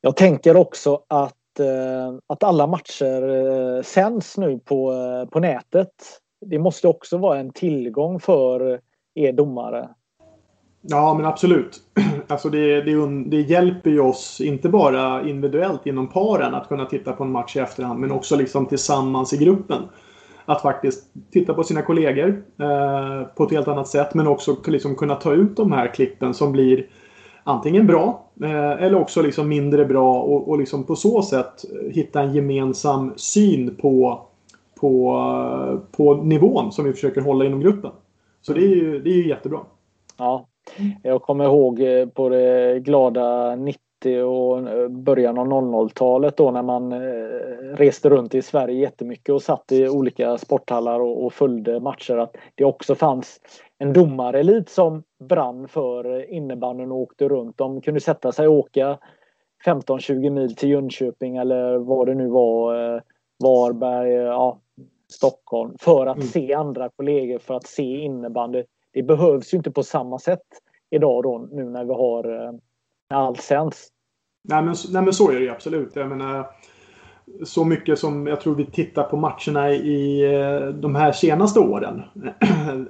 Jag 0.00 0.16
tänker 0.16 0.56
också 0.56 1.02
att, 1.08 1.60
eh, 1.60 2.18
att 2.26 2.42
alla 2.42 2.66
matcher 2.66 3.28
eh, 3.28 3.82
sänds 3.82 4.38
nu 4.38 4.58
på, 4.58 4.92
eh, 4.92 5.28
på 5.28 5.40
nätet. 5.40 5.94
Det 6.46 6.58
måste 6.58 6.88
också 6.88 7.18
vara 7.18 7.38
en 7.38 7.50
tillgång 7.50 8.20
för 8.20 8.80
er 9.14 9.32
domare. 9.32 9.88
Ja, 10.88 11.14
men 11.14 11.26
absolut. 11.26 11.80
Alltså 12.28 12.48
det, 12.48 12.82
det, 12.82 13.24
det, 13.30 13.40
hjälper 13.40 13.90
ju 13.90 14.00
oss, 14.00 14.40
inte 14.40 14.68
bara 14.68 15.28
individuellt 15.28 15.86
inom 15.86 16.08
paren, 16.08 16.54
att 16.54 16.68
kunna 16.68 16.84
titta 16.84 17.12
på 17.12 17.24
en 17.24 17.32
match 17.32 17.56
i 17.56 17.58
efterhand, 17.58 18.00
men 18.00 18.12
också 18.12 18.36
liksom 18.36 18.66
tillsammans 18.66 19.32
i 19.32 19.36
gruppen. 19.36 19.82
Att 20.44 20.62
faktiskt 20.62 21.04
titta 21.32 21.54
på 21.54 21.62
sina 21.62 21.82
kollegor 21.82 22.44
eh, 22.60 23.26
på 23.36 23.44
ett 23.44 23.50
helt 23.50 23.68
annat 23.68 23.88
sätt, 23.88 24.14
men 24.14 24.26
också 24.26 24.56
liksom 24.66 24.94
kunna 24.94 25.14
ta 25.14 25.32
ut 25.32 25.56
de 25.56 25.72
här 25.72 25.94
klippen 25.94 26.34
som 26.34 26.52
blir 26.52 26.86
antingen 27.44 27.86
bra 27.86 28.30
eh, 28.42 28.82
eller 28.82 28.94
också 28.94 29.22
liksom 29.22 29.48
mindre 29.48 29.84
bra 29.84 30.22
och, 30.22 30.48
och 30.48 30.58
liksom 30.58 30.84
på 30.84 30.96
så 30.96 31.22
sätt 31.22 31.64
hitta 31.90 32.22
en 32.22 32.34
gemensam 32.34 33.12
syn 33.16 33.76
på, 33.76 34.22
på, 34.80 35.16
eh, 35.70 35.96
på 35.96 36.14
nivån 36.14 36.72
som 36.72 36.84
vi 36.84 36.92
försöker 36.92 37.20
hålla 37.20 37.44
inom 37.44 37.60
gruppen. 37.60 37.90
Så 38.46 38.52
det 38.52 38.60
är 38.60 38.74
ju, 38.74 38.98
det 38.98 39.10
är 39.10 39.14
ju 39.14 39.28
jättebra. 39.28 39.60
Ja, 40.18 40.46
jag 41.02 41.22
kommer 41.22 41.44
ihåg 41.44 41.80
eh, 41.80 42.08
på 42.08 42.28
det 42.28 42.80
glada 42.80 43.56
90 43.56 44.22
och 44.22 44.68
eh, 44.68 44.88
början 44.88 45.38
av 45.38 45.46
00-talet 45.46 46.36
då 46.36 46.50
när 46.50 46.62
man 46.62 46.92
eh, 46.92 46.98
reste 47.76 48.08
runt 48.08 48.34
i 48.34 48.42
Sverige 48.42 48.80
jättemycket 48.80 49.34
och 49.34 49.42
satt 49.42 49.72
i 49.72 49.88
olika 49.88 50.38
sporthallar 50.38 51.00
och, 51.00 51.24
och 51.24 51.32
följde 51.32 51.80
matcher 51.80 52.16
att 52.16 52.36
det 52.54 52.64
också 52.64 52.94
fanns 52.94 53.40
en 53.78 53.92
domarelit 53.92 54.68
som 54.68 55.02
brann 55.28 55.68
för 55.68 56.30
innebandyn 56.32 56.92
och 56.92 56.98
åkte 56.98 57.28
runt. 57.28 57.58
De 57.58 57.80
kunde 57.80 58.00
sätta 58.00 58.32
sig 58.32 58.48
och 58.48 58.54
åka 58.54 58.98
15-20 59.66 60.30
mil 60.30 60.56
till 60.56 60.68
Jönköping 60.68 61.36
eller 61.36 61.76
vad 61.76 62.06
det 62.06 62.14
nu 62.14 62.28
var, 62.28 63.02
Varberg, 63.44 64.12
ja, 64.12 64.60
Stockholm 65.14 65.74
för 65.80 66.06
att 66.06 66.16
mm. 66.16 66.28
se 66.28 66.54
andra 66.54 66.90
kollegor, 66.96 67.38
för 67.38 67.54
att 67.54 67.66
se 67.66 67.98
innebandy. 67.98 68.64
Det 68.92 69.02
behövs 69.02 69.54
ju 69.54 69.56
inte 69.56 69.70
på 69.70 69.82
samma 69.82 70.18
sätt 70.18 70.40
idag 70.90 71.22
då 71.22 71.48
nu 71.52 71.64
när 71.64 71.84
vi 71.84 71.92
har 71.92 72.46
eh, 72.46 72.52
allt 73.08 73.40
sänds. 73.40 73.88
Nej 74.48 74.62
men, 74.62 74.74
nej 74.92 75.02
men 75.02 75.12
så 75.12 75.30
är 75.30 75.34
det 75.34 75.40
ju 75.40 75.50
absolut. 75.50 75.96
Jag 75.96 76.08
menar, 76.08 76.46
så 77.44 77.64
mycket 77.64 77.98
som 77.98 78.26
jag 78.26 78.40
tror 78.40 78.54
vi 78.54 78.66
tittar 78.66 79.02
på 79.02 79.16
matcherna 79.16 79.70
i 79.72 80.34
eh, 80.34 80.66
de 80.66 80.94
här 80.94 81.12
senaste 81.12 81.60
åren. 81.60 82.02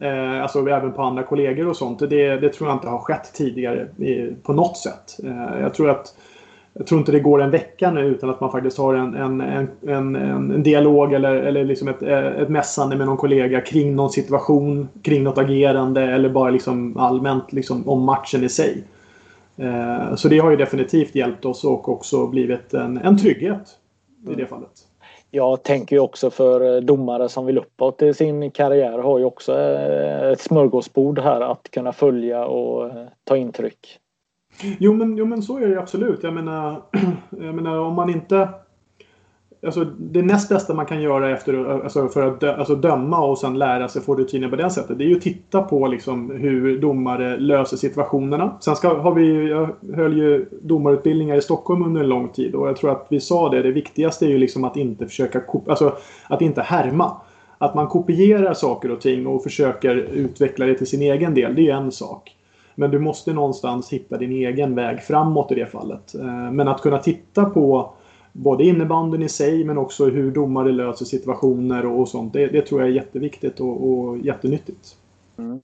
Eh, 0.01 0.43
alltså 0.43 0.69
även 0.69 0.93
på 0.93 1.03
andra 1.03 1.23
kollegor 1.23 1.69
och 1.69 1.77
sånt. 1.77 1.99
Det, 1.99 2.37
det 2.37 2.53
tror 2.53 2.69
jag 2.69 2.77
inte 2.77 2.89
har 2.89 2.99
skett 2.99 3.35
tidigare 3.35 3.89
på 4.43 4.53
något 4.53 4.77
sätt. 4.77 5.17
Jag 5.61 5.75
tror 5.75 5.91
att 5.91 6.15
jag 6.75 6.87
tror 6.87 6.99
inte 6.99 7.13
det 7.13 7.21
går 7.21 7.43
en 7.43 7.51
vecka 7.51 7.91
nu 7.91 8.01
utan 8.01 8.31
att 8.31 8.41
man 8.41 8.51
faktiskt 8.51 8.79
har 8.79 8.95
en, 8.95 9.15
en, 9.15 9.41
en, 9.41 9.71
en, 9.89 10.17
en 10.17 10.63
dialog 10.63 11.13
eller, 11.13 11.35
eller 11.35 11.65
liksom 11.65 11.89
ett, 11.89 12.03
ett 12.03 12.49
mässande 12.49 12.97
med 12.97 13.07
någon 13.07 13.17
kollega 13.17 13.61
kring 13.61 13.97
någon 13.97 14.11
situation, 14.11 14.89
kring 15.03 15.23
något 15.23 15.39
agerande 15.39 16.03
eller 16.03 16.29
bara 16.29 16.51
liksom 16.51 16.97
allmänt 16.97 17.53
liksom 17.53 17.89
om 17.89 18.05
matchen 18.05 18.45
i 18.45 18.49
sig. 18.49 18.85
Eh, 19.57 20.15
så 20.15 20.29
det 20.29 20.39
har 20.39 20.51
ju 20.51 20.57
definitivt 20.57 21.15
hjälpt 21.15 21.45
oss 21.45 21.65
och 21.65 21.89
också 21.89 22.27
blivit 22.27 22.75
en, 22.75 22.99
en 22.99 23.19
trygghet 23.19 23.79
i 24.23 24.27
det 24.27 24.33
mm. 24.33 24.47
fallet. 24.47 24.71
Jag 25.31 25.63
tänker 25.63 25.97
ju 25.97 26.01
också 26.01 26.31
för 26.31 26.81
domare 26.81 27.29
som 27.29 27.47
vill 27.47 27.59
uppåt 27.59 28.03
i 28.03 28.15
sin 28.15 28.51
karriär 28.51 28.99
har 28.99 29.19
ju 29.19 29.25
också 29.25 29.59
eh, 29.59 30.31
ett 30.31 30.41
smörgåsbord 30.41 31.19
här 31.19 31.41
att 31.41 31.71
kunna 31.71 31.93
följa 31.93 32.47
och 32.47 32.87
eh, 32.87 33.07
ta 33.25 33.37
intryck. 33.37 33.99
Jo 34.79 34.95
men, 34.95 35.17
jo 35.17 35.25
men 35.27 35.43
så 35.43 35.59
är 35.59 35.69
det 35.69 35.79
absolut. 35.79 36.23
Jag 36.23 36.35
menar, 36.35 36.83
jag 37.31 37.55
menar 37.55 37.79
om 37.79 37.95
man 37.95 38.11
inte... 38.11 38.49
Alltså 39.67 39.85
det 39.85 40.23
näst 40.23 40.49
bästa 40.49 40.75
man 40.75 40.87
kan 40.87 41.03
göra 41.03 41.31
efter, 41.31 41.83
alltså 41.85 42.09
för 42.09 42.29
att 42.29 42.41
dö, 42.41 42.57
alltså 42.57 42.75
döma 42.75 43.25
och 43.27 43.39
sen 43.39 43.59
lära 43.59 43.89
sig 43.89 44.03
få 44.03 44.15
rutiner 44.15 44.49
på 44.49 44.57
det 44.57 44.71
sättet. 44.71 44.99
Det 44.99 45.05
är 45.05 45.09
ju 45.09 45.17
att 45.17 45.23
titta 45.23 45.63
på 45.63 45.87
liksom 45.87 46.31
hur 46.31 46.81
domare 46.81 47.37
löser 47.37 47.77
situationerna. 47.77 48.57
Sen 48.61 48.77
ska, 48.77 49.01
har 49.01 49.15
vi, 49.15 49.51
jag 49.51 49.69
höll 49.95 50.19
ju 50.19 50.47
domarutbildningar 50.63 51.37
i 51.37 51.41
Stockholm 51.41 51.83
under 51.83 52.01
en 52.01 52.09
lång 52.09 52.29
tid 52.29 52.55
och 52.55 52.69
jag 52.69 52.77
tror 52.77 52.91
att 52.91 53.07
vi 53.11 53.21
sa 53.21 53.49
det. 53.49 53.63
Det 53.63 53.73
viktigaste 53.73 54.27
är 54.27 54.31
ju 54.31 54.39
liksom 54.39 54.65
att 54.65 54.77
inte 54.77 55.07
försöka, 55.07 55.43
alltså 55.69 55.97
att 56.29 56.43
inte 56.43 56.63
härma. 56.63 57.17
Att 57.59 57.75
man 57.75 57.87
kopierar 57.87 58.55
saker 58.55 58.91
och 58.91 59.01
ting 59.01 59.27
och 59.27 59.43
försöker 59.43 59.95
utveckla 59.97 60.67
det 60.67 60.75
till 60.75 60.87
sin 60.87 61.03
egen 61.03 61.35
del, 61.35 61.55
det 61.55 61.61
är 61.61 61.65
ju 61.65 61.71
en 61.71 61.93
sak. 61.93 62.34
Men 62.75 62.91
du 62.91 62.99
måste 62.99 63.33
någonstans 63.33 63.93
hitta 63.93 64.19
din 64.19 64.33
egen 64.33 64.75
väg 64.75 65.03
framåt 65.03 65.53
i 65.53 65.55
det 65.55 65.67
fallet. 65.67 66.15
Eh, 66.15 66.53
men 66.53 66.69
att 66.69 66.81
kunna 66.81 66.99
titta 66.99 67.45
på 67.45 67.93
både 68.33 68.65
innebanden 68.65 69.23
i 69.23 69.29
sig 69.29 69.65
men 69.65 69.79
också 69.79 70.05
hur 70.05 70.31
domare 70.31 70.73
löser 70.73 71.05
situationer 71.05 71.87
och, 71.87 72.09
sånt. 72.09 72.33
Det, 72.33 72.47
det, 72.47 72.63
tror 72.63 72.81
jag 72.81 72.91
är 72.91 72.95
jätteviktigt 72.95 73.61
och, 73.61 73.89
och 73.89 74.19
jättenyttigt. 74.19 74.97
Mm. 75.39 75.61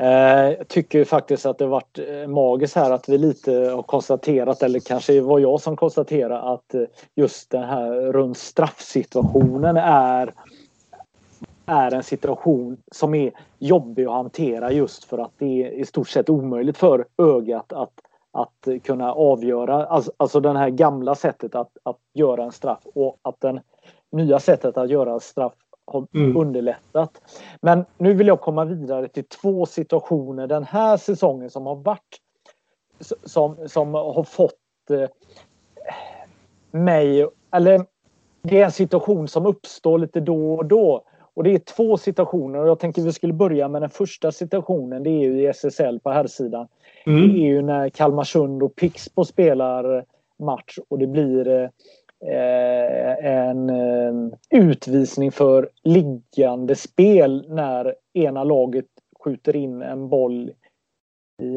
Eh, 0.00 0.56
jag 0.58 0.68
tycker 0.68 1.04
faktiskt 1.04 1.46
att 1.46 1.58
det 1.58 1.66
varit 1.66 1.98
eh, 1.98 2.28
magiskt 2.28 2.76
här 2.76 2.90
att 2.90 3.08
vi 3.08 3.18
lite 3.18 3.52
har 3.52 3.82
konstaterat, 3.82 4.62
eller 4.62 4.80
kanske 4.80 5.20
var 5.20 5.38
jag 5.38 5.60
som 5.60 5.76
konstaterade 5.76 6.40
att 6.40 6.74
eh, 6.74 6.82
just 7.14 7.50
den 7.50 7.64
här 7.64 8.12
runt 8.12 8.38
straffsituationen 8.38 9.76
är 9.76 10.34
är 11.70 11.94
en 11.94 12.02
situation 12.02 12.76
som 12.92 13.14
är 13.14 13.32
jobbig 13.58 14.04
att 14.04 14.12
hantera 14.12 14.72
just 14.72 15.04
för 15.04 15.18
att 15.18 15.32
det 15.38 15.64
är 15.64 15.70
i 15.70 15.84
stort 15.84 16.08
sett 16.08 16.30
omöjligt 16.30 16.76
för 16.76 17.06
ögat 17.18 17.72
att, 17.72 17.92
att 18.32 18.82
kunna 18.82 19.12
avgöra, 19.12 19.86
alltså, 19.86 20.12
alltså 20.16 20.40
det 20.40 20.58
här 20.58 20.70
gamla 20.70 21.14
sättet 21.14 21.54
att, 21.54 21.70
att 21.82 21.98
göra 22.14 22.44
en 22.44 22.52
straff 22.52 22.82
och 22.94 23.18
att 23.22 23.40
den 23.40 23.60
nya 24.12 24.40
sättet 24.40 24.76
att 24.76 24.90
göra 24.90 25.20
straff 25.20 25.52
har 25.86 26.06
mm. 26.14 26.36
underlättat. 26.36 27.20
Men 27.62 27.84
nu 27.98 28.14
vill 28.14 28.26
jag 28.26 28.40
komma 28.40 28.64
vidare 28.64 29.08
till 29.08 29.24
två 29.24 29.66
situationer 29.66 30.46
den 30.46 30.64
här 30.64 30.96
säsongen 30.96 31.50
som 31.50 31.66
har 31.66 31.76
varit 31.76 32.20
som, 33.24 33.68
som 33.68 33.94
har 33.94 34.24
fått 34.24 34.54
eh, 34.90 35.08
mig, 36.70 37.26
eller 37.50 37.86
det 38.42 38.60
är 38.60 38.64
en 38.64 38.72
situation 38.72 39.28
som 39.28 39.46
uppstår 39.46 39.98
lite 39.98 40.20
då 40.20 40.54
och 40.54 40.66
då. 40.66 41.04
Och 41.34 41.44
det 41.44 41.54
är 41.54 41.58
två 41.58 41.96
situationer 41.96 42.58
och 42.58 42.68
jag 42.68 42.78
tänkte 42.78 43.00
vi 43.00 43.12
skulle 43.12 43.32
börja 43.32 43.68
med 43.68 43.82
den 43.82 43.90
första 43.90 44.32
situationen. 44.32 45.02
Det 45.02 45.10
är 45.10 45.20
ju 45.20 45.42
i 45.42 45.46
SSL 45.46 46.00
på 46.00 46.10
här 46.10 46.26
sidan. 46.26 46.68
Mm. 47.06 47.20
Det 47.20 47.38
är 47.38 47.46
ju 47.46 47.62
när 47.62 47.88
Kalmarsund 47.88 48.62
och 48.62 48.76
Pixbo 48.76 49.24
spelar 49.24 50.04
match 50.38 50.78
och 50.88 50.98
det 50.98 51.06
blir 51.06 51.48
eh, 51.48 51.68
Eh, 52.26 53.26
en 53.26 53.70
eh, 53.70 54.12
utvisning 54.50 55.32
för 55.32 55.68
liggande 55.82 56.74
spel 56.74 57.46
när 57.48 57.94
ena 58.12 58.44
laget 58.44 58.86
skjuter 59.24 59.56
in 59.56 59.82
en 59.82 60.08
boll 60.08 60.50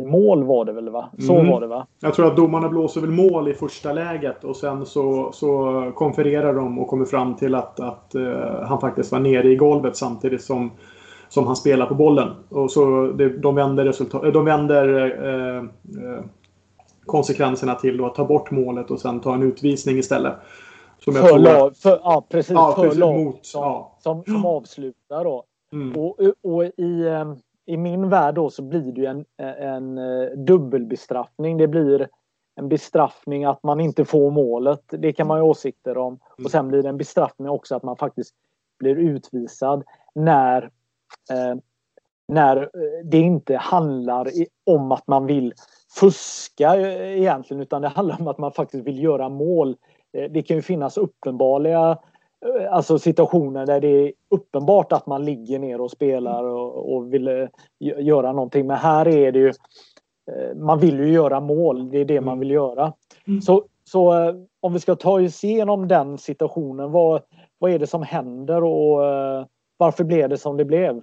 mål 0.05 0.43
var 0.43 0.65
det 0.65 0.73
väl 0.73 0.89
va? 0.89 1.09
Så 1.19 1.35
mm. 1.35 1.51
var 1.51 1.61
det 1.61 1.67
va? 1.67 1.87
Jag 1.99 2.13
tror 2.13 2.27
att 2.27 2.35
domarna 2.35 2.69
blåser 2.69 3.01
väl 3.01 3.09
mål 3.09 3.47
i 3.47 3.53
första 3.53 3.93
läget 3.93 4.43
och 4.43 4.55
sen 4.55 4.85
så, 4.85 5.31
så 5.31 5.91
konfererar 5.95 6.53
de 6.53 6.79
och 6.79 6.87
kommer 6.87 7.05
fram 7.05 7.35
till 7.35 7.55
att, 7.55 7.79
att 7.79 8.11
uh, 8.15 8.61
han 8.63 8.79
faktiskt 8.79 9.11
var 9.11 9.19
nere 9.19 9.47
i 9.47 9.55
golvet 9.55 9.97
samtidigt 9.97 10.41
som, 10.41 10.71
som 11.29 11.47
han 11.47 11.55
spelar 11.55 11.85
på 11.85 11.95
bollen. 11.95 12.29
Och 12.49 12.71
så 12.71 13.07
det, 13.07 13.29
de 13.29 13.55
vänder, 13.55 13.85
resultat, 13.85 14.33
de 14.33 14.45
vänder 14.45 14.87
uh, 14.89 15.63
uh, 15.63 16.23
konsekvenserna 17.05 17.75
till 17.75 18.03
att 18.03 18.15
ta 18.15 18.25
bort 18.25 18.51
målet 18.51 18.91
och 18.91 18.99
sen 18.99 19.19
ta 19.19 19.33
en 19.33 19.43
utvisning 19.43 19.97
istället. 19.97 20.33
Som 20.99 21.13
för 21.13 21.39
lag, 21.39 21.77
för, 21.77 21.99
ja 22.03 22.25
precis, 22.29 22.53
ja, 22.53 22.73
för 22.75 22.83
precis, 22.83 22.99
lag 22.99 23.19
mot, 23.19 23.45
som, 23.45 23.61
ja. 23.61 23.97
som, 23.99 24.23
som 24.23 24.45
avslutar 24.45 25.23
då. 25.23 25.43
Mm. 25.73 25.97
Och, 25.97 26.19
och 26.43 26.63
i, 26.63 27.07
ehm, 27.07 27.35
i 27.65 27.77
min 27.77 28.09
värld 28.09 28.35
då 28.35 28.49
så 28.49 28.61
blir 28.61 28.91
det 28.91 29.01
ju 29.01 29.05
en, 29.05 29.25
en 29.37 29.97
eh, 29.97 30.29
dubbelbestraffning. 30.29 31.57
Det 31.57 31.67
blir 31.67 32.07
en 32.55 32.69
bestraffning 32.69 33.45
att 33.45 33.63
man 33.63 33.79
inte 33.79 34.05
får 34.05 34.31
målet. 34.31 34.81
Det 34.89 35.13
kan 35.13 35.27
man 35.27 35.37
ju 35.37 35.41
ha 35.41 35.49
åsikter 35.49 35.97
om. 35.97 36.19
Och 36.43 36.51
sen 36.51 36.67
blir 36.67 36.83
det 36.83 36.89
en 36.89 36.97
bestraffning 36.97 37.49
också 37.49 37.75
att 37.75 37.83
man 37.83 37.97
faktiskt 37.97 38.35
blir 38.79 38.95
utvisad 38.95 39.83
när 40.15 40.63
eh, 41.31 41.55
när 42.27 42.57
eh, 42.57 43.05
det 43.05 43.17
inte 43.17 43.57
handlar 43.57 44.31
om 44.63 44.91
att 44.91 45.07
man 45.07 45.25
vill 45.25 45.53
fuska 45.99 46.75
eh, 46.75 47.19
egentligen 47.19 47.61
utan 47.61 47.81
det 47.81 47.87
handlar 47.87 48.21
om 48.21 48.27
att 48.27 48.37
man 48.37 48.51
faktiskt 48.51 48.87
vill 48.87 49.03
göra 49.03 49.29
mål. 49.29 49.75
Det 50.29 50.41
kan 50.41 50.57
ju 50.57 50.61
finnas 50.61 50.97
uppenbara 50.97 51.97
alltså 52.71 52.99
situationer 52.99 53.65
där 53.65 53.81
det 53.81 53.87
är 53.87 54.11
uppenbart 54.29 54.91
att 54.91 55.05
man 55.05 55.25
ligger 55.25 55.59
ner 55.59 55.81
och 55.81 55.91
spelar 55.91 56.43
och, 56.43 56.95
och 56.95 57.13
vill 57.13 57.47
göra 57.79 58.31
någonting. 58.31 58.67
Men 58.67 58.77
här 58.77 59.07
är 59.07 59.31
det 59.31 59.39
ju 59.39 59.53
man 60.55 60.79
vill 60.79 60.99
ju 60.99 61.11
göra 61.11 61.39
mål, 61.39 61.89
det 61.91 61.97
är 61.97 62.05
det 62.05 62.21
man 62.21 62.33
mm. 62.33 62.39
vill 62.39 62.51
göra. 62.51 62.93
Mm. 63.27 63.41
Så, 63.41 63.63
så 63.83 64.13
om 64.59 64.73
vi 64.73 64.79
ska 64.79 64.95
ta 64.95 65.21
oss 65.21 65.43
igenom 65.43 65.87
den 65.87 66.17
situationen, 66.17 66.91
vad, 66.91 67.21
vad 67.57 67.71
är 67.71 67.79
det 67.79 67.87
som 67.87 68.03
händer 68.03 68.63
och 68.63 68.99
varför 69.77 70.03
blev 70.03 70.29
det 70.29 70.37
som 70.37 70.57
det 70.57 70.65
blev? 70.65 71.01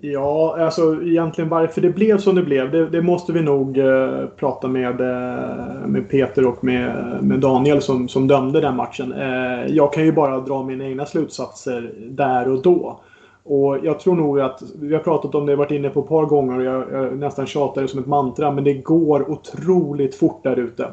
Ja, 0.00 0.56
alltså 0.60 1.02
egentligen 1.02 1.50
varför 1.50 1.80
det 1.80 1.90
blev 1.90 2.18
som 2.18 2.34
det 2.34 2.42
blev, 2.42 2.70
det, 2.70 2.88
det 2.88 3.02
måste 3.02 3.32
vi 3.32 3.42
nog 3.42 3.78
eh, 3.78 4.26
prata 4.36 4.68
med, 4.68 5.00
eh, 5.00 5.86
med 5.86 6.08
Peter 6.10 6.46
och 6.46 6.64
med, 6.64 6.94
med 7.22 7.40
Daniel 7.40 7.82
som, 7.82 8.08
som 8.08 8.28
dömde 8.28 8.60
den 8.60 8.76
matchen. 8.76 9.12
Eh, 9.12 9.66
jag 9.66 9.92
kan 9.92 10.04
ju 10.04 10.12
bara 10.12 10.40
dra 10.40 10.62
mina 10.62 10.84
egna 10.84 11.06
slutsatser 11.06 11.92
där 11.96 12.48
och 12.48 12.62
då. 12.62 13.00
Och 13.44 13.78
jag 13.82 14.00
tror 14.00 14.14
nog 14.14 14.40
att, 14.40 14.62
vi 14.80 14.94
har 14.94 15.00
pratat 15.00 15.34
om 15.34 15.46
det, 15.46 15.56
varit 15.56 15.70
inne 15.70 15.88
på 15.88 16.00
ett 16.00 16.08
par 16.08 16.24
gånger 16.24 16.58
och 16.58 16.64
jag, 16.64 16.84
jag 16.92 17.18
nästan 17.18 17.46
tjatar 17.46 17.82
det 17.82 17.88
som 17.88 18.00
ett 18.00 18.06
mantra, 18.06 18.50
men 18.50 18.64
det 18.64 18.74
går 18.74 19.30
otroligt 19.30 20.14
fort 20.14 20.40
där 20.42 20.56
ute. 20.56 20.86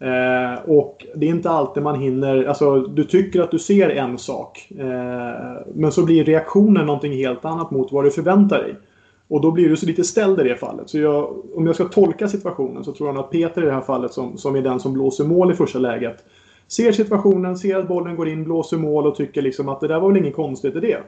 Eh, 0.00 0.70
och 0.70 1.06
det 1.14 1.26
är 1.26 1.30
inte 1.30 1.50
alltid 1.50 1.82
man 1.82 2.00
hinner, 2.00 2.44
alltså 2.44 2.80
du 2.80 3.04
tycker 3.04 3.40
att 3.40 3.50
du 3.50 3.58
ser 3.58 3.88
en 3.88 4.18
sak. 4.18 4.68
Eh, 4.78 5.62
men 5.74 5.92
så 5.92 6.04
blir 6.04 6.24
reaktionen 6.24 6.86
någonting 6.86 7.12
helt 7.12 7.44
annat 7.44 7.70
mot 7.70 7.92
vad 7.92 8.04
du 8.04 8.10
förväntar 8.10 8.58
dig. 8.58 8.76
Och 9.28 9.40
då 9.40 9.50
blir 9.50 9.68
du 9.68 9.76
så 9.76 9.86
lite 9.86 10.04
ställd 10.04 10.40
i 10.40 10.44
det 10.44 10.56
fallet. 10.56 10.90
Så 10.90 10.98
jag, 10.98 11.36
om 11.54 11.66
jag 11.66 11.74
ska 11.74 11.84
tolka 11.84 12.28
situationen 12.28 12.84
så 12.84 12.92
tror 12.92 13.08
jag 13.08 13.18
att 13.18 13.30
Peter 13.30 13.62
i 13.62 13.66
det 13.66 13.72
här 13.72 13.80
fallet 13.80 14.12
som, 14.12 14.38
som 14.38 14.56
är 14.56 14.62
den 14.62 14.80
som 14.80 14.92
blåser 14.92 15.24
mål 15.24 15.52
i 15.52 15.54
första 15.54 15.78
läget. 15.78 16.24
Ser 16.68 16.92
situationen, 16.92 17.56
ser 17.56 17.76
att 17.76 17.88
bollen 17.88 18.16
går 18.16 18.28
in, 18.28 18.44
blåser 18.44 18.76
mål 18.76 19.06
och 19.06 19.16
tycker 19.16 19.42
liksom 19.42 19.68
att 19.68 19.80
det 19.80 19.88
där 19.88 20.00
var 20.00 20.08
väl 20.08 20.16
inget 20.16 20.36
konstigt 20.36 20.76
i 20.76 20.80
det. 20.80 20.98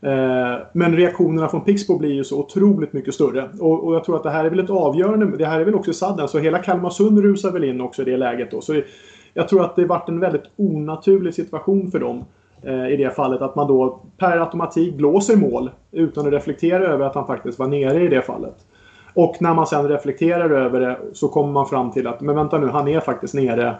Eh, 0.00 0.58
men 0.72 0.96
reaktionerna 0.96 1.48
från 1.48 1.60
Pixbo 1.60 1.98
blir 1.98 2.12
ju 2.12 2.24
så 2.24 2.40
otroligt 2.40 2.92
mycket 2.92 3.14
större. 3.14 3.48
Och, 3.60 3.84
och, 3.84 3.94
jag 3.94 4.04
tror 4.04 4.16
att 4.16 4.22
det 4.22 4.30
här 4.30 4.44
är 4.44 4.50
väl 4.50 4.60
ett 4.60 4.70
avgörande. 4.70 5.36
Det 5.36 5.46
här 5.46 5.60
är 5.60 5.64
väl 5.64 5.74
också 5.74 5.92
sadden. 5.92 6.28
Så 6.28 6.38
hela 6.38 6.58
Kalmarsund 6.58 7.18
rusar 7.18 7.52
väl 7.52 7.64
in 7.64 7.80
också 7.80 8.02
i 8.02 8.04
det 8.04 8.16
läget 8.16 8.50
då. 8.50 8.60
Så 8.60 8.82
jag 9.34 9.48
tror 9.48 9.64
att 9.64 9.76
det 9.76 9.84
varit 9.84 10.08
en 10.08 10.20
väldigt 10.20 10.50
onaturlig 10.56 11.34
situation 11.34 11.90
för 11.90 11.98
dem. 11.98 12.24
Eh, 12.62 12.88
I 12.88 12.96
det 12.96 13.10
fallet 13.10 13.42
att 13.42 13.56
man 13.56 13.66
då 13.68 14.00
per 14.18 14.38
automatik 14.38 14.94
blåser 14.94 15.36
mål. 15.36 15.70
Utan 15.92 16.26
att 16.26 16.32
reflektera 16.32 16.84
över 16.86 17.06
att 17.06 17.14
han 17.14 17.26
faktiskt 17.26 17.58
var 17.58 17.66
nere 17.66 18.04
i 18.04 18.08
det 18.08 18.22
fallet. 18.22 18.56
Och 19.14 19.36
när 19.40 19.54
man 19.54 19.66
sen 19.66 19.88
reflekterar 19.88 20.50
över 20.50 20.80
det 20.80 20.98
så 21.12 21.28
kommer 21.28 21.52
man 21.52 21.66
fram 21.66 21.92
till 21.92 22.06
att 22.06 22.20
men 22.20 22.34
vänta 22.34 22.58
nu, 22.58 22.66
han 22.66 22.88
är 22.88 23.00
faktiskt 23.00 23.34
nere. 23.34 23.74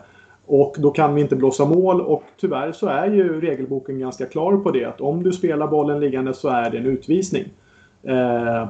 Och 0.46 0.76
då 0.78 0.90
kan 0.90 1.14
vi 1.14 1.20
inte 1.20 1.36
blåsa 1.36 1.64
mål 1.64 2.00
och 2.00 2.22
tyvärr 2.40 2.72
så 2.72 2.86
är 2.86 3.06
ju 3.06 3.40
regelboken 3.40 3.98
ganska 3.98 4.26
klar 4.26 4.56
på 4.56 4.70
det 4.70 4.84
att 4.84 5.00
om 5.00 5.22
du 5.22 5.32
spelar 5.32 5.66
bollen 5.66 6.00
liggande 6.00 6.34
så 6.34 6.48
är 6.48 6.70
det 6.70 6.78
en 6.78 6.86
utvisning. 6.86 7.44
Eh, 8.02 8.68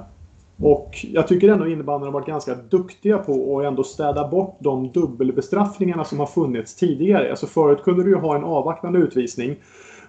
och 0.59 1.07
jag 1.13 1.29
tycker 1.29 1.49
ändå 1.49 1.69
innebandyn 1.69 2.07
har 2.07 2.13
varit 2.13 2.27
ganska 2.27 2.55
duktiga 2.55 3.19
på 3.19 3.59
att 3.59 3.67
ändå 3.67 3.85
städa 3.85 4.29
bort 4.29 4.57
de 4.61 4.93
dubbelbestraffningarna 4.93 6.05
som 6.05 6.21
har 6.21 6.27
funnits 6.27 6.75
tidigare. 6.77 7.31
Alltså 7.31 7.47
förut 7.47 7.83
kunde 7.83 8.05
du 8.05 8.11
ju 8.11 8.17
ha 8.17 8.37
en 8.37 8.45
avvaktande 8.45 8.99
utvisning. 8.99 9.57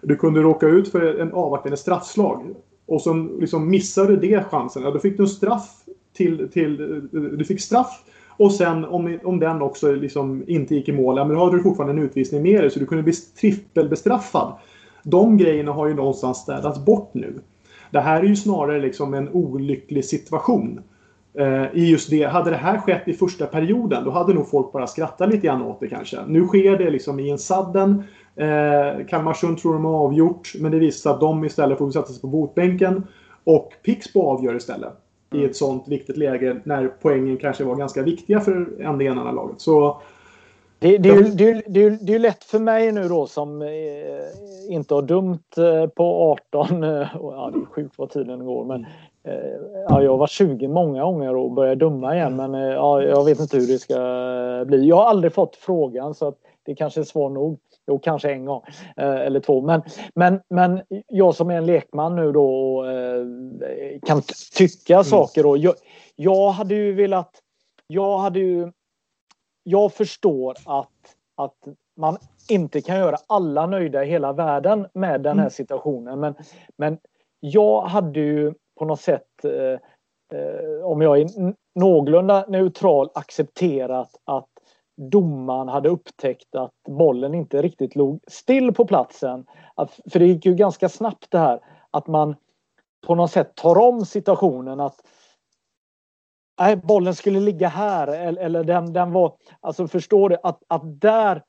Du 0.01 0.15
kunde 0.15 0.41
råka 0.41 0.67
ut 0.67 0.91
för 0.91 1.19
en 1.19 1.33
avvaktande 1.33 1.77
straffslag. 1.77 2.55
Och 2.85 3.01
så 3.01 3.13
liksom 3.13 3.69
missade 3.69 4.07
du 4.07 4.15
det 4.15 4.43
chansen, 4.43 4.83
ja, 4.83 4.91
då 4.91 4.99
fick 4.99 5.17
du 5.17 5.23
en 5.23 5.29
straff 5.29 5.69
till, 6.13 6.49
till... 6.51 6.77
Du 7.37 7.45
fick 7.45 7.61
straff 7.61 8.03
och 8.37 8.51
sen 8.51 8.85
om, 8.85 9.19
om 9.23 9.39
den 9.39 9.61
också 9.61 9.91
liksom 9.91 10.43
inte 10.47 10.75
gick 10.75 10.89
i 10.89 10.91
mål, 10.91 11.17
ja, 11.17 11.25
men 11.25 11.35
då 11.35 11.43
hade 11.43 11.57
du 11.57 11.63
fortfarande 11.63 11.93
en 11.93 12.05
utvisning 12.05 12.41
med 12.41 12.61
dig 12.61 12.71
så 12.71 12.79
du 12.79 12.85
kunde 12.85 13.03
bli 13.03 13.13
trippelbestraffad. 13.13 14.53
De 15.03 15.37
grejerna 15.37 15.71
har 15.71 15.87
ju 15.87 15.93
någonstans 15.93 16.37
städats 16.37 16.85
bort 16.85 17.13
nu. 17.13 17.39
Det 17.91 17.99
här 17.99 18.19
är 18.19 18.25
ju 18.25 18.35
snarare 18.35 18.79
liksom 18.79 19.13
en 19.13 19.29
olycklig 19.29 20.05
situation. 20.05 20.81
Eh, 21.37 21.65
I 21.73 21.91
just 21.91 22.09
det, 22.09 22.23
hade 22.23 22.49
det 22.49 22.57
här 22.57 22.77
skett 22.77 23.07
i 23.07 23.13
första 23.13 23.45
perioden 23.45 24.03
då 24.03 24.11
hade 24.11 24.33
nog 24.33 24.49
folk 24.49 24.71
bara 24.71 24.87
skrattat 24.87 25.29
lite 25.29 25.47
grann 25.47 25.61
åt 25.61 25.79
det 25.79 25.87
kanske. 25.87 26.17
Nu 26.27 26.47
sker 26.47 26.77
det 26.77 26.89
liksom 26.89 27.19
i 27.19 27.29
en 27.29 27.37
sadden. 27.37 28.03
Eh, 28.35 29.05
Kalmarsund 29.07 29.57
tror 29.57 29.73
de 29.73 29.85
har 29.85 29.93
avgjort 29.93 30.53
men 30.59 30.71
det 30.71 30.79
visar 30.79 30.97
sig 30.97 31.11
att 31.11 31.19
de 31.19 31.45
istället 31.45 31.77
får 31.77 31.91
sätta 31.91 32.07
sig 32.07 32.21
på 32.21 32.27
botbänken. 32.27 33.03
Och 33.43 33.73
Pixbo 33.83 34.21
avgör 34.21 34.55
istället 34.55 34.93
i 35.33 35.45
ett 35.45 35.55
sånt 35.55 35.87
viktigt 35.87 36.17
läge 36.17 36.61
när 36.63 36.87
poängen 37.01 37.37
kanske 37.37 37.63
var 37.63 37.75
ganska 37.75 38.01
viktiga 38.01 38.39
för 38.39 38.81
en 38.81 38.97
det 38.97 39.05
ena 39.05 39.31
laget. 39.31 39.61
Så, 39.61 40.01
det, 40.79 40.97
det, 40.97 41.09
är, 41.09 41.23
det, 41.23 41.63
det, 41.67 41.89
det 41.89 42.15
är 42.15 42.19
lätt 42.19 42.43
för 42.43 42.59
mig 42.59 42.91
nu 42.91 43.07
då 43.07 43.27
som 43.27 43.61
eh, 43.61 43.67
inte 44.69 44.93
har 44.93 45.01
dömt 45.01 45.57
eh, 45.57 45.87
på 45.87 46.37
18, 46.53 46.83
eh, 46.83 47.07
ja, 47.13 47.51
det 47.53 47.59
är 47.59 47.65
sjukt 47.65 47.97
vad 47.97 48.09
tiden 48.09 48.45
går, 48.45 48.65
men 48.65 48.85
eh, 49.23 49.59
ja, 49.89 50.03
jag 50.03 50.17
varit 50.17 50.29
20 50.29 50.67
många 50.67 51.03
gånger 51.03 51.35
och 51.35 51.51
börjat 51.51 51.79
döma 51.79 52.15
igen 52.15 52.35
men 52.35 52.53
ja, 52.53 53.01
jag 53.01 53.25
vet 53.25 53.39
inte 53.39 53.57
hur 53.57 53.67
det 53.67 53.79
ska 53.79 54.65
bli. 54.67 54.87
Jag 54.87 54.95
har 54.95 55.05
aldrig 55.05 55.33
fått 55.33 55.55
frågan 55.55 56.13
så 56.13 56.27
att 56.27 56.37
det 56.65 56.75
kanske 56.75 56.99
är 56.99 57.03
svar 57.03 57.29
nog. 57.29 57.59
Jo, 57.87 57.99
kanske 57.99 58.31
en 58.31 58.45
gång 58.45 58.63
eh, 58.97 59.15
eller 59.15 59.39
två. 59.39 59.61
Men, 59.61 59.81
men, 60.15 60.41
men 60.49 60.81
jag 61.07 61.35
som 61.35 61.49
är 61.49 61.57
en 61.57 61.65
lekman 61.65 62.15
nu 62.15 62.31
då 62.31 62.75
och 62.77 62.91
eh, 62.91 63.25
kan 64.05 64.21
tycka 64.55 64.93
mm. 64.93 65.03
saker. 65.03 65.43
Då, 65.43 65.57
jag, 65.57 65.75
jag 66.15 66.49
hade 66.49 66.75
ju 66.75 66.93
velat... 66.93 67.31
Jag 67.87 68.17
hade 68.17 68.39
ju... 68.39 68.71
Jag 69.63 69.93
förstår 69.93 70.55
att, 70.65 71.15
att 71.35 71.55
man 71.97 72.17
inte 72.49 72.81
kan 72.81 72.97
göra 72.97 73.17
alla 73.27 73.65
nöjda 73.65 74.03
i 74.03 74.07
hela 74.07 74.33
världen 74.33 74.87
med 74.93 75.21
den 75.21 75.37
här 75.37 75.45
mm. 75.45 75.49
situationen. 75.49 76.19
Men, 76.19 76.35
men 76.77 76.97
jag 77.39 77.81
hade 77.81 78.19
ju 78.19 78.53
på 78.79 78.85
något 78.85 79.01
sätt, 79.01 79.45
eh, 79.45 79.79
eh, 80.39 80.83
om 80.83 81.01
jag 81.01 81.19
är 81.19 81.27
någorlunda 81.79 82.45
neutral, 82.47 83.09
accepterat 83.13 84.09
att 84.25 84.49
domaren 84.97 85.67
hade 85.67 85.89
upptäckt 85.89 86.55
att 86.55 86.73
bollen 86.89 87.33
inte 87.33 87.61
riktigt 87.61 87.95
låg 87.95 88.19
still 88.27 88.73
på 88.73 88.85
platsen. 88.85 89.45
Att, 89.75 89.99
för 90.11 90.19
det 90.19 90.25
gick 90.25 90.45
ju 90.45 90.55
ganska 90.55 90.89
snabbt 90.89 91.31
det 91.31 91.39
här 91.39 91.59
att 91.91 92.07
man 92.07 92.35
på 93.07 93.15
något 93.15 93.31
sätt 93.31 93.55
tar 93.55 93.77
om 93.77 94.05
situationen 94.05 94.79
att 94.79 95.01
nej, 96.59 96.75
bollen 96.75 97.15
skulle 97.15 97.39
ligga 97.39 97.67
här 97.67 98.07
eller, 98.07 98.41
eller 98.41 98.63
den, 98.63 98.93
den 98.93 99.11
var... 99.11 99.33
Alltså 99.61 99.87
förstår 99.87 100.29
du 100.29 100.37
att, 100.43 100.63
att 100.67 101.01
där 101.01 101.43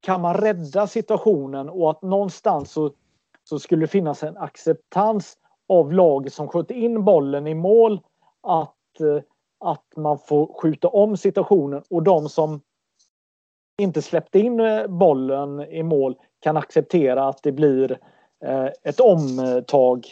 kan 0.00 0.20
man 0.20 0.34
rädda 0.34 0.86
situationen 0.86 1.68
och 1.68 1.90
att 1.90 2.02
någonstans 2.02 2.72
så, 2.72 2.90
så 3.44 3.58
skulle 3.58 3.82
det 3.82 3.88
finnas 3.88 4.22
en 4.22 4.36
acceptans 4.36 5.36
av 5.68 5.92
laget 5.92 6.32
som 6.32 6.48
sköt 6.48 6.70
in 6.70 7.04
bollen 7.04 7.46
i 7.46 7.54
mål 7.54 8.00
att, 8.42 9.00
eh, 9.00 9.22
att 9.60 9.86
man 9.96 10.18
får 10.18 10.60
skjuta 10.60 10.88
om 10.88 11.16
situationen 11.16 11.82
och 11.90 12.02
de 12.02 12.28
som 12.28 12.60
inte 13.78 14.02
släppte 14.02 14.38
in 14.38 14.60
eh, 14.60 14.86
bollen 14.86 15.60
i 15.60 15.82
mål 15.82 16.16
kan 16.40 16.56
acceptera 16.56 17.28
att 17.28 17.42
det 17.42 17.52
blir 17.52 17.98
eh, 18.44 18.66
ett 18.84 19.00
omtag 19.00 20.06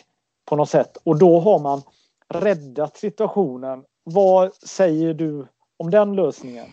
på 0.44 0.56
något 0.56 0.68
sätt 0.68 0.96
och 1.04 1.18
då 1.18 1.40
har 1.40 1.58
man 1.58 1.82
räddat 2.28 2.96
situationen. 2.96 3.84
Vad 4.04 4.54
säger 4.54 5.14
du 5.14 5.46
om 5.76 5.90
den 5.90 6.16
lösningen? 6.16 6.66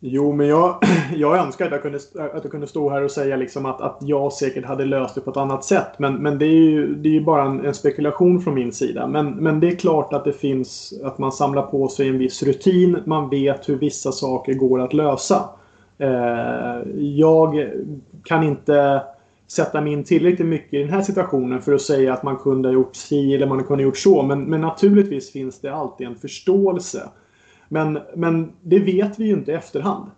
Jo, 0.00 0.32
men 0.32 0.46
jag, 0.46 0.78
jag 1.16 1.36
önskar 1.38 1.66
att 1.66 1.72
jag, 1.72 1.82
kunde, 1.82 1.98
att 2.34 2.44
jag 2.44 2.50
kunde 2.50 2.66
stå 2.66 2.90
här 2.90 3.02
och 3.02 3.10
säga 3.10 3.36
liksom 3.36 3.66
att, 3.66 3.80
att 3.80 3.98
jag 4.00 4.32
säkert 4.32 4.64
hade 4.64 4.84
löst 4.84 5.14
det 5.14 5.20
på 5.20 5.30
ett 5.30 5.36
annat 5.36 5.64
sätt. 5.64 5.98
Men, 5.98 6.14
men 6.14 6.38
det 6.38 6.46
är 6.46 6.70
ju, 6.70 6.94
det 6.94 7.08
är 7.08 7.12
ju 7.12 7.24
bara 7.24 7.42
en, 7.42 7.66
en, 7.66 7.74
spekulation 7.74 8.40
från 8.40 8.54
min 8.54 8.72
sida. 8.72 9.06
Men, 9.06 9.30
men 9.30 9.60
det 9.60 9.68
är 9.68 9.76
klart 9.76 10.12
att 10.12 10.24
det 10.24 10.32
finns 10.32 10.94
att 11.04 11.18
man 11.18 11.32
samlar 11.32 11.62
på 11.62 11.88
sig 11.88 12.08
en 12.08 12.18
viss 12.18 12.42
rutin. 12.42 13.02
Man 13.06 13.30
vet 13.30 13.68
hur 13.68 13.76
vissa 13.76 14.12
saker 14.12 14.54
går 14.54 14.80
att 14.80 14.92
lösa. 14.92 15.48
Eh, 15.98 16.92
jag 16.98 17.70
kan 18.24 18.42
inte 18.42 19.02
sätta 19.46 19.80
mig 19.80 19.92
in 19.92 20.04
tillräckligt 20.04 20.48
mycket 20.48 20.74
i 20.74 20.78
den 20.78 20.92
här 20.92 21.02
situationen 21.02 21.62
för 21.62 21.74
att 21.74 21.82
säga 21.82 22.12
att 22.12 22.22
man 22.22 22.36
kunde 22.36 22.68
ha 22.68 22.74
gjort 22.74 22.96
si 22.96 23.34
eller 23.34 23.46
man 23.46 23.64
kunde 23.64 23.82
ha 23.82 23.88
gjort 23.88 23.98
så. 23.98 24.22
Men, 24.22 24.44
men 24.44 24.60
naturligtvis 24.60 25.32
finns 25.32 25.60
det 25.60 25.74
alltid 25.74 26.06
en 26.06 26.16
förståelse. 26.16 27.02
Men, 27.68 27.98
men 28.14 28.52
det 28.62 28.78
vet 28.78 29.18
vi 29.18 29.24
ju 29.24 29.32
inte 29.32 29.52
i 29.52 29.54
efterhand. 29.54 30.10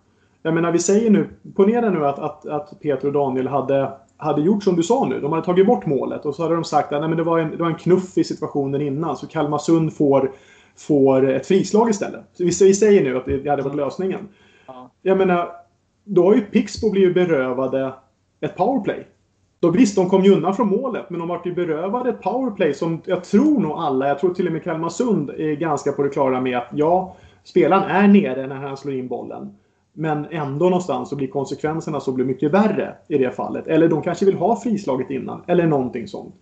Jag 0.43 0.55
menar, 0.55 0.73
vi 0.73 0.79
säger 0.79 1.11
nu, 1.11 1.29
ponera 1.57 1.91
nu 1.91 2.07
att, 2.07 2.19
att, 2.19 2.47
att 2.47 2.81
Peter 2.81 3.07
och 3.07 3.13
Daniel 3.13 3.49
hade, 3.49 3.93
hade 4.17 4.43
gjort 4.43 4.65
som 4.65 4.77
du 4.77 4.83
sa 4.83 5.07
nu. 5.09 5.21
De 5.21 5.33
hade 5.33 5.45
tagit 5.45 5.67
bort 5.67 5.87
målet 5.87 6.27
och 6.27 6.35
så 6.35 6.43
hade 6.43 6.55
de 6.55 6.65
sagt 6.65 6.93
att 6.93 7.01
nej, 7.01 7.09
men 7.09 7.19
det, 7.19 7.25
var 7.25 7.39
en, 7.39 7.51
det 7.51 7.57
var 7.57 7.67
en 7.67 7.75
knuff 7.75 8.19
i 8.19 8.25
situationen 8.25 8.83
innan. 8.83 9.17
Så 9.17 9.27
Kalmarsund 9.27 9.93
får, 9.93 10.33
får 10.77 11.31
ett 11.31 11.47
frislag 11.47 11.91
istället. 11.91 12.25
Så 12.33 12.45
vi, 12.45 12.51
vi 12.61 12.75
säger 12.75 13.05
nu 13.05 13.17
att 13.17 13.25
det 13.25 13.51
hade 13.51 13.63
varit 13.63 13.77
lösningen. 13.77 14.29
Jag 15.03 15.19
menar, 15.19 15.49
då 16.09 16.25
har 16.25 16.35
ju 16.35 16.41
Pixbo 16.41 16.91
blivit 16.91 17.15
berövade 17.15 17.93
ett 18.41 18.57
powerplay. 18.57 19.07
Då 19.61 19.71
visst, 19.71 19.97
de 19.97 20.09
kom 20.09 20.25
ju 20.25 20.35
undan 20.35 20.55
från 20.55 20.69
målet, 20.69 21.11
men 21.11 21.19
de 21.19 21.29
vart 21.29 21.47
ju 21.47 21.55
berövade 21.55 22.11
ett 22.11 22.23
powerplay 22.23 22.75
som 22.75 23.01
jag 23.05 23.25
tror 23.25 23.61
nog 23.61 23.73
alla, 23.73 24.09
jag 24.09 24.19
tror 24.19 24.35
till 24.35 24.47
och 24.47 24.53
med 24.53 24.65
Kalmarsund 24.65 25.31
är 25.31 25.55
ganska 25.55 25.93
på 25.93 26.03
det 26.03 26.09
klara 26.09 26.41
med 26.41 26.59
att 26.59 26.69
ja, 26.73 27.17
spelaren 27.45 27.91
är 27.91 28.09
nere 28.09 28.47
när 28.47 28.57
han 28.57 28.77
slår 28.77 28.95
in 28.95 29.09
bollen. 29.09 29.57
Men 29.93 30.27
ändå 30.31 30.65
någonstans 30.65 31.09
så 31.09 31.17
blir 31.17 31.29
konsekvenserna 31.29 32.01
så 32.01 32.13
blir 32.13 32.25
mycket 32.25 32.53
värre 32.53 32.95
i 33.09 33.19
det 33.19 33.31
fallet. 33.31 33.67
Eller 33.67 33.89
de 33.89 34.03
kanske 34.03 34.25
vill 34.25 34.37
ha 34.37 34.61
frislaget 34.61 35.11
innan. 35.11 35.43
Eller 35.47 35.67
någonting 35.67 36.09
sånt. 36.09 36.35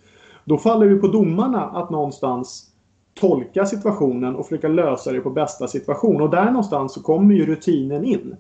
Då 0.45 0.59
faller 0.59 0.87
det 0.87 0.97
på 0.97 1.07
domarna 1.07 1.63
att 1.63 1.91
någonstans 1.91 2.71
tolka 3.15 3.67
situationen 3.67 4.37
och 4.37 4.47
försöka 4.47 4.69
lösa 4.69 5.13
det 5.13 5.21
på 5.21 5.31
bästa 5.31 5.69
situation. 5.69 6.23
Och 6.23 6.31
där 6.31 6.45
någonstans 6.45 6.95
så 6.95 7.03
kommer 7.03 7.35
ju 7.35 7.47
rutinen 7.47 8.05
in. 8.05 8.37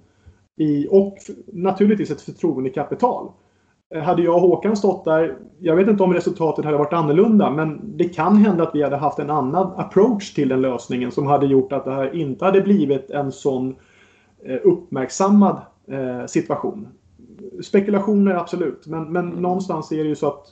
I, 0.57 0.89
och 0.91 1.19
naturligtvis 1.53 2.11
ett 2.11 2.20
förtroendekapital. 2.20 3.31
Eh, 3.95 4.03
hade 4.03 4.23
jag 4.23 4.35
och 4.35 4.41
Håkan 4.41 4.77
stått 4.77 5.05
där, 5.05 5.37
jag 5.59 5.77
vet 5.77 5.89
inte 5.89 6.03
om 6.03 6.15
resultatet 6.15 6.65
hade 6.65 6.77
varit 6.77 6.93
annorlunda, 6.93 7.51
men 7.51 7.81
det 7.97 8.09
kan 8.09 8.37
hända 8.37 8.62
att 8.62 8.74
vi 8.74 8.83
hade 8.83 8.97
haft 8.97 9.19
en 9.19 9.31
annan 9.31 9.73
approach 9.77 10.35
till 10.35 10.49
den 10.49 10.61
lösningen 10.61 11.12
som 11.12 11.27
hade 11.27 11.47
gjort 11.47 11.73
att 11.73 11.85
det 11.85 11.93
här 11.93 12.15
inte 12.15 12.45
hade 12.45 12.61
blivit 12.61 13.11
en 13.11 13.33
sån 13.33 13.77
eh, 14.45 14.59
uppmärksammad 14.65 15.61
eh, 15.89 16.27
situation. 16.27 16.89
Spekulationer 17.62 18.35
absolut, 18.35 18.87
men, 18.87 19.12
men 19.12 19.28
någonstans 19.28 19.93
är 19.93 19.97
det 19.97 20.09
ju 20.09 20.16
så 20.16 20.27
att 20.27 20.47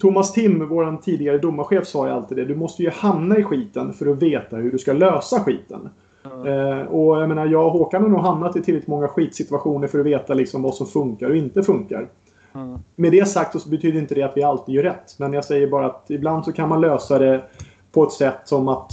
Thomas 0.00 0.32
Tim, 0.32 0.68
vår 0.68 1.02
tidigare 1.02 1.38
domarchef, 1.38 1.86
sa 1.86 2.06
ju 2.06 2.12
alltid 2.12 2.36
det. 2.36 2.44
Du 2.44 2.54
måste 2.54 2.82
ju 2.82 2.90
hamna 2.90 3.38
i 3.38 3.42
skiten 3.42 3.92
för 3.92 4.06
att 4.06 4.22
veta 4.22 4.56
hur 4.56 4.72
du 4.72 4.78
ska 4.78 4.92
lösa 4.92 5.40
skiten. 5.40 5.88
Mm. 6.24 6.88
och 6.88 7.20
jag 7.20 7.28
menar, 7.28 7.46
jag 7.46 7.66
och 7.66 7.72
Håkan 7.72 8.02
har 8.02 8.08
nog 8.08 8.20
hamnat 8.20 8.56
i 8.56 8.62
tillräckligt 8.62 8.88
många 8.88 9.08
skitsituationer 9.08 9.88
för 9.88 9.98
att 9.98 10.06
veta 10.06 10.34
liksom 10.34 10.62
vad 10.62 10.74
som 10.74 10.86
funkar 10.86 11.30
och 11.30 11.36
inte 11.36 11.62
funkar. 11.62 12.08
Mm. 12.54 12.78
Med 12.96 13.12
det 13.12 13.28
sagt 13.28 13.60
så 13.60 13.68
betyder 13.68 14.00
inte 14.00 14.14
det 14.14 14.22
att 14.22 14.36
vi 14.36 14.42
alltid 14.42 14.74
gör 14.74 14.82
rätt. 14.82 15.18
Men 15.18 15.32
jag 15.32 15.44
säger 15.44 15.66
bara 15.66 15.86
att 15.86 16.10
ibland 16.10 16.44
så 16.44 16.52
kan 16.52 16.68
man 16.68 16.80
lösa 16.80 17.18
det 17.18 17.44
på 17.92 18.04
ett 18.04 18.12
sätt 18.12 18.40
som 18.44 18.68
att 18.68 18.92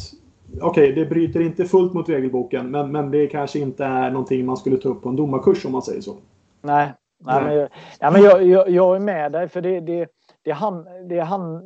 Okej, 0.61 0.91
okay, 0.91 1.03
det 1.03 1.09
bryter 1.09 1.41
inte 1.41 1.65
fullt 1.65 1.93
mot 1.93 2.09
regelboken 2.09 2.71
men, 2.71 2.91
men 2.91 3.11
det 3.11 3.27
kanske 3.27 3.59
inte 3.59 3.85
är 3.85 4.11
någonting 4.11 4.45
man 4.45 4.57
skulle 4.57 4.77
ta 4.77 4.89
upp 4.89 5.01
på 5.01 5.09
en 5.09 5.15
domarkurs 5.15 5.65
om 5.65 5.71
man 5.71 5.81
säger 5.81 6.01
så. 6.01 6.15
Nej, 6.61 6.93
nej, 7.25 7.43
nej. 7.43 7.57
Men, 7.57 7.67
ja, 7.99 8.11
men 8.11 8.23
jag, 8.23 8.43
jag, 8.43 8.69
jag, 8.69 8.95
är 8.95 8.99
med 8.99 9.31
dig 9.31 9.49
för 9.49 9.61
det, 9.61 9.79
det, 9.79 10.07
det, 10.43 10.51
han, 10.51 10.85
det, 11.09 11.19
han, 11.19 11.61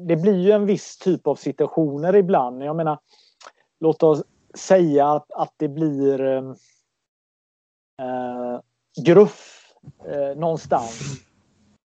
det 0.00 0.16
blir 0.16 0.40
ju 0.40 0.50
en 0.50 0.66
viss 0.66 0.98
typ 0.98 1.26
av 1.26 1.34
situationer 1.34 2.16
ibland. 2.16 2.62
Jag 2.62 2.76
menar, 2.76 2.98
låt 3.80 4.02
oss 4.02 4.22
säga 4.54 5.08
att, 5.08 5.32
att 5.32 5.54
det 5.56 5.68
blir 5.68 6.20
eh, 8.00 8.60
gruff 9.04 9.72
eh, 10.06 10.38
någonstans 10.38 11.20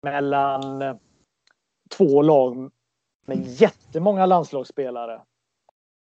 mellan 0.02 0.82
eh, 0.82 0.96
två 1.96 2.22
lag 2.22 2.70
med 3.26 3.46
jättemånga 3.46 4.26
landslagsspelare. 4.26 5.20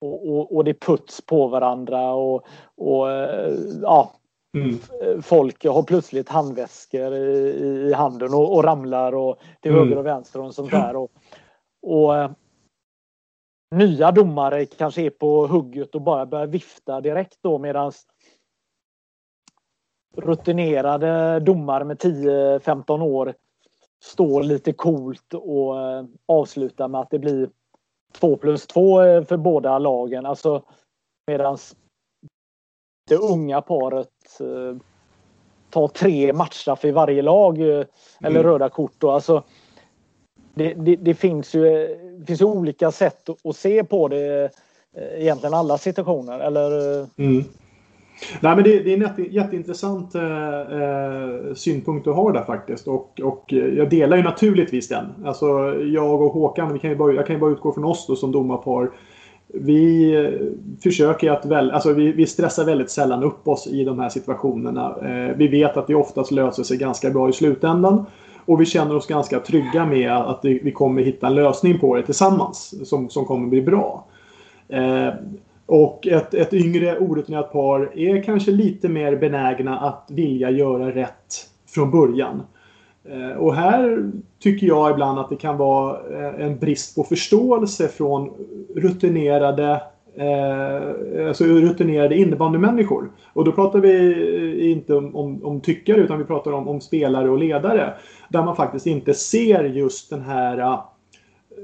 Och, 0.02 0.30
och, 0.30 0.56
och 0.56 0.64
det 0.64 0.73
puts 0.73 1.22
på 1.26 1.48
varandra 1.48 2.14
och, 2.14 2.45
och 2.78 3.11
eh, 3.11 3.53
ja, 3.82 4.11
mm. 4.57 4.80
folk 5.22 5.65
har 5.65 5.84
plötsligt 5.84 6.30
handväskor 6.30 7.14
i, 7.14 7.49
i 7.90 7.94
handen 7.94 8.34
och, 8.34 8.56
och 8.56 8.64
ramlar 8.64 9.15
och 9.15 9.40
till 9.61 9.72
mm. 9.72 9.84
höger 9.84 9.98
och 9.98 10.06
vänster 10.06 10.41
och 10.41 10.56
sånt 10.56 10.72
där. 10.72 10.95
Och, 10.95 11.11
och 11.82 12.18
eh, 12.18 12.32
nya 13.72 14.11
domare 14.11 14.65
kanske 14.65 15.02
är 15.02 15.10
på 15.10 15.48
hugget 15.48 15.95
och 15.95 16.02
bara 16.02 16.26
börjar 16.26 16.48
vifta 16.48 17.02
direkt 17.02 17.38
då 17.41 17.57
medan 17.57 17.91
rutinerade 20.18 21.39
domare 21.39 21.84
med 21.84 21.98
10-15 21.98 23.02
år 23.02 23.34
står 24.03 24.43
lite 24.43 24.73
coolt 24.73 25.34
och 25.34 25.80
eh, 25.80 26.06
avslutar 26.26 26.88
med 26.88 27.02
att 27.02 27.10
det 27.10 27.19
blir 27.19 27.49
2 28.14 28.38
plus 28.38 28.68
2 28.68 29.02
eh, 29.02 29.23
för 29.23 29.38
båda 29.38 29.80
lagen. 29.80 30.26
Alltså 30.26 30.64
medan 31.27 31.57
det 33.10 33.15
unga 33.15 33.61
paret 33.61 34.39
eh, 34.39 34.77
tar 35.69 35.88
tre 35.88 36.34
matchstraff 36.34 36.85
i 36.85 36.91
varje 36.91 37.22
lag 37.22 37.60
eller 37.60 37.85
mm. 38.22 38.43
röda 38.43 38.69
kort. 38.69 38.93
Då. 38.98 39.11
Alltså, 39.11 39.43
det, 40.53 40.73
det, 40.73 40.95
det, 40.95 41.14
finns 41.14 41.56
ju, 41.56 41.61
det 42.19 42.26
finns 42.26 42.41
olika 42.41 42.91
sätt 42.91 43.30
att 43.44 43.56
se 43.56 43.84
på 43.84 44.07
det 44.07 44.44
eh, 44.98 45.22
egentligen 45.22 45.53
alla 45.53 45.78
situationer. 45.78 46.40
Eller? 46.40 46.99
Mm. 47.19 47.44
Nej, 48.40 48.56
men 48.56 48.64
det, 48.64 48.80
det 48.80 48.94
är 48.94 49.19
en 49.19 49.32
jätteintressant 49.32 50.15
eh, 50.15 50.22
eh, 50.22 51.53
synpunkt 51.56 52.06
du 52.06 52.11
har 52.11 52.32
där 52.32 52.44
faktiskt. 52.44 52.88
Och, 52.88 53.22
och 53.23 53.53
eh, 53.53 53.65
jag 53.65 53.90
delar 53.90 54.18
ju 54.18 54.23
naturligtvis 54.23 54.88
den. 54.88 55.06
Alltså 55.26 55.45
jag 55.76 56.22
och 56.22 56.34
Håkan, 56.34 56.73
vi 56.73 56.80
kan 56.80 56.90
ju 56.90 56.95
bara, 56.95 57.14
jag 57.14 57.28
kan 57.28 57.36
ju 57.36 57.40
bara 57.40 57.52
utgå 57.52 57.73
från 57.73 57.84
oss 57.84 58.07
då 58.07 58.15
som 58.15 58.32
domarpar. 58.32 58.91
Vi 59.53 60.14
försöker 60.84 61.32
att 61.32 61.45
väl, 61.45 61.72
alltså 61.72 61.94
vi, 61.94 62.11
vi, 62.11 62.26
stressar 62.26 62.65
väldigt 62.65 62.90
sällan 62.90 63.23
upp 63.23 63.48
oss 63.48 63.68
i 63.68 63.84
de 63.84 63.99
här 63.99 64.10
situationerna. 64.10 64.95
Eh, 65.02 65.36
vi 65.38 65.48
vet 65.48 65.78
att 65.78 65.88
det 65.88 65.95
oftast 65.95 66.32
löser 66.32 66.64
sig 66.64 66.78
ganska 66.78 67.10
bra 67.10 67.30
i 67.30 67.34
slutändan. 67.34 68.06
Och 68.52 68.61
vi 68.61 68.65
känner 68.65 68.95
oss 68.95 69.07
ganska 69.07 69.40
trygga 69.40 69.86
med 69.86 70.11
att 70.11 70.40
vi 70.44 70.72
kommer 70.72 71.02
hitta 71.02 71.28
en 71.28 71.36
lösning 71.36 71.80
på 71.80 71.95
det 71.95 72.03
tillsammans 72.03 72.90
som, 72.90 73.10
som 73.10 73.26
kommer 73.26 73.48
bli 73.48 73.61
bra. 73.61 74.06
Eh, 74.68 75.14
och 75.65 76.07
ett, 76.07 76.34
ett 76.34 76.53
yngre 76.53 76.99
orutinerat 76.99 77.52
par 77.52 77.99
är 77.99 78.23
kanske 78.23 78.52
lite 78.52 78.90
mer 78.90 79.15
benägna 79.15 79.80
att 79.80 80.07
vilja 80.10 80.49
göra 80.49 80.91
rätt 80.91 81.48
från 81.68 81.91
början. 81.91 82.44
Eh, 83.10 83.38
och 83.38 83.56
här 83.56 84.11
tycker 84.40 84.68
jag 84.68 84.91
ibland 84.91 85.19
att 85.19 85.30
det 85.30 85.36
kan 85.36 85.57
vara 85.57 85.98
eh, 86.11 86.45
en 86.45 86.60
brist 86.60 86.95
på 86.95 87.03
förståelse 87.03 87.88
från 87.88 88.32
rutinerade 88.76 89.82
eh, 90.15 91.28
alltså 91.28 91.44
rutinerade 91.44 92.18
innebandymänniskor. 92.18 93.11
Och 93.34 93.45
då 93.45 93.52
pratar 93.52 93.80
vi 93.80 94.72
inte 94.72 94.95
om, 94.95 95.15
om, 95.15 95.45
om 95.45 95.61
tyckare 95.61 95.98
utan 95.98 96.18
vi 96.18 96.23
pratar 96.23 96.52
om, 96.52 96.68
om, 96.68 96.82
spelare 96.82 97.30
och 97.30 97.38
ledare. 97.38 97.94
Där 98.32 98.44
man 98.44 98.56
faktiskt 98.56 98.88
inte 98.88 99.14
ser 99.14 99.64
just 99.64 100.10
den 100.10 100.22
här 100.22 100.58
äh, 100.58 100.80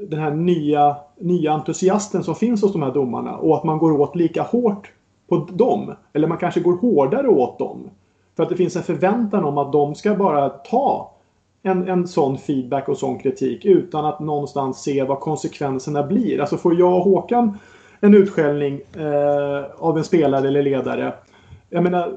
den 0.10 0.20
här 0.20 0.32
nya, 0.32 0.98
nya 1.20 1.52
entusiasten 1.52 2.24
som 2.24 2.36
finns 2.36 2.62
hos 2.62 2.74
de 2.74 2.82
här 2.82 2.94
domarna 2.94 3.36
och 3.38 3.58
att 3.58 3.64
man 3.64 3.78
går 3.78 3.92
åt 3.92 4.16
lika 4.16 4.42
hårt 4.42 4.92
på 5.30 5.48
dem. 5.52 5.94
Eller 6.14 6.28
man 6.28 6.38
kanske 6.38 6.60
går 6.60 6.78
hårdare 6.78 7.28
åt 7.28 7.60
dem. 7.60 7.90
För 8.36 8.44
att 8.44 8.50
det 8.50 8.56
finns 8.56 8.76
en 8.76 8.84
förväntan 8.84 9.46
om 9.46 9.58
att 9.58 9.72
de 9.72 9.96
ska 9.96 10.16
bara 10.16 10.50
ta 10.50 11.12
en, 11.64 11.88
en 11.88 12.08
sån 12.08 12.38
feedback 12.38 12.90
och 12.90 12.98
sån 12.98 13.20
kritik 13.20 13.66
utan 13.66 14.06
att 14.06 14.20
någonstans 14.20 14.84
se 14.84 15.04
vad 15.04 15.20
konsekvenserna 15.20 16.04
blir. 16.04 16.40
Alltså 16.40 16.58
får 16.58 16.80
jag 16.80 16.98
och 16.98 17.04
Håkan 17.04 17.58
en 18.00 18.14
utskällning 18.14 18.82
eh, 18.96 19.66
av 19.78 19.98
en 19.98 20.04
spelare 20.04 20.48
eller 20.48 20.64
ledare. 20.64 21.14
Jag 21.70 21.84
menar, 21.84 22.14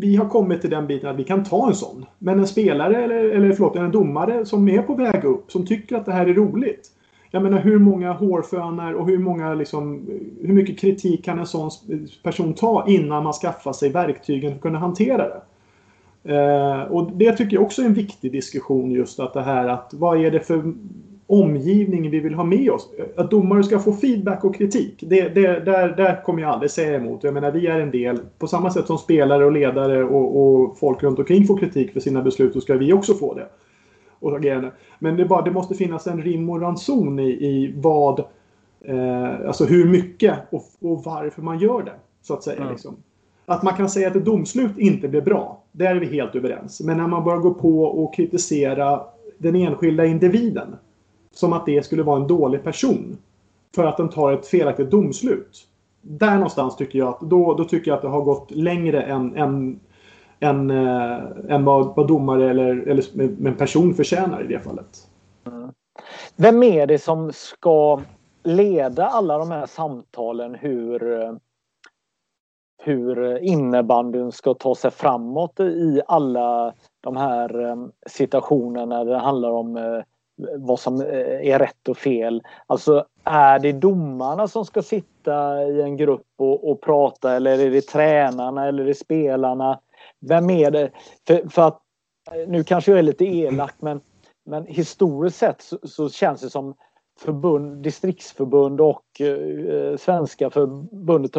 vi 0.00 0.16
har 0.16 0.28
kommit 0.28 0.60
till 0.60 0.70
den 0.70 0.86
biten 0.86 1.10
att 1.10 1.16
vi 1.16 1.24
kan 1.24 1.44
ta 1.44 1.68
en 1.68 1.74
sån. 1.74 2.06
Men 2.18 2.38
en 2.38 2.46
spelare 2.46 3.04
eller, 3.04 3.24
eller 3.24 3.52
förlåt, 3.52 3.76
en 3.76 3.90
domare 3.90 4.44
som 4.44 4.68
är 4.68 4.82
på 4.82 4.94
väg 4.94 5.24
upp, 5.24 5.52
som 5.52 5.66
tycker 5.66 5.96
att 5.96 6.06
det 6.06 6.12
här 6.12 6.26
är 6.26 6.34
roligt. 6.34 6.90
Jag 7.30 7.42
menar 7.42 7.58
hur 7.58 7.78
många 7.78 8.12
hårfönar 8.12 8.92
och 8.92 9.06
hur, 9.06 9.18
många 9.18 9.54
liksom, 9.54 10.06
hur 10.42 10.54
mycket 10.54 10.80
kritik 10.80 11.24
kan 11.24 11.38
en 11.38 11.46
sån 11.46 11.70
person 12.22 12.54
ta 12.54 12.84
innan 12.88 13.24
man 13.24 13.32
skaffar 13.32 13.72
sig 13.72 13.88
verktygen 13.88 14.50
för 14.50 14.56
att 14.56 14.62
kunna 14.62 14.78
hantera 14.78 15.28
det. 15.28 15.42
Eh, 16.34 16.82
och 16.82 17.12
det 17.12 17.32
tycker 17.32 17.56
jag 17.56 17.64
också 17.64 17.82
är 17.82 17.86
en 17.86 17.94
viktig 17.94 18.32
diskussion 18.32 18.90
just 18.90 19.20
att 19.20 19.34
det 19.34 19.42
här 19.42 19.68
att 19.68 19.90
vad 19.94 20.24
är 20.24 20.30
det 20.30 20.40
för 20.40 20.74
omgivning 21.28 22.10
vi 22.10 22.20
vill 22.20 22.34
ha 22.34 22.44
med 22.44 22.70
oss. 22.70 22.88
Att 23.16 23.30
domare 23.30 23.62
ska 23.62 23.78
få 23.78 23.92
feedback 23.92 24.44
och 24.44 24.54
kritik, 24.54 25.04
det, 25.06 25.28
det, 25.28 25.64
där, 25.64 25.88
där 25.96 26.22
kommer 26.22 26.42
jag 26.42 26.50
aldrig 26.50 26.70
säga 26.70 26.96
emot. 26.96 27.24
Jag 27.24 27.34
menar, 27.34 27.50
vi 27.50 27.66
är 27.66 27.80
en 27.80 27.90
del, 27.90 28.18
på 28.38 28.46
samma 28.46 28.70
sätt 28.70 28.86
som 28.86 28.98
spelare 28.98 29.44
och 29.44 29.52
ledare 29.52 30.04
och, 30.04 30.42
och 30.42 30.78
folk 30.78 31.02
runt 31.02 31.18
omkring 31.18 31.46
får 31.46 31.58
kritik 31.58 31.92
för 31.92 32.00
sina 32.00 32.22
beslut, 32.22 32.52
så 32.52 32.60
ska 32.60 32.74
vi 32.74 32.92
också 32.92 33.14
få 33.14 33.34
det. 33.34 33.46
Och 34.20 34.36
agerande. 34.36 34.72
Men 34.98 35.16
det, 35.16 35.24
bara, 35.24 35.42
det 35.42 35.50
måste 35.50 35.74
finnas 35.74 36.06
en 36.06 36.22
rim 36.22 36.50
och 36.50 36.60
ranson 36.60 37.18
i, 37.18 37.30
i 37.30 37.74
vad, 37.76 38.18
eh, 38.84 39.46
alltså 39.46 39.64
hur 39.64 39.88
mycket 39.88 40.34
och, 40.50 40.64
och, 40.80 41.04
varför 41.04 41.42
man 41.42 41.58
gör 41.58 41.82
det. 41.82 41.94
Så 42.22 42.34
att 42.34 42.42
säga. 42.42 42.56
Mm. 42.56 42.72
Liksom. 42.72 42.96
Att 43.46 43.62
man 43.62 43.74
kan 43.74 43.88
säga 43.88 44.08
att 44.08 44.16
ett 44.16 44.24
domslut 44.24 44.78
inte 44.78 45.08
blir 45.08 45.22
bra, 45.22 45.62
där 45.72 45.96
är 45.96 46.00
vi 46.00 46.06
helt 46.06 46.34
överens. 46.34 46.80
Men 46.80 46.96
när 46.96 47.06
man 47.06 47.24
börjar 47.24 47.38
gå 47.38 47.54
på 47.54 47.82
och 47.82 48.14
kritisera 48.14 49.00
den 49.38 49.56
enskilda 49.56 50.06
individen 50.06 50.76
som 51.30 51.52
att 51.52 51.66
det 51.66 51.84
skulle 51.84 52.02
vara 52.02 52.20
en 52.20 52.26
dålig 52.26 52.64
person 52.64 53.18
för 53.74 53.84
att 53.84 53.96
den 53.96 54.08
tar 54.08 54.32
ett 54.32 54.46
felaktigt 54.46 54.90
domslut. 54.90 55.68
Där 56.02 56.34
någonstans 56.34 56.76
tycker 56.76 56.98
jag 56.98 57.08
att, 57.08 57.20
då, 57.20 57.54
då 57.54 57.64
tycker 57.64 57.90
jag 57.90 57.96
att 57.96 58.02
det 58.02 58.08
har 58.08 58.22
gått 58.22 58.50
längre 58.50 59.02
än, 59.02 59.36
än, 59.36 59.80
än, 60.40 60.70
äh, 60.70 61.20
än 61.48 61.64
vad, 61.64 61.96
vad 61.96 62.08
domare 62.08 62.50
eller, 62.50 62.88
eller 62.88 63.04
en 63.46 63.54
person 63.54 63.94
förtjänar 63.94 64.44
i 64.44 64.46
det 64.46 64.60
fallet. 64.60 65.08
Mm. 65.46 65.72
Vem 66.36 66.62
är 66.62 66.86
det 66.86 66.98
som 66.98 67.32
ska 67.32 68.00
leda 68.42 69.06
alla 69.06 69.38
de 69.38 69.50
här 69.50 69.66
samtalen 69.66 70.54
hur, 70.54 71.22
eh, 71.22 71.32
hur 72.82 73.38
innebandyn 73.38 74.32
ska 74.32 74.54
ta 74.54 74.74
sig 74.74 74.90
framåt 74.90 75.60
i 75.60 76.02
alla 76.06 76.74
de 77.00 77.16
här 77.16 77.60
eh, 77.60 77.76
situationerna 78.06 79.04
där 79.04 79.12
det 79.12 79.18
handlar 79.18 79.50
om 79.50 80.02
vad 80.56 80.80
som 80.80 81.00
eh, 81.00 81.48
är 81.48 81.58
rätt 81.58 81.88
och 81.88 81.96
fel. 81.96 82.42
Alltså 82.66 83.04
är 83.24 83.58
det 83.58 83.72
domarna 83.72 84.48
som 84.48 84.64
ska 84.64 84.82
sitta 84.82 85.62
i 85.62 85.82
en 85.82 85.96
grupp 85.96 86.26
och, 86.38 86.70
och 86.70 86.80
prata 86.80 87.36
eller 87.36 87.58
är 87.58 87.70
det 87.70 87.80
tränarna 87.80 88.66
eller 88.66 88.82
är 88.82 88.86
det 88.86 88.94
spelarna? 88.94 89.80
Vem 90.20 90.50
är 90.50 90.70
det? 90.70 90.90
För, 91.26 91.48
för 91.48 91.62
att 91.62 91.80
eh, 92.32 92.48
nu 92.48 92.64
kanske 92.64 92.90
jag 92.90 92.98
är 92.98 93.02
lite 93.02 93.24
elak 93.24 93.74
men, 93.78 94.00
men 94.44 94.66
historiskt 94.66 95.38
sett 95.38 95.62
så, 95.62 95.78
så 95.82 96.10
känns 96.10 96.40
det 96.40 96.50
som 96.50 96.74
förbund, 97.20 97.82
distriktsförbund 97.82 98.80
och 98.80 99.20
eh, 99.20 99.96
Svenska 99.96 100.50
förbundet 100.50 101.36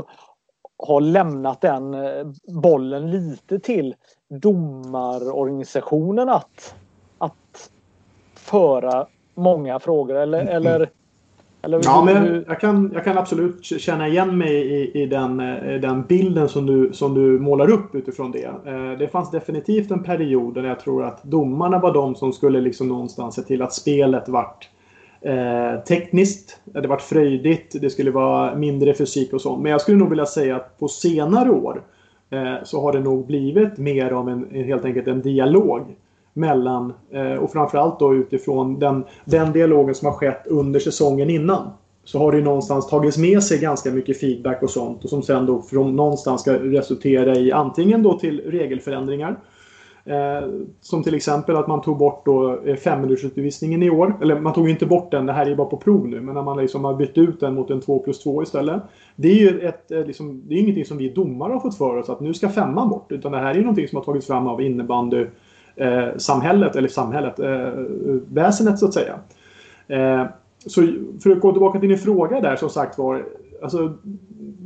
har 0.84 1.02
lämnat 1.02 1.62
den 1.62 1.94
eh, 1.94 2.28
bollen 2.48 3.12
lite 3.12 3.60
till 3.60 3.96
domarorganisationen 4.30 6.30
att 6.30 6.76
föra 8.50 9.08
många 9.36 9.80
frågor 9.80 10.16
eller, 10.16 10.42
mm. 10.42 10.56
eller 10.56 10.90
eller 11.62 11.82
ja, 11.84 12.04
men 12.06 12.46
jag, 12.48 12.60
kan, 12.60 12.92
jag 12.94 13.04
kan 13.04 13.18
absolut 13.18 13.66
känna 13.66 14.08
igen 14.08 14.38
mig 14.38 14.54
i, 14.54 15.02
i 15.02 15.06
den, 15.06 15.40
eh, 15.40 15.80
den 15.82 16.04
bilden 16.04 16.50
som 16.50 16.66
du, 16.66 16.94
som 16.94 17.14
du 17.14 17.40
målar 17.40 17.70
upp 17.72 17.96
utifrån 17.96 18.32
det. 18.32 18.46
Eh, 18.46 18.92
det 19.00 19.08
fanns 19.08 19.32
definitivt 19.32 19.92
en 19.92 20.04
period 20.04 20.54
där 20.54 20.64
jag 20.64 20.80
tror 20.80 21.04
att 21.04 21.24
domarna 21.24 21.80
var 21.80 21.94
de 21.94 22.16
som 22.16 22.34
skulle 22.34 22.62
liksom 22.62 22.88
någonstans 22.88 23.36
se 23.36 23.42
till 23.42 23.62
att 23.62 23.74
spelet 23.74 24.30
vart 24.30 24.70
eh, 25.22 25.84
tekniskt, 25.88 26.60
det 26.66 26.88
vart 26.88 27.02
fröjdigt, 27.02 27.82
det 27.82 27.90
skulle 27.90 28.12
vara 28.12 28.56
mindre 28.56 28.94
fysik 28.94 29.34
och 29.34 29.42
sånt. 29.42 29.64
Men 29.64 29.72
jag 29.72 29.82
skulle 29.82 29.98
nog 29.98 30.10
vilja 30.10 30.26
säga 30.26 30.56
att 30.56 30.80
på 30.80 30.88
senare 30.88 31.50
år 31.50 31.82
eh, 32.30 32.56
så 32.64 32.82
har 32.82 32.94
det 32.94 33.00
nog 33.00 33.28
blivit 33.28 33.78
mer 33.78 34.12
av 34.12 34.30
en, 34.30 34.48
helt 34.52 34.86
enkelt 34.86 35.08
en 35.08 35.22
dialog 35.22 35.96
mellan 36.34 36.94
eh, 37.12 37.34
och 37.34 37.52
framförallt 37.52 38.00
då 38.00 38.14
utifrån 38.14 38.80
den, 38.80 39.04
den 39.26 39.52
dialogen 39.52 39.96
som 39.96 40.06
har 40.06 40.14
skett 40.14 40.48
under 40.48 40.80
säsongen 40.80 41.30
innan. 41.30 41.70
Så 42.04 42.20
har 42.20 42.32
det 42.32 42.38
ju 42.38 42.44
någonstans 42.44 42.88
tagits 42.88 43.18
med 43.18 43.44
sig 43.44 43.60
ganska 43.60 43.92
mycket 43.92 44.20
feedback 44.20 44.64
och 44.64 44.70
sånt 44.70 45.04
och 45.04 45.10
som 45.10 45.24
sen 45.24 45.46
då 45.46 45.62
från 45.62 45.96
någonstans 45.96 46.42
ska 46.42 46.54
resultera 46.54 47.36
i 47.36 47.52
antingen 47.52 48.04
då 48.04 48.20
till 48.20 48.42
regelförändringar 48.46 49.38
Eh, 50.10 50.50
som 50.82 51.04
till 51.04 51.16
exempel 51.16 51.56
att 51.56 51.68
man 51.68 51.82
tog 51.82 51.98
bort 51.98 52.26
då 52.26 52.60
eh, 52.66 52.76
femminutersutvisningen 52.76 53.84
i 53.84 53.90
år. 53.90 54.18
Eller 54.22 54.40
man 54.40 54.54
tog 54.54 54.70
inte 54.70 54.86
bort 54.86 55.12
den, 55.12 55.26
det 55.26 55.34
här 55.34 55.46
är 55.46 55.50
ju 55.50 55.56
bara 55.56 55.68
på 55.68 55.78
prov 55.78 56.08
nu. 56.08 56.22
Men 56.22 56.36
när 56.36 56.42
man 56.42 56.58
liksom 56.58 56.84
har 56.86 56.96
bytt 56.96 57.18
ut 57.18 57.40
den 57.40 57.54
mot 57.54 57.70
en 57.70 57.82
2 57.82 58.00
plus 58.00 58.24
2 58.24 58.44
istället. 58.44 58.82
Det 59.16 59.28
är 59.28 59.36
ju 59.36 59.60
ett, 59.60 59.92
eh, 59.92 60.06
liksom, 60.06 60.42
det 60.48 60.56
är 60.56 60.60
ingenting 60.60 60.86
som 60.86 60.98
vi 60.98 61.10
domare 61.10 61.54
har 61.54 61.60
fått 61.60 61.78
för 61.78 61.98
oss 61.98 62.10
att 62.10 62.20
nu 62.20 62.34
ska 62.34 62.50
femman 62.50 62.90
bort. 62.90 63.12
Utan 63.12 63.32
det 63.32 63.38
här 63.38 63.52
är 63.52 63.56
ju 63.56 63.62
någonting 63.62 63.88
som 63.88 63.96
har 63.96 64.04
tagits 64.04 64.28
fram 64.28 64.48
av 64.48 64.62
innebandy 64.62 65.26
eh, 65.80 66.18
samhället, 66.18 66.76
eller 66.76 66.88
samhället, 66.88 67.40
eh, 67.40 67.70
väsendet 68.28 68.80
så 68.80 68.86
att 68.86 68.94
säga. 68.94 69.20
Eh, 69.88 70.26
så 70.66 70.88
för 71.24 71.32
att 71.32 71.40
gå 71.40 71.52
tillbaka 71.52 71.80
till 71.80 71.90
din 71.90 71.98
fråga 71.98 72.42
där 72.42 72.56
som 72.56 72.70
sagt 72.70 72.98
var. 72.98 73.26
Alltså, 73.64 73.94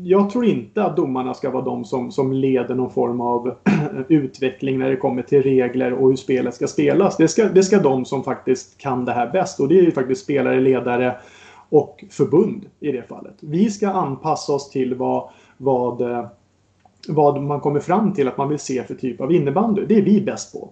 jag 0.03 0.29
tror 0.29 0.45
inte 0.45 0.83
att 0.83 0.95
domarna 0.95 1.33
ska 1.33 1.49
vara 1.49 1.65
de 1.65 1.85
som, 1.85 2.11
som 2.11 2.33
leder 2.33 2.75
någon 2.75 2.91
form 2.91 3.21
av 3.21 3.55
utveckling 4.07 4.79
när 4.79 4.89
det 4.89 4.95
kommer 4.95 5.21
till 5.21 5.43
regler 5.43 5.93
och 5.93 6.09
hur 6.09 6.15
spelet 6.15 6.55
ska 6.55 6.67
spelas. 6.67 7.17
Det 7.17 7.27
ska, 7.27 7.49
det 7.49 7.63
ska 7.63 7.79
de 7.79 8.05
som 8.05 8.23
faktiskt 8.23 8.77
kan 8.77 9.05
det 9.05 9.11
här 9.11 9.31
bäst 9.31 9.59
och 9.59 9.67
det 9.67 9.79
är 9.79 9.83
ju 9.83 9.91
faktiskt 9.91 10.23
spelare, 10.23 10.59
ledare 10.59 11.15
och 11.69 12.03
förbund 12.09 12.65
i 12.79 12.91
det 12.91 13.07
fallet. 13.07 13.35
Vi 13.39 13.69
ska 13.69 13.89
anpassa 13.89 14.53
oss 14.53 14.69
till 14.69 14.95
vad, 14.95 15.29
vad, 15.57 16.01
eh, 16.01 16.25
vad 17.07 17.43
man 17.43 17.59
kommer 17.59 17.79
fram 17.79 18.13
till 18.13 18.27
att 18.27 18.37
man 18.37 18.49
vill 18.49 18.59
se 18.59 18.83
för 18.83 18.95
typ 18.95 19.21
av 19.21 19.31
innebandy. 19.31 19.85
Det 19.85 19.95
är 19.95 20.01
vi 20.01 20.21
bäst 20.21 20.53
på. 20.53 20.69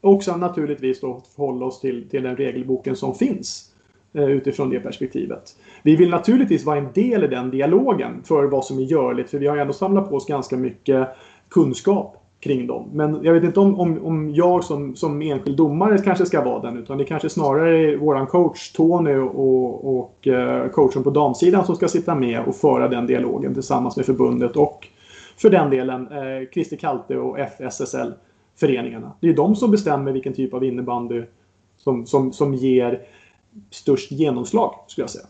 Och 0.00 0.22
sen 0.22 0.40
naturligtvis 0.40 1.00
då 1.00 1.22
förhålla 1.36 1.66
oss 1.66 1.80
till, 1.80 2.08
till 2.08 2.22
den 2.22 2.36
regelboken 2.36 2.96
som 2.96 3.14
finns 3.14 3.72
eh, 4.14 4.24
utifrån 4.24 4.70
det 4.70 4.80
perspektivet. 4.80 5.56
Vi 5.82 5.96
vill 5.96 6.10
naturligtvis 6.10 6.64
vara 6.64 6.78
en 6.78 6.92
del 6.94 7.24
i 7.24 7.26
den 7.26 7.50
dialogen 7.50 8.22
för 8.24 8.44
vad 8.44 8.64
som 8.64 8.78
är 8.78 8.82
görligt 8.82 9.30
för 9.30 9.38
vi 9.38 9.46
har 9.46 9.56
ändå 9.56 9.72
samlat 9.72 10.10
på 10.10 10.16
oss 10.16 10.26
ganska 10.26 10.56
mycket 10.56 11.08
kunskap 11.48 12.22
kring 12.40 12.66
dem. 12.66 12.90
Men 12.92 13.20
jag 13.22 13.34
vet 13.34 13.44
inte 13.44 13.60
om, 13.60 13.80
om, 13.80 14.06
om 14.06 14.30
jag 14.34 14.64
som, 14.64 14.96
som 14.96 15.22
enskild 15.22 15.56
domare 15.56 15.98
kanske 15.98 16.26
ska 16.26 16.44
vara 16.44 16.62
den 16.62 16.76
utan 16.76 16.98
det 16.98 17.04
kanske 17.04 17.28
snarare 17.28 17.78
är 17.78 17.96
våran 17.96 18.26
coach 18.26 18.72
Tony 18.72 19.14
och, 19.14 19.98
och 19.98 20.28
eh, 20.28 20.68
coachen 20.68 21.02
på 21.02 21.10
damsidan 21.10 21.66
som 21.66 21.76
ska 21.76 21.88
sitta 21.88 22.14
med 22.14 22.44
och 22.44 22.56
föra 22.56 22.88
den 22.88 23.06
dialogen 23.06 23.54
tillsammans 23.54 23.96
med 23.96 24.06
förbundet 24.06 24.56
och 24.56 24.88
för 25.36 25.50
den 25.50 25.70
delen 25.70 26.08
eh, 26.12 26.48
Christer 26.52 26.76
Kalte 26.76 27.16
och 27.16 27.38
FSSL 27.38 28.12
föreningarna. 28.56 29.12
Det 29.20 29.28
är 29.28 29.34
de 29.34 29.56
som 29.56 29.70
bestämmer 29.70 30.12
vilken 30.12 30.34
typ 30.34 30.54
av 30.54 30.64
innebandy 30.64 31.22
som, 31.76 32.06
som, 32.06 32.32
som 32.32 32.54
ger 32.54 33.06
störst 33.70 34.10
genomslag, 34.10 34.74
skulle 34.86 35.02
jag 35.02 35.10
säga. 35.10 35.26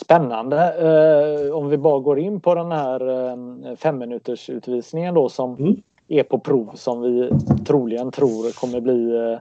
Spännande. 0.00 0.58
Eh, 0.58 1.56
om 1.56 1.68
vi 1.68 1.78
bara 1.78 2.00
går 2.00 2.18
in 2.18 2.40
på 2.40 2.54
den 2.54 2.72
här 2.72 3.28
eh, 3.28 3.76
femminuters 3.76 4.50
utvisningen 4.50 5.14
då 5.14 5.28
som 5.28 5.56
mm. 5.56 5.82
är 6.08 6.22
på 6.22 6.38
prov 6.38 6.70
som 6.74 7.02
vi 7.02 7.30
troligen 7.66 8.10
tror 8.10 8.52
kommer 8.52 8.80
bli 8.80 9.16
eh, 9.16 9.38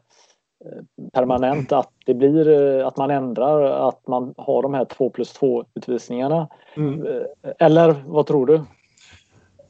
permanent. 1.13 1.71
Att 1.71 1.91
det 2.05 2.13
blir 2.13 2.49
eh, 2.49 2.87
att 2.87 2.97
man 2.97 3.11
ändrar 3.11 3.87
att 3.87 4.07
man 4.07 4.33
har 4.37 4.61
de 4.61 4.73
här 4.73 4.85
två 4.85 5.09
plus 5.09 5.33
två 5.33 5.65
utvisningarna. 5.73 6.47
Mm. 6.77 7.05
Eh, 7.05 7.51
eller 7.59 8.03
vad 8.07 8.25
tror 8.25 8.45
du? 8.45 8.61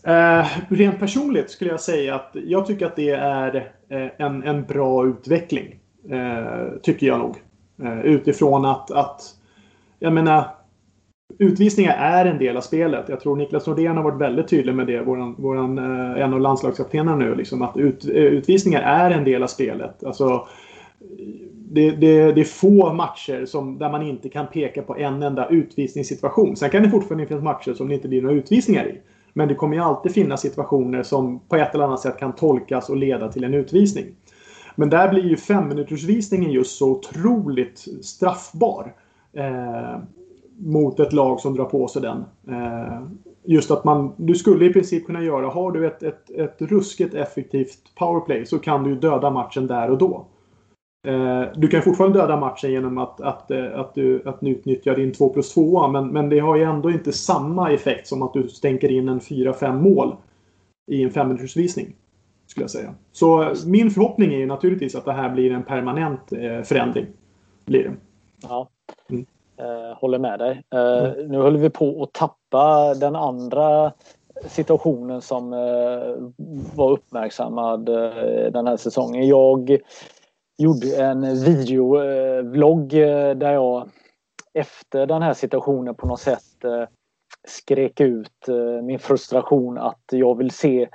Eh, 0.03 0.47
rent 0.69 0.99
personligt 0.99 1.49
skulle 1.49 1.71
jag 1.71 1.81
säga 1.81 2.15
att 2.15 2.31
jag 2.33 2.65
tycker 2.65 2.85
att 2.85 2.95
det 2.95 3.09
är 3.09 3.55
eh, 3.89 4.07
en, 4.17 4.43
en 4.43 4.63
bra 4.63 5.05
utveckling. 5.05 5.79
Eh, 6.09 6.67
tycker 6.81 7.07
jag 7.07 7.19
nog. 7.19 7.35
Eh, 7.83 8.05
utifrån 8.05 8.65
att, 8.65 8.91
att 8.91 9.21
jag 9.99 10.13
menar 10.13 10.45
Utvisningar 11.39 11.97
är 11.97 12.25
en 12.25 12.37
del 12.37 12.57
av 12.57 12.61
spelet. 12.61 13.09
Jag 13.09 13.19
tror 13.19 13.35
Niklas 13.35 13.67
Nordén 13.67 13.97
har 13.97 14.03
varit 14.03 14.21
väldigt 14.21 14.47
tydlig 14.47 14.75
med 14.75 14.87
det, 14.87 15.01
våran, 15.01 15.35
våran, 15.37 15.77
eh, 15.77 16.23
en 16.23 16.33
av 16.33 16.39
landslagskaptenerna 16.39 17.15
nu. 17.17 17.35
Liksom, 17.35 17.61
att 17.61 17.77
ut, 17.77 18.05
eh, 18.05 18.11
utvisningar 18.15 18.81
är 18.81 19.11
en 19.11 19.23
del 19.23 19.43
av 19.43 19.47
spelet. 19.47 20.03
Alltså, 20.03 20.47
det, 21.53 21.91
det, 21.91 22.31
det, 22.31 22.41
är 22.41 22.45
få 22.45 22.93
matcher 22.93 23.45
som, 23.45 23.77
där 23.77 23.89
man 23.89 24.01
inte 24.01 24.29
kan 24.29 24.47
peka 24.47 24.81
på 24.81 24.97
en 24.97 25.23
enda 25.23 25.49
utvisningssituation. 25.49 26.55
Sen 26.55 26.69
kan 26.69 26.83
det 26.83 26.89
fortfarande 26.89 27.25
finnas 27.25 27.43
matcher 27.43 27.73
som 27.73 27.87
det 27.87 27.95
inte 27.95 28.07
blir 28.07 28.21
några 28.21 28.35
utvisningar 28.35 28.85
i. 28.85 29.01
Men 29.33 29.47
det 29.47 29.55
kommer 29.55 29.75
ju 29.75 29.81
alltid 29.81 30.11
finnas 30.11 30.41
situationer 30.41 31.03
som 31.03 31.39
på 31.39 31.55
ett 31.55 31.75
eller 31.75 31.83
annat 31.83 31.99
sätt 31.99 32.17
kan 32.17 32.35
tolkas 32.35 32.89
och 32.89 32.97
leda 32.97 33.31
till 33.31 33.43
en 33.43 33.53
utvisning. 33.53 34.05
Men 34.75 34.89
där 34.89 35.09
blir 35.09 35.23
ju 35.23 35.37
femminutersvisningen 35.37 36.51
just 36.51 36.77
så 36.77 36.91
otroligt 36.91 37.85
straffbar. 38.01 38.93
Eh, 39.33 39.97
mot 40.57 40.99
ett 40.99 41.13
lag 41.13 41.39
som 41.39 41.55
drar 41.55 41.65
på 41.65 41.87
sig 41.87 42.01
den. 42.01 42.25
Eh, 42.47 43.01
just 43.43 43.71
att 43.71 43.83
man, 43.83 44.13
du 44.17 44.35
skulle 44.35 44.65
i 44.65 44.73
princip 44.73 45.05
kunna 45.05 45.21
göra, 45.21 45.47
har 45.47 45.71
du 45.71 45.87
ett, 45.87 46.03
ett, 46.03 46.29
ett 46.29 46.61
ruskigt 46.61 47.13
effektivt 47.13 47.95
powerplay 47.95 48.45
så 48.45 48.59
kan 48.59 48.83
du 48.83 48.95
döda 48.95 49.29
matchen 49.29 49.67
där 49.67 49.89
och 49.89 49.97
då. 49.97 50.27
Eh, 51.07 51.43
du 51.55 51.67
kan 51.67 51.81
fortfarande 51.81 52.19
döda 52.19 52.37
matchen 52.37 52.71
genom 52.71 52.97
att, 52.97 53.21
att, 53.21 53.51
eh, 53.51 53.79
att, 53.79 53.95
du, 53.95 54.23
att 54.25 54.39
du 54.39 54.49
utnyttjar 54.49 54.95
din 54.95 55.13
2 55.13 55.29
plus 55.29 55.53
2 55.53 55.87
men, 55.87 56.07
men 56.07 56.29
det 56.29 56.39
har 56.39 56.55
ju 56.55 56.63
ändå 56.63 56.91
inte 56.91 57.13
samma 57.13 57.71
effekt 57.71 58.07
som 58.07 58.21
att 58.21 58.33
du 58.33 58.47
stänker 58.47 58.91
in 58.91 59.09
en 59.09 59.19
4-5 59.19 59.81
mål 59.81 60.15
i 60.87 61.03
en 61.03 61.11
femminutersvisning. 61.11 61.95
Skulle 62.47 62.63
jag 62.63 62.71
säga. 62.71 62.93
Så 63.11 63.53
min 63.65 63.91
förhoppning 63.91 64.33
är 64.33 64.37
ju 64.37 64.45
naturligtvis 64.45 64.95
att 64.95 65.05
det 65.05 65.13
här 65.13 65.29
blir 65.29 65.51
en 65.51 65.63
permanent 65.63 66.31
eh, 66.31 66.61
förändring. 66.61 67.05
Blir 67.65 67.83
det. 67.83 67.93
Ja. 68.41 68.67
Mm. 69.09 69.25
Eh, 69.57 69.97
håller 69.97 70.19
med 70.19 70.39
dig. 70.39 70.63
Eh, 70.73 71.13
mm. 71.13 71.27
Nu 71.27 71.41
håller 71.41 71.59
vi 71.59 71.69
på 71.69 72.03
att 72.03 72.13
tappa 72.13 72.93
den 72.93 73.15
andra 73.15 73.91
situationen 74.47 75.21
som 75.21 75.53
eh, 75.53 76.15
var 76.75 76.91
uppmärksammad 76.91 77.89
eh, 77.89 78.51
den 78.51 78.67
här 78.67 78.77
säsongen. 78.77 79.27
Jag 79.27 79.77
gjorde 80.57 81.03
en 81.03 81.21
videovlogg 81.43 82.93
eh, 82.93 83.09
eh, 83.09 83.35
där 83.35 83.53
jag 83.53 83.89
efter 84.53 85.05
den 85.05 85.21
här 85.21 85.33
situationen 85.33 85.95
på 85.95 86.07
något 86.07 86.19
sätt 86.19 86.63
eh, 86.63 86.83
skrek 87.47 87.99
ut 87.99 88.47
min 88.83 88.99
frustration 88.99 89.77
att 89.77 90.03
jag 90.11 90.37
vill 90.37 90.51
se 90.51 90.89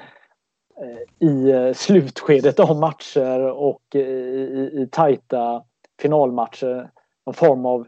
i 1.20 1.74
slutskedet 1.74 2.60
av 2.60 2.76
matcher 2.76 3.40
och 3.40 3.82
i, 3.94 3.98
i, 3.98 4.82
i 4.82 4.89
tajta 4.93 5.62
finalmatcher 6.01 6.90
någon 7.26 7.35
form 7.35 7.66
av 7.66 7.86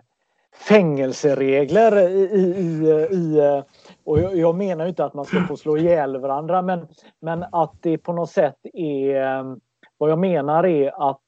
fängelseregler 0.69 2.09
i, 2.09 2.23
i, 2.23 2.89
i 3.11 3.63
och 4.05 4.21
jag, 4.21 4.55
menar 4.55 4.87
inte 4.87 5.05
att 5.05 5.15
man 5.15 5.25
ska 5.25 5.41
få 5.41 5.57
slå 5.57 5.77
ihjäl 5.77 6.17
varandra 6.17 6.63
men, 6.63 6.87
men 7.21 7.45
att 7.53 7.75
det 7.81 7.99
på 7.99 8.13
något 8.13 8.31
sätt 8.31 8.59
är 8.73 9.45
vad 10.01 10.11
jag 10.11 10.19
menar 10.19 10.67
är 10.67 11.11
att 11.11 11.21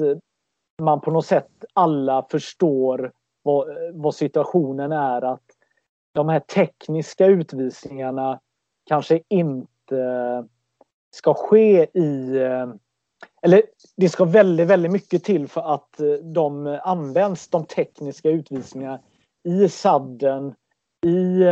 Eh, 0.00 0.16
man 0.82 1.00
på 1.00 1.10
något 1.10 1.26
sätt 1.26 1.64
alla 1.72 2.26
förstår 2.30 3.12
vad, 3.42 3.68
vad 3.92 4.14
situationen 4.14 4.92
är 4.92 5.22
att 5.22 5.44
de 6.14 6.28
här 6.28 6.40
tekniska 6.40 7.26
utvisningarna 7.26 8.40
kanske 8.84 9.22
inte 9.28 10.44
ska 11.16 11.34
ske 11.34 11.86
i 11.98 12.36
eh, 12.36 12.68
eller 13.42 13.62
det 13.96 14.08
ska 14.08 14.24
väldigt, 14.24 14.68
väldigt 14.68 14.92
mycket 14.92 15.24
till 15.24 15.48
för 15.48 15.74
att 15.74 16.00
eh, 16.00 16.12
de 16.12 16.78
används, 16.82 17.48
de 17.48 17.64
tekniska 17.64 18.30
utvisningarna 18.30 19.00
i 19.44 19.68
sadden, 19.68 20.54
i 21.06 21.44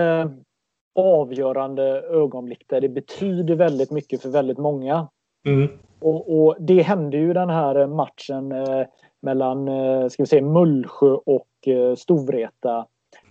avgörande 0.97 1.83
ögonblick 2.01 2.65
där 2.67 2.81
det 2.81 2.89
betyder 2.89 3.55
väldigt 3.55 3.91
mycket 3.91 4.23
för 4.23 4.29
väldigt 4.29 4.59
många. 4.59 5.09
Mm. 5.47 5.79
Och, 6.07 6.47
och, 6.47 6.57
det 6.59 6.83
hände 6.83 7.17
ju 7.17 7.33
den 7.33 7.51
här 7.51 7.87
matchen 7.87 8.53
eh, 8.53 8.87
mellan 9.21 9.69
eh, 9.69 10.09
ska 10.09 10.23
vi 10.23 10.27
säga, 10.27 10.43
Mullsjö 10.43 11.11
och 11.11 11.49
eh, 11.67 11.95
Storvreta. 11.95 12.87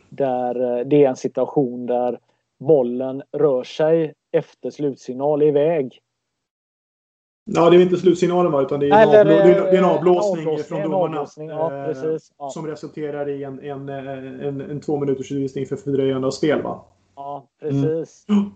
Där 0.10 0.78
eh, 0.80 0.86
det 0.86 1.04
är 1.04 1.10
en 1.10 1.16
situation 1.16 1.86
där 1.86 2.20
bollen 2.60 3.24
rör 3.32 3.64
sig 3.64 4.14
efter 4.32 4.70
slutsignal 4.70 5.44
iväg 5.44 6.00
Ja, 7.52 7.70
det 7.70 7.78
är 7.78 7.82
inte 7.82 7.98
slutsignalen 7.98 8.52
va, 8.52 8.62
utan 8.62 8.80
det 8.80 8.90
är, 8.90 9.02
Eller, 9.02 9.20
avblå, 9.20 9.34
det 9.34 9.70
är 9.70 9.78
en 9.78 9.86
avblåsning, 9.86 10.48
avblåsning 10.48 10.82
från 10.82 10.92
domarna. 10.92 11.26
Ja, 11.38 11.92
eh, 11.92 12.18
ja. 12.38 12.50
Som 12.50 12.68
resulterar 12.68 13.30
i 13.30 13.44
en, 13.44 13.60
en, 13.60 13.90
en, 13.90 14.62
en 14.62 14.82
två 14.82 15.00
minuters 15.00 15.32
utvisning 15.32 15.66
för 15.66 15.76
fördröjande 15.76 16.28
av 16.28 16.32
spel 16.32 16.62
va? 16.62 16.86
Ja, 17.16 17.48
precis. 17.60 18.26
Mm. 18.30 18.52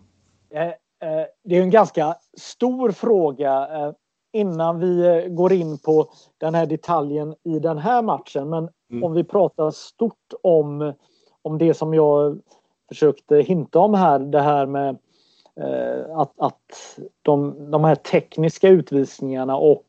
Eh, 0.50 0.68
eh, 1.10 1.26
det 1.44 1.58
är 1.58 1.62
en 1.62 1.70
ganska 1.70 2.16
stor 2.38 2.92
fråga 2.92 3.68
eh, 3.72 3.92
innan 4.32 4.80
vi 4.80 5.08
eh, 5.08 5.28
går 5.28 5.54
in 5.54 5.78
på 5.78 6.10
den 6.38 6.56
här 6.56 6.66
detaljen 6.66 7.36
i 7.44 7.60
den 7.60 7.78
här 7.78 8.02
matchen. 8.02 8.50
Men 8.50 8.70
mm. 8.92 9.04
om 9.04 9.14
vi 9.14 9.24
pratar 9.24 9.72
stort 9.72 10.34
om, 10.44 10.94
om 11.42 11.58
det 11.58 11.74
som 11.74 11.94
jag 11.94 12.40
försökte 12.88 13.36
hinta 13.36 13.80
om 13.80 13.94
här, 13.94 14.20
det 14.20 14.42
här 14.42 14.66
med 14.66 14.98
Eh, 15.60 16.18
att, 16.18 16.34
att 16.38 17.00
de, 17.22 17.72
de 17.72 17.84
här 17.84 17.96
tekniska 17.96 18.70
utvisningarna 18.70 19.56
och 19.56 19.86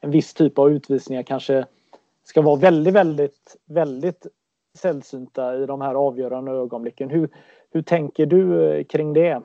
en 0.00 0.10
viss 0.10 0.34
typ 0.34 0.58
av 0.58 0.70
utvisningar 0.70 1.22
kanske 1.22 1.66
ska 2.24 2.42
vara 2.42 2.56
väldigt, 2.56 2.94
väldigt, 2.94 3.56
väldigt 3.64 4.26
sällsynta 4.78 5.56
i 5.56 5.66
de 5.66 5.80
här 5.80 5.94
avgörande 5.94 6.52
ögonblicken. 6.52 7.10
Hur, 7.10 7.28
hur 7.70 7.82
tänker 7.82 8.26
du 8.26 8.70
eh, 8.72 8.84
kring 8.84 9.12
det? 9.12 9.42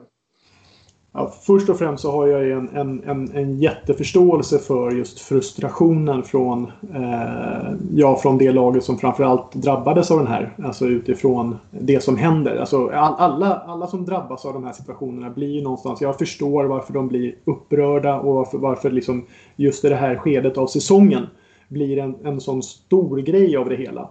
Ja, 1.18 1.32
först 1.42 1.68
och 1.68 1.78
främst 1.78 2.02
så 2.02 2.10
har 2.10 2.26
jag 2.26 2.50
en, 2.50 2.68
en, 2.68 3.02
en, 3.04 3.36
en 3.36 3.58
jätteförståelse 3.58 4.58
för 4.58 4.90
just 4.90 5.20
frustrationen 5.20 6.22
från, 6.22 6.72
eh, 6.94 7.72
ja, 7.94 8.16
från 8.16 8.38
det 8.38 8.52
laget 8.52 8.84
som 8.84 8.98
framförallt 8.98 9.52
drabbades 9.52 10.10
av 10.10 10.18
den 10.18 10.26
här. 10.26 10.54
Alltså 10.64 10.86
utifrån 10.86 11.56
det 11.70 12.02
som 12.02 12.16
händer. 12.16 12.56
Alltså, 12.56 12.88
alla, 12.88 13.54
alla 13.66 13.86
som 13.86 14.04
drabbas 14.04 14.44
av 14.44 14.52
de 14.52 14.64
här 14.64 14.72
situationerna 14.72 15.30
blir 15.30 15.50
ju 15.50 15.62
någonstans, 15.62 16.00
jag 16.00 16.18
förstår 16.18 16.64
varför 16.64 16.92
de 16.92 17.08
blir 17.08 17.34
upprörda 17.44 18.20
och 18.20 18.34
varför, 18.34 18.58
varför 18.58 18.90
liksom 18.90 19.26
just 19.56 19.84
i 19.84 19.88
det 19.88 19.96
här 19.96 20.16
skedet 20.16 20.58
av 20.58 20.66
säsongen 20.66 21.26
blir 21.68 21.98
en, 21.98 22.16
en 22.24 22.40
sån 22.40 22.62
stor 22.62 23.18
grej 23.18 23.56
av 23.56 23.68
det 23.68 23.76
hela. 23.76 24.08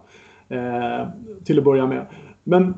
Eh, 0.49 1.07
till 1.43 1.57
att 1.57 1.65
börja 1.65 1.88
med. 1.88 2.05
Men 2.43 2.73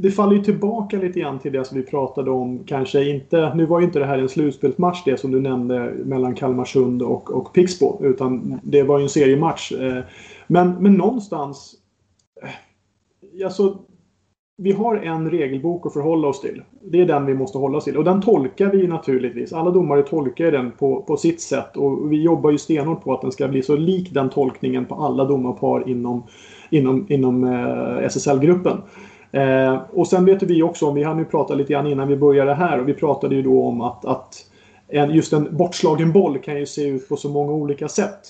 det 0.00 0.10
faller 0.10 0.36
ju 0.36 0.42
tillbaka 0.42 0.96
lite 0.96 1.20
grann 1.20 1.38
till 1.38 1.52
det 1.52 1.64
som 1.64 1.76
vi 1.76 1.82
pratade 1.82 2.30
om. 2.30 2.64
Kanske 2.66 3.10
inte, 3.10 3.54
nu 3.54 3.66
var 3.66 3.80
ju 3.80 3.86
inte 3.86 3.98
det 3.98 4.04
här 4.04 4.18
en 4.18 4.28
slutspelsmatch 4.28 5.04
det 5.04 5.16
som 5.16 5.30
du 5.30 5.40
nämnde 5.40 5.92
mellan 6.04 6.34
Kalmarsund 6.34 7.02
och, 7.02 7.30
och 7.30 7.52
Pixbo. 7.52 8.04
Utan 8.04 8.60
det 8.62 8.82
var 8.82 8.98
ju 8.98 9.02
en 9.02 9.08
seriematch. 9.08 9.72
Eh, 9.72 10.02
men, 10.46 10.70
men 10.70 10.94
någonstans... 10.94 11.74
Eh, 12.42 13.44
alltså, 13.44 13.78
vi 14.56 14.72
har 14.72 14.96
en 14.96 15.30
regelbok 15.30 15.86
att 15.86 15.92
förhålla 15.92 16.28
oss 16.28 16.40
till. 16.40 16.62
Det 16.82 17.00
är 17.00 17.06
den 17.06 17.26
vi 17.26 17.34
måste 17.34 17.58
hålla 17.58 17.78
oss 17.78 17.84
till. 17.84 17.96
Och 17.96 18.04
den 18.04 18.22
tolkar 18.22 18.66
vi 18.66 18.86
naturligtvis. 18.86 19.52
Alla 19.52 19.70
domare 19.70 20.02
tolkar 20.02 20.52
den 20.52 20.70
på, 20.70 21.02
på 21.02 21.16
sitt 21.16 21.40
sätt. 21.40 21.76
Och 21.76 22.12
vi 22.12 22.22
jobbar 22.22 22.50
ju 22.50 22.58
stenhårt 22.58 23.04
på 23.04 23.14
att 23.14 23.20
den 23.20 23.32
ska 23.32 23.48
bli 23.48 23.62
så 23.62 23.76
lik 23.76 24.14
den 24.14 24.30
tolkningen 24.30 24.84
på 24.84 24.94
alla 24.94 25.24
domarpar 25.24 25.88
inom, 25.88 26.22
inom, 26.70 27.06
inom 27.08 27.44
eh, 27.44 28.06
SSL-gruppen. 28.06 28.76
Eh, 29.32 29.82
och 29.92 30.06
sen 30.06 30.24
vet 30.24 30.42
vi 30.42 30.62
också 30.62 30.86
om, 30.86 30.94
vi 30.94 31.02
har 31.02 31.14
nu 31.14 31.24
pratat 31.24 31.56
lite 31.56 31.72
grann 31.72 31.86
innan 31.86 32.08
vi 32.08 32.16
började 32.16 32.54
här 32.54 32.80
och 32.80 32.88
vi 32.88 32.94
pratade 32.94 33.34
ju 33.34 33.42
då 33.42 33.64
om 33.64 33.80
att, 33.80 34.04
att 34.04 34.34
en, 34.88 35.10
just 35.10 35.32
en 35.32 35.56
bortslagen 35.56 36.12
boll 36.12 36.38
kan 36.38 36.58
ju 36.58 36.66
se 36.66 36.88
ut 36.88 37.08
på 37.08 37.16
så 37.16 37.28
många 37.28 37.52
olika 37.52 37.88
sätt. 37.88 38.20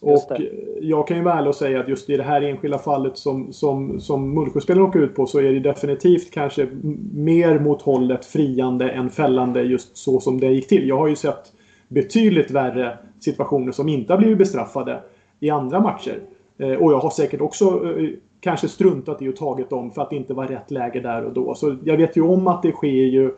Och 0.00 0.32
jag 0.80 1.08
kan 1.08 1.16
ju 1.16 1.22
vara 1.22 1.34
ärlig 1.34 1.48
och 1.48 1.54
säga 1.54 1.80
att 1.80 1.88
just 1.88 2.10
i 2.10 2.16
det 2.16 2.22
här 2.22 2.42
enskilda 2.42 2.78
fallet 2.78 3.18
som, 3.18 3.52
som, 3.52 4.00
som 4.00 4.34
Mullsjöspelaren 4.34 4.88
åker 4.88 5.00
ut 5.00 5.14
på 5.14 5.26
så 5.26 5.38
är 5.38 5.42
det 5.42 5.60
definitivt 5.60 6.30
kanske 6.30 6.68
mer 7.14 7.58
mot 7.58 7.82
hållet 7.82 8.24
friande 8.24 8.90
än 8.90 9.10
fällande 9.10 9.62
just 9.62 9.96
så 9.96 10.20
som 10.20 10.40
det 10.40 10.46
gick 10.46 10.68
till. 10.68 10.88
Jag 10.88 10.98
har 10.98 11.08
ju 11.08 11.16
sett 11.16 11.52
betydligt 11.88 12.50
värre 12.50 12.98
situationer 13.20 13.72
som 13.72 13.88
inte 13.88 14.12
har 14.12 14.18
blivit 14.18 14.38
bestraffade 14.38 15.00
i 15.40 15.50
andra 15.50 15.80
matcher. 15.80 16.18
Eh, 16.58 16.72
och 16.72 16.92
jag 16.92 16.98
har 16.98 17.10
säkert 17.10 17.40
också 17.40 17.64
eh, 17.98 18.08
kanske 18.44 18.68
struntat 18.68 19.22
i 19.22 19.28
och 19.28 19.36
tagit 19.36 19.70
dem 19.70 19.90
för 19.90 20.02
att 20.02 20.10
det 20.10 20.16
inte 20.16 20.34
var 20.34 20.46
rätt 20.46 20.70
läge 20.70 21.00
där 21.00 21.24
och 21.24 21.32
då. 21.32 21.54
Så 21.54 21.76
jag 21.84 21.96
vet 21.96 22.16
ju 22.16 22.22
om 22.22 22.46
att 22.46 22.62
det 22.62 22.72
sker 22.72 22.88
ju 22.88 23.30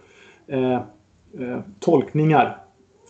eh, 0.47 0.75
eh, 1.41 1.59
tolkningar, 1.81 2.59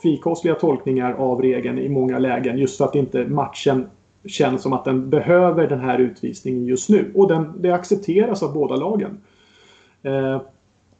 frikostliga 0.02 0.54
tolkningar 0.54 1.12
av 1.12 1.42
regeln 1.42 1.78
i 1.78 1.88
många 1.88 2.18
lägen 2.18 2.58
just 2.58 2.78
för 2.78 2.84
att 2.84 2.94
inte 2.94 3.26
matchen 3.26 3.86
känns 4.26 4.62
som 4.62 4.72
att 4.72 4.84
den 4.84 5.10
behöver 5.10 5.68
den 5.68 5.80
här 5.80 5.98
utvisningen 5.98 6.64
just 6.64 6.88
nu. 6.88 7.12
Och 7.14 7.28
den, 7.28 7.52
det 7.62 7.70
accepteras 7.70 8.42
av 8.42 8.52
båda 8.52 8.76
lagen. 8.76 9.20
Eh, 10.02 10.40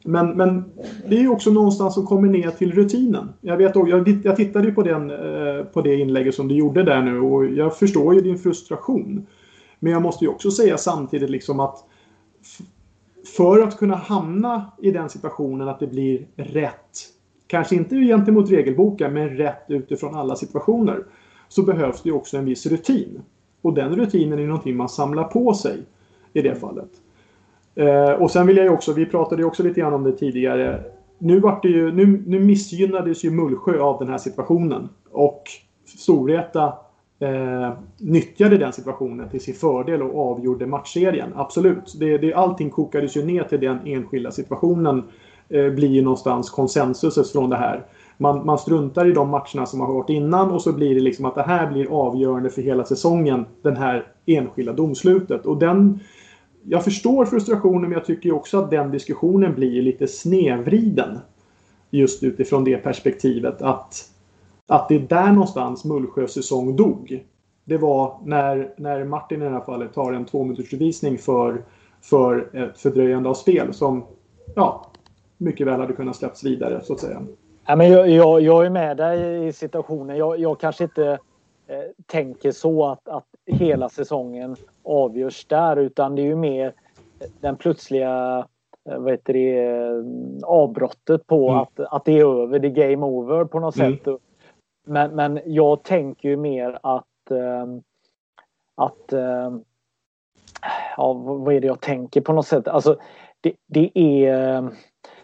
Men, 0.03 0.37
men 0.37 0.63
det 1.09 1.15
är 1.17 1.21
ju 1.21 1.29
också 1.29 1.51
någonstans 1.51 1.93
som 1.93 2.05
kommer 2.05 2.27
ner 2.27 2.51
till 2.51 2.71
rutinen. 2.71 3.29
Jag, 3.41 3.57
vet, 3.57 3.75
jag, 3.75 4.07
jag 4.23 4.35
tittade 4.35 4.67
ju 4.67 4.73
på, 4.73 4.83
den, 4.83 5.11
eh, 5.11 5.63
på 5.73 5.81
det 5.81 5.95
inlägget 5.95 6.35
som 6.35 6.47
du 6.47 6.55
gjorde 6.55 6.83
där 6.83 7.01
nu 7.01 7.19
och 7.19 7.45
jag 7.45 7.77
förstår 7.77 8.15
ju 8.15 8.21
din 8.21 8.37
frustration. 8.37 9.25
Men 9.79 9.93
jag 9.93 10.01
måste 10.01 10.25
ju 10.25 10.31
också 10.31 10.51
säga 10.51 10.77
samtidigt 10.77 11.29
liksom 11.29 11.59
att 11.59 11.85
för 13.35 13.61
att 13.61 13.77
kunna 13.77 13.95
hamna 13.95 14.71
i 14.81 14.91
den 14.91 15.09
situationen 15.09 15.67
att 15.67 15.79
det 15.79 15.87
blir 15.87 16.27
rätt, 16.35 17.09
kanske 17.47 17.75
inte 17.75 17.95
gentemot 17.95 18.51
regelboken, 18.51 19.13
men 19.13 19.29
rätt 19.29 19.65
utifrån 19.67 20.15
alla 20.15 20.35
situationer, 20.35 21.03
så 21.47 21.63
behövs 21.63 22.01
det 22.01 22.09
ju 22.09 22.15
också 22.15 22.37
en 22.37 22.45
viss 22.45 22.65
rutin. 22.65 23.21
Och 23.61 23.73
den 23.73 23.95
rutinen 23.95 24.39
är 24.39 24.47
någonting 24.47 24.77
man 24.77 24.89
samlar 24.89 25.23
på 25.23 25.53
sig 25.53 25.77
i 26.33 26.41
det 26.41 26.55
fallet. 26.55 26.89
Eh, 27.75 28.11
och 28.11 28.31
sen 28.31 28.47
vill 28.47 28.57
jag 28.57 28.63
ju 28.63 28.69
också, 28.71 28.93
vi 28.93 29.05
pratade 29.05 29.41
ju 29.41 29.47
också 29.47 29.63
lite 29.63 29.79
grann 29.79 29.93
om 29.93 30.03
det 30.03 30.11
tidigare. 30.11 30.83
Nu, 31.17 31.39
vart 31.39 31.63
det 31.63 31.69
ju, 31.69 31.91
nu, 31.91 32.23
nu 32.27 32.39
missgynnades 32.39 33.23
ju 33.23 33.31
Mullsjö 33.31 33.79
av 33.79 33.99
den 33.99 34.09
här 34.09 34.17
situationen. 34.17 34.89
Och 35.11 35.43
Storvreta 35.85 36.73
eh, 37.19 37.73
nyttjade 37.97 38.57
den 38.57 38.73
situationen 38.73 39.29
till 39.29 39.41
sin 39.41 39.53
fördel 39.53 40.01
och 40.01 40.31
avgjorde 40.31 40.65
matchserien. 40.65 41.33
Absolut. 41.35 41.95
Det, 41.99 42.17
det, 42.17 42.33
allting 42.33 42.69
kokades 42.69 43.17
ju 43.17 43.25
ner 43.25 43.43
till 43.43 43.59
den 43.59 43.79
enskilda 43.85 44.31
situationen. 44.31 45.03
Eh, 45.49 45.69
blir 45.69 45.89
ju 45.89 46.01
någonstans 46.01 46.49
konsensuset 46.49 47.31
från 47.31 47.49
det 47.49 47.57
här. 47.57 47.85
Man, 48.17 48.45
man, 48.45 48.57
struntar 48.57 49.05
i 49.05 49.11
de 49.11 49.29
matcherna 49.29 49.65
som 49.65 49.81
har 49.81 49.93
varit 49.93 50.09
innan 50.09 50.51
och 50.51 50.61
så 50.61 50.73
blir 50.73 50.95
det 50.95 51.01
liksom 51.01 51.25
att 51.25 51.35
det 51.35 51.43
här 51.43 51.71
blir 51.71 51.91
avgörande 51.91 52.49
för 52.49 52.61
hela 52.61 52.83
säsongen. 52.83 53.45
Den 53.61 53.77
här 53.77 54.05
enskilda 54.25 54.73
domslutet. 54.73 55.45
Och 55.45 55.57
den 55.57 55.99
jag 56.69 56.83
förstår 56.83 57.25
frustrationen 57.25 57.81
men 57.81 57.91
jag 57.91 58.05
tycker 58.05 58.31
också 58.31 58.59
att 58.59 58.71
den 58.71 58.91
diskussionen 58.91 59.55
blir 59.55 59.81
lite 59.81 60.07
snedvriden. 60.07 61.19
Just 61.89 62.23
utifrån 62.23 62.63
det 62.63 62.77
perspektivet 62.77 63.61
att, 63.61 64.09
att 64.67 64.89
det 64.89 64.95
är 64.95 64.99
där 64.99 65.31
någonstans 65.31 65.85
Mullsjös 65.85 66.33
säsong 66.33 66.75
dog. 66.75 67.25
Det 67.63 67.77
var 67.77 68.19
när, 68.23 68.73
när 68.77 69.03
Martin 69.03 69.41
i 69.41 69.45
det 69.45 69.51
här 69.51 69.61
fallet 69.61 69.93
tar 69.93 70.13
en 70.13 70.25
tvåminutersbevisning 70.25 71.17
för, 71.17 71.61
för 72.01 72.55
ett 72.55 72.77
fördröjande 72.77 73.29
av 73.29 73.33
spel 73.33 73.73
som 73.73 74.05
ja, 74.55 74.91
mycket 75.37 75.67
väl 75.67 75.79
hade 75.79 75.93
kunnat 75.93 76.15
släppts 76.15 76.43
vidare 76.43 76.81
så 76.83 76.93
att 76.93 76.99
säga. 76.99 77.21
Ja, 77.65 77.75
men 77.75 77.91
jag, 77.91 78.09
jag, 78.09 78.41
jag 78.41 78.65
är 78.65 78.69
med 78.69 78.97
dig 78.97 79.47
i 79.47 79.53
situationen. 79.53 80.17
Jag, 80.17 80.39
jag 80.39 80.59
kanske 80.59 80.83
inte 80.83 81.11
eh, 81.67 81.77
tänker 82.05 82.51
så 82.51 82.85
att, 82.85 83.07
att 83.07 83.25
hela 83.45 83.89
säsongen 83.89 84.55
avgörs 84.83 85.45
där 85.45 85.77
utan 85.77 86.15
det 86.15 86.21
är 86.21 86.25
ju 86.25 86.35
mer 86.35 86.73
den 87.41 87.55
plötsliga 87.55 88.45
eh, 88.89 88.99
vad 88.99 89.11
heter 89.11 89.33
det, 89.33 90.45
avbrottet 90.45 91.27
på 91.27 91.49
mm. 91.49 91.61
att, 91.61 91.79
att 91.79 92.05
det 92.05 92.19
är 92.19 92.41
över, 92.41 92.59
det 92.59 92.67
är 92.67 92.89
game 92.89 93.05
over 93.05 93.45
på 93.45 93.59
något 93.59 93.77
mm. 93.77 93.97
sätt. 93.97 94.07
Men, 94.87 95.15
men 95.15 95.39
jag 95.45 95.83
tänker 95.83 96.29
ju 96.29 96.37
mer 96.37 96.79
att 96.83 97.31
ähm, 97.31 97.83
att 98.75 99.13
ähm, 99.13 99.63
ja, 100.97 101.13
vad 101.13 101.53
är 101.53 101.61
det 101.61 101.67
jag 101.67 101.81
tänker 101.81 102.21
på 102.21 102.33
något 102.33 102.47
sätt? 102.47 102.67
Alltså 102.67 102.99
det, 103.41 103.53
det 103.65 103.91
är 103.93 104.33
ehm, 104.33 104.71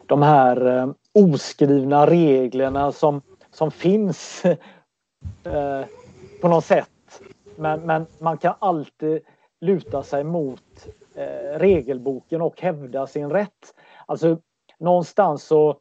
de 0.05 0.21
här 0.21 0.65
ehm, 0.65 0.93
oskrivna 1.13 2.07
reglerna 2.07 2.91
som, 2.91 3.21
som 3.51 3.71
finns 3.71 4.45
äh, 4.45 5.85
på 6.41 6.47
något 6.47 6.65
sätt. 6.65 7.21
Men, 7.55 7.81
men 7.81 8.05
man 8.19 8.37
kan 8.37 8.53
alltid 8.59 9.21
luta 9.61 10.03
sig 10.03 10.23
mot 10.23 10.87
eh, 11.15 11.59
regelboken 11.59 12.41
och 12.41 12.61
hävda 12.61 13.07
sin 13.07 13.29
rätt. 13.29 13.73
Alltså 14.05 14.37
någonstans 14.79 15.43
så, 15.43 15.77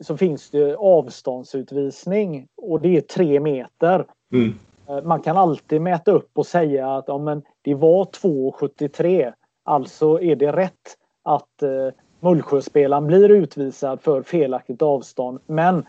så 0.00 0.16
finns 0.16 0.50
det 0.50 0.76
avståndsutvisning 0.76 2.48
och 2.56 2.80
det 2.80 2.96
är 2.96 3.00
tre 3.00 3.40
meter. 3.40 4.06
Mm. 4.32 4.54
Eh, 4.88 5.02
man 5.02 5.22
kan 5.22 5.36
alltid 5.36 5.80
mäta 5.80 6.12
upp 6.12 6.30
och 6.34 6.46
säga 6.46 6.96
att 6.96 7.04
ja, 7.08 7.18
men 7.18 7.42
det 7.62 7.74
var 7.74 8.04
2,73 8.04 9.32
alltså 9.64 10.20
är 10.22 10.36
det 10.36 10.52
rätt 10.52 10.96
att 11.22 11.62
eh, 11.62 11.88
Mullsjöspelaren 12.20 13.06
blir 13.06 13.30
utvisad 13.30 14.00
för 14.00 14.22
felaktigt 14.22 14.82
avstånd. 14.82 15.40
Men 15.46 15.86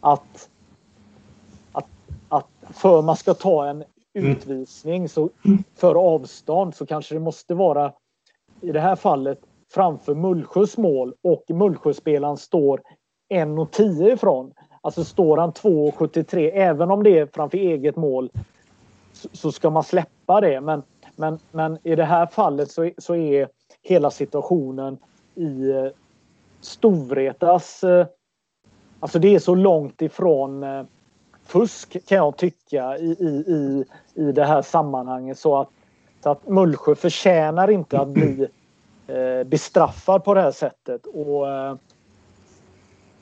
att, 0.00 0.48
att, 1.72 1.88
att 2.28 2.48
för 2.74 3.02
man 3.02 3.16
ska 3.16 3.34
ta 3.34 3.66
en 3.66 3.84
Mm. 4.14 4.32
utvisning 4.32 5.08
så 5.08 5.30
för 5.74 5.94
avstånd 5.94 6.74
så 6.74 6.86
kanske 6.86 7.14
det 7.14 7.20
måste 7.20 7.54
vara 7.54 7.92
i 8.60 8.72
det 8.72 8.80
här 8.80 8.96
fallet 8.96 9.38
framför 9.74 10.14
Mullsjös 10.14 10.76
mål 10.76 11.14
och 11.22 11.44
Mullsjöspelaren 11.48 12.36
står 12.36 12.80
1,10 13.32 14.12
ifrån. 14.12 14.52
Alltså 14.80 15.04
står 15.04 15.36
han 15.36 15.52
2,73 15.52 16.50
även 16.54 16.90
om 16.90 17.02
det 17.02 17.18
är 17.18 17.26
framför 17.26 17.58
eget 17.58 17.96
mål 17.96 18.30
så, 19.12 19.52
ska 19.52 19.70
man 19.70 19.84
släppa 19.84 20.40
det. 20.40 20.60
Men, 20.60 20.82
men, 21.16 21.38
men 21.50 21.78
i 21.82 21.94
det 21.94 22.04
här 22.04 22.26
fallet 22.26 22.70
så, 22.70 22.90
så 22.98 23.14
är 23.14 23.48
hela 23.82 24.10
situationen 24.10 24.98
i 25.34 25.70
eh, 25.70 25.86
Storvretas... 26.60 27.84
Eh, 27.84 28.06
alltså 29.00 29.18
det 29.18 29.34
är 29.34 29.38
så 29.38 29.54
långt 29.54 30.02
ifrån 30.02 30.62
eh, 30.62 30.84
fusk 31.44 32.06
kan 32.06 32.18
jag 32.18 32.36
tycka 32.36 32.96
i, 32.98 33.16
i, 33.20 33.44
i, 33.46 33.84
i 34.14 34.32
det 34.32 34.44
här 34.44 34.62
sammanhanget. 34.62 35.38
Så 35.38 35.56
att, 35.56 35.68
så 36.22 36.30
att 36.30 36.48
Mullsjö 36.48 36.94
förtjänar 36.94 37.70
inte 37.70 38.00
att 38.00 38.08
bli 38.08 38.48
eh, 39.06 39.44
bestraffad 39.46 40.24
på 40.24 40.34
det 40.34 40.40
här 40.40 40.50
sättet. 40.50 41.06
Och, 41.06 41.48
eh, 41.48 41.76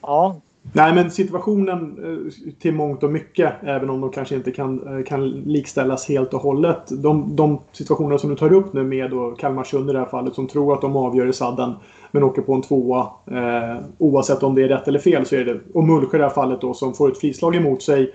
ja. 0.02 0.40
Nej 0.72 0.94
men 0.94 1.10
situationen 1.10 1.98
eh, 2.05 2.52
till 2.60 2.74
mångt 2.74 3.02
och 3.02 3.10
mycket, 3.10 3.52
även 3.62 3.90
om 3.90 4.01
de 4.01 4.10
kanske 4.10 4.35
inte 4.35 4.51
kan, 4.51 4.98
eh, 4.98 5.05
kan 5.05 5.28
likställas 5.31 6.09
helt 6.09 6.35
och 6.35 6.40
hållet. 6.40 7.02
De, 7.02 7.36
de 7.36 7.59
situationer 7.72 8.18
som 8.18 8.31
du 8.31 8.36
tar 8.36 8.52
upp 8.52 8.72
nu 8.72 8.82
med 8.82 9.12
Kalmarsund 9.39 9.90
i 9.90 9.93
det 9.93 9.98
här 9.98 10.06
fallet 10.06 10.35
som 10.35 10.47
tror 10.47 10.74
att 10.74 10.81
de 10.81 10.97
avgör 10.97 11.27
i 11.27 11.32
sadden 11.32 11.74
men 12.10 12.22
åker 12.22 12.43
på 12.43 12.55
en 12.55 12.62
tvåa. 12.62 13.01
Eh, 13.27 13.82
oavsett 13.98 14.43
om 14.43 14.55
det 14.55 14.62
är 14.62 14.68
rätt 14.68 14.89
eller 14.89 14.98
fel 14.98 15.27
så 15.27 15.36
är 15.36 15.44
det. 15.44 15.60
Och 15.74 15.85
Mullsjö 15.85 16.16
i 16.16 16.20
det 16.20 16.24
här 16.24 16.35
fallet 16.35 16.60
då 16.60 16.74
som 16.74 16.94
får 16.94 17.10
ett 17.10 17.18
frislag 17.18 17.56
emot 17.56 17.82
sig. 17.82 18.12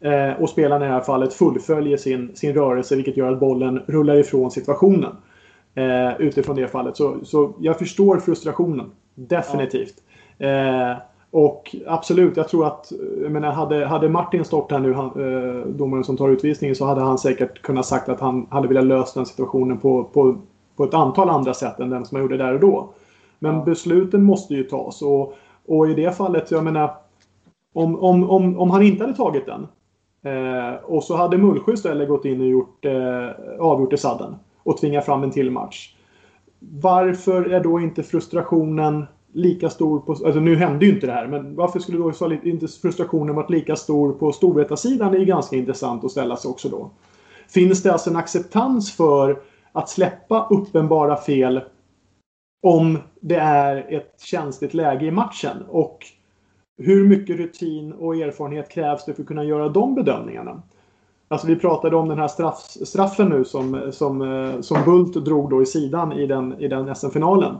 Eh, 0.00 0.42
och 0.42 0.48
spelaren 0.48 0.82
i 0.82 0.84
det 0.84 0.92
här 0.92 1.00
fallet 1.00 1.34
fullföljer 1.34 1.96
sin, 1.96 2.30
sin 2.34 2.54
rörelse 2.54 2.96
vilket 2.96 3.16
gör 3.16 3.32
att 3.32 3.40
bollen 3.40 3.82
rullar 3.86 4.16
ifrån 4.16 4.50
situationen. 4.50 5.12
Eh, 5.74 6.20
utifrån 6.20 6.56
det 6.56 6.68
fallet. 6.68 6.96
Så, 6.96 7.16
så 7.22 7.54
jag 7.60 7.78
förstår 7.78 8.16
frustrationen. 8.16 8.90
Definitivt. 9.14 9.94
Ja. 10.38 10.96
Och 11.30 11.76
absolut, 11.86 12.36
jag 12.36 12.48
tror 12.48 12.66
att 12.66 12.92
jag 13.22 13.32
menar, 13.32 13.52
hade, 13.52 13.86
hade 13.86 14.08
Martin 14.08 14.44
stått 14.44 14.70
här 14.70 14.78
nu, 14.78 14.92
han, 14.92 15.06
eh, 15.06 15.66
domaren 15.66 16.04
som 16.04 16.16
tar 16.16 16.28
utvisningen, 16.28 16.76
så 16.76 16.84
hade 16.84 17.00
han 17.00 17.18
säkert 17.18 17.62
kunnat 17.62 17.86
sagt 17.86 18.08
att 18.08 18.20
han 18.20 18.46
hade 18.50 18.68
velat 18.68 18.84
lösa 18.84 19.20
den 19.20 19.26
situationen 19.26 19.78
på, 19.78 20.04
på, 20.04 20.36
på 20.76 20.84
ett 20.84 20.94
antal 20.94 21.28
andra 21.28 21.54
sätt 21.54 21.80
än 21.80 21.90
den 21.90 22.04
som 22.04 22.16
han 22.16 22.22
gjorde 22.22 22.36
där 22.36 22.54
och 22.54 22.60
då. 22.60 22.88
Men 23.38 23.64
besluten 23.64 24.24
måste 24.24 24.54
ju 24.54 24.64
tas. 24.64 25.02
Och, 25.02 25.34
och 25.66 25.90
i 25.90 25.94
det 25.94 26.16
fallet, 26.16 26.50
jag 26.50 26.64
menar, 26.64 26.94
om, 27.74 27.98
om, 27.98 28.30
om, 28.30 28.58
om 28.58 28.70
han 28.70 28.82
inte 28.82 29.04
hade 29.04 29.16
tagit 29.16 29.46
den 29.46 29.66
eh, 30.22 30.74
och 30.84 31.04
så 31.04 31.16
hade 31.16 31.38
Mullsjö 31.38 31.72
istället 31.72 32.08
gått 32.08 32.24
in 32.24 32.40
och 32.40 32.46
gjort, 32.46 32.84
eh, 32.84 33.28
avgjort 33.60 33.92
i 33.92 33.96
sadden 33.96 34.34
och 34.62 34.76
tvingat 34.76 35.04
fram 35.04 35.22
en 35.22 35.30
till 35.30 35.50
match. 35.50 35.94
Varför 36.58 37.42
är 37.42 37.60
då 37.60 37.80
inte 37.80 38.02
frustrationen 38.02 39.06
lika 39.32 39.70
stor 39.70 40.00
på... 40.00 40.12
Alltså 40.12 40.40
nu 40.40 40.56
hände 40.56 40.86
ju 40.86 40.94
inte 40.94 41.06
det 41.06 41.12
här, 41.12 41.26
men 41.26 41.56
varför 41.56 41.78
skulle 41.78 41.98
då 41.98 42.12
inte 42.42 42.68
frustrationen 42.68 43.34
varit 43.34 43.50
lika 43.50 43.76
stor 43.76 44.12
på 44.12 44.32
Storvreta-sidan? 44.32 45.12
Det 45.12 45.18
är 45.18 45.20
ju 45.20 45.26
ganska 45.26 45.56
intressant 45.56 46.04
att 46.04 46.10
ställa 46.10 46.36
sig 46.36 46.48
också 46.50 46.68
då. 46.68 46.90
Finns 47.48 47.82
det 47.82 47.92
alltså 47.92 48.10
en 48.10 48.16
acceptans 48.16 48.96
för 48.96 49.40
att 49.72 49.88
släppa 49.88 50.46
uppenbara 50.50 51.16
fel 51.16 51.60
om 52.62 52.98
det 53.20 53.36
är 53.36 53.94
ett 53.94 54.20
känsligt 54.20 54.74
läge 54.74 55.06
i 55.06 55.10
matchen. 55.10 55.56
Och 55.68 55.98
hur 56.78 57.08
mycket 57.08 57.36
rutin 57.36 57.92
och 57.92 58.16
erfarenhet 58.16 58.70
krävs 58.70 59.04
det 59.04 59.14
för 59.14 59.22
att 59.22 59.28
kunna 59.28 59.44
göra 59.44 59.68
de 59.68 59.94
bedömningarna? 59.94 60.62
Alltså 61.28 61.46
vi 61.46 61.56
pratade 61.56 61.96
om 61.96 62.08
den 62.08 62.18
här 62.18 62.28
straff, 62.28 62.58
straffen 62.60 63.28
nu 63.28 63.44
som, 63.44 63.90
som, 63.92 64.22
eh, 64.22 64.60
som 64.60 64.84
Bult 64.84 65.24
drog 65.24 65.50
då 65.50 65.62
i 65.62 65.66
sidan 65.66 66.12
i 66.12 66.26
den, 66.26 66.54
i 66.58 66.68
den 66.68 66.94
SM-finalen. 66.94 67.54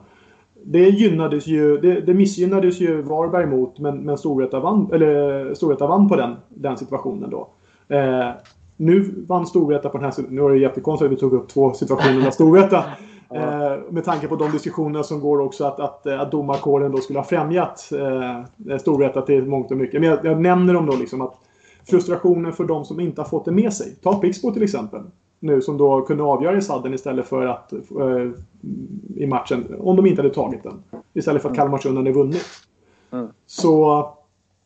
Det 0.64 0.88
gynnades 0.88 1.46
ju, 1.46 1.76
det, 1.76 2.00
det 2.00 2.14
missgynnades 2.14 2.80
ju 2.80 3.02
Varberg 3.02 3.46
mot 3.46 3.78
men, 3.78 3.98
men 3.98 4.18
Storvreta 4.18 4.60
vann, 4.60 4.90
eller 4.92 5.54
Storvreta 5.54 5.86
vann 5.86 6.08
på 6.08 6.16
den, 6.16 6.36
den 6.48 6.76
situationen 6.76 7.30
då. 7.30 7.48
Eh, 7.88 8.30
nu 8.76 9.24
vann 9.28 9.46
Storvreta 9.46 9.88
på 9.88 9.98
den 9.98 10.04
här 10.04 10.24
Nu 10.28 10.40
var 10.40 10.50
det 10.50 10.58
jättekonstigt 10.58 11.06
att 11.06 11.12
vi 11.12 11.20
tog 11.20 11.32
upp 11.32 11.48
två 11.48 11.72
situationer 11.72 12.20
där 12.20 12.30
Storvreta 12.30 12.84
Eh, 13.34 13.78
med 13.90 14.04
tanke 14.04 14.28
på 14.28 14.36
de 14.36 14.52
diskussioner 14.52 15.02
som 15.02 15.20
går 15.20 15.40
också 15.40 15.64
att, 15.64 15.80
att, 15.80 16.06
att 16.06 16.30
domarkåren 16.30 16.92
då 16.92 16.98
skulle 16.98 17.18
ha 17.18 17.24
främjat 17.24 17.92
eh, 17.92 18.78
Storvreta 18.78 19.22
till 19.22 19.46
mångt 19.46 19.70
och 19.70 19.76
mycket. 19.76 20.00
Men 20.00 20.10
jag, 20.10 20.24
jag 20.24 20.40
nämner 20.40 20.74
dem 20.74 20.86
då 20.86 20.96
liksom 20.96 21.20
att 21.20 21.34
frustrationen 21.90 22.52
för 22.52 22.64
de 22.64 22.84
som 22.84 23.00
inte 23.00 23.20
har 23.20 23.28
fått 23.28 23.44
det 23.44 23.52
med 23.52 23.72
sig. 23.72 23.96
Ta 24.02 24.14
Pixbo 24.14 24.52
till 24.52 24.62
exempel. 24.62 25.00
Nu 25.40 25.62
som 25.62 25.78
då 25.78 26.02
kunde 26.02 26.22
avgöra 26.22 26.56
i 26.56 26.62
sadden 26.62 26.94
istället 26.94 27.28
för 27.28 27.46
att 27.46 27.72
eh, 27.72 28.30
i 29.16 29.26
matchen 29.26 29.74
om 29.80 29.96
de 29.96 30.06
inte 30.06 30.22
hade 30.22 30.34
tagit 30.34 30.62
den. 30.62 30.82
istället 31.14 31.42
för 31.42 31.50
att 31.50 31.56
Kalmarsund 31.56 31.96
hade 31.96 32.12
vunnit. 32.12 32.46
Mm. 33.12 33.28
Så 33.46 34.04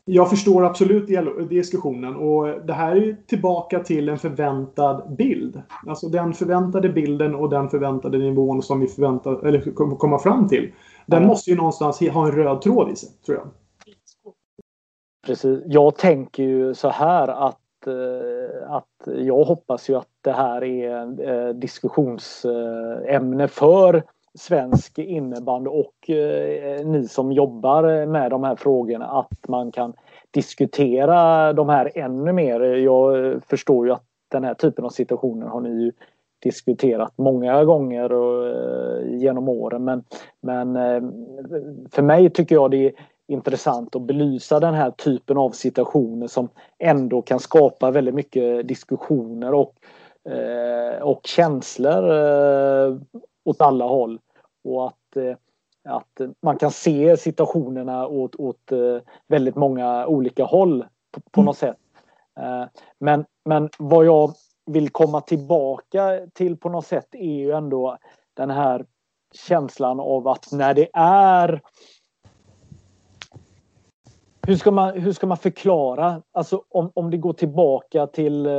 jag 0.05 0.31
förstår 0.31 0.65
absolut 0.65 1.09
diskussionen 1.49 2.17
och 2.17 2.67
det 2.67 2.73
här 2.73 2.97
är 2.97 3.17
tillbaka 3.27 3.81
till 3.81 4.09
en 4.09 4.19
förväntad 4.19 5.17
bild. 5.19 5.63
Alltså 5.87 6.09
den 6.09 6.35
förväntade 6.35 6.89
bilden 6.89 7.35
och 7.35 7.51
den 7.51 7.69
förväntade 7.69 8.19
nivån 8.19 8.63
som 8.63 8.81
vi 8.81 8.87
förväntar, 8.87 9.47
eller 9.47 9.71
komma 9.97 10.19
fram 10.19 10.49
till. 10.49 10.73
Den 11.07 11.27
måste 11.27 11.51
ju 11.51 11.57
någonstans 11.57 12.01
ha 12.01 12.27
en 12.27 12.33
röd 12.33 12.61
tråd 12.63 12.93
i 12.93 12.97
sig, 12.97 13.09
tror 13.27 13.39
jag. 13.39 13.47
Precis. 15.27 15.63
Jag 15.67 15.97
tänker 15.97 16.43
ju 16.43 16.75
så 16.75 16.89
här 16.89 17.29
att, 17.29 17.62
Eh, 17.87 18.73
att 18.73 19.09
jag 19.17 19.45
hoppas 19.45 19.91
ju 19.91 19.97
att 19.97 20.09
det 20.21 20.33
här 20.33 20.65
är 20.65 21.21
eh, 21.31 21.49
diskussionsämne 21.55 23.49
för 23.49 24.03
svensk 24.35 24.99
innebandy 24.99 25.71
och 25.71 26.11
eh, 26.11 26.87
ni 26.87 27.09
som 27.09 27.33
jobbar 27.33 28.07
med 28.07 28.31
de 28.31 28.45
här 28.45 28.57
frågorna 28.57 29.07
att 29.07 29.49
man 29.49 29.73
kan 29.73 29.93
diskutera 30.31 31.53
de 31.53 31.69
här 31.69 31.91
ännu 31.95 32.33
mer. 32.33 32.61
Jag 32.61 33.35
förstår 33.47 33.87
ju 33.87 33.93
att 33.93 34.05
den 34.29 34.45
här 34.45 34.55
typen 34.55 34.85
av 34.85 34.91
situationer 34.91 35.47
har 35.47 35.61
ni 35.61 35.85
ju 35.85 35.93
diskuterat 36.43 37.13
många 37.17 37.65
gånger 37.65 38.13
och, 38.13 38.53
genom 39.07 39.49
åren 39.49 39.85
men, 39.85 40.05
men 40.41 40.75
för 41.91 42.03
mig 42.03 42.31
tycker 42.31 42.55
jag 42.55 42.71
det 42.71 42.87
är 42.87 42.93
intressant 43.29 43.97
att 43.97 44.03
belysa 44.03 44.61
den 44.61 44.75
här 44.75 44.91
typen 44.91 45.37
av 45.37 45.51
situationer 45.51 46.27
som 46.27 46.49
ändå 46.79 47.23
kan 47.23 47.41
skapa 47.41 47.91
väldigt 47.91 48.15
mycket 48.15 48.69
diskussioner 48.69 49.55
och, 49.55 49.75
eh, 50.33 51.03
och 51.03 51.21
känslor 51.25 52.11
eh, 52.11 52.97
åt 53.45 53.61
alla 53.61 53.85
håll. 53.85 54.21
Och 54.65 54.87
att, 54.87 55.17
eh, 55.17 55.37
att 55.89 56.21
man 56.43 56.59
kan 56.59 56.71
se 56.71 57.17
situationerna 57.17 58.07
åt, 58.07 58.35
åt 58.35 58.73
eh, 58.73 58.99
väldigt 59.29 59.57
många 59.57 60.07
olika 60.07 60.45
håll 60.45 60.85
på, 61.11 61.21
på 61.31 61.43
något 61.43 61.59
sätt. 61.59 61.77
Men, 62.99 63.25
men 63.45 63.69
vad 63.79 64.07
jag 64.07 64.33
vill 64.67 64.91
komma 64.91 65.21
tillbaka 65.21 66.21
till 66.33 66.57
på 66.57 66.69
något 66.69 66.87
sätt 66.87 67.09
är 67.13 67.35
ju 67.35 67.53
ändå 67.53 67.99
den 68.35 68.51
här 68.51 68.87
känslan 69.33 70.01
av 70.01 70.29
att 70.29 70.53
när 70.53 70.75
det 70.75 70.89
är 70.95 71.61
hur 74.47 74.57
ska, 74.57 74.71
man, 74.71 75.01
hur 75.01 75.13
ska 75.13 75.27
man 75.27 75.37
förklara, 75.37 76.23
alltså 76.33 76.63
om, 76.69 76.91
om 76.95 77.11
det 77.11 77.17
går 77.17 77.33
tillbaka 77.33 78.07
till 78.07 78.47
eh, 78.47 78.53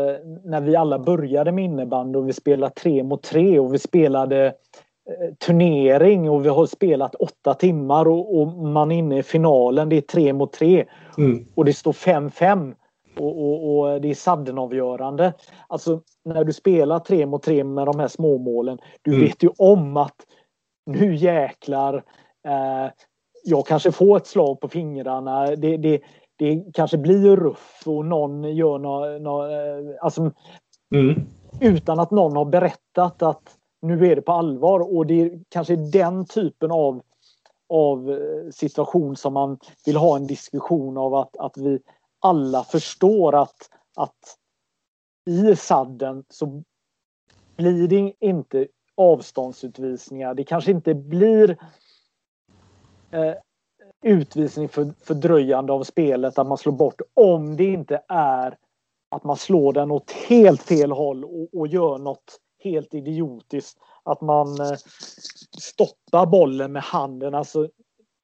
när 0.43 0.61
vi 0.61 0.75
alla 0.75 0.99
började 0.99 1.51
med 1.51 1.63
innebandy 1.63 2.19
och 2.19 2.27
vi 2.27 2.33
spelade 2.33 2.73
tre 2.73 3.03
mot 3.03 3.23
tre 3.23 3.59
och 3.59 3.73
vi 3.73 3.79
spelade 3.79 4.45
eh, 4.45 5.33
turnering 5.45 6.29
och 6.29 6.45
vi 6.45 6.49
har 6.49 6.65
spelat 6.65 7.15
åtta 7.15 7.53
timmar 7.53 8.07
och, 8.07 8.39
och, 8.39 8.47
man 8.47 8.91
är 8.91 8.95
inne 8.95 9.17
i 9.17 9.23
finalen, 9.23 9.89
det 9.89 9.95
är 9.95 10.01
tre 10.01 10.33
mot 10.33 10.53
tre 10.53 10.85
mm. 11.17 11.45
och 11.55 11.65
det 11.65 11.73
står 11.73 11.91
5-5 11.91 12.75
och, 13.17 13.41
och, 13.41 13.79
och, 13.79 14.01
det 14.01 14.09
är 14.09 14.13
saddenavgörande. 14.13 15.33
Alltså 15.67 16.01
när 16.25 16.43
du 16.43 16.53
spelar 16.53 16.99
tre 16.99 17.25
mot 17.25 17.43
tre 17.43 17.63
med 17.63 17.85
de 17.85 17.99
här 17.99 18.07
småmålen. 18.07 18.77
Du 19.01 19.11
mm. 19.11 19.25
vet 19.25 19.43
ju 19.43 19.49
om 19.57 19.97
att 19.97 20.15
nu 20.85 21.15
jäklar. 21.15 22.03
Eh, 22.47 22.91
jag 23.43 23.67
kanske 23.67 23.91
får 23.91 24.17
ett 24.17 24.27
slag 24.27 24.59
på 24.59 24.69
fingrarna. 24.69 25.55
Det, 25.55 25.77
det, 25.77 26.01
det 26.35 26.63
kanske 26.73 26.97
blir 26.97 27.35
ruff 27.35 27.83
och 27.85 28.05
någon 28.05 28.55
gör 28.55 28.79
något. 28.79 29.21
Nå, 29.21 29.45
eh, 29.45 29.95
alltså, 30.01 30.31
mm. 30.95 31.21
Utan 31.61 31.99
att 31.99 32.11
någon 32.11 32.35
har 32.35 32.45
berättat 32.45 33.21
att 33.21 33.57
nu 33.81 34.07
är 34.07 34.15
det 34.15 34.21
på 34.21 34.31
allvar 34.31 34.95
och 34.95 35.07
det 35.07 35.21
är 35.21 35.39
kanske 35.49 35.75
den 35.75 36.25
typen 36.25 36.71
av 36.71 37.01
av 37.69 38.11
eh, 38.11 38.49
situation 38.51 39.15
som 39.15 39.33
man 39.33 39.57
vill 39.85 39.95
ha 39.95 40.15
en 40.15 40.27
diskussion 40.27 40.97
av 40.97 41.15
att, 41.15 41.37
att 41.37 41.57
vi 41.57 41.79
alla 42.19 42.63
förstår 42.63 43.35
att, 43.35 43.69
att 43.95 44.37
i 45.29 45.55
sadden 45.55 46.23
så 46.29 46.63
blir 47.55 47.87
det 47.87 48.13
inte 48.19 48.67
avståndsutvisningar. 48.97 50.33
Det 50.33 50.43
kanske 50.43 50.71
inte 50.71 50.93
blir 50.93 51.57
eh, 53.13 53.33
utvisning 54.03 54.69
för 54.69 54.93
fördröjande 55.03 55.73
av 55.73 55.83
spelet 55.83 56.39
att 56.39 56.47
man 56.47 56.57
slår 56.57 56.73
bort 56.73 57.01
om 57.13 57.57
det 57.57 57.63
inte 57.63 58.01
är 58.07 58.57
att 59.11 59.23
man 59.23 59.37
slår 59.37 59.73
den 59.73 59.91
åt 59.91 60.11
helt 60.11 60.61
fel 60.61 60.91
håll 60.91 61.23
och, 61.23 61.59
och 61.59 61.67
gör 61.67 61.97
något 61.97 62.39
helt 62.63 62.93
idiotiskt. 62.93 63.77
Att 64.03 64.21
man 64.21 64.61
eh, 64.61 64.77
stoppar 65.59 66.25
bollen 66.25 66.71
med 66.71 66.83
handen. 66.83 67.35
Alltså, 67.35 67.67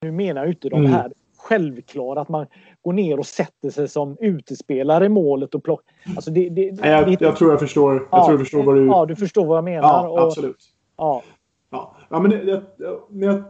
nu 0.02 0.12
menar 0.12 0.42
jag 0.42 0.52
inte 0.52 0.70
de 0.70 0.80
mm. 0.80 0.92
här 0.92 1.06
mm. 1.06 1.14
självklara 1.38 2.22
att 2.22 2.30
man 2.30 2.46
går 2.82 2.94
ner 2.94 3.20
och 3.20 3.26
sätter 3.26 3.70
sig 3.70 3.88
som 3.88 4.18
utespelare 4.20 5.06
i 5.06 5.10
målet 5.10 5.56
och 5.56 5.64
plockar. 5.64 5.96
Alltså 6.16 6.32
det, 6.32 6.50
det, 6.50 6.72
Nej, 6.72 6.92
jag, 6.92 7.06
det, 7.06 7.22
jag, 7.22 7.38
tror 7.38 7.52
jag 7.52 7.60
förstår. 7.60 7.94
Jag 7.94 8.08
ja, 8.12 8.26
tror 8.26 8.32
jag 8.32 8.40
förstår 8.40 8.64
vad 8.64 8.76
du... 8.76 8.86
Ja, 8.86 9.06
du 9.06 9.16
förstår 9.16 9.46
vad 9.46 9.58
jag 9.58 9.64
menar. 9.64 9.88
Ja, 9.88 10.10
och, 10.10 10.20
absolut. 10.20 10.74
Ja. 10.98 11.24
Ja, 11.70 11.96
ja 12.10 12.20
men 12.20 12.48
jag, 12.48 12.62
jag, 13.10 13.44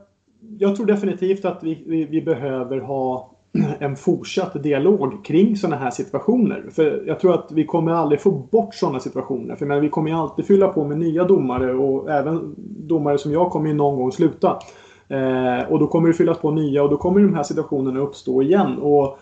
jag 0.57 0.75
tror 0.75 0.85
definitivt 0.85 1.45
att 1.45 1.63
vi, 1.63 1.83
vi, 1.87 2.05
vi, 2.05 2.21
behöver 2.21 2.79
ha 2.79 3.31
en 3.79 3.95
fortsatt 3.95 4.63
dialog 4.63 5.25
kring 5.25 5.55
sådana 5.55 5.75
här 5.75 5.91
situationer. 5.91 6.65
För 6.71 7.03
jag 7.07 7.19
tror 7.19 7.33
att 7.33 7.51
vi 7.51 7.65
kommer 7.65 7.91
aldrig 7.91 8.21
få 8.21 8.31
bort 8.31 8.75
sådana 8.75 8.99
situationer. 8.99 9.55
För 9.55 9.65
men 9.65 9.81
vi 9.81 9.89
kommer 9.89 10.13
alltid 10.13 10.45
fylla 10.45 10.67
på 10.67 10.85
med 10.85 10.97
nya 10.97 11.23
domare 11.23 11.73
och 11.73 12.11
även 12.11 12.55
domare 12.57 13.17
som 13.17 13.31
jag 13.31 13.51
kommer 13.51 13.69
ju 13.69 13.75
någon 13.75 13.99
gång 13.99 14.11
sluta. 14.11 14.59
Eh, 15.07 15.71
och 15.71 15.79
då 15.79 15.87
kommer 15.87 16.07
det 16.07 16.13
fyllas 16.13 16.37
på 16.37 16.51
nya 16.51 16.83
och 16.83 16.89
då 16.89 16.97
kommer 16.97 17.21
de 17.21 17.35
här 17.35 17.43
situationerna 17.43 17.99
uppstå 17.99 18.41
igen. 18.41 18.77
Och 18.77 19.19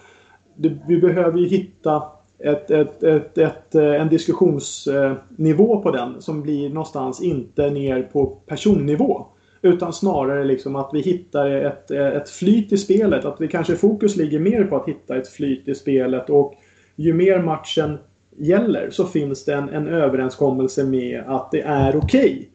det, 0.56 0.78
vi 0.88 0.98
behöver 0.98 1.40
ju 1.40 1.48
hitta 1.48 2.04
ett, 2.40 2.72
ett, 2.72 3.04
ett, 3.04 3.38
ett, 3.38 3.76
eh, 3.76 4.02
en 4.02 4.10
diskussionsnivå 4.10 5.82
på 5.82 5.92
den 5.92 6.22
som 6.22 6.42
blir 6.42 6.70
någonstans 6.70 7.22
inte 7.22 7.70
ner 7.70 8.04
på 8.04 8.26
personnivå. 8.26 9.26
Utan 9.62 9.94
snarare 9.94 10.44
liksom 10.44 10.76
att 10.76 10.90
vi 10.94 11.02
hittar 11.02 11.50
ett, 11.50 11.92
ett 11.92 12.30
flyt 12.30 12.72
i 12.72 12.78
spelet. 12.78 13.26
Att 13.26 13.42
vi 13.42 13.48
kanske 13.48 13.76
fokus 13.76 14.16
ligger 14.16 14.40
mer 14.40 14.64
på 14.64 14.76
att 14.76 14.88
hitta 14.88 15.18
ett 15.18 15.28
flyt 15.28 15.68
i 15.68 15.76
spelet. 15.76 16.30
Och 16.30 16.54
ju 16.96 17.14
mer 17.14 17.44
matchen 17.44 17.98
gäller 18.38 18.90
så 18.90 19.06
finns 19.06 19.46
det 19.46 19.54
en, 19.54 19.70
en 19.70 19.88
överenskommelse 19.88 20.84
med 20.84 21.24
att 21.28 21.52
det 21.52 21.62
är 21.62 21.98
okej. 21.98 22.32
Okay 22.32 22.48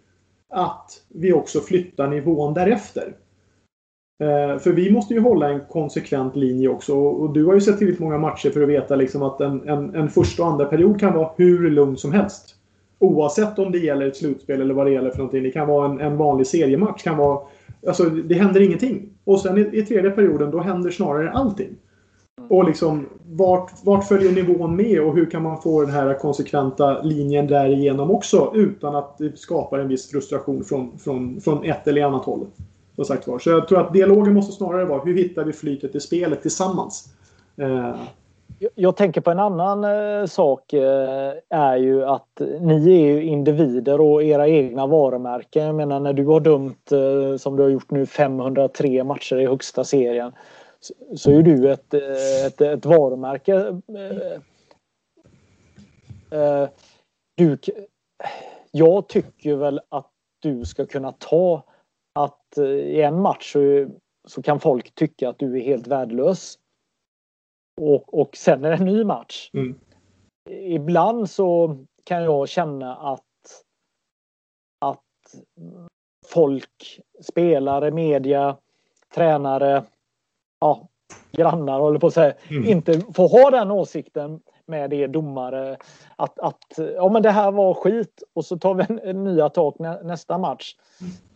att 0.53 1.03
vi 1.09 1.33
också 1.33 1.61
flyttar 1.61 2.09
nivån 2.09 2.55
därefter. 2.55 3.15
Eh, 4.23 4.59
för 4.59 4.73
vi 4.73 4.91
måste 4.91 5.15
ju 5.15 5.21
hålla 5.21 5.49
en 5.49 5.61
konsekvent 5.69 6.37
linje 6.37 6.69
också. 6.69 6.95
Och 6.95 7.33
du 7.33 7.45
har 7.45 7.55
ju 7.55 7.61
sett 7.61 7.79
tillräckligt 7.79 8.01
många 8.01 8.19
matcher 8.19 8.51
för 8.51 8.63
att 8.63 8.69
veta 8.69 8.97
liksom 8.97 9.23
att 9.23 9.41
en, 9.41 9.69
en, 9.69 9.95
en 9.95 10.09
första 10.09 10.43
och 10.43 10.49
andra 10.49 10.65
period 10.65 11.01
kan 11.01 11.15
vara 11.15 11.31
hur 11.37 11.71
lugn 11.71 11.97
som 11.97 12.13
helst. 12.13 12.57
Oavsett 13.03 13.59
om 13.59 13.73
det 13.73 13.79
gäller 13.79 14.07
ett 14.07 14.17
slutspel 14.17 14.61
eller 14.61 14.75
vad 14.75 14.87
det 14.87 14.93
gäller 14.93 15.11
för 15.11 15.19
någonting. 15.19 15.43
Det 15.43 15.51
kan 15.51 15.69
vara 15.69 15.91
en, 15.91 16.01
en 16.01 16.17
vanlig 16.17 16.47
seriematch. 16.47 17.03
Kan 17.03 17.17
vara, 17.17 17.41
alltså, 17.87 18.05
det 18.05 18.35
händer 18.35 18.61
ingenting. 18.61 19.09
Och 19.25 19.41
sen 19.41 19.59
i, 19.59 19.61
i 19.61 19.83
tredje 19.83 20.11
perioden 20.11 20.51
då 20.51 20.61
händer 20.61 20.91
snarare 20.91 21.31
allting. 21.31 21.77
Och 22.49 22.65
liksom 22.65 23.07
vart, 23.27 23.71
vart 23.85 24.09
följer 24.09 24.33
nivån 24.33 24.77
med 24.77 25.01
och 25.01 25.15
hur 25.15 25.31
kan 25.31 25.43
man 25.43 25.63
få 25.63 25.81
den 25.81 25.91
här 25.91 26.15
konsekventa 26.15 27.03
linjen 27.03 27.47
därigenom 27.47 28.11
också 28.11 28.53
utan 28.55 28.97
att 28.97 29.19
det 29.19 29.39
skapar 29.39 29.79
en 29.79 29.89
viss 29.89 30.11
frustration 30.11 30.65
från, 30.65 30.99
från, 30.99 31.41
från 31.41 31.65
ett 31.65 31.89
eller 31.89 32.05
annat 32.05 32.25
håll. 32.25 32.47
Som 32.97 33.05
sagt 33.05 33.27
var. 33.27 33.39
Så 33.39 33.51
jag 33.51 33.69
tror 33.69 33.81
att 33.81 33.93
dialogen 33.93 34.35
måste 34.35 34.53
snarare 34.53 34.85
vara 34.85 35.05
hur 35.05 35.15
hittar 35.15 35.45
vi 35.45 35.53
flytet 35.53 35.95
i 35.95 36.01
spelet 36.01 36.43
tillsammans? 36.43 37.09
Eh. 37.57 37.95
Jag 38.75 38.97
tänker 38.97 39.21
på 39.21 39.31
en 39.31 39.39
annan 39.39 39.85
eh, 39.85 40.27
sak 40.27 40.73
eh, 40.73 41.33
är 41.49 41.77
ju 41.77 42.05
att 42.05 42.41
ni 42.61 42.93
är 42.93 43.07
ju 43.07 43.23
individer 43.23 44.01
och 44.01 44.23
era 44.23 44.49
egna 44.49 44.87
varumärken. 44.87 45.67
Jag 45.67 45.75
menar 45.75 46.01
när 46.01 46.13
du 46.13 46.27
har 46.27 46.41
dömt 46.41 46.93
eh, 46.93 47.37
som 47.37 47.57
du 47.57 47.63
har 47.63 47.71
gjort 47.71 47.91
nu 47.91 48.07
503 48.07 49.05
matcher 49.05 49.37
i 49.37 49.47
högsta 49.47 49.85
serien 49.85 50.33
så, 50.81 50.95
så 51.17 51.31
är 51.31 51.43
du 51.43 51.73
ett, 51.73 51.95
eh, 51.95 52.47
ett, 52.47 52.61
ett 52.61 52.87
varumärke. 52.87 53.81
Eh, 56.31 56.41
eh, 56.41 56.69
du, 57.35 57.59
jag 58.71 59.09
tycker 59.09 59.57
väl 59.57 59.81
att 59.89 60.11
du 60.39 60.65
ska 60.65 60.87
kunna 60.87 61.13
ta 61.13 61.63
att 62.15 62.59
eh, 62.59 62.65
i 62.65 63.03
en 63.03 63.21
match 63.23 63.53
så, 63.53 63.87
så 64.29 64.43
kan 64.43 64.61
folk 64.61 64.95
tycka 64.95 65.29
att 65.29 65.39
du 65.39 65.57
är 65.57 65.65
helt 65.65 65.87
värdelös. 65.87 66.59
Och, 67.81 68.21
och 68.21 68.37
sen 68.37 68.65
är 68.65 68.71
det 68.71 68.77
en 68.77 68.85
ny 68.85 69.05
match. 69.05 69.51
Mm. 69.53 69.79
Ibland 70.51 71.31
så 71.31 71.77
kan 72.05 72.25
jag 72.25 72.49
känna 72.49 72.97
att, 72.97 73.21
att 74.85 75.01
folk, 76.27 77.01
spelare, 77.21 77.91
media, 77.91 78.57
tränare, 79.15 79.85
ja, 80.61 80.89
grannar 81.33 81.81
håller 81.81 81.99
på 81.99 82.07
att 82.07 82.15
säga, 82.15 82.35
mm. 82.51 82.69
inte 82.69 83.01
får 83.15 83.29
ha 83.29 83.51
den 83.51 83.71
åsikten. 83.71 84.41
med 84.67 84.91
det 84.91 85.07
domare. 85.07 85.77
Att, 86.17 86.39
att 86.39 86.79
ja, 86.97 87.09
men 87.09 87.23
det 87.23 87.31
här 87.31 87.51
var 87.51 87.75
skit 87.75 88.23
och 88.35 88.45
så 88.45 88.59
tar 88.59 88.75
vi 88.75 88.87
en, 88.89 88.99
en 88.99 89.25
nya 89.25 89.49
tag 89.49 89.75
nä, 89.79 90.03
nästa 90.03 90.39
match. 90.39 90.75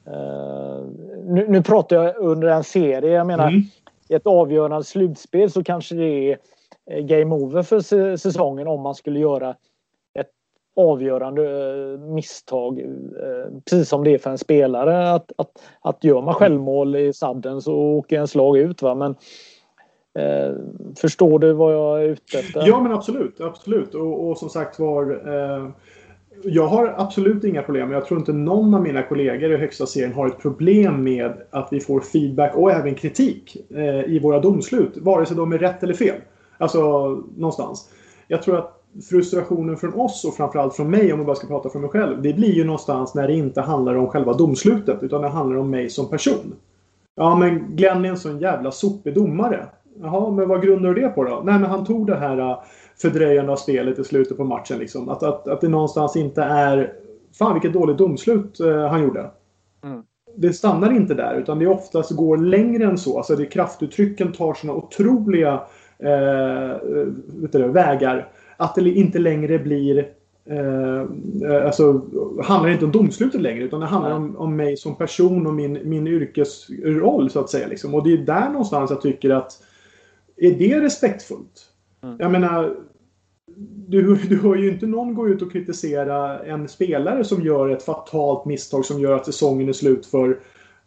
Uh, 0.08 0.86
nu, 1.24 1.46
nu, 1.48 1.62
pratar 1.62 1.96
jag 1.96 2.16
under 2.16 2.48
en 2.48 2.64
serie. 2.64 3.10
Jag 3.10 3.26
menar, 3.26 3.48
mm 3.48 3.62
i 4.08 4.14
ett 4.14 4.26
avgörande 4.26 4.84
slutspel 4.84 5.50
så 5.50 5.64
kanske 5.64 5.94
det 5.94 6.32
är 6.32 6.38
eh, 6.90 7.04
game 7.04 7.34
over 7.34 7.62
för 7.62 8.16
säsongen 8.16 8.68
om 8.68 8.80
man 8.80 8.94
skulle 8.94 9.20
göra 9.20 9.56
ett 10.18 10.30
avgörande 10.76 11.42
eh, 11.42 12.00
misstag. 12.00 12.80
Eh, 12.80 13.60
precis 13.70 13.88
som 13.88 14.04
det 14.04 14.14
är 14.14 14.18
för 14.18 14.30
en 14.30 14.38
spelare. 14.38 15.12
Att, 15.12 15.32
att, 15.36 15.62
att 15.80 16.04
gör 16.04 16.22
man 16.22 16.34
självmål 16.34 16.96
i 16.96 17.12
sadden 17.12 17.62
så 17.62 17.74
åker 17.74 18.20
en 18.20 18.28
slag 18.28 18.58
ut. 18.58 18.82
Va? 18.82 18.94
Men 18.94 19.16
Eh, 20.16 20.54
förstår 20.96 21.38
du 21.38 21.52
vad 21.52 21.74
jag 21.74 22.02
är 22.02 22.08
ute 22.08 22.38
efter? 22.38 22.66
Ja 22.66 22.80
men 22.80 22.92
absolut, 22.92 23.40
absolut. 23.40 23.94
Och, 23.94 24.28
och 24.28 24.38
som 24.38 24.48
sagt 24.48 24.78
var 24.78 25.10
eh, 25.34 25.68
jag 26.48 26.66
har 26.66 26.94
absolut 26.97 27.44
inga 27.44 27.62
problem. 27.62 27.90
Jag 27.90 28.06
tror 28.06 28.20
inte 28.20 28.32
någon 28.32 28.74
av 28.74 28.82
mina 28.82 29.02
kollegor 29.02 29.52
i 29.52 29.56
högsta 29.56 29.86
serien 29.86 30.12
har 30.12 30.27
ett 30.27 30.39
problem 30.39 31.05
med 31.05 31.32
att 31.51 31.68
vi 31.70 31.81
får 31.81 32.01
feedback 32.01 32.55
och 32.55 32.73
även 32.73 32.94
kritik 32.94 33.56
eh, 33.70 34.01
i 34.01 34.20
våra 34.23 34.40
domslut. 34.40 34.97
Vare 34.97 35.27
sig 35.27 35.36
de 35.36 35.52
är 35.52 35.59
rätt 35.59 35.82
eller 35.82 35.94
fel. 35.94 36.16
Alltså 36.59 36.81
någonstans. 37.36 37.90
Jag 38.28 38.43
tror 38.43 38.59
att 38.59 38.82
frustrationen 39.10 39.77
från 39.77 39.94
oss 39.94 40.24
och 40.24 40.35
framförallt 40.35 40.74
från 40.74 40.90
mig 40.90 41.12
om 41.12 41.18
jag 41.18 41.27
bara 41.27 41.36
ska 41.36 41.47
prata 41.47 41.68
för 41.68 41.78
mig 41.78 41.90
själv. 41.90 42.23
Det 42.23 42.32
blir 42.32 42.52
ju 42.52 42.64
någonstans 42.64 43.14
när 43.14 43.28
det 43.28 43.35
inte 43.35 43.60
handlar 43.60 43.94
om 43.94 44.06
själva 44.06 44.32
domslutet 44.32 45.02
utan 45.02 45.23
det 45.23 45.28
handlar 45.28 45.56
om 45.56 45.70
mig 45.70 45.90
som 45.90 46.10
person. 46.10 46.55
Ja 47.16 47.36
men 47.36 47.77
Glenn 47.77 48.05
är 48.05 48.09
en 48.09 48.16
sån 48.16 48.39
jävla 48.39 48.70
sopig 48.70 49.14
domare. 49.14 49.66
Jaha, 50.02 50.31
men 50.31 50.48
vad 50.48 50.62
grundar 50.62 50.94
du 50.94 51.01
det 51.01 51.09
på 51.09 51.24
då? 51.24 51.43
Nej, 51.44 51.59
men 51.59 51.70
han 51.70 51.85
tog 51.85 52.06
det 52.06 52.16
här 52.16 52.56
fördröjande 52.98 53.52
av 53.52 53.56
spelet 53.56 53.98
i 53.98 54.05
slutet 54.05 54.36
på 54.36 54.44
matchen. 54.44 54.78
Liksom. 54.78 55.09
Att, 55.09 55.23
att, 55.23 55.48
att 55.48 55.60
det 55.60 55.68
någonstans 55.68 56.16
inte 56.16 56.43
är... 56.43 56.93
Fan 57.39 57.55
vilket 57.55 57.73
dåligt 57.73 57.98
domslut 57.98 58.60
eh, 58.60 58.89
han 58.89 59.02
gjorde. 59.02 59.31
Mm. 59.85 60.02
Det 60.36 60.52
stannar 60.52 60.93
inte 60.93 61.14
där 61.14 61.35
utan 61.35 61.59
det 61.59 61.66
oftast 61.66 62.10
går 62.10 62.36
längre 62.36 62.85
än 62.85 62.98
så. 62.98 63.18
Alltså 63.18 63.36
det 63.36 63.47
kraftuttrycken 63.47 64.32
tar 64.32 64.55
såna 64.55 64.73
otroliga 64.73 65.52
eh, 65.98 66.77
du, 67.52 67.68
vägar. 67.68 68.28
Att 68.56 68.74
det 68.74 68.90
inte 68.90 69.18
längre 69.18 69.59
blir 69.59 70.12
Eh, 70.51 71.66
alltså, 71.66 72.02
handlar 72.43 72.70
inte 72.70 72.85
om 72.85 72.93
domslutet 72.93 73.40
längre 73.40 73.64
utan 73.64 73.81
det 73.81 73.86
handlar 73.86 74.10
om, 74.10 74.36
om 74.36 74.56
mig 74.56 74.77
som 74.77 74.97
person 74.97 75.47
och 75.47 75.55
min, 75.55 75.81
min 75.85 76.06
yrkesroll 76.06 77.31
så 77.31 77.40
att 77.40 77.51
säga. 77.51 77.66
Liksom. 77.66 77.94
Och 77.94 78.05
det 78.05 78.12
är 78.12 78.18
där 78.18 78.48
någonstans 78.48 78.90
jag 78.90 79.01
tycker 79.01 79.31
att 79.31 79.52
är 80.36 80.51
det 80.51 80.81
respektfullt? 80.81 81.73
Mm. 82.06 82.16
Jag 82.20 82.32
menar, 82.32 82.76
du, 83.88 84.14
du 84.14 84.36
hör 84.36 84.56
ju 84.56 84.70
inte 84.70 84.86
någon 84.86 85.14
gå 85.14 85.28
ut 85.28 85.42
och 85.42 85.52
kritisera 85.52 86.38
en 86.38 86.68
spelare 86.68 87.24
som 87.24 87.42
gör 87.42 87.68
ett 87.68 87.82
fatalt 87.82 88.44
misstag 88.44 88.84
som 88.84 89.00
gör 89.00 89.12
att 89.12 89.26
säsongen 89.26 89.68
är 89.68 89.72
slut 89.72 90.06
för, 90.06 90.38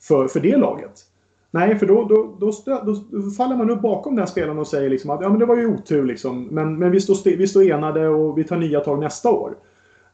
för, 0.01 0.27
för 0.27 0.39
det 0.39 0.57
laget. 0.57 1.05
Nej, 1.51 1.79
för 1.79 1.85
då, 1.85 2.03
då, 2.03 2.35
då, 2.39 2.51
då, 2.65 3.31
faller 3.31 3.55
man 3.55 3.69
upp 3.69 3.81
bakom 3.81 4.15
den 4.15 4.27
spelaren 4.27 4.59
och 4.59 4.67
säger 4.67 4.89
liksom 4.89 5.09
att 5.09 5.21
ja, 5.21 5.29
men 5.29 5.39
det 5.39 5.45
var 5.45 5.57
ju 5.57 5.67
otur 5.67 6.05
liksom. 6.05 6.43
Men, 6.43 6.79
men 6.79 6.91
vi, 6.91 6.99
står, 6.99 7.37
vi 7.37 7.47
står 7.47 7.71
enade 7.71 8.07
och 8.07 8.37
vi 8.37 8.43
tar 8.43 8.57
nya 8.57 8.79
tag 8.79 8.99
nästa 8.99 9.31
år. 9.31 9.55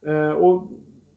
Eh, 0.05 0.31
och 0.31 0.71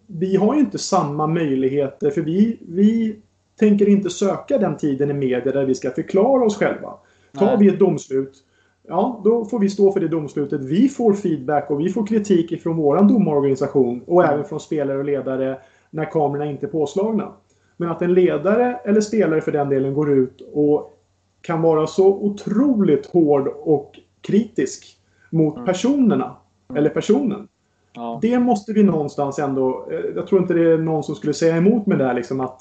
vi 0.07 0.37
har 0.37 0.55
ju 0.55 0.61
inte 0.61 0.79
samma 0.79 1.27
möjligheter 1.27 2.11
för 2.11 2.21
vi, 2.21 2.59
vi 2.69 3.19
tänker 3.59 3.89
inte 3.89 4.11
söka 4.11 4.59
den 4.59 4.77
tiden 4.77 5.11
i 5.11 5.15
media 5.15 5.53
där 5.53 5.65
vi 5.65 5.75
ska 5.75 5.91
förklara 5.91 6.45
oss 6.45 6.57
själva. 6.57 6.95
Tar 7.39 7.57
vi 7.57 7.69
ett 7.69 7.79
domslut, 7.79 8.45
ja 8.89 9.21
då 9.25 9.45
får 9.45 9.59
vi 9.59 9.71
stå 9.71 9.93
för 9.93 10.01
det 10.01 10.09
domslutet. 10.09 10.61
Vi 10.61 10.89
får 10.89 11.13
feedback 11.13 11.71
och 11.71 11.81
vi 11.81 11.89
får 11.89 12.07
kritik 12.07 12.53
ifrån 12.53 12.77
våran 12.77 13.09
domarorganisation 13.09 14.03
och 14.07 14.23
mm. 14.23 14.35
även 14.35 14.45
från 14.45 14.61
spelare 14.61 14.99
och 14.99 15.05
ledare 15.05 15.59
när 15.91 16.05
kamerorna 16.05 16.51
inte 16.51 16.67
är 16.67 16.71
påslagna. 16.71 17.33
Men 17.77 17.91
att 17.91 18.03
en 18.03 18.15
ledare 18.15 18.81
eller 18.85 19.01
spelare 19.01 19.41
för 19.41 19.53
den 19.53 19.69
delen 19.69 19.95
går 19.95 20.13
ut 20.13 20.49
och 20.53 20.99
kan 21.41 21.63
vara 21.63 21.87
så 21.87 22.07
otroligt 22.07 23.07
hård 23.07 23.49
och 23.49 24.01
kritisk 24.21 24.97
mot 25.31 25.55
mm. 25.55 25.67
personerna 25.67 26.37
mm. 26.69 26.79
eller 26.79 26.91
personen. 26.91 27.49
Ja. 27.93 28.19
Det 28.23 28.39
måste 28.39 28.73
vi 28.73 28.83
någonstans 28.83 29.39
ändå... 29.39 29.89
Eh, 29.91 30.01
jag 30.15 30.27
tror 30.27 30.41
inte 30.41 30.55
det 30.55 30.73
är 30.73 30.79
någon 30.79 31.03
som 31.03 31.15
skulle 31.15 31.35
säga 31.35 31.57
emot 31.57 31.87
mig 31.87 31.99
där 31.99 32.15
liksom 32.15 32.41
att 32.41 32.61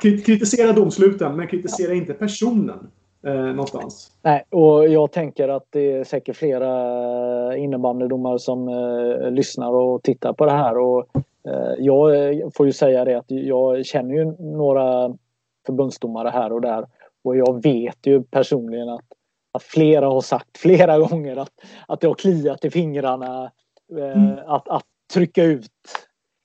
kritisera 0.00 0.72
domsluten 0.72 1.36
men 1.36 1.46
kritisera 1.46 1.94
inte 1.94 2.14
personen 2.14 2.78
eh, 3.26 3.34
någonstans. 3.34 4.12
Nej, 4.22 4.44
och 4.50 4.88
jag 4.88 5.12
tänker 5.12 5.48
att 5.48 5.66
det 5.70 5.92
är 5.92 6.04
säkert 6.04 6.36
flera 6.36 7.56
innebandydomare 7.56 8.38
som 8.38 8.68
eh, 8.68 9.30
lyssnar 9.30 9.72
och 9.72 10.02
tittar 10.02 10.32
på 10.32 10.44
det 10.44 10.52
här. 10.52 10.78
Och, 10.78 11.06
eh, 11.48 11.74
jag 11.78 12.10
får 12.54 12.66
ju 12.66 12.72
säga 12.72 13.04
det 13.04 13.14
att 13.14 13.30
jag 13.30 13.86
känner 13.86 14.14
ju 14.14 14.24
några 14.38 15.14
förbundsdomare 15.66 16.28
här 16.28 16.52
och 16.52 16.60
där. 16.60 16.86
Och 17.24 17.36
jag 17.36 17.62
vet 17.62 18.06
ju 18.06 18.22
personligen 18.22 18.88
att, 18.88 19.04
att 19.52 19.62
flera 19.62 20.06
har 20.06 20.20
sagt 20.20 20.58
flera 20.58 20.98
gånger 20.98 21.36
att, 21.36 21.52
att 21.86 22.00
det 22.00 22.06
har 22.06 22.14
kliat 22.14 22.64
i 22.64 22.70
fingrarna 22.70 23.50
eh, 23.98 24.22
mm. 24.22 24.38
att, 24.46 24.68
att 24.68 24.84
trycka 25.14 25.44
ut 25.44 25.70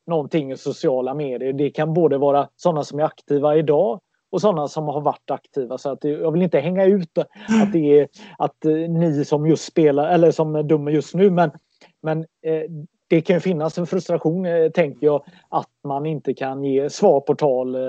någonting 0.08 0.52
i 0.52 0.58
sociala 0.58 1.14
medier. 1.14 1.54
Det 1.54 1.70
kan 1.70 1.94
både 1.94 2.18
vara 2.18 2.48
sådana 2.56 2.84
som 2.84 3.00
är 3.00 3.04
aktiva 3.04 3.56
idag 3.56 4.00
och 4.34 4.42
sådana 4.42 4.68
som 4.68 4.88
har 4.88 5.02
varit 5.02 5.32
aktiva. 5.32 5.78
Så 5.78 5.90
att 5.90 6.04
jag 6.04 6.32
vill 6.32 6.42
inte 6.42 6.60
hänga 6.60 6.86
ut 6.86 7.18
att 7.18 7.74
det 7.74 8.00
är 8.00 8.08
att 8.38 8.66
eh, 8.66 8.72
ni 8.72 9.26
som 9.26 9.48
just 9.48 9.64
spelar 9.64 10.10
eller 10.10 10.32
som 10.32 10.68
dömer 10.68 10.92
just 10.92 11.14
nu 11.14 11.32
men, 11.32 11.52
men 12.02 12.20
eh, 12.20 12.64
det 13.08 13.22
kan 13.22 13.36
ju 13.36 13.40
finnas 13.40 13.78
en 13.78 13.88
frustration 13.88 14.46
eh, 14.46 14.70
tänker 14.70 15.06
jag 15.06 15.24
att 15.50 15.70
man 15.84 16.06
inte 16.06 16.34
kan 16.34 16.64
ge 16.64 16.90
svar 16.90 17.20
på 17.20 17.36
tal 17.36 17.76
eh, 17.76 17.82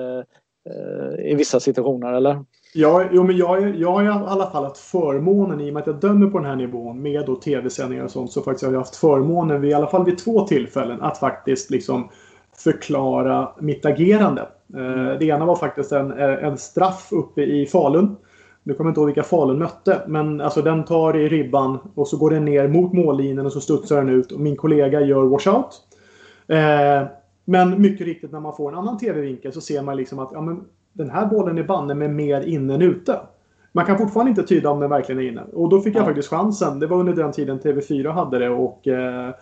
eh 0.70 1.30
i 1.30 1.34
vissa 1.34 1.60
situationer 1.60 2.12
eller? 2.12 2.44
Ja, 2.74 3.04
jo, 3.12 3.22
men 3.22 3.36
jag, 3.36 3.76
jag 3.76 3.92
har 3.92 4.04
i 4.04 4.08
alla 4.08 4.50
fall 4.50 4.64
haft 4.64 4.78
förmånen 4.78 5.60
i 5.60 5.70
och 5.70 5.74
med 5.74 5.80
att 5.80 5.86
jag 5.86 6.00
dömer 6.00 6.26
på 6.26 6.38
den 6.38 6.48
här 6.48 6.56
nivån 6.56 7.02
med 7.02 7.40
tv-sändningar 7.40 8.04
och 8.04 8.10
sånt 8.10 8.32
så 8.32 8.42
faktiskt 8.42 8.64
har 8.64 8.72
jag 8.72 8.80
haft 8.80 8.96
förmånen 8.96 9.60
vid, 9.60 9.70
i 9.70 9.74
alla 9.74 9.86
fall 9.86 10.04
vid 10.04 10.18
två 10.18 10.46
tillfällen 10.46 11.02
att 11.02 11.18
faktiskt 11.18 11.70
liksom 11.70 12.08
förklara 12.56 13.48
mitt 13.60 13.86
agerande. 13.86 14.48
Mm. 14.74 15.18
Det 15.18 15.24
ena 15.24 15.46
var 15.46 15.56
faktiskt 15.56 15.92
en, 15.92 16.12
eh, 16.12 16.44
en 16.44 16.58
straff 16.58 17.08
uppe 17.12 17.42
i 17.42 17.66
Falun. 17.66 18.16
Nu 18.62 18.74
kommer 18.74 18.88
jag 18.88 18.90
inte 18.90 19.00
ihåg 19.00 19.06
vilka 19.06 19.22
Falun 19.22 19.58
mötte. 19.58 20.00
Men 20.06 20.40
alltså 20.40 20.62
den 20.62 20.84
tar 20.84 21.16
i 21.16 21.28
ribban 21.28 21.78
och 21.94 22.08
så 22.08 22.16
går 22.16 22.30
den 22.30 22.44
ner 22.44 22.68
mot 22.68 22.92
mållinjen 22.92 23.46
och 23.46 23.52
så 23.52 23.60
studsar 23.60 23.96
den 23.96 24.08
ut. 24.08 24.32
Och 24.32 24.40
min 24.40 24.56
kollega 24.56 25.00
gör 25.00 25.24
washout. 25.24 25.80
Eh, 26.48 27.08
men 27.44 27.82
mycket 27.82 28.06
riktigt 28.06 28.32
när 28.32 28.40
man 28.40 28.56
får 28.56 28.72
en 28.72 28.78
annan 28.78 28.98
TV-vinkel 28.98 29.52
så 29.52 29.60
ser 29.60 29.82
man 29.82 29.96
liksom 29.96 30.18
att 30.18 30.30
ja, 30.32 30.40
men, 30.40 30.64
den 30.92 31.10
här 31.10 31.26
bollen 31.26 31.58
är 31.58 31.62
banne 31.62 31.94
med 31.94 32.10
mer 32.10 32.40
inne 32.40 32.74
än 32.74 32.82
ute. 32.82 33.20
Man 33.72 33.86
kan 33.86 33.98
fortfarande 33.98 34.30
inte 34.30 34.42
tyda 34.42 34.70
om 34.70 34.80
den 34.80 34.90
verkligen 34.90 35.20
är 35.20 35.28
inne. 35.28 35.42
Och 35.52 35.68
då 35.68 35.80
fick 35.80 35.96
jag 35.96 36.04
faktiskt 36.04 36.28
chansen. 36.28 36.78
Det 36.78 36.86
var 36.86 36.96
under 36.96 37.12
den 37.12 37.32
tiden 37.32 37.60
TV4 37.60 38.12
hade 38.12 38.38
det 38.38 38.50
och 38.50 38.88
eh, 38.88 39.28
Eh, 39.28 39.34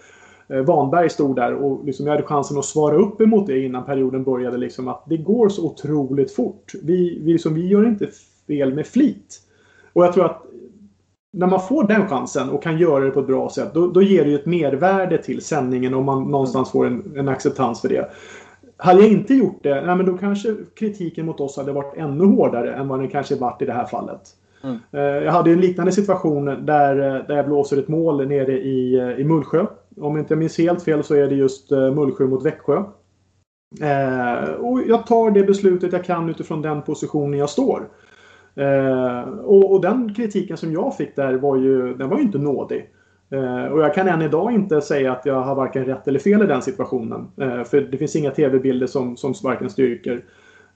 Vanberg 0.47 1.11
stod 1.11 1.37
där 1.37 1.55
och 1.55 1.85
liksom 1.85 2.07
jag 2.07 2.13
hade 2.13 2.27
chansen 2.27 2.59
att 2.59 2.65
svara 2.65 2.97
upp 2.97 3.21
emot 3.21 3.47
det 3.47 3.59
innan 3.59 3.85
perioden 3.85 4.25
började. 4.25 4.59
Liksom 4.59 4.89
att 4.89 5.05
det 5.09 5.17
går 5.17 5.49
så 5.49 5.67
otroligt 5.67 6.35
fort. 6.35 6.73
Vi, 6.83 7.21
vi, 7.23 7.33
liksom, 7.33 7.55
vi 7.55 7.69
gör 7.69 7.87
inte 7.87 8.09
fel 8.47 8.75
med 8.75 8.87
flit. 8.87 9.41
Och 9.93 10.05
jag 10.05 10.13
tror 10.13 10.25
att 10.25 10.43
när 11.33 11.47
man 11.47 11.61
får 11.61 11.87
den 11.87 12.09
chansen 12.09 12.51
och 12.51 12.63
kan 12.63 12.79
göra 12.79 13.05
det 13.05 13.11
på 13.11 13.21
ett 13.21 13.27
bra 13.27 13.51
sätt, 13.51 13.75
då, 13.75 13.87
då 13.87 14.03
ger 14.03 14.25
det 14.25 14.31
ju 14.31 14.37
ett 14.37 14.47
mervärde 14.47 15.19
till 15.19 15.43
sändningen 15.43 15.95
om 15.95 16.05
man 16.05 16.31
någonstans 16.31 16.71
får 16.71 16.87
en, 16.87 17.13
en 17.17 17.29
acceptans 17.29 17.81
för 17.81 17.89
det. 17.89 18.11
Hade 18.77 19.01
jag 19.01 19.11
inte 19.11 19.35
gjort 19.35 19.63
det, 19.63 19.87
nej, 19.87 19.97
men 19.97 20.07
då 20.07 20.19
kanske 20.19 20.55
kritiken 20.75 21.27
mot 21.27 21.41
oss 21.41 21.57
hade 21.57 21.73
varit 21.73 21.97
ännu 21.97 22.25
hårdare 22.25 22.75
än 22.75 22.89
vad 22.89 23.01
den 23.01 23.09
kanske 23.09 23.35
varit 23.35 23.63
i 23.63 23.65
det 23.65 23.73
här 23.73 23.87
fallet. 23.87 24.21
Mm. 24.65 24.79
Eh, 24.93 25.25
jag 25.25 25.33
hade 25.33 25.53
en 25.53 25.61
liknande 25.61 25.93
situation 25.93 26.45
där, 26.45 26.97
eh, 26.97 27.27
där 27.27 27.37
jag 27.37 27.47
blåser 27.47 27.79
ett 27.79 27.89
mål 27.89 28.29
nere 28.29 28.53
i, 28.53 29.15
i 29.19 29.25
Mullsjö 29.25 29.67
om 29.97 30.19
inte 30.19 30.35
jag 30.35 30.39
minns 30.39 30.59
helt 30.59 30.83
fel 30.83 31.05
så 31.05 31.15
är 31.15 31.29
det 31.29 31.35
just 31.35 31.73
eh, 31.73 31.95
Mullsjö 31.95 32.27
mot 32.27 32.47
Växjö. 32.47 32.77
Eh, 33.81 34.51
och 34.51 34.81
jag 34.87 35.07
tar 35.07 35.31
det 35.31 35.43
beslutet 35.45 35.93
jag 35.93 36.05
kan 36.05 36.29
utifrån 36.29 36.63
den 36.63 36.83
positionen 36.83 37.39
jag 37.39 37.51
står. 37.51 37.89
Eh, 38.55 39.21
och, 39.29 39.73
och, 39.73 39.81
den 39.81 40.15
kritiken 40.15 40.57
som 40.57 40.73
jag 40.73 40.97
fick 40.97 41.17
där 41.17 41.35
var 41.35 41.57
ju, 41.57 41.95
den 41.95 42.09
var 42.09 42.17
ju 42.17 42.23
inte 42.23 42.39
nådig. 42.39 42.91
Eh, 43.31 43.65
och 43.65 43.81
jag 43.81 43.95
kan 43.95 44.09
än 44.09 44.23
idag 44.23 44.53
inte 44.53 44.81
säga 44.81 45.13
att 45.13 45.27
jag 45.27 45.41
har 45.41 45.55
varken 45.55 45.85
rätt 45.85 46.09
eller 46.09 46.19
fel 46.19 46.43
i 46.43 46.47
den 46.47 46.63
situationen. 46.63 47.29
Eh, 47.41 47.65
för 47.65 47.81
det 47.81 47.99
finns 47.99 48.17
inga 48.17 48.31
tv-bilder 48.31 48.87
som, 48.87 49.17
som 49.17 49.35
varken 49.43 49.71
styrker. 49.71 50.25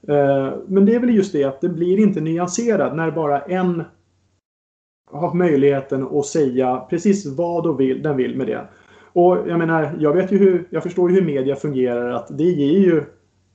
Eh, 0.09 0.53
men 0.67 0.87
det 0.87 0.95
är 0.95 1.01
väl 1.01 1.15
just 1.15 1.33
det 1.33 1.45
att 1.45 1.61
det 1.61 1.69
blir 1.69 1.99
inte 1.99 2.21
nyanserat 2.21 2.97
när 2.97 3.11
bara 3.11 3.41
en 3.41 3.85
har 5.11 5.35
möjligheten 5.35 6.03
att 6.03 6.27
säga 6.27 6.87
precis 6.91 7.27
vad 7.27 7.67
och 7.67 7.81
vill, 7.81 8.03
den 8.03 8.17
vill 8.17 8.37
med 8.37 8.47
det. 8.47 8.67
Och 9.17 9.49
jag 9.49 9.59
menar, 9.59 9.97
jag 9.99 10.13
vet 10.13 10.33
ju 10.33 10.39
hur, 10.39 10.69
jag 10.71 10.83
förstår 10.83 11.11
ju 11.11 11.17
hur 11.17 11.27
media 11.27 11.57
fungerar. 11.57 12.11
Att 12.11 12.39
det 12.39 12.45
ger 12.45 12.81
ju 12.81 13.05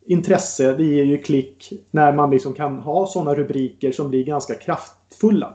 intresse, 0.05 0.73
det 0.73 0.83
ger 0.83 1.03
ju 1.03 1.17
klick 1.17 1.73
när 1.91 2.13
man 2.13 2.31
liksom 2.31 2.53
kan 2.53 2.79
ha 2.79 3.07
sådana 3.07 3.35
rubriker 3.35 3.91
som 3.91 4.09
blir 4.09 4.23
ganska 4.23 4.55
kraftfulla. 4.55 5.53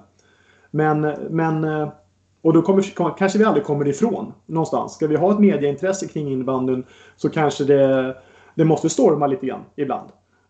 Men, 0.71 1.01
men 1.31 1.65
eh, 1.65 1.89
Och 2.43 2.53
då 2.53 2.63
kommer, 2.63 3.17
kanske 3.19 3.39
vi 3.39 3.45
aldrig 3.45 3.65
kommer 3.65 3.89
ifrån 3.89 4.33
någonstans. 4.47 4.93
Ska 4.95 5.07
vi 5.07 5.17
ha 5.17 5.33
ett 5.33 5.39
medieintresse 5.41 6.09
kring 6.09 6.33
innebandyn 6.33 6.85
så 7.17 7.29
kanske 7.31 7.65
det, 7.65 8.17
det 8.55 8.65
måste 8.65 8.89
storma 8.89 9.27
lite 9.27 9.47
grann 9.47 9.65
ibland. 9.77 10.09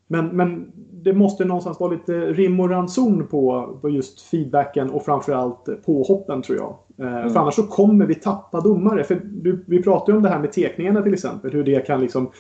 Men, 0.09 0.27
men 0.27 0.73
det 1.07 1.13
måste 1.13 1.45
någonstans 1.45 1.81
vara 1.81 1.93
lite 1.93 2.13
rim 2.13 2.61
och 2.61 2.71
ranson 2.71 3.27
på, 3.27 3.69
på 3.81 3.89
just 3.89 4.21
feedbacken 4.21 4.91
och 4.91 5.05
framförallt 5.05 5.85
påhoppen 5.87 6.43
tror 6.43 6.59
jag. 6.59 6.77
Eh, 7.07 7.17
mm. 7.17 7.31
För 7.31 7.41
annars 7.41 7.55
så 7.55 7.63
kommer 7.63 8.07
vi 8.07 8.15
tappa 8.15 8.61
domare. 8.61 9.05
För 9.05 9.21
du, 9.25 9.65
vi 9.67 9.83
pratade 9.83 10.13
ju 10.13 10.17
om 10.17 10.23
det 10.23 10.29
här 10.29 10.41
med 10.41 10.53
tekningarna 10.53 11.03
till 11.03 11.15
exempel. 11.15 11.53
Hur 11.53 11.65
det 11.65 11.87
kan 11.87 12.01
liksom 12.01 12.31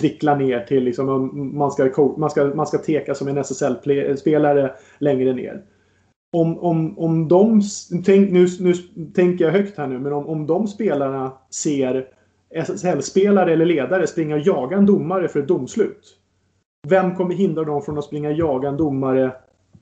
trickla 0.00 0.34
ner 0.34 0.60
till 0.60 0.84
liksom, 0.84 1.30
man 1.56 1.70
ska, 1.70 2.12
man 2.16 2.30
ska, 2.30 2.44
man 2.44 2.66
ska 2.66 2.78
teka 2.78 3.14
som 3.14 3.28
en 3.28 3.38
SSL-spelare 3.38 4.72
längre 4.98 5.32
ner. 5.32 5.62
Om, 6.32 6.58
om, 6.58 6.98
om 6.98 7.28
de, 7.28 7.60
tänk, 8.04 8.32
nu, 8.32 8.46
nu 8.60 8.74
tänker 9.14 9.44
jag 9.44 9.52
högt 9.52 9.78
här 9.78 9.86
nu, 9.86 9.98
men 9.98 10.12
om, 10.12 10.26
om 10.26 10.46
de 10.46 10.66
spelarna 10.66 11.32
ser 11.50 12.06
SSL-spelare 12.54 13.52
eller 13.52 13.66
ledare 13.66 14.06
springa 14.06 14.34
och 14.34 14.40
jaga 14.40 14.76
en 14.76 14.86
domare 14.86 15.28
för 15.28 15.40
ett 15.40 15.48
domslut. 15.48 16.16
Vem 16.88 17.14
kommer 17.14 17.34
hindra 17.34 17.64
dem 17.64 17.82
från 17.82 17.98
att 17.98 18.04
springa 18.04 18.28
och 18.28 18.34
jaga 18.34 18.68
en 18.68 18.76
domare 18.76 19.32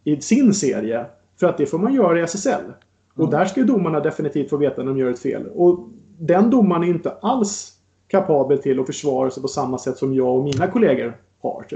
i 0.05 0.21
sin 0.21 0.55
serie? 0.55 1.07
För 1.41 1.47
att 1.47 1.59
det 1.59 1.67
får 1.67 1.79
man 1.79 1.95
göra 1.95 2.19
i 2.19 2.23
SSL. 2.23 2.73
Och 3.15 3.19
mm. 3.19 3.31
där 3.31 3.45
ska 3.45 3.63
domarna 3.63 4.01
definitivt 4.01 4.51
få 4.51 4.57
veta 4.57 4.83
när 4.83 4.89
de 4.89 4.99
gör 4.99 5.11
ett 5.11 5.19
fel. 5.19 5.47
Och 5.47 5.89
den 6.19 6.51
domaren 6.51 6.85
är 6.85 6.89
inte 6.89 7.11
alls 7.11 7.73
kapabel 8.09 8.59
till 8.59 8.81
att 8.81 8.87
försvara 8.87 9.31
sig 9.31 9.43
på 9.43 9.49
samma 9.49 9.79
sätt 9.79 9.99
som 9.99 10.15
jag 10.15 10.37
och 10.37 10.45
mina 10.45 10.67
kollegor 10.67 11.17
har. 11.43 11.67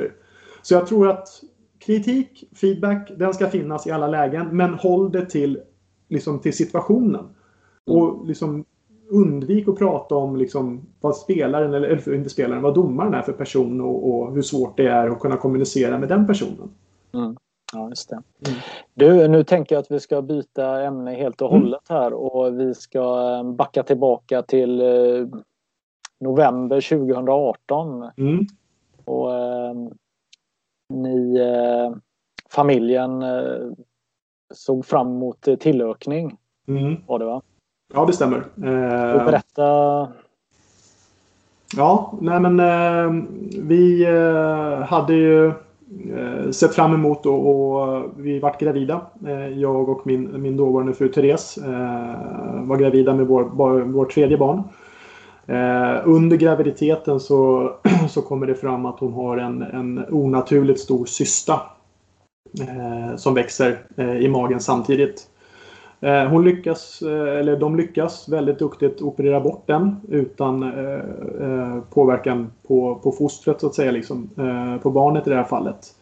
Så 0.63 0.75
jag 0.75 0.87
tror 0.87 1.09
att 1.09 1.29
kritik, 1.79 2.45
feedback, 2.61 3.11
den 3.17 3.35
ska 3.35 3.49
finnas 3.49 3.87
i 3.87 3.91
alla 3.91 4.09
lägen. 4.09 4.57
Men 4.57 4.75
håll 4.75 5.13
det 5.13 5.27
till, 5.27 5.61
liksom, 6.09 6.39
till 6.41 6.57
situationen. 6.57 7.25
Och 7.87 8.27
liksom 8.27 8.65
undvik 9.09 9.69
att 9.69 9.79
prata 9.79 10.15
om 10.15 10.37
liksom, 10.37 10.81
vad 11.01 11.17
spelaren, 11.17 11.75
eller 11.75 12.15
inte 12.15 12.31
spelaren, 12.31 12.63
vad 12.63 12.75
domaren 12.75 13.15
är 13.15 13.23
för 13.23 13.33
person 13.33 13.81
och, 13.81 14.09
och 14.11 14.35
hur 14.35 14.43
svårt 14.43 14.77
det 14.77 14.87
är 14.87 15.09
att 15.09 15.21
kunna 15.21 15.37
kommunicera 15.37 15.99
med 15.99 16.09
den 16.09 16.27
personen. 16.27 16.71
Mm. 17.15 17.37
Ja, 17.73 17.89
just 17.89 18.09
det. 18.09 18.23
Mm. 18.47 18.59
Du, 18.95 19.29
nu 19.29 19.45
tänker 19.45 19.75
jag 19.75 19.81
att 19.81 19.91
vi 19.91 20.01
ska 20.01 20.23
byta 20.23 20.83
ämne 20.83 21.15
helt 21.15 21.43
och 21.43 21.51
mm. 21.51 21.63
hållet 21.63 21.89
här 21.89 22.13
och 22.13 22.61
vi 22.61 22.75
ska 22.75 23.33
eh, 23.39 23.53
backa 23.53 23.83
tillbaka 23.83 24.43
till 24.43 24.81
eh, 24.81 25.27
november 26.21 26.81
2018. 26.81 28.11
Mm. 28.17 28.47
Och 29.05 29.35
eh, 29.35 29.75
ni, 30.95 31.37
eh, 31.39 31.97
familjen 32.51 33.23
eh, 33.23 33.71
såg 34.55 34.87
fram 34.87 35.09
emot 35.09 35.49
tillökning. 35.61 36.37
Mm. 36.69 36.97
Var 37.07 37.19
det 37.19 37.25
va? 37.25 37.43
Ja, 37.95 38.05
det 38.05 38.13
stämmer. 38.13 38.37
Eh, 38.57 39.25
berätta. 39.25 40.09
Ja, 41.77 42.13
nej 42.21 42.41
men 42.41 42.61
eh, 42.61 43.25
vi 43.59 44.05
eh, 44.05 44.87
hade 44.87 45.15
ju 45.15 45.47
eh, 45.47 46.51
sett 46.51 46.75
fram 46.75 46.95
emot 46.95 47.27
och, 47.27 47.49
och 47.49 48.05
vi 48.17 48.39
vart 48.39 48.61
gravida. 48.61 49.01
Jag 49.57 49.89
och 49.89 50.07
min, 50.07 50.43
min 50.43 50.57
dåvarande 50.57 50.93
fru 50.95 51.09
Therese 51.09 51.59
var 52.63 52.77
gravida 52.77 53.15
med 53.15 53.27
vår, 53.27 53.45
vår 53.85 54.05
tredje 54.05 54.39
barn. 54.39 54.63
under 56.05 56.37
graviditeten 56.37 57.21
så, 57.21 57.73
så 58.09 58.23
kommer 58.23 58.47
det 58.47 58.55
fram 58.55 58.87
att 58.87 59.01
hon 59.01 59.13
har 59.13 59.37
en, 59.37 59.63
en 59.63 60.05
onaturligt 60.11 60.81
stor 60.81 61.07
cysta 61.07 61.61
som 63.17 63.35
växer 63.35 63.79
i 64.21 64.29
magen 64.29 64.61
samtidigt. 64.61 65.27
Eh, 66.01 66.25
hon 66.25 66.45
lyckas, 66.45 67.03
eh, 67.03 67.39
eller 67.39 67.57
de 67.57 67.77
lyckas 67.77 68.29
väldigt 68.29 68.59
duktigt 68.59 69.03
operera 69.03 69.41
bort 69.41 69.63
den 69.67 69.97
utan 70.09 70.63
eh, 70.63 71.81
påverkan 71.91 72.53
på, 72.69 72.95
på 72.95 73.13
fostret 73.13 73.61
så 73.61 73.67
att 73.67 73.75
säga, 73.75 73.91
liksom, 73.91 74.31
på 74.83 74.91
barnet 74.91 75.27
i 75.27 75.31
det 75.31 75.37
här 75.37 75.45
fallet. 75.45 75.95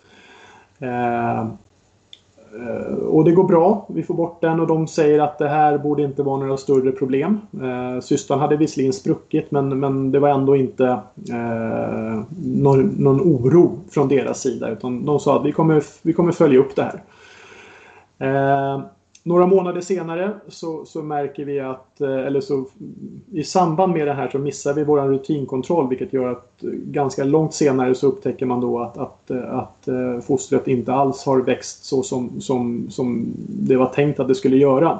Och 3.09 3.24
det 3.24 3.32
går 3.32 3.44
bra. 3.44 3.86
Vi 3.89 4.02
får 4.02 4.14
bort 4.14 4.40
den 4.40 4.60
och 4.60 4.66
de 4.66 4.86
säger 4.86 5.20
att 5.20 5.39
det 5.39 5.48
här 5.48 5.78
borde 5.78 6.02
inte 6.02 6.23
vara 6.23 6.40
några 6.40 6.56
större 6.56 6.93
problem. 6.93 7.40
Eh, 7.62 8.01
systern 8.01 8.39
hade 8.39 8.56
visserligen 8.56 8.93
spruckit 8.93 9.51
men, 9.51 9.81
men 9.81 10.12
det 10.12 10.18
var 10.18 10.28
ändå 10.28 10.56
inte 10.56 10.86
eh, 11.31 12.23
någon, 12.44 12.81
någon, 12.82 13.20
oro 13.20 13.78
från 13.90 14.09
deras 14.09 14.40
sida. 14.40 14.70
Utan 14.70 15.05
de 15.05 15.20
sa 15.20 15.40
att 15.40 15.47
vi 15.47 15.52
kommer, 15.52 15.82
vi 16.02 16.12
kommer 16.12 16.32
följa 16.32 16.60
upp 16.60 16.77
det 16.77 16.82
här. 16.82 17.02
Eh, 18.18 18.81
några 19.27 19.47
månader 19.47 19.81
senare 19.81 20.32
så, 20.48 20.85
så, 20.85 21.03
märker 21.03 21.44
vi 21.44 21.61
att, 21.61 22.01
eh, 22.01 22.27
eller 22.27 22.40
så 22.40 22.65
i 23.32 23.44
samband 23.44 23.93
med 23.93 24.07
det 24.07 24.12
här 24.12 24.28
så 24.28 24.39
missar 24.39 24.74
vi 24.74 24.85
vår 24.85 25.09
rutinkontroll 25.09 25.89
vilket 25.89 26.12
gör 26.12 26.28
att 26.28 26.65
eh, 26.65 26.70
ganska 26.70 27.24
långt 27.24 27.55
senare 27.55 27.94
så 27.94 28.07
upptäcker 28.07 28.47
man 28.47 28.61
då 28.61 28.78
att, 28.78 28.98
att, 28.98 29.31
eh, 29.31 29.59
att 29.59 29.89
fostret 30.27 30.69
inte 30.69 30.93
alls 30.93 31.24
har 31.24 31.40
växt 31.40 31.85
så 31.85 32.03
som, 32.03 32.40
som, 32.40 32.86
som 32.90 33.27
det 33.48 33.77
var 33.77 33.86
tänkt 33.86 34.20
att 34.20 34.28
det 34.28 34.35
skulle 34.35 34.57
göra. 34.57 34.98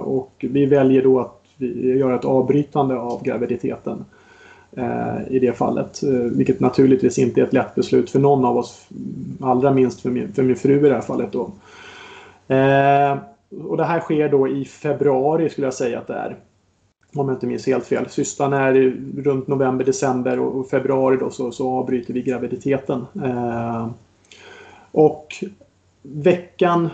Och 0.00 0.32
vi 0.38 0.66
väljer 0.66 1.02
då 1.02 1.20
att 1.20 1.42
göra 1.58 2.14
ett 2.14 2.24
avbrytande 2.24 2.96
av 2.96 3.22
graviditeten 3.22 4.04
i 5.28 5.38
det 5.38 5.56
fallet. 5.56 6.02
Vilket 6.32 6.60
naturligtvis 6.60 7.18
inte 7.18 7.40
är 7.40 7.44
ett 7.44 7.52
lätt 7.52 7.74
beslut 7.74 8.10
för 8.10 8.18
någon 8.18 8.44
av 8.44 8.56
oss. 8.56 8.88
Allra 9.40 9.72
minst 9.72 10.00
för 10.00 10.10
min, 10.10 10.32
för 10.32 10.42
min 10.42 10.56
fru 10.56 10.86
i 10.86 10.88
det 10.88 10.94
här 10.94 11.00
fallet. 11.00 11.32
Då. 11.32 11.50
Och 13.50 13.76
det 13.76 13.84
här 13.84 14.00
sker 14.00 14.28
då 14.28 14.48
i 14.48 14.64
februari 14.64 15.50
skulle 15.50 15.66
jag 15.66 15.74
säga 15.74 15.98
att 15.98 16.06
det 16.06 16.14
är. 16.14 16.36
Om 17.14 17.28
jag 17.28 17.36
inte 17.36 17.46
minns 17.46 17.66
helt 17.66 17.86
fel. 17.86 18.08
Systern 18.08 18.52
är 18.52 18.72
runt 19.22 19.46
november, 19.46 19.84
december 19.84 20.38
och 20.38 20.68
februari 20.68 21.16
då 21.16 21.30
så, 21.30 21.52
så 21.52 21.70
avbryter 21.70 22.14
vi 22.14 22.22
graviditeten. 22.22 23.06
Eh, 23.24 23.88
och 24.92 25.34
veckan, 26.02 26.88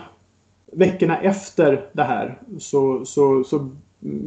veckorna 0.71 1.17
efter 1.21 1.85
det 1.91 2.03
här 2.03 2.37
så, 2.59 3.05
så, 3.05 3.43
så 3.43 3.69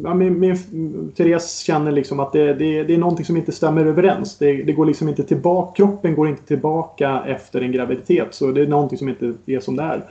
ja, 0.04 0.14
min, 0.14 0.40
min, 0.40 1.12
Therese 1.16 1.58
känner 1.58 1.92
liksom 1.92 2.20
att 2.20 2.32
det, 2.32 2.54
det, 2.54 2.82
det 2.82 2.94
är 2.94 2.98
någonting 2.98 3.24
som 3.24 3.36
inte 3.36 3.52
stämmer 3.52 3.86
överens. 3.86 4.38
Det, 4.38 4.62
det, 4.62 4.72
går 4.72 4.86
liksom 4.86 5.08
inte 5.08 5.24
tillbaka, 5.24 5.72
kroppen 5.76 6.14
går 6.14 6.28
inte 6.28 6.46
tillbaka 6.46 7.22
efter 7.26 7.60
en 7.60 7.72
graviditet. 7.72 8.34
Så 8.34 8.52
det 8.52 8.62
är 8.62 8.66
någonting 8.66 8.98
som 8.98 9.08
inte 9.08 9.34
är 9.46 9.60
som 9.60 9.76
det 9.76 9.82
är. 9.82 10.02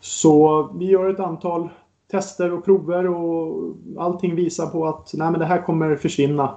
Så 0.00 0.62
vi 0.74 0.84
gör 0.84 1.10
ett 1.10 1.20
antal 1.20 1.68
tester 2.10 2.52
och 2.52 2.64
prover 2.64 3.06
och 3.08 3.74
allting 3.98 4.34
visar 4.34 4.66
på 4.66 4.86
att 4.86 5.10
nej, 5.14 5.30
men 5.30 5.40
det 5.40 5.46
här 5.46 5.62
kommer 5.62 5.96
försvinna 5.96 6.54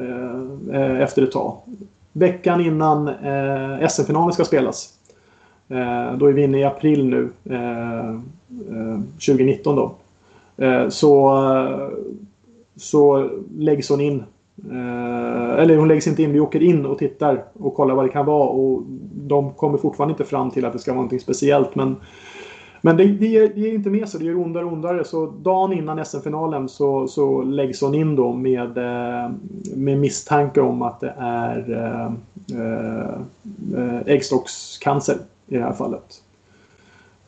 eh, 0.00 0.80
eh 0.80 1.00
efter 1.00 1.22
ett 1.22 1.32
tag. 1.32 1.56
Veckan 2.12 2.60
innan 2.60 3.08
eh, 3.08 3.88
SM-finalen 3.88 4.32
ska 4.32 4.44
spelas. 4.44 4.92
Eh, 5.68 6.18
då 6.18 6.26
är 6.26 6.32
vi 6.32 6.44
inne 6.44 6.58
i 6.58 6.64
april 6.64 7.08
nu, 7.08 7.30
eh, 7.44 8.10
eh 8.10 9.00
2019 9.12 9.76
då. 9.76 9.94
Eh, 10.64 10.88
så, 10.88 11.42
så 12.76 13.30
läggs 13.58 13.88
hon 13.88 14.00
in. 14.00 14.24
Eh, 14.70 15.62
eller 15.62 15.76
hon 15.76 15.88
läggs 15.88 16.06
inte 16.06 16.22
in, 16.22 16.32
vi 16.32 16.40
åker 16.40 16.62
in 16.62 16.86
och 16.86 16.98
tittar 16.98 17.44
och 17.52 17.74
kollar 17.74 17.94
vad 17.94 18.04
det 18.04 18.08
kan 18.08 18.26
vara. 18.26 18.48
Och 18.48 18.82
de 19.12 19.52
kommer 19.52 19.78
fortfarande 19.78 20.12
inte 20.12 20.24
fram 20.24 20.50
till 20.50 20.64
att 20.64 20.72
det 20.72 20.78
ska 20.78 20.90
vara 20.90 20.96
någonting 20.96 21.20
speciellt. 21.20 21.74
Men 21.74 21.96
men 22.80 22.96
det, 22.96 23.04
det, 23.04 23.26
ger, 23.26 23.48
det 23.54 23.60
ger 23.60 23.72
inte 23.72 23.90
med 23.90 24.08
sig, 24.08 24.20
det 24.20 24.26
gör 24.26 24.36
ondare 24.36 24.64
och 24.64 24.72
ondare. 24.72 25.04
Så 25.04 25.26
dagen 25.26 25.72
innan 25.72 26.04
SM-finalen 26.04 26.68
så, 26.68 27.08
så 27.08 27.42
läggs 27.42 27.80
hon 27.80 27.94
in 27.94 28.16
då 28.16 28.32
med, 28.32 28.78
eh, 28.78 29.30
med 29.76 29.98
misstanke 29.98 30.60
om 30.60 30.82
att 30.82 31.00
det 31.00 31.14
är 31.18 31.72
eh, 31.72 32.12
eh, 33.78 34.00
äggstockscancer 34.06 35.16
i 35.46 35.56
det 35.56 35.62
här 35.62 35.72
fallet. 35.72 36.22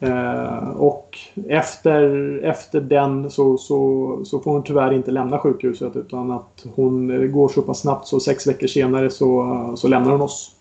Eh, 0.01 0.69
och 0.69 1.19
efter, 1.49 2.39
efter 2.45 2.81
den 2.81 3.31
så, 3.31 3.59
så, 3.59 4.21
så 4.25 4.41
får 4.41 4.53
hon 4.53 4.63
tyvärr 4.63 4.93
inte 4.93 5.11
lämna 5.11 5.39
sjukhuset 5.39 5.97
utan 5.97 6.31
att 6.31 6.67
hon 6.75 7.33
går 7.33 7.49
så 7.49 7.63
pass 7.63 7.81
snabbt 7.81 8.07
så 8.07 8.21
sex 8.21 8.47
veckor 8.47 8.67
senare 8.67 9.11
så, 9.11 9.75
så 9.77 9.89
lämnar 9.89 10.13
hon 10.13 10.21
oss 10.21 10.57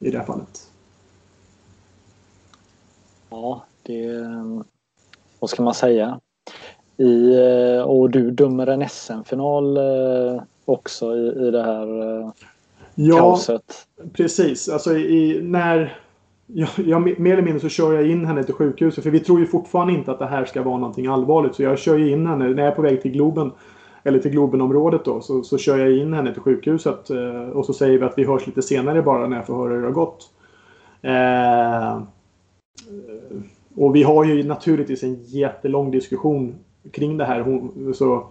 i 0.00 0.10
det 0.10 0.18
här 0.18 0.24
fallet. 0.24 0.68
Ja, 3.30 3.64
det, 3.82 4.26
vad 5.40 5.50
ska 5.50 5.62
man 5.62 5.74
säga? 5.74 6.20
I, 6.96 7.34
eh, 7.34 7.82
och 7.82 8.10
du 8.10 8.30
dömer 8.30 8.66
en 8.66 8.88
SM-final 8.88 9.76
eh, 9.76 10.42
också 10.64 11.16
i, 11.16 11.46
i 11.48 11.50
det 11.50 11.62
här 11.62 12.20
eh, 12.20 12.30
ja, 12.94 13.16
kaoset. 13.16 13.86
precis. 14.12 14.68
Alltså 14.68 14.96
i, 14.96 15.40
när 15.42 15.98
jag, 16.46 16.68
jag, 16.76 17.20
mer 17.20 17.32
eller 17.32 17.42
mindre 17.42 17.60
så 17.60 17.68
kör 17.68 17.94
jag 17.94 18.06
in 18.06 18.26
henne 18.26 18.44
till 18.44 18.54
sjukhuset. 18.54 19.04
För 19.04 19.10
vi 19.10 19.20
tror 19.20 19.40
ju 19.40 19.46
fortfarande 19.46 19.92
inte 19.92 20.12
att 20.12 20.18
det 20.18 20.26
här 20.26 20.44
ska 20.44 20.62
vara 20.62 20.78
någonting 20.78 21.06
allvarligt. 21.06 21.54
Så 21.54 21.62
jag 21.62 21.78
kör 21.78 21.98
ju 21.98 22.10
in 22.10 22.26
henne 22.26 22.48
när 22.48 22.62
jag 22.62 22.72
är 22.72 22.76
på 22.76 22.82
väg 22.82 23.02
till 23.02 23.12
Globen. 23.12 23.52
Eller 24.04 24.18
till 24.18 24.30
Globenområdet 24.30 25.04
då. 25.04 25.20
Så, 25.20 25.42
så 25.42 25.58
kör 25.58 25.78
jag 25.78 25.92
in 25.92 26.14
henne 26.14 26.32
till 26.32 26.42
sjukhuset. 26.42 27.10
Och 27.54 27.66
så 27.66 27.72
säger 27.72 27.98
vi 27.98 28.04
att 28.04 28.18
vi 28.18 28.24
hörs 28.24 28.46
lite 28.46 28.62
senare 28.62 29.02
bara 29.02 29.26
när 29.26 29.36
jag 29.36 29.46
får 29.46 29.56
höra 29.56 29.74
hur 29.74 29.80
det 29.80 29.86
har 29.86 29.92
gått. 29.92 30.30
Eh, 31.02 32.02
och 33.76 33.96
vi 33.96 34.02
har 34.02 34.24
ju 34.24 34.42
naturligtvis 34.42 35.02
en 35.02 35.22
jättelång 35.22 35.90
diskussion 35.90 36.54
kring 36.92 37.16
det 37.16 37.24
här. 37.24 37.40
Hon, 37.40 37.94
så 37.94 38.26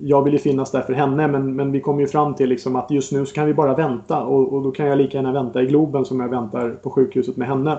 jag 0.00 0.22
vill 0.22 0.32
ju 0.32 0.38
finnas 0.38 0.70
där 0.70 0.80
för 0.80 0.92
henne 0.92 1.28
men, 1.28 1.56
men 1.56 1.72
vi 1.72 1.80
kom 1.80 2.00
ju 2.00 2.06
fram 2.06 2.34
till 2.34 2.48
liksom 2.48 2.76
att 2.76 2.90
just 2.90 3.12
nu 3.12 3.26
så 3.26 3.34
kan 3.34 3.46
vi 3.46 3.54
bara 3.54 3.74
vänta 3.74 4.22
och, 4.22 4.52
och 4.52 4.62
då 4.62 4.70
kan 4.70 4.86
jag 4.86 4.98
lika 4.98 5.18
gärna 5.18 5.32
vänta 5.32 5.62
i 5.62 5.66
Globen 5.66 6.04
som 6.04 6.20
jag 6.20 6.28
väntar 6.28 6.70
på 6.70 6.90
sjukhuset 6.90 7.36
med 7.36 7.48
henne. 7.48 7.78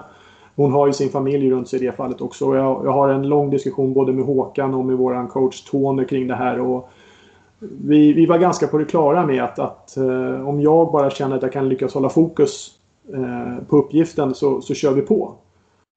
Hon 0.55 0.71
har 0.71 0.87
ju 0.87 0.93
sin 0.93 1.09
familj 1.09 1.51
runt 1.51 1.67
sig 1.67 1.83
i 1.83 1.85
det 1.85 1.91
fallet 1.91 2.21
också. 2.21 2.45
Och 2.45 2.55
jag, 2.55 2.85
jag 2.85 2.91
har 2.91 3.09
en 3.09 3.27
lång 3.27 3.49
diskussion 3.49 3.93
både 3.93 4.13
med 4.13 4.25
Håkan 4.25 4.73
och 4.73 4.85
med 4.85 4.97
våran 4.97 5.27
coach 5.27 5.61
Tony 5.61 6.05
kring 6.05 6.27
det 6.27 6.35
här. 6.35 6.59
Och 6.59 6.89
vi, 7.59 8.13
vi 8.13 8.25
var 8.25 8.37
ganska 8.37 8.67
på 8.67 8.77
det 8.77 8.85
klara 8.85 9.25
med 9.25 9.43
att, 9.43 9.59
att 9.59 9.97
eh, 9.97 10.47
om 10.47 10.61
jag 10.61 10.91
bara 10.91 11.09
känner 11.09 11.35
att 11.35 11.41
jag 11.41 11.53
kan 11.53 11.69
lyckas 11.69 11.93
hålla 11.93 12.09
fokus 12.09 12.71
eh, 13.13 13.63
på 13.67 13.77
uppgiften 13.77 14.33
så, 14.33 14.61
så 14.61 14.73
kör 14.73 14.93
vi 14.93 15.01
på. 15.01 15.35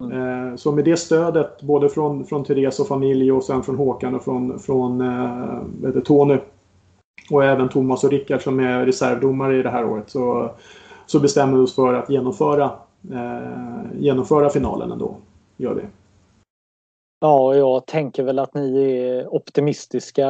Mm. 0.05 0.49
Eh, 0.51 0.57
så 0.57 0.73
med 0.73 0.85
det 0.85 0.97
stödet 0.97 1.62
både 1.62 1.89
från, 1.89 2.24
från 2.24 2.45
Therese 2.45 2.81
och 2.81 2.89
familj 2.89 3.33
och 3.33 3.45
sen 3.45 3.62
från 3.62 3.77
Håkan 3.77 4.15
och 4.15 4.24
från, 4.24 4.59
från 4.59 5.01
eh, 5.01 6.03
Tony 6.05 6.39
och 7.31 7.45
även 7.45 7.69
Thomas 7.69 8.05
och 8.05 8.11
Rickard 8.11 8.43
som 8.43 8.61
är 8.61 8.87
reservdomare 8.87 9.57
i 9.57 9.62
det 9.62 9.70
här 9.70 9.85
året 9.85 10.11
så, 10.11 10.51
så 11.07 11.20
bestämmer 11.20 11.57
vi 11.57 11.65
oss 11.65 11.74
för 11.74 11.95
att 11.95 12.11
genomföra, 12.11 12.70
eh, 13.12 13.99
genomföra 13.99 14.51
finalen 14.51 14.93
ändå. 14.93 15.16
Gör 15.57 15.74
vi. 15.74 15.83
Ja, 17.20 17.55
jag 17.55 17.87
tänker 17.87 18.23
väl 18.23 18.39
att 18.39 18.55
ni 18.55 18.99
är 18.99 19.35
optimistiska 19.35 20.29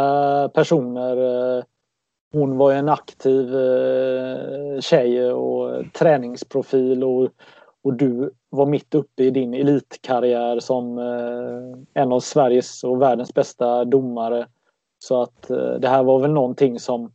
personer. 0.55 1.65
Hon 2.33 2.57
var 2.57 2.73
en 2.73 2.89
aktiv 2.89 3.55
tjej 4.81 5.33
och 5.33 5.85
träningsprofil 5.93 7.05
och 7.05 7.29
och 7.83 7.95
du 7.95 8.31
var 8.53 8.67
mitt 8.67 8.95
uppe 8.95 9.25
i 9.25 9.31
din 9.31 9.55
elitkarriär 9.55 10.61
som 10.61 10.99
eh, 10.99 12.03
en 12.03 12.13
av 12.13 12.21
Sveriges 12.21 12.85
och 12.85 13.03
världens 13.03 13.35
bästa 13.35 13.85
domare. 13.85 14.47
Så 14.99 15.23
att 15.23 15.51
eh, 15.51 15.73
det 15.81 15.89
här 15.89 16.03
var 16.03 16.19
väl 16.19 16.33
någonting 16.33 16.81
som 16.81 17.13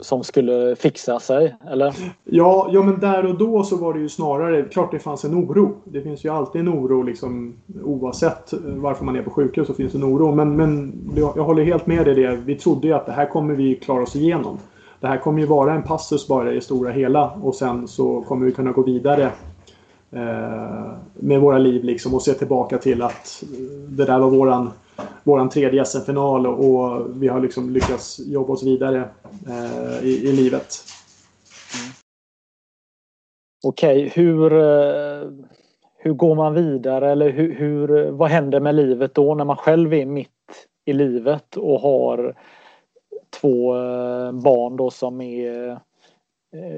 som 0.00 0.24
skulle 0.24 0.76
fixa 0.76 1.20
sig, 1.20 1.56
eller? 1.70 1.94
Ja, 2.24 2.68
ja, 2.72 2.82
men 2.82 3.00
där 3.00 3.26
och 3.26 3.38
då 3.38 3.62
så 3.62 3.76
var 3.76 3.94
det 3.94 4.00
ju 4.00 4.08
snarare, 4.08 4.62
klart 4.62 4.90
det 4.90 4.98
fanns 4.98 5.24
en 5.24 5.34
oro. 5.34 5.76
Det 5.84 6.02
finns 6.02 6.24
ju 6.24 6.28
alltid 6.28 6.60
en 6.60 6.68
oro 6.68 7.02
liksom 7.02 7.54
oavsett 7.84 8.52
eh, 8.52 8.58
varför 8.62 9.04
man 9.04 9.16
är 9.16 9.22
på 9.22 9.30
sjukhus 9.30 9.66
så 9.66 9.74
finns 9.74 9.94
en 9.94 10.04
oro. 10.04 10.34
Men, 10.34 10.56
men 10.56 10.92
jag 11.16 11.44
håller 11.44 11.64
helt 11.64 11.86
med 11.86 12.04
dig 12.04 12.14
det. 12.14 12.36
Vi 12.36 12.54
trodde 12.54 12.86
ju 12.86 12.92
att 12.94 13.06
det 13.06 13.12
här 13.12 13.26
kommer 13.26 13.54
vi 13.54 13.74
klara 13.74 14.02
oss 14.02 14.16
igenom 14.16 14.58
det 15.00 15.06
här 15.06 15.18
kommer 15.18 15.40
ju 15.40 15.46
vara 15.46 15.74
en 15.74 15.82
passus 15.82 16.28
bara 16.28 16.52
i 16.52 16.54
det 16.54 16.60
stora 16.60 16.90
hela 16.90 17.30
och 17.30 17.54
sen 17.54 17.88
så 17.88 18.20
kommer 18.20 18.46
vi 18.46 18.52
kunna 18.52 18.72
gå 18.72 18.82
vidare 18.82 19.30
Eh, 20.12 20.92
med 21.14 21.40
våra 21.40 21.58
liv 21.58 21.84
liksom 21.84 22.14
och 22.14 22.22
se 22.22 22.32
tillbaka 22.32 22.78
till 22.78 23.02
att 23.02 23.42
eh, 23.42 23.48
det 23.88 24.04
där 24.04 24.18
var 24.18 24.30
våran, 24.30 24.70
våran 25.22 25.48
tredje 25.48 25.84
SM-final 25.84 26.46
och 26.46 27.22
vi 27.22 27.28
har 27.28 27.40
liksom 27.40 27.70
lyckats 27.70 28.20
jobba 28.26 28.52
oss 28.52 28.62
vidare 28.62 29.08
eh, 29.48 30.04
i, 30.04 30.28
i 30.28 30.32
livet. 30.32 30.84
Mm. 31.74 31.92
Okej, 33.66 34.06
okay, 34.06 34.24
hur, 34.24 34.52
eh, 34.52 35.30
hur 35.96 36.12
går 36.12 36.34
man 36.34 36.54
vidare 36.54 37.12
eller 37.12 37.30
hur, 37.30 37.54
hur, 37.54 38.10
vad 38.10 38.30
händer 38.30 38.60
med 38.60 38.74
livet 38.74 39.14
då 39.14 39.34
när 39.34 39.44
man 39.44 39.56
själv 39.56 39.94
är 39.94 40.06
mitt 40.06 40.30
i 40.84 40.92
livet 40.92 41.56
och 41.56 41.80
har 41.80 42.34
två 43.40 43.72
barn 44.32 44.76
då 44.76 44.90
som 44.90 45.20
är 45.20 45.80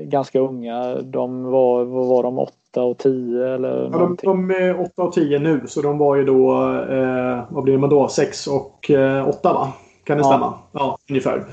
ganska 0.04 0.40
unga. 0.40 0.94
De 0.94 1.42
var, 1.44 1.84
var 1.84 2.22
de, 2.22 2.46
8 2.72 2.82
och 2.82 2.98
10 2.98 3.54
eller 3.54 3.90
ja, 3.92 3.98
de, 3.98 4.16
de, 4.22 4.50
är 4.50 4.80
8 4.80 5.02
och 5.02 5.12
10 5.12 5.38
nu 5.38 5.60
så 5.66 5.82
de 5.82 5.98
var 5.98 6.16
ju 6.16 6.24
då, 6.24 6.52
eh, 6.90 7.44
vad 7.50 7.64
blir 7.64 7.78
man 7.78 7.90
då, 7.90 8.08
6 8.08 8.46
och 8.46 8.90
eh, 8.90 9.28
8 9.28 9.52
va? 9.52 9.72
Kan 10.04 10.16
det 10.16 10.22
ja. 10.22 10.28
stämma? 10.28 10.54
Ja, 10.72 10.98
ungefär. 11.10 11.44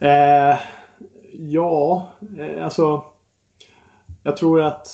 Eh, 0.00 0.58
ja, 1.32 2.08
eh, 2.38 2.64
alltså. 2.64 3.02
Jag 4.22 4.36
tror 4.36 4.62
att 4.62 4.86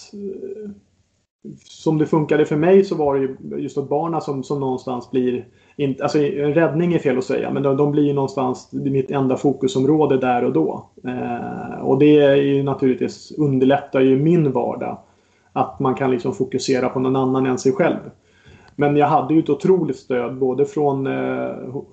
som 1.64 1.98
det 1.98 2.06
funkade 2.06 2.44
för 2.44 2.56
mig 2.56 2.85
så 2.85 2.94
var 2.94 3.14
det 3.14 3.20
ju 3.20 3.36
just 3.59 3.78
att 3.78 3.89
barnen 3.89 4.20
som, 4.20 4.43
som 4.43 4.60
någonstans 4.60 5.10
blir 5.10 5.44
inte, 5.77 6.02
alltså 6.02 6.19
en 6.19 6.55
räddning 6.55 6.94
är 6.94 6.98
fel 6.98 7.19
att 7.19 7.24
säga, 7.24 7.51
men 7.51 7.62
de, 7.62 7.77
de 7.77 7.93
blir 7.93 8.14
någonstans 8.14 8.69
mitt 8.73 9.10
enda 9.10 9.36
fokusområde 9.36 10.16
där 10.16 10.44
och 10.44 10.52
då. 10.52 10.90
Eh, 11.05 11.81
och 11.81 11.98
det 11.98 12.20
är 12.20 12.35
ju 12.35 12.62
naturligtvis 12.62 13.32
underlättar 13.39 14.01
ju 14.01 14.16
min 14.16 14.52
vardag. 14.52 14.98
Att 15.53 15.81
man 15.81 15.95
kan 15.95 16.11
liksom 16.11 16.35
fokusera 16.35 16.89
på 16.89 17.01
någon 17.01 17.16
annan 17.16 17.47
än 17.47 17.59
sig 17.59 17.73
själv. 17.73 17.99
Men 18.77 18.97
jag 18.97 19.07
hade 19.07 19.35
ju 19.35 19.41
ett 19.41 19.51
otroligt 19.51 19.97
stöd 19.97 20.39
både 20.39 20.65
från, 20.66 21.07
eh, 21.07 21.51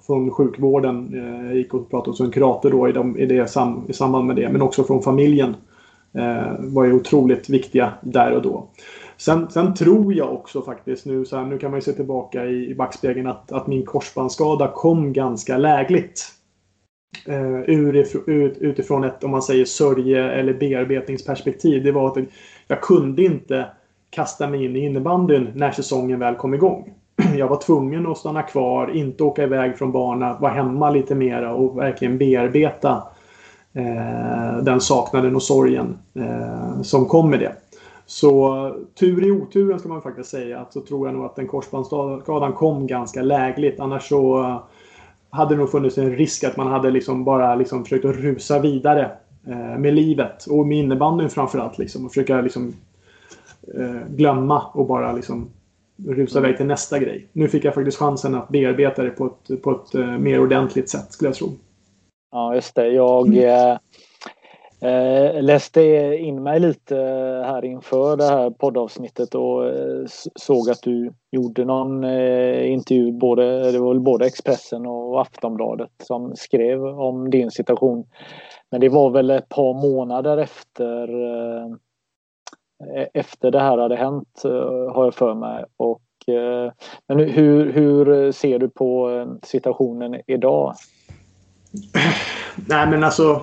från 0.07 0.31
sjukvården, 0.31 1.14
eh, 1.14 1.45
jag 1.45 1.56
gick 1.56 1.73
och 1.73 1.90
pratade 1.90 2.11
hos 2.11 2.19
en 2.19 2.31
kurator 2.31 2.72
då 2.72 2.90
i, 2.90 2.91
de, 2.91 3.18
i, 3.18 3.26
det, 3.26 3.48
sam, 3.48 3.86
i 3.88 3.94
samband 3.94 4.27
med 4.27 4.36
det, 4.36 4.49
men 4.49 4.61
också 4.61 4.84
från 4.84 5.02
familjen. 5.02 5.56
Eh, 6.14 6.53
var 6.60 6.86
ju 6.86 6.94
otroligt 6.94 7.49
viktiga 7.49 7.94
där 8.02 8.36
och 8.36 8.41
då. 8.41 8.69
Sen, 9.18 9.49
sen, 9.49 9.73
tror 9.73 10.14
jag 10.14 10.34
också 10.34 10.61
faktiskt 10.61 11.06
nu, 11.06 11.26
så 11.26 11.38
här, 11.38 11.45
nu 11.45 11.57
kan 11.57 11.72
man 11.72 11.77
ju 11.77 11.81
se 11.81 11.91
tillbaka 11.91 12.45
i, 12.45 12.69
i 12.69 12.76
backspegeln 12.76 13.27
att, 13.27 13.52
att 13.52 13.68
min 13.68 13.86
korsbandsskada 13.86 14.68
kom 14.68 15.14
ganska 15.14 15.57
lägligt. 15.57 16.26
Uh, 17.30 17.61
ut, 17.61 18.57
utifrån 18.57 19.03
ett, 19.03 19.23
om 19.23 19.31
man 19.31 19.41
säger 19.41 19.65
sörje 19.65 20.31
eller 20.31 20.53
bearbetningsperspektiv. 20.53 21.84
Det 21.84 21.91
var 21.91 22.07
att 22.07 22.18
jag 22.69 22.81
kunde 22.81 23.23
inte 23.23 23.65
kasta 24.09 24.47
mig 24.47 24.65
in 24.65 24.75
i 24.75 24.79
innebandyn 24.79 25.51
när 25.55 25.71
säsongen 25.71 26.19
väl 26.19 26.35
kom 26.35 26.53
igång. 26.53 26.93
Jag 27.37 27.47
var 27.47 27.61
tvungen 27.61 28.07
att 28.07 28.17
stanna 28.17 28.41
kvar, 28.41 28.91
inte 28.95 29.23
åka 29.23 29.43
iväg 29.43 29.77
från 29.77 29.91
banan, 29.91 30.41
vara 30.41 30.51
hemma 30.51 30.89
lite 30.89 31.15
mera 31.15 31.53
och 31.53 31.77
verkligen 31.77 32.17
bearbeta 32.17 33.03
eh, 33.73 34.63
den 34.63 34.81
saknaden 34.81 35.35
och 35.35 35.43
sorgen 35.43 35.97
eh, 36.13 36.81
som 36.81 37.05
kom 37.05 37.29
med 37.29 37.39
det. 37.39 37.55
Så 38.05 38.75
tur 38.99 39.27
i 39.27 39.31
oturen 39.31 39.79
ska 39.79 39.89
man 39.89 40.01
faktiskt 40.01 40.29
säga. 40.29 40.59
Att 40.59 40.73
så 40.73 40.81
tror 40.81 41.07
jag 41.07 41.15
nog 41.15 41.25
att 41.25 41.35
den 41.35 41.47
korsbandsskadan 41.47 42.53
kom 42.53 42.87
ganska 42.87 43.21
lägligt. 43.21 43.79
Annars 43.79 44.09
så 44.09 44.55
hade 45.29 45.55
det 45.55 45.59
nog 45.59 45.71
funnits 45.71 45.97
en 45.97 46.15
risk 46.15 46.43
att 46.43 46.57
man 46.57 46.67
hade 46.67 46.91
liksom 46.91 47.23
bara 47.23 47.55
liksom 47.55 47.83
försökt 47.83 48.05
att 48.05 48.15
rusa 48.15 48.59
vidare 48.59 49.11
med 49.77 49.93
livet. 49.93 50.45
Och 50.45 50.67
med 50.67 50.77
innebandyn 50.77 51.29
framförallt. 51.29 51.77
Liksom, 51.77 52.05
och 52.05 52.11
försöka 52.11 52.41
liksom, 52.41 52.75
eh, 53.77 54.07
glömma 54.09 54.61
och 54.73 54.87
bara 54.87 55.13
liksom 55.13 55.49
rusa 56.07 56.39
iväg 56.39 56.57
till 56.57 56.65
nästa 56.65 56.99
grej. 56.99 57.27
Nu 57.33 57.47
fick 57.47 57.65
jag 57.65 57.73
faktiskt 57.73 57.97
chansen 57.97 58.35
att 58.35 58.49
bearbeta 58.49 59.03
det 59.03 59.09
på 59.09 59.25
ett, 59.25 59.61
på 59.61 59.71
ett 59.71 59.93
mer 60.19 60.41
ordentligt 60.41 60.89
sätt 60.89 61.11
skulle 61.11 61.29
jag 61.29 61.35
tro. 61.35 61.47
Ja, 62.31 62.55
just 62.55 62.75
det. 62.75 62.87
Jag, 62.87 63.27
mm. 63.27 63.77
Eh, 64.81 65.43
läste 65.43 65.81
in 66.19 66.43
mig 66.43 66.59
lite 66.59 66.95
här 67.45 67.65
inför 67.65 68.17
det 68.17 68.23
här 68.23 68.49
poddavsnittet 68.49 69.35
och 69.35 69.65
eh, 69.65 70.05
såg 70.35 70.69
att 70.69 70.81
du 70.83 71.13
gjorde 71.31 71.65
någon 71.65 72.03
eh, 72.03 72.71
intervju, 72.71 73.11
både, 73.11 73.71
det 73.71 73.79
var 73.79 73.93
väl 73.93 73.99
både 73.99 74.25
Expressen 74.25 74.85
och 74.85 75.21
Aftonbladet 75.21 75.91
som 76.03 76.35
skrev 76.35 76.85
om 76.85 77.29
din 77.29 77.51
situation. 77.51 78.05
Men 78.71 78.81
det 78.81 78.89
var 78.89 79.09
väl 79.09 79.29
ett 79.29 79.49
par 79.49 79.73
månader 79.73 80.37
efter 80.37 81.07
eh, 81.09 81.71
e-, 82.95 83.09
efter 83.13 83.51
det 83.51 83.59
här 83.59 83.77
hade 83.77 83.95
hänt 83.95 84.41
eh, 84.45 84.93
har 84.93 85.03
jag 85.03 85.13
för 85.13 85.33
mig. 85.33 85.65
Och, 85.77 86.33
eh, 86.35 86.71
men 87.07 87.19
hur, 87.19 87.71
hur 87.71 88.31
ser 88.31 88.59
du 88.59 88.69
på 88.69 89.09
situationen 89.43 90.21
idag? 90.27 90.73
Nej 92.67 92.89
men 92.89 93.03
alltså 93.03 93.41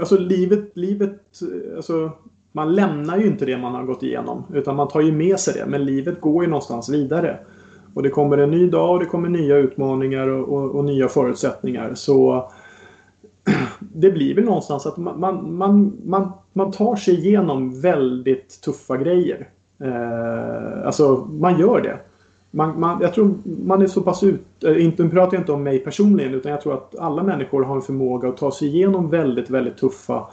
alltså 0.00 0.18
livet, 0.18 0.76
livet, 0.76 1.20
alltså 1.76 2.10
man 2.52 2.74
lämnar 2.74 3.18
ju 3.18 3.26
inte 3.26 3.46
det 3.46 3.58
man 3.58 3.74
har 3.74 3.82
gått 3.82 4.02
igenom. 4.02 4.44
Utan 4.52 4.76
man 4.76 4.88
tar 4.88 5.00
ju 5.00 5.12
med 5.12 5.40
sig 5.40 5.54
det. 5.54 5.66
Men 5.66 5.84
livet 5.84 6.20
går 6.20 6.44
ju 6.44 6.50
någonstans 6.50 6.88
vidare. 6.88 7.38
Och 7.94 8.02
det 8.02 8.10
kommer 8.10 8.38
en 8.38 8.50
ny 8.50 8.70
dag 8.70 8.90
och 8.90 9.00
det 9.00 9.06
kommer 9.06 9.28
nya 9.28 9.56
utmaningar 9.56 10.28
och, 10.28 10.48
och, 10.48 10.74
och 10.74 10.84
nya 10.84 11.08
förutsättningar. 11.08 11.94
Så 11.94 12.50
det 13.94 14.10
blir 14.10 14.34
väl 14.34 14.44
någonstans 14.44 14.86
att 14.86 14.96
man, 14.96 15.20
man, 15.20 15.56
man, 15.56 15.92
man, 16.04 16.32
man 16.52 16.72
tar 16.72 16.96
sig 16.96 17.14
igenom 17.14 17.80
väldigt 17.80 18.60
tuffa 18.60 18.96
grejer. 18.96 19.48
Eh, 19.80 20.86
alltså 20.86 21.28
man 21.30 21.60
gör 21.60 21.80
det 21.80 21.98
man, 22.54 22.80
man, 22.80 22.98
jag 23.00 23.14
tror 23.14 23.34
man 23.44 23.82
är 23.82 23.86
så 23.86 24.00
pass 24.00 24.22
ut... 24.22 24.64
Äh, 24.64 24.84
inte, 24.84 25.02
nu 25.02 25.10
pratar 25.10 25.34
jag 25.34 25.42
inte 25.42 25.52
om 25.52 25.62
mig 25.62 25.78
personligen 25.78 26.34
utan 26.34 26.52
jag 26.52 26.60
tror 26.60 26.74
att 26.74 26.98
alla 26.98 27.22
människor 27.22 27.62
har 27.62 27.76
en 27.76 27.82
förmåga 27.82 28.28
att 28.28 28.36
ta 28.36 28.50
sig 28.50 28.68
igenom 28.68 29.10
väldigt, 29.10 29.50
väldigt 29.50 29.76
tuffa 29.76 30.26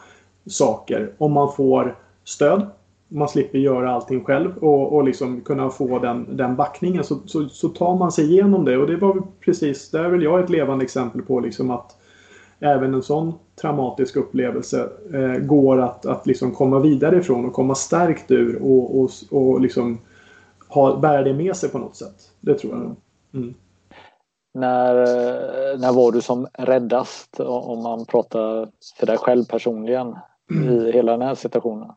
saker 0.46 1.12
om 1.18 1.32
man 1.32 1.54
får 1.54 1.98
stöd. 2.24 2.66
Man 3.08 3.30
slipper 3.30 3.60
göra 3.60 3.92
allting 3.92 4.24
själv 4.24 4.58
och, 4.58 4.94
och 4.94 5.04
liksom 5.04 5.42
kunna 5.42 5.70
få 5.70 6.00
den, 6.00 6.38
den 6.38 6.56
backningen 6.56 7.04
så, 7.04 7.16
så, 7.26 7.50
så, 7.50 7.70
tar 7.70 7.96
man 7.96 8.12
sig 8.12 8.26
igenom 8.26 8.66
det 8.66 8.78
och 8.78 8.88
det 8.88 8.98
var 8.98 9.24
precis, 9.46 9.92
där 9.92 10.04
är 10.04 10.10
väl 10.10 10.24
jag 10.24 10.40
ett 10.40 10.50
levande 10.50 10.84
exempel 10.84 11.22
på 11.22 11.40
liksom 11.40 11.72
att 11.72 11.98
även 12.62 12.94
en 12.94 13.04
sån 13.04 13.34
traumatisk 13.62 14.16
upplevelse 14.16 14.90
eh, 15.14 15.38
går 15.38 15.82
att, 15.82 16.06
att 16.06 16.28
liksom 16.28 16.52
komma 16.52 16.80
vidare 16.80 17.18
ifrån 17.18 17.46
och 17.46 17.54
komma 17.54 17.76
stärkt 17.76 18.32
ur 18.32 18.62
och, 18.62 19.02
och, 19.02 19.10
och 19.30 19.62
liksom 19.62 20.00
ha, 20.68 20.98
bära 20.98 21.24
det 21.24 21.34
med 21.34 21.56
sig 21.56 21.70
på 21.70 21.78
något 21.78 21.96
sätt. 21.96 22.32
Det 22.40 22.54
tror 22.54 22.74
jag. 22.74 22.96
Mm. 23.42 23.54
När, 24.54 24.96
när 25.78 25.94
var 25.94 26.12
du 26.12 26.22
som 26.22 26.48
räddast 26.54 27.40
om 27.40 27.84
man 27.84 28.06
pratar 28.06 28.70
för 29.00 29.06
dig 29.06 29.18
själv 29.18 29.46
personligen 29.46 30.16
i 30.64 30.92
hela 30.92 31.12
den 31.12 31.22
här 31.22 31.36
situationen? 31.36 31.92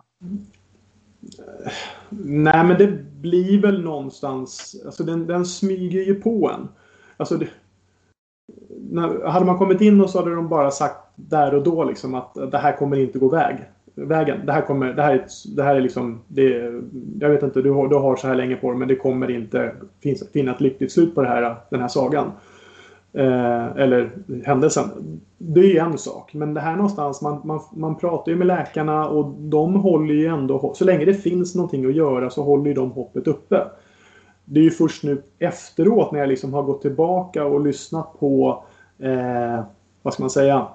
Nej 2.10 2.64
men 2.64 2.78
det 2.78 2.86
blir 3.20 3.62
väl 3.62 3.82
någonstans, 3.82 4.76
alltså 4.84 5.04
den, 5.04 5.26
den 5.26 5.46
smyger 5.46 6.00
ju 6.00 6.14
på 6.14 6.50
en. 6.54 6.68
Alltså 7.16 7.36
det, 7.36 7.48
när, 8.90 9.26
hade 9.26 9.46
man 9.46 9.58
kommit 9.58 9.80
in 9.80 10.00
och 10.00 10.10
så 10.10 10.18
hade 10.18 10.34
de 10.34 10.48
bara 10.48 10.70
sagt 10.70 10.96
där 11.16 11.54
och 11.54 11.62
då 11.62 11.84
liksom 11.84 12.14
att 12.14 12.34
det 12.50 12.58
här 12.58 12.76
kommer 12.76 12.96
inte 12.96 13.18
gå 13.18 13.28
väg. 13.28 13.56
Vägen. 13.96 14.46
Det 14.46 14.52
här 14.52 14.62
kommer, 14.62 14.92
det 14.92 15.02
här 15.02 15.14
är, 15.14 15.24
det 15.56 15.62
här 15.62 15.76
är 15.76 15.80
liksom, 15.80 16.20
det, 16.28 16.72
jag 17.20 17.30
vet 17.30 17.42
inte, 17.42 17.62
du 17.62 17.70
har, 17.70 17.88
du 17.88 17.96
har 17.96 18.16
så 18.16 18.26
här 18.26 18.34
länge 18.34 18.56
på 18.56 18.70
dig 18.70 18.78
men 18.78 18.88
det 18.88 18.96
kommer 18.96 19.30
inte 19.30 19.72
finns, 20.02 20.30
finna 20.32 20.52
ett 20.54 20.60
lyckligt 20.60 20.92
slut 20.92 21.14
på 21.14 21.22
det 21.22 21.28
här, 21.28 21.56
den 21.70 21.80
här 21.80 21.88
sagan. 21.88 22.32
Eh, 23.12 23.76
eller 23.76 24.10
händelsen. 24.44 24.84
Det 25.38 25.60
är 25.60 25.64
ju 25.64 25.78
en 25.78 25.98
sak. 25.98 26.34
Men 26.34 26.54
det 26.54 26.60
här 26.60 26.76
någonstans, 26.76 27.22
man, 27.22 27.40
man, 27.44 27.60
man 27.72 27.96
pratar 27.96 28.32
ju 28.32 28.38
med 28.38 28.46
läkarna 28.46 29.08
och 29.08 29.34
de 29.38 29.74
håller 29.74 30.14
ju 30.14 30.26
ändå, 30.26 30.72
så 30.74 30.84
länge 30.84 31.04
det 31.04 31.14
finns 31.14 31.54
någonting 31.54 31.86
att 31.86 31.94
göra 31.94 32.30
så 32.30 32.42
håller 32.42 32.66
ju 32.66 32.74
de 32.74 32.90
hoppet 32.90 33.28
uppe. 33.28 33.64
Det 34.44 34.60
är 34.60 34.64
ju 34.64 34.70
först 34.70 35.04
nu 35.04 35.22
efteråt 35.38 36.12
när 36.12 36.20
jag 36.20 36.28
liksom 36.28 36.54
har 36.54 36.62
gått 36.62 36.82
tillbaka 36.82 37.44
och 37.44 37.60
lyssnat 37.60 38.18
på, 38.20 38.64
eh, 38.98 39.64
vad 40.02 40.14
ska 40.14 40.22
man 40.22 40.30
säga, 40.30 40.68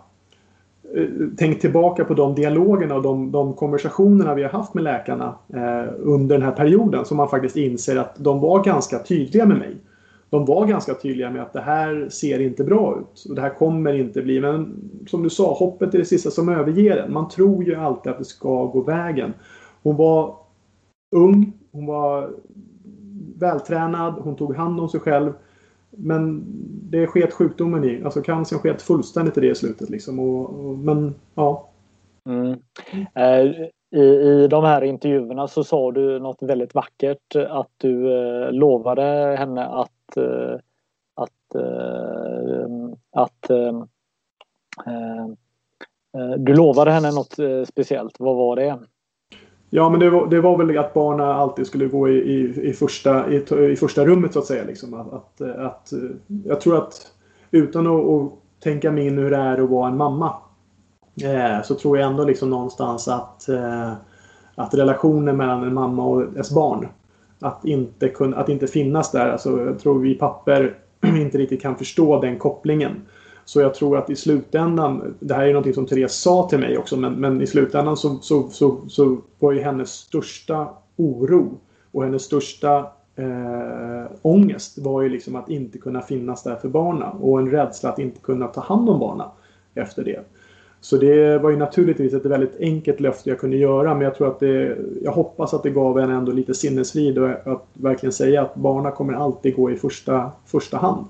eh, 0.95 1.07
tänkt 1.37 1.61
tillbaka 1.61 2.05
på 2.05 2.13
de 2.13 2.35
dialogerna 2.35 2.95
och 2.95 3.01
de, 3.01 3.31
de 3.31 3.53
konversationerna 3.53 4.35
vi 4.35 4.43
har 4.43 4.49
haft 4.49 4.73
med 4.73 4.83
läkarna 4.83 5.35
eh, 5.53 5.93
under 5.97 6.37
den 6.37 6.45
här 6.45 6.55
perioden 6.55 7.05
som 7.05 7.17
man 7.17 7.29
faktiskt 7.29 7.55
inser 7.55 7.97
att 7.97 8.15
de 8.17 8.39
var 8.39 8.63
ganska 8.63 8.99
tydliga 8.99 9.45
med 9.45 9.57
mig 9.57 9.77
de 10.29 10.45
var 10.45 10.65
ganska 10.65 10.93
tydliga 10.93 11.29
med 11.29 11.41
att 11.41 11.53
det 11.53 11.61
här 11.61 12.09
ser 12.09 12.39
inte 12.39 12.63
bra 12.63 12.99
ut. 12.99 13.25
Och 13.29 13.35
det 13.35 13.41
här 13.41 13.49
kommer 13.49 13.93
inte 13.93 14.21
bli. 14.21 14.41
Men 14.41 14.89
som 15.07 15.23
du 15.23 15.29
sa, 15.29 15.53
hoppet 15.53 15.93
är 15.93 15.97
det 15.97 16.05
sista 16.05 16.31
som 16.31 16.49
överger 16.49 16.97
en. 16.97 17.13
Man 17.13 17.29
tror 17.29 17.63
ju 17.63 17.75
alltid 17.75 18.11
att 18.11 18.17
det 18.17 18.25
ska 18.25 18.65
gå 18.65 18.81
vägen. 18.81 19.33
Hon 19.83 19.95
var 19.95 20.35
ung. 21.15 21.53
Hon 21.71 21.85
var 21.85 22.29
vältränad. 23.39 24.13
Hon 24.13 24.35
tog 24.35 24.55
hand 24.55 24.79
om 24.79 24.89
sig 24.89 24.99
själv. 24.99 25.33
Men 25.89 26.43
det 26.89 27.07
sket 27.07 27.33
sjukdomen 27.33 27.83
i. 27.83 28.03
Alltså 28.03 28.21
cancern 28.21 28.59
sket 28.59 28.81
fullständigt 28.81 29.37
i 29.37 29.41
det 29.41 29.51
i 29.51 29.55
slutet. 29.55 29.89
Liksom. 29.89 30.19
Och, 30.19 30.49
och, 30.49 30.77
men 30.77 31.15
ja. 31.35 31.69
Mm. 32.29 32.59
Eh, 33.15 33.51
i, 33.91 34.03
I 34.03 34.47
de 34.49 34.63
här 34.63 34.81
intervjuerna 34.81 35.47
så 35.47 35.63
sa 35.63 35.91
du 35.91 36.19
något 36.19 36.41
väldigt 36.41 36.75
vackert. 36.75 37.35
Att 37.35 37.71
du 37.77 38.13
eh, 38.13 38.51
lovade 38.51 39.35
henne 39.37 39.65
att 39.65 39.91
Eh, 40.17 40.59
att, 41.15 41.55
eh, 41.55 42.67
att 43.11 43.49
eh, 43.49 43.83
eh, 44.85 45.25
eh 46.17 46.37
du 46.37 46.55
lovade 46.55 46.91
henne 46.91 47.11
något 47.11 47.39
eh, 47.39 47.63
speciellt. 47.63 48.19
Vad 48.19 48.35
var 48.35 48.55
det? 48.55 48.79
Ja, 49.69 49.89
men 49.89 49.99
det 49.99 50.09
var, 50.09 50.27
det 50.27 50.41
var 50.41 50.57
väl 50.57 50.77
att 50.77 50.93
barnen 50.93 51.27
alltid 51.27 51.67
skulle 51.67 51.87
gå 51.87 52.09
i, 52.09 52.17
i, 52.17 52.69
i, 52.69 52.73
första, 52.73 53.31
i, 53.31 53.45
i 53.71 53.75
första 53.75 54.05
rummet 54.05 54.33
så 54.33 54.39
att 54.39 54.45
säga. 54.45 54.63
Liksom. 54.63 54.93
Att, 54.93 55.13
att, 55.13 55.41
eh, 55.41 55.65
att, 55.65 55.93
eh, 55.93 55.99
jag 56.45 56.61
tror 56.61 56.77
att 56.77 57.11
utan 57.51 57.87
att, 57.87 58.05
att 58.05 58.31
tänka 58.63 58.91
mig 58.91 59.07
in 59.07 59.17
hur 59.17 59.31
det 59.31 59.37
är 59.37 59.63
att 59.63 59.69
vara 59.69 59.89
en 59.89 59.97
mamma 59.97 60.33
eh, 61.23 61.63
så 61.63 61.75
tror 61.75 61.97
jag 61.97 62.07
ändå 62.07 62.23
liksom 62.23 62.49
någonstans 62.49 63.07
att, 63.07 63.49
eh, 63.49 63.93
att 64.55 64.73
relationen 64.73 65.37
mellan 65.37 65.63
en 65.63 65.73
mamma 65.73 66.05
och 66.05 66.21
ens 66.21 66.51
barn 66.51 66.87
att 67.39 67.65
inte, 67.65 68.09
kunna, 68.09 68.37
att 68.37 68.49
inte 68.49 68.67
finnas 68.67 69.11
där. 69.11 69.29
Alltså, 69.29 69.65
jag 69.65 69.79
tror 69.79 69.99
vi 69.99 70.15
papper 70.15 70.77
inte 71.05 71.37
riktigt 71.37 71.61
kan 71.61 71.75
förstå 71.75 72.21
den 72.21 72.39
kopplingen. 72.39 72.91
Så 73.49 73.61
jag 73.61 73.73
tror 73.73 73.97
att 73.97 74.09
i 74.09 74.15
slutändan, 74.15 75.15
det 75.19 75.33
här 75.33 75.45
är 75.45 75.53
någonting 75.53 75.73
som 75.73 75.85
Therese 75.85 76.13
sa 76.13 76.47
till 76.49 76.59
mig 76.59 76.77
också, 76.77 76.97
men, 76.97 77.13
men 77.13 77.41
i 77.41 77.47
slutändan 77.47 77.97
så, 77.97 78.17
så, 78.21 78.49
så, 78.49 78.77
så 78.87 79.17
var 79.39 79.51
ju 79.51 79.59
hennes 79.59 79.89
största 79.89 80.67
oro 80.95 81.57
och 81.91 82.03
hennes 82.03 82.23
största 82.23 82.77
eh, 83.15 84.11
ångest 84.21 84.77
var 84.77 85.01
ju 85.01 85.09
liksom 85.09 85.35
att 85.35 85.49
inte 85.49 85.77
kunna 85.77 86.01
finnas 86.01 86.43
där 86.43 86.55
för 86.55 86.67
barna 86.67 87.11
och 87.11 87.39
en 87.39 87.51
rädsla 87.51 87.89
att 87.89 87.99
inte 87.99 88.19
kunna 88.19 88.47
ta 88.47 88.61
hand 88.61 88.89
om 88.89 88.99
barna 88.99 89.31
efter 89.75 90.03
det. 90.03 90.19
Så 90.81 90.97
det 90.97 91.37
var 91.37 91.49
ju 91.49 91.57
naturligtvis 91.57 92.13
ett 92.13 92.25
väldigt 92.25 92.59
enkelt 92.59 92.99
löfte 92.99 93.29
jag 93.29 93.39
kunde 93.39 93.57
göra 93.57 93.93
men 93.93 94.03
jag 94.03 94.15
tror 94.15 94.27
att 94.27 94.39
det, 94.39 94.77
jag 95.01 95.11
hoppas 95.11 95.53
att 95.53 95.63
det 95.63 95.69
gav 95.69 95.99
en 95.99 96.11
ändå 96.11 96.31
lite 96.31 96.53
sinnesfrid 96.53 97.17
och 97.17 97.29
att 97.29 97.65
verkligen 97.73 98.13
säga 98.13 98.41
att 98.41 98.55
barna 98.55 98.91
kommer 98.91 99.13
alltid 99.13 99.55
gå 99.55 99.71
i 99.71 99.75
första, 99.75 100.31
första 100.45 100.77
hand. 100.77 101.05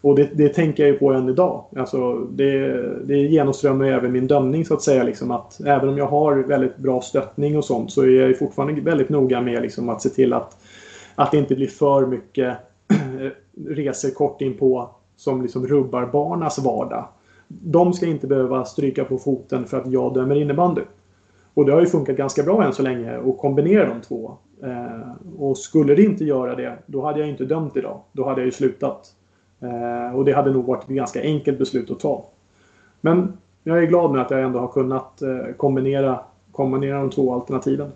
Och 0.00 0.14
det, 0.14 0.30
det 0.32 0.48
tänker 0.48 0.82
jag 0.82 0.92
ju 0.92 0.98
på 0.98 1.12
än 1.12 1.28
idag. 1.28 1.64
Alltså 1.76 2.14
det, 2.14 2.82
det 3.04 3.16
genomströmmar 3.16 3.84
ju 3.84 3.90
även 3.90 4.12
min 4.12 4.26
dömning 4.26 4.64
så 4.64 4.74
att 4.74 4.82
säga. 4.82 5.04
Liksom 5.04 5.30
att 5.30 5.60
även 5.60 5.88
om 5.88 5.98
jag 5.98 6.06
har 6.06 6.36
väldigt 6.36 6.76
bra 6.76 7.00
stöttning 7.00 7.56
och 7.56 7.64
sånt 7.64 7.92
så 7.92 8.02
är 8.02 8.08
jag 8.08 8.38
fortfarande 8.38 8.80
väldigt 8.80 9.08
noga 9.08 9.40
med 9.40 9.62
liksom 9.62 9.88
att 9.88 10.02
se 10.02 10.08
till 10.08 10.32
att, 10.32 10.56
att 11.14 11.30
det 11.30 11.38
inte 11.38 11.54
blir 11.54 11.66
för 11.66 12.06
mycket 12.06 12.56
resor 13.68 14.10
kort 14.10 14.40
in 14.40 14.58
på 14.58 14.90
som 15.16 15.42
liksom 15.42 15.66
rubbar 15.66 16.06
barnas 16.06 16.58
vardag 16.58 17.04
de 17.50 17.92
ska 17.92 18.06
inte 18.06 18.26
behöva 18.26 18.64
stryka 18.64 19.04
på 19.04 19.18
foten 19.18 19.64
för 19.64 19.80
att 19.80 19.92
jag 19.92 20.14
dömer 20.14 20.34
innebandy. 20.34 20.82
Och 21.54 21.66
det 21.66 21.72
har 21.72 21.80
ju 21.80 21.86
funkat 21.86 22.16
ganska 22.16 22.42
bra 22.42 22.64
än 22.64 22.72
så 22.72 22.82
länge 22.82 23.18
att 23.18 23.38
kombinera 23.38 23.88
de 23.88 24.00
två. 24.00 24.36
Eh, 24.62 25.38
och 25.38 25.58
skulle 25.58 25.94
det 25.94 26.02
inte 26.02 26.24
göra 26.24 26.54
det, 26.54 26.78
då 26.86 27.02
hade 27.02 27.20
jag 27.20 27.28
inte 27.28 27.44
dömt 27.44 27.76
idag. 27.76 28.00
Då 28.12 28.24
hade 28.24 28.40
jag 28.40 28.46
ju 28.46 28.52
slutat. 28.52 29.06
Eh, 29.60 30.16
och 30.16 30.24
det 30.24 30.32
hade 30.32 30.50
nog 30.50 30.64
varit 30.64 30.82
ett 30.82 30.88
ganska 30.88 31.22
enkelt 31.22 31.58
beslut 31.58 31.90
att 31.90 32.00
ta. 32.00 32.24
Men 33.00 33.38
jag 33.64 33.78
är 33.78 33.86
glad 33.86 34.10
med 34.10 34.20
att 34.20 34.30
jag 34.30 34.42
ändå 34.42 34.58
har 34.58 34.68
kunnat 34.68 35.22
eh, 35.22 35.54
kombinera, 35.56 36.20
kombinera 36.52 36.98
de 36.98 37.10
två 37.10 37.34
alternativen. 37.34 37.92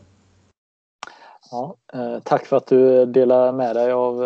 Ja, 1.50 1.76
eh, 1.92 2.18
tack 2.24 2.46
för 2.46 2.56
att 2.56 2.66
du 2.66 3.06
delar 3.06 3.52
med 3.52 3.76
dig 3.76 3.92
av 3.92 4.16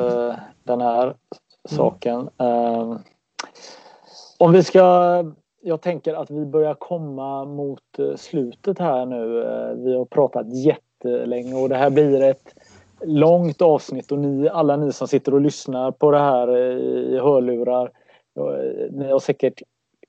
den 0.62 0.80
här 0.80 1.02
mm. 1.02 1.16
saken. 1.64 2.28
Mm. 2.38 2.98
Om 4.38 4.52
vi 4.52 4.62
ska 4.62 5.24
jag 5.60 5.80
tänker 5.80 6.14
att 6.14 6.30
vi 6.30 6.46
börjar 6.46 6.74
komma 6.74 7.44
mot 7.44 7.82
slutet 8.16 8.78
här 8.78 9.06
nu. 9.06 9.26
Vi 9.84 9.96
har 9.96 10.04
pratat 10.04 10.46
jättelänge 10.54 11.54
och 11.54 11.68
det 11.68 11.76
här 11.76 11.90
blir 11.90 12.22
ett 12.22 12.54
långt 13.04 13.62
avsnitt 13.62 14.12
och 14.12 14.18
ni, 14.18 14.48
alla 14.48 14.76
ni 14.76 14.92
som 14.92 15.08
sitter 15.08 15.34
och 15.34 15.40
lyssnar 15.40 15.90
på 15.90 16.10
det 16.10 16.18
här 16.18 16.56
i 16.56 17.18
hörlurar. 17.18 17.90
Ni 18.90 19.10
har 19.10 19.18
säkert 19.18 19.62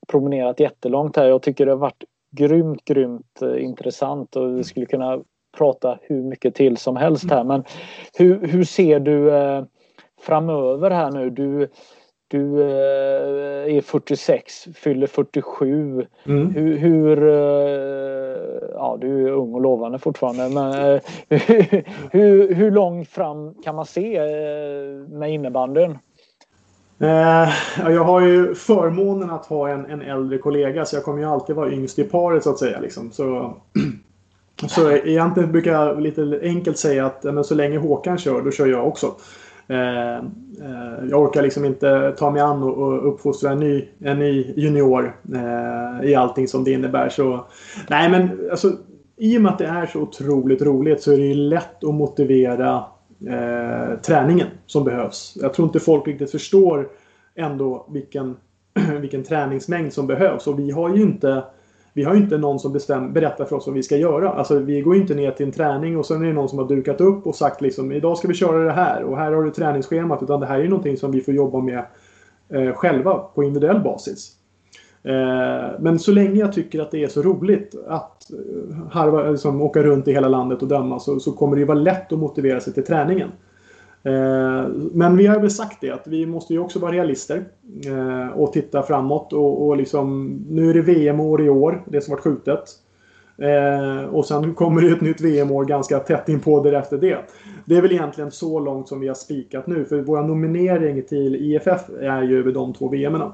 promenerat 0.08 0.60
jättelångt 0.60 1.16
här. 1.16 1.26
Jag 1.26 1.42
tycker 1.42 1.66
det 1.66 1.72
har 1.72 1.78
varit 1.78 2.04
grymt, 2.32 2.86
grymt 2.86 3.42
eh, 3.42 3.64
intressant 3.64 4.36
och 4.36 4.58
vi 4.58 4.64
skulle 4.64 4.86
kunna 4.86 5.20
prata 5.58 6.00
hur 6.02 6.24
mycket 6.24 6.56
till 6.56 6.78
som 6.78 6.96
helst 6.96 7.30
här. 7.30 7.44
Men 7.44 7.64
hur, 8.18 8.48
hur 8.48 8.64
ser 8.64 9.00
du 9.00 9.32
framöver 10.22 10.92
här 10.92 11.12
nu? 11.12 11.30
Du, 11.30 11.68
du 12.30 12.62
eh, 12.62 13.76
är 13.78 13.82
46, 13.82 14.68
fyller 14.76 15.08
47. 15.08 16.06
Mm. 16.26 16.54
Hur, 16.54 16.78
hur 16.78 17.28
eh, 17.28 18.70
ja 18.74 18.98
du 19.02 19.28
är 19.28 19.32
ung 19.32 19.54
och 19.54 19.62
lovande 19.62 20.00
fortfarande 20.00 20.50
men 20.50 20.74
eh, 20.74 21.02
hur, 22.12 22.54
hur 22.54 22.72
långt 22.72 23.10
fram 23.10 23.54
kan 23.54 23.76
man 23.76 23.86
se 23.86 24.20
med 25.10 25.34
innebandyn? 25.34 25.98
Eh, 27.00 27.50
jag 27.78 28.04
har 28.04 28.22
ju 28.22 28.56
förmånen 28.56 29.30
att 29.30 29.46
ha 29.46 29.70
en, 29.70 29.86
en 29.86 30.02
äldre 30.02 30.38
kollega 30.38 30.86
så 30.86 30.96
jag 30.96 31.04
kommer 31.04 31.20
ju 31.20 31.26
alltid 31.26 31.56
vara 31.56 31.72
yngst 31.72 32.00
i 32.00 32.04
paret 32.04 32.44
så 32.44 32.50
att 32.50 32.60
säga. 32.60 32.80
Liksom. 32.80 33.12
Så, 33.12 33.58
så 34.68 34.92
egentligen 34.92 35.52
brukar 35.52 35.72
jag 35.72 36.02
lite 36.02 36.40
enkelt 36.44 36.78
säga 36.78 37.06
att 37.06 37.24
men 37.24 37.44
så 37.44 37.56
länge 37.56 37.78
Håkan 37.78 38.18
kör, 38.18 38.42
då 38.42 38.52
kör 38.52 38.68
jag 38.68 38.88
också. 38.88 39.16
Eh, 39.70 40.18
eh, 40.18 41.10
jag 41.10 41.22
orkar 41.22 41.42
liksom 41.42 41.66
inte 41.66 42.16
ta 42.18 42.32
mig 42.32 42.42
an 42.42 42.64
och 42.64 43.14
uppfostra 43.14 43.52
en 43.52 43.60
ny, 43.60 43.88
en 44.00 44.20
ny 44.20 44.54
junior 44.56 45.16
eh, 45.34 46.10
i 46.10 46.16
allting 46.16 46.48
som 46.48 46.64
det 46.64 46.72
innebär. 46.72 47.10
Så, 47.10 47.46
nej 47.90 48.10
men 48.10 48.50
alltså, 48.52 48.72
i 49.18 49.38
och 49.38 49.42
med 49.42 49.52
att 49.52 49.58
det 49.58 49.66
är 49.66 49.86
så 49.86 50.00
otroligt 50.00 50.62
roligt 50.62 51.02
så 51.02 51.12
är 51.12 51.18
det 51.18 51.26
ju 51.26 51.34
lätt 51.34 51.84
att 51.84 51.94
motivera 51.94 52.84
eh, 53.28 54.00
träningen 54.00 54.48
som 54.66 54.84
behövs. 54.84 55.38
Jag 55.42 55.54
tror 55.54 55.68
inte 55.68 55.80
folk 55.80 56.08
riktigt 56.08 56.32
förstår 56.32 56.88
ändå 57.36 57.88
vilken, 57.90 58.38
vilken 59.00 59.24
träningsmängd 59.24 59.94
som 59.94 60.08
behövs. 60.08 60.48
Och 60.48 60.60
vi 60.60 60.72
har 60.72 60.96
ju 60.96 61.02
inte 61.02 61.44
vi 61.94 62.04
har 62.04 62.14
ju 62.14 62.20
inte 62.20 62.38
någon 62.38 62.60
som 62.60 62.74
bestäm, 62.74 63.14
berättar 63.14 63.46
för 63.46 63.56
oss 63.56 63.68
vad 63.68 63.76
vi 63.76 63.84
ska 63.84 63.98
göra. 63.98 64.30
Alltså, 64.30 64.60
vi 64.60 64.82
går 64.82 64.96
ju 64.96 65.02
inte 65.02 65.16
ner 65.16 65.32
till 65.32 65.46
en 65.46 65.52
träning 65.52 65.98
och 65.98 66.06
sen 66.06 66.22
är 66.22 66.28
det 66.28 66.34
någon 66.34 66.50
som 66.50 66.60
har 66.60 66.68
dukat 66.68 67.02
upp 67.02 67.28
och 67.28 67.36
sagt 67.36 67.62
liksom 67.62 67.92
idag 67.92 68.18
ska 68.18 68.28
vi 68.28 68.34
köra 68.34 68.66
det 68.66 68.72
här 68.72 69.04
och 69.04 69.18
här 69.18 69.32
har 69.32 69.44
du 69.44 69.52
träningsschemat. 69.52 70.24
Utan 70.24 70.40
det 70.40 70.46
här 70.46 70.60
är 70.60 70.64
ju 70.64 70.70
någonting 70.70 70.98
som 70.98 71.12
vi 71.12 71.22
får 71.22 71.34
jobba 71.34 71.60
med 71.60 71.86
eh, 72.50 72.74
själva 72.74 73.14
på 73.14 73.44
individuell 73.44 73.80
basis. 73.80 74.36
Eh, 75.04 75.80
men 75.80 76.00
så 76.00 76.12
länge 76.12 76.40
jag 76.40 76.54
tycker 76.54 76.82
att 76.82 76.92
det 76.92 77.04
är 77.04 77.08
så 77.08 77.22
roligt 77.22 77.76
att 77.88 78.32
eh, 78.32 78.78
harva, 78.92 79.30
liksom, 79.30 79.62
åka 79.62 79.84
runt 79.84 80.08
i 80.08 80.14
hela 80.14 80.28
landet 80.28 80.62
och 80.62 80.68
döma 80.68 81.00
så, 81.00 81.20
så 81.20 81.32
kommer 81.32 81.56
det 81.56 81.60
ju 81.60 81.66
vara 81.66 81.80
lätt 81.80 82.14
att 82.14 82.20
motivera 82.20 82.60
sig 82.60 82.74
till 82.74 82.86
träningen. 82.86 83.30
Eh, 84.04 84.68
men 84.94 85.18
vi 85.18 85.28
har 85.28 85.40
väl 85.40 85.52
sagt 85.52 85.82
det 85.82 85.92
att 85.92 86.08
vi 86.08 86.26
måste 86.26 86.54
ju 86.54 86.60
också 86.60 86.80
vara 86.80 86.92
realister 86.92 87.44
eh, 87.86 88.40
och 88.40 88.54
titta 88.54 88.84
framåt. 88.84 89.34
Och, 89.34 89.68
och 89.68 89.78
liksom, 89.78 90.28
nu 90.50 90.70
är 90.70 90.74
det 90.74 90.82
VM-år 90.82 91.46
i 91.46 91.50
år, 91.50 91.84
det 91.86 92.02
som 92.02 92.12
varit 92.12 92.24
skjutet. 92.24 92.64
Eh, 93.38 94.04
och 94.06 94.26
sen 94.26 94.54
kommer 94.54 94.82
det 94.82 94.92
ett 94.92 95.02
nytt 95.02 95.22
VM-år 95.22 95.66
ganska 95.66 96.00
tätt 96.00 96.30
in 96.30 96.40
på 96.40 96.64
därefter 96.64 96.98
det. 96.98 97.18
Det 97.66 97.78
är 97.78 97.82
väl 97.82 97.92
egentligen 97.92 98.32
så 98.32 98.60
långt 98.60 98.88
som 98.88 99.00
vi 99.00 99.08
har 99.08 99.16
spikat 99.16 99.68
nu. 99.68 99.86
För 99.86 100.02
vår 100.02 100.22
nominering 100.22 101.04
till 101.04 101.36
IFF 101.36 101.90
är 102.02 102.24
ju 102.24 102.40
över 102.40 102.52
de 102.52 102.74
två 102.74 102.88
VMerna. 102.88 103.32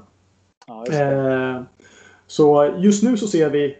Ja, 0.67 0.85
så 2.27 2.73
just 2.77 3.03
nu 3.03 3.17
så 3.17 3.27
ser 3.27 3.49
vi 3.49 3.75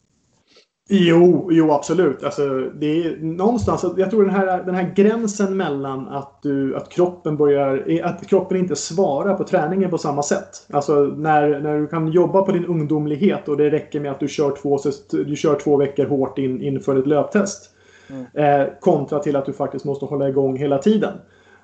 Jo, 0.91 1.49
jo 1.53 1.73
absolut. 1.73 2.25
Alltså, 2.25 2.71
det 2.75 3.05
är 3.05 3.17
någonstans, 3.21 3.85
jag 3.97 4.11
tror 4.11 4.25
den 4.25 4.35
här, 4.35 4.63
den 4.63 4.75
här 4.75 4.93
gränsen 4.97 5.57
mellan 5.57 6.09
att, 6.09 6.43
du, 6.43 6.77
att, 6.77 6.89
kroppen 6.89 7.37
börjar, 7.37 8.01
att 8.05 8.27
kroppen 8.27 8.57
inte 8.57 8.77
svarar 8.77 9.35
på 9.35 9.45
träningen 9.45 9.91
på 9.91 9.99
samma 9.99 10.23
sätt. 10.23 10.49
Alltså 10.73 10.95
när, 10.95 11.61
när 11.61 11.79
du 11.79 11.87
kan 11.87 12.09
jobba 12.09 12.43
på 12.43 12.53
din 12.53 12.67
ungdomlighet 12.67 13.49
och 13.49 13.57
det 13.57 13.71
räcker 13.71 14.01
med 14.01 14.11
att 14.11 14.21
du 14.21 14.29
kör 14.29 14.51
två, 14.51 14.79
du 15.11 15.37
kör 15.37 15.55
två 15.55 15.77
veckor 15.77 16.07
hårt 16.07 16.39
in, 16.39 16.63
inför 16.63 16.97
ett 16.97 17.07
löptest. 17.07 17.71
Mm. 18.11 18.27
Eh, 18.33 18.69
kontra 18.81 19.19
till 19.19 19.37
att 19.37 19.47
du 19.47 19.53
faktiskt 19.53 19.85
måste 19.85 20.05
hålla 20.05 20.29
igång 20.29 20.57
hela 20.57 20.79
tiden. 20.79 21.13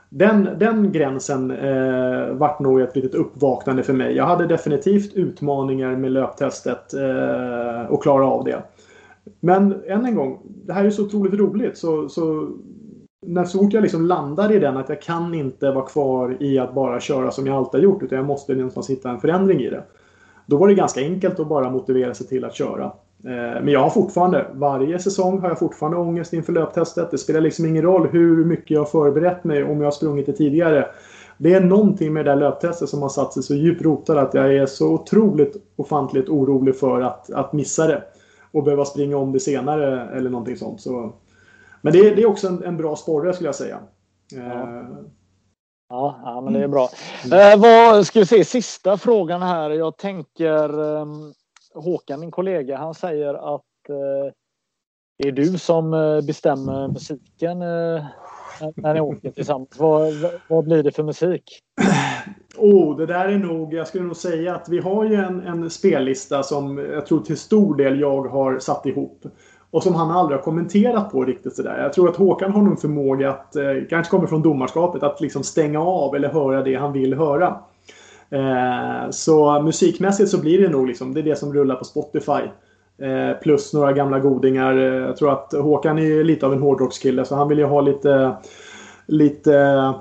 Den, 0.08 0.48
den 0.58 0.92
gränsen 0.92 1.50
eh, 1.50 2.34
vart 2.34 2.60
nog 2.60 2.80
ett 2.80 2.96
litet 2.96 3.14
uppvaknande 3.14 3.82
för 3.82 3.92
mig. 3.92 4.16
Jag 4.16 4.24
hade 4.24 4.46
definitivt 4.46 5.14
utmaningar 5.14 5.96
med 5.96 6.12
löptestet 6.12 6.94
eh, 6.94 7.86
och 7.88 8.02
klara 8.02 8.26
av 8.26 8.44
det. 8.44 8.62
Men 9.40 9.82
än 9.86 10.06
en 10.06 10.14
gång, 10.14 10.38
det 10.44 10.72
här 10.72 10.84
är 10.84 10.90
så 10.90 11.04
otroligt 11.04 11.34
roligt. 11.34 11.78
Så, 11.78 12.08
så, 12.08 12.50
när 13.26 13.44
så 13.44 13.58
fort 13.58 13.72
jag 13.72 13.82
liksom 13.82 14.06
landar 14.06 14.52
i 14.52 14.58
den 14.58 14.76
att 14.76 14.88
jag 14.88 15.02
kan 15.02 15.34
inte 15.34 15.70
vara 15.70 15.86
kvar 15.86 16.36
i 16.40 16.58
att 16.58 16.74
bara 16.74 17.00
köra 17.00 17.30
som 17.30 17.46
jag 17.46 17.56
alltid 17.56 17.80
har 17.80 17.84
gjort. 17.84 18.02
Utan 18.02 18.18
jag 18.18 18.26
måste 18.26 18.54
någonstans 18.54 18.90
hitta 18.90 19.10
en 19.10 19.20
förändring 19.20 19.60
i 19.60 19.70
det. 19.70 19.84
Då 20.46 20.56
var 20.56 20.68
det 20.68 20.74
ganska 20.74 21.00
enkelt 21.00 21.40
att 21.40 21.48
bara 21.48 21.70
motivera 21.70 22.14
sig 22.14 22.26
till 22.26 22.44
att 22.44 22.54
köra. 22.54 22.84
Eh, 23.24 23.62
men 23.62 23.68
jag 23.68 23.80
har 23.80 23.90
fortfarande, 23.90 24.46
varje 24.52 24.98
säsong 24.98 25.40
har 25.40 25.48
jag 25.48 25.58
fortfarande 25.58 25.98
ångest 25.98 26.32
inför 26.32 26.52
löptestet. 26.52 27.10
Det 27.10 27.18
spelar 27.18 27.40
liksom 27.40 27.66
ingen 27.66 27.82
roll 27.82 28.08
hur 28.08 28.44
mycket 28.44 28.70
jag 28.70 28.80
har 28.80 28.86
förberett 28.86 29.44
mig 29.44 29.64
om 29.64 29.78
jag 29.78 29.86
har 29.86 29.90
sprungit 29.90 30.26
det 30.26 30.32
tidigare. 30.32 30.86
Det 31.38 31.54
är 31.54 31.60
någonting 31.60 32.12
med 32.12 32.24
det 32.24 32.30
där 32.30 32.36
löptestet 32.36 32.88
som 32.88 33.02
har 33.02 33.08
satt 33.08 33.32
sig 33.32 33.42
så 33.42 33.54
djupt 33.54 33.82
rotad 33.82 34.18
att 34.18 34.34
jag 34.34 34.54
är 34.56 34.66
så 34.66 34.92
otroligt 34.92 35.56
ofantligt 35.76 36.28
orolig 36.28 36.76
för 36.76 37.00
att, 37.00 37.30
att 37.32 37.52
missa 37.52 37.86
det 37.86 38.02
och 38.54 38.62
behöva 38.62 38.84
springa 38.84 39.16
om 39.16 39.32
det 39.32 39.40
senare 39.40 40.16
eller 40.16 40.30
någonting 40.30 40.56
sånt. 40.56 40.80
Så. 40.80 41.12
Men 41.80 41.92
det 41.92 41.98
är, 41.98 42.16
det 42.16 42.22
är 42.22 42.26
också 42.26 42.48
en, 42.48 42.64
en 42.64 42.76
bra 42.76 42.96
sporre 42.96 43.32
skulle 43.32 43.48
jag 43.48 43.54
säga. 43.54 43.78
Ja. 44.32 44.38
Eh. 44.38 44.84
Ja, 45.88 46.20
ja, 46.24 46.40
men 46.40 46.52
det 46.52 46.64
är 46.64 46.68
bra. 46.68 46.88
Eh, 47.32 47.60
vad 47.60 48.06
ska 48.06 48.18
vi 48.18 48.26
se, 48.26 48.44
sista 48.44 48.96
frågan 48.96 49.42
här. 49.42 49.70
Jag 49.70 49.96
tänker 49.96 50.96
eh, 50.96 51.06
Håkan, 51.74 52.20
min 52.20 52.30
kollega, 52.30 52.76
han 52.76 52.94
säger 52.94 53.54
att 53.54 53.88
eh, 53.88 54.32
det 55.18 55.28
är 55.28 55.32
du 55.32 55.58
som 55.58 55.94
eh, 55.94 56.20
bestämmer 56.20 56.88
musiken 56.88 57.62
eh, 57.62 58.04
när 58.76 58.94
ni 58.94 59.00
åker 59.00 59.30
tillsammans. 59.30 59.78
Vad, 59.78 60.12
vad 60.48 60.64
blir 60.64 60.82
det 60.82 60.92
för 60.92 61.02
musik? 61.02 61.60
Oh, 62.56 62.96
det 62.96 63.06
där 63.06 63.28
är 63.28 63.38
nog, 63.38 63.74
jag 63.74 63.86
skulle 63.86 64.04
nog 64.04 64.16
säga 64.16 64.54
att 64.54 64.68
vi 64.68 64.78
har 64.78 65.04
ju 65.04 65.14
en, 65.14 65.40
en 65.40 65.70
spellista 65.70 66.42
som 66.42 66.78
jag 66.78 67.06
tror 67.06 67.20
till 67.20 67.36
stor 67.36 67.76
del 67.76 68.00
jag 68.00 68.22
har 68.22 68.58
satt 68.58 68.86
ihop. 68.86 69.24
Och 69.70 69.82
som 69.82 69.94
han 69.94 70.10
aldrig 70.10 70.38
har 70.38 70.44
kommenterat 70.44 71.10
på 71.10 71.24
riktigt 71.24 71.56
sådär. 71.56 71.82
Jag 71.82 71.92
tror 71.92 72.08
att 72.08 72.16
Håkan 72.16 72.52
har 72.52 72.62
någon 72.62 72.76
förmåga 72.76 73.30
att, 73.30 73.56
eh, 73.56 73.64
kanske 73.90 74.10
kommer 74.10 74.26
från 74.26 74.42
domarskapet, 74.42 75.02
att 75.02 75.20
liksom 75.20 75.42
stänga 75.42 75.80
av 75.80 76.16
eller 76.16 76.28
höra 76.28 76.62
det 76.62 76.74
han 76.74 76.92
vill 76.92 77.14
höra. 77.14 77.60
Eh, 78.30 79.10
så 79.10 79.62
musikmässigt 79.62 80.30
så 80.30 80.40
blir 80.40 80.60
det 80.60 80.68
nog 80.68 80.86
liksom, 80.86 81.14
det 81.14 81.20
är 81.20 81.24
det 81.24 81.36
som 81.36 81.54
rullar 81.54 81.74
på 81.74 81.84
Spotify. 81.84 82.48
Eh, 82.98 83.40
plus 83.42 83.72
några 83.72 83.92
gamla 83.92 84.18
godingar. 84.18 84.76
Eh, 84.76 85.06
jag 85.06 85.16
tror 85.16 85.32
att 85.32 85.52
Håkan 85.52 85.98
är 85.98 86.24
lite 86.24 86.46
av 86.46 86.52
en 86.52 86.62
hårdrockskille 86.62 87.24
så 87.24 87.34
han 87.34 87.48
vill 87.48 87.58
ju 87.58 87.64
ha 87.64 87.80
lite, 87.80 88.36
lite 89.06 89.94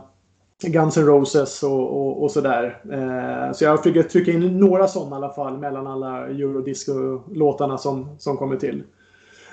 Guns 0.64 0.98
N' 0.98 1.06
Roses 1.06 1.64
och, 1.64 2.02
och, 2.02 2.24
och 2.24 2.32
sådär. 2.32 2.82
Eh, 2.91 3.53
så 3.53 3.64
jag 3.64 3.84
försöker 3.84 4.03
trycka 4.03 4.32
in 4.32 4.60
några 4.60 4.88
sådana 4.88 5.15
i 5.15 5.18
alla 5.18 5.34
fall 5.34 5.57
mellan 5.57 5.88
alla 5.88 6.28
eurodisco-låtarna 6.28 7.78
som, 7.78 8.15
som 8.18 8.38
kommer 8.38 8.56
till. 8.56 8.84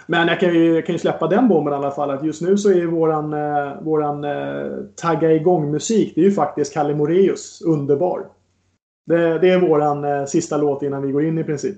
Men 0.07 0.29
jag 0.29 0.41
kan, 0.41 0.55
ju, 0.55 0.75
jag 0.75 0.87
kan 0.87 0.95
ju 0.95 0.99
släppa 0.99 1.27
den 1.27 1.49
bomben 1.49 1.73
i 1.73 1.77
alla 1.77 1.91
fall 1.91 2.11
att 2.11 2.25
just 2.25 2.43
nu 2.43 2.57
så 2.57 2.71
är 2.71 2.87
våran, 2.87 3.33
eh, 3.33 3.83
våran 3.83 4.25
eh, 4.25 4.73
tagga 4.97 5.33
igång-musik 5.33 6.13
det 6.15 6.21
är 6.21 6.25
ju 6.25 6.33
faktiskt 6.33 6.75
Kalle 6.75 6.95
Moreus 6.95 7.63
Underbar. 7.67 8.27
Det, 9.07 9.39
det, 9.39 9.51
är 9.51 9.61
våran 9.61 10.05
eh, 10.05 10.25
sista 10.25 10.57
låt 10.57 10.83
innan 10.83 11.03
vi 11.03 11.13
går 11.13 11.25
in 11.25 11.39
i 11.39 11.45
princip. 11.45 11.77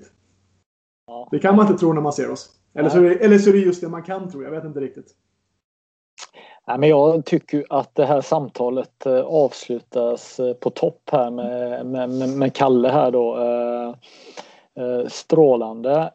Det 1.33 1.39
kan 1.39 1.55
man 1.55 1.67
inte 1.67 1.79
tro 1.79 1.93
när 1.93 2.01
man 2.01 2.13
ser 2.13 2.31
oss. 2.31 2.49
Eller 2.73 2.89
så, 2.89 2.99
det, 2.99 3.15
eller 3.15 3.37
så 3.37 3.49
är 3.49 3.53
det 3.53 3.59
just 3.59 3.81
det 3.81 3.89
man 3.89 4.03
kan 4.03 4.31
tro, 4.31 4.43
jag 4.43 4.51
vet 4.51 4.63
inte 4.63 4.79
riktigt. 4.79 5.07
Nej, 6.67 6.77
men 6.77 6.89
jag 6.89 7.25
tycker 7.25 7.65
att 7.69 7.95
det 7.95 8.05
här 8.05 8.21
samtalet 8.21 9.05
eh, 9.05 9.19
avslutas 9.19 10.39
eh, 10.39 10.53
på 10.53 10.69
topp 10.69 11.09
här 11.11 11.31
med, 11.31 11.85
med, 11.85 12.29
med 12.29 12.53
Kalle 12.53 12.89
här 12.89 13.11
då. 13.11 13.37
Eh, 13.37 15.07
strålande. 15.07 16.11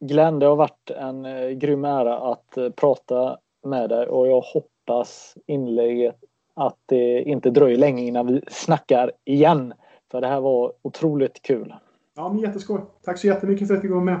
Glenn, 0.00 0.38
det 0.38 0.46
har 0.46 0.56
varit 0.56 0.90
en 0.90 1.26
grym 1.58 1.84
ära 1.84 2.18
att 2.18 2.58
prata 2.76 3.38
med 3.64 3.88
dig 3.88 4.06
och 4.06 4.28
jag 4.28 4.40
hoppas 4.40 5.36
inlägget 5.46 6.16
att 6.54 6.78
det 6.86 7.22
inte 7.22 7.50
dröjer 7.50 7.78
länge 7.78 8.02
innan 8.02 8.26
vi 8.26 8.42
snackar 8.48 9.12
igen. 9.24 9.74
För 10.10 10.20
det 10.20 10.26
här 10.26 10.40
var 10.40 10.72
otroligt 10.82 11.42
kul. 11.42 11.74
Ja, 12.16 12.28
men 12.28 12.38
jätteskoj. 12.38 12.80
Tack 13.04 13.18
så 13.18 13.26
jättemycket 13.26 13.68
för 13.68 13.74
att 13.74 13.82
du 13.82 13.88
var 13.88 14.00
med. 14.00 14.20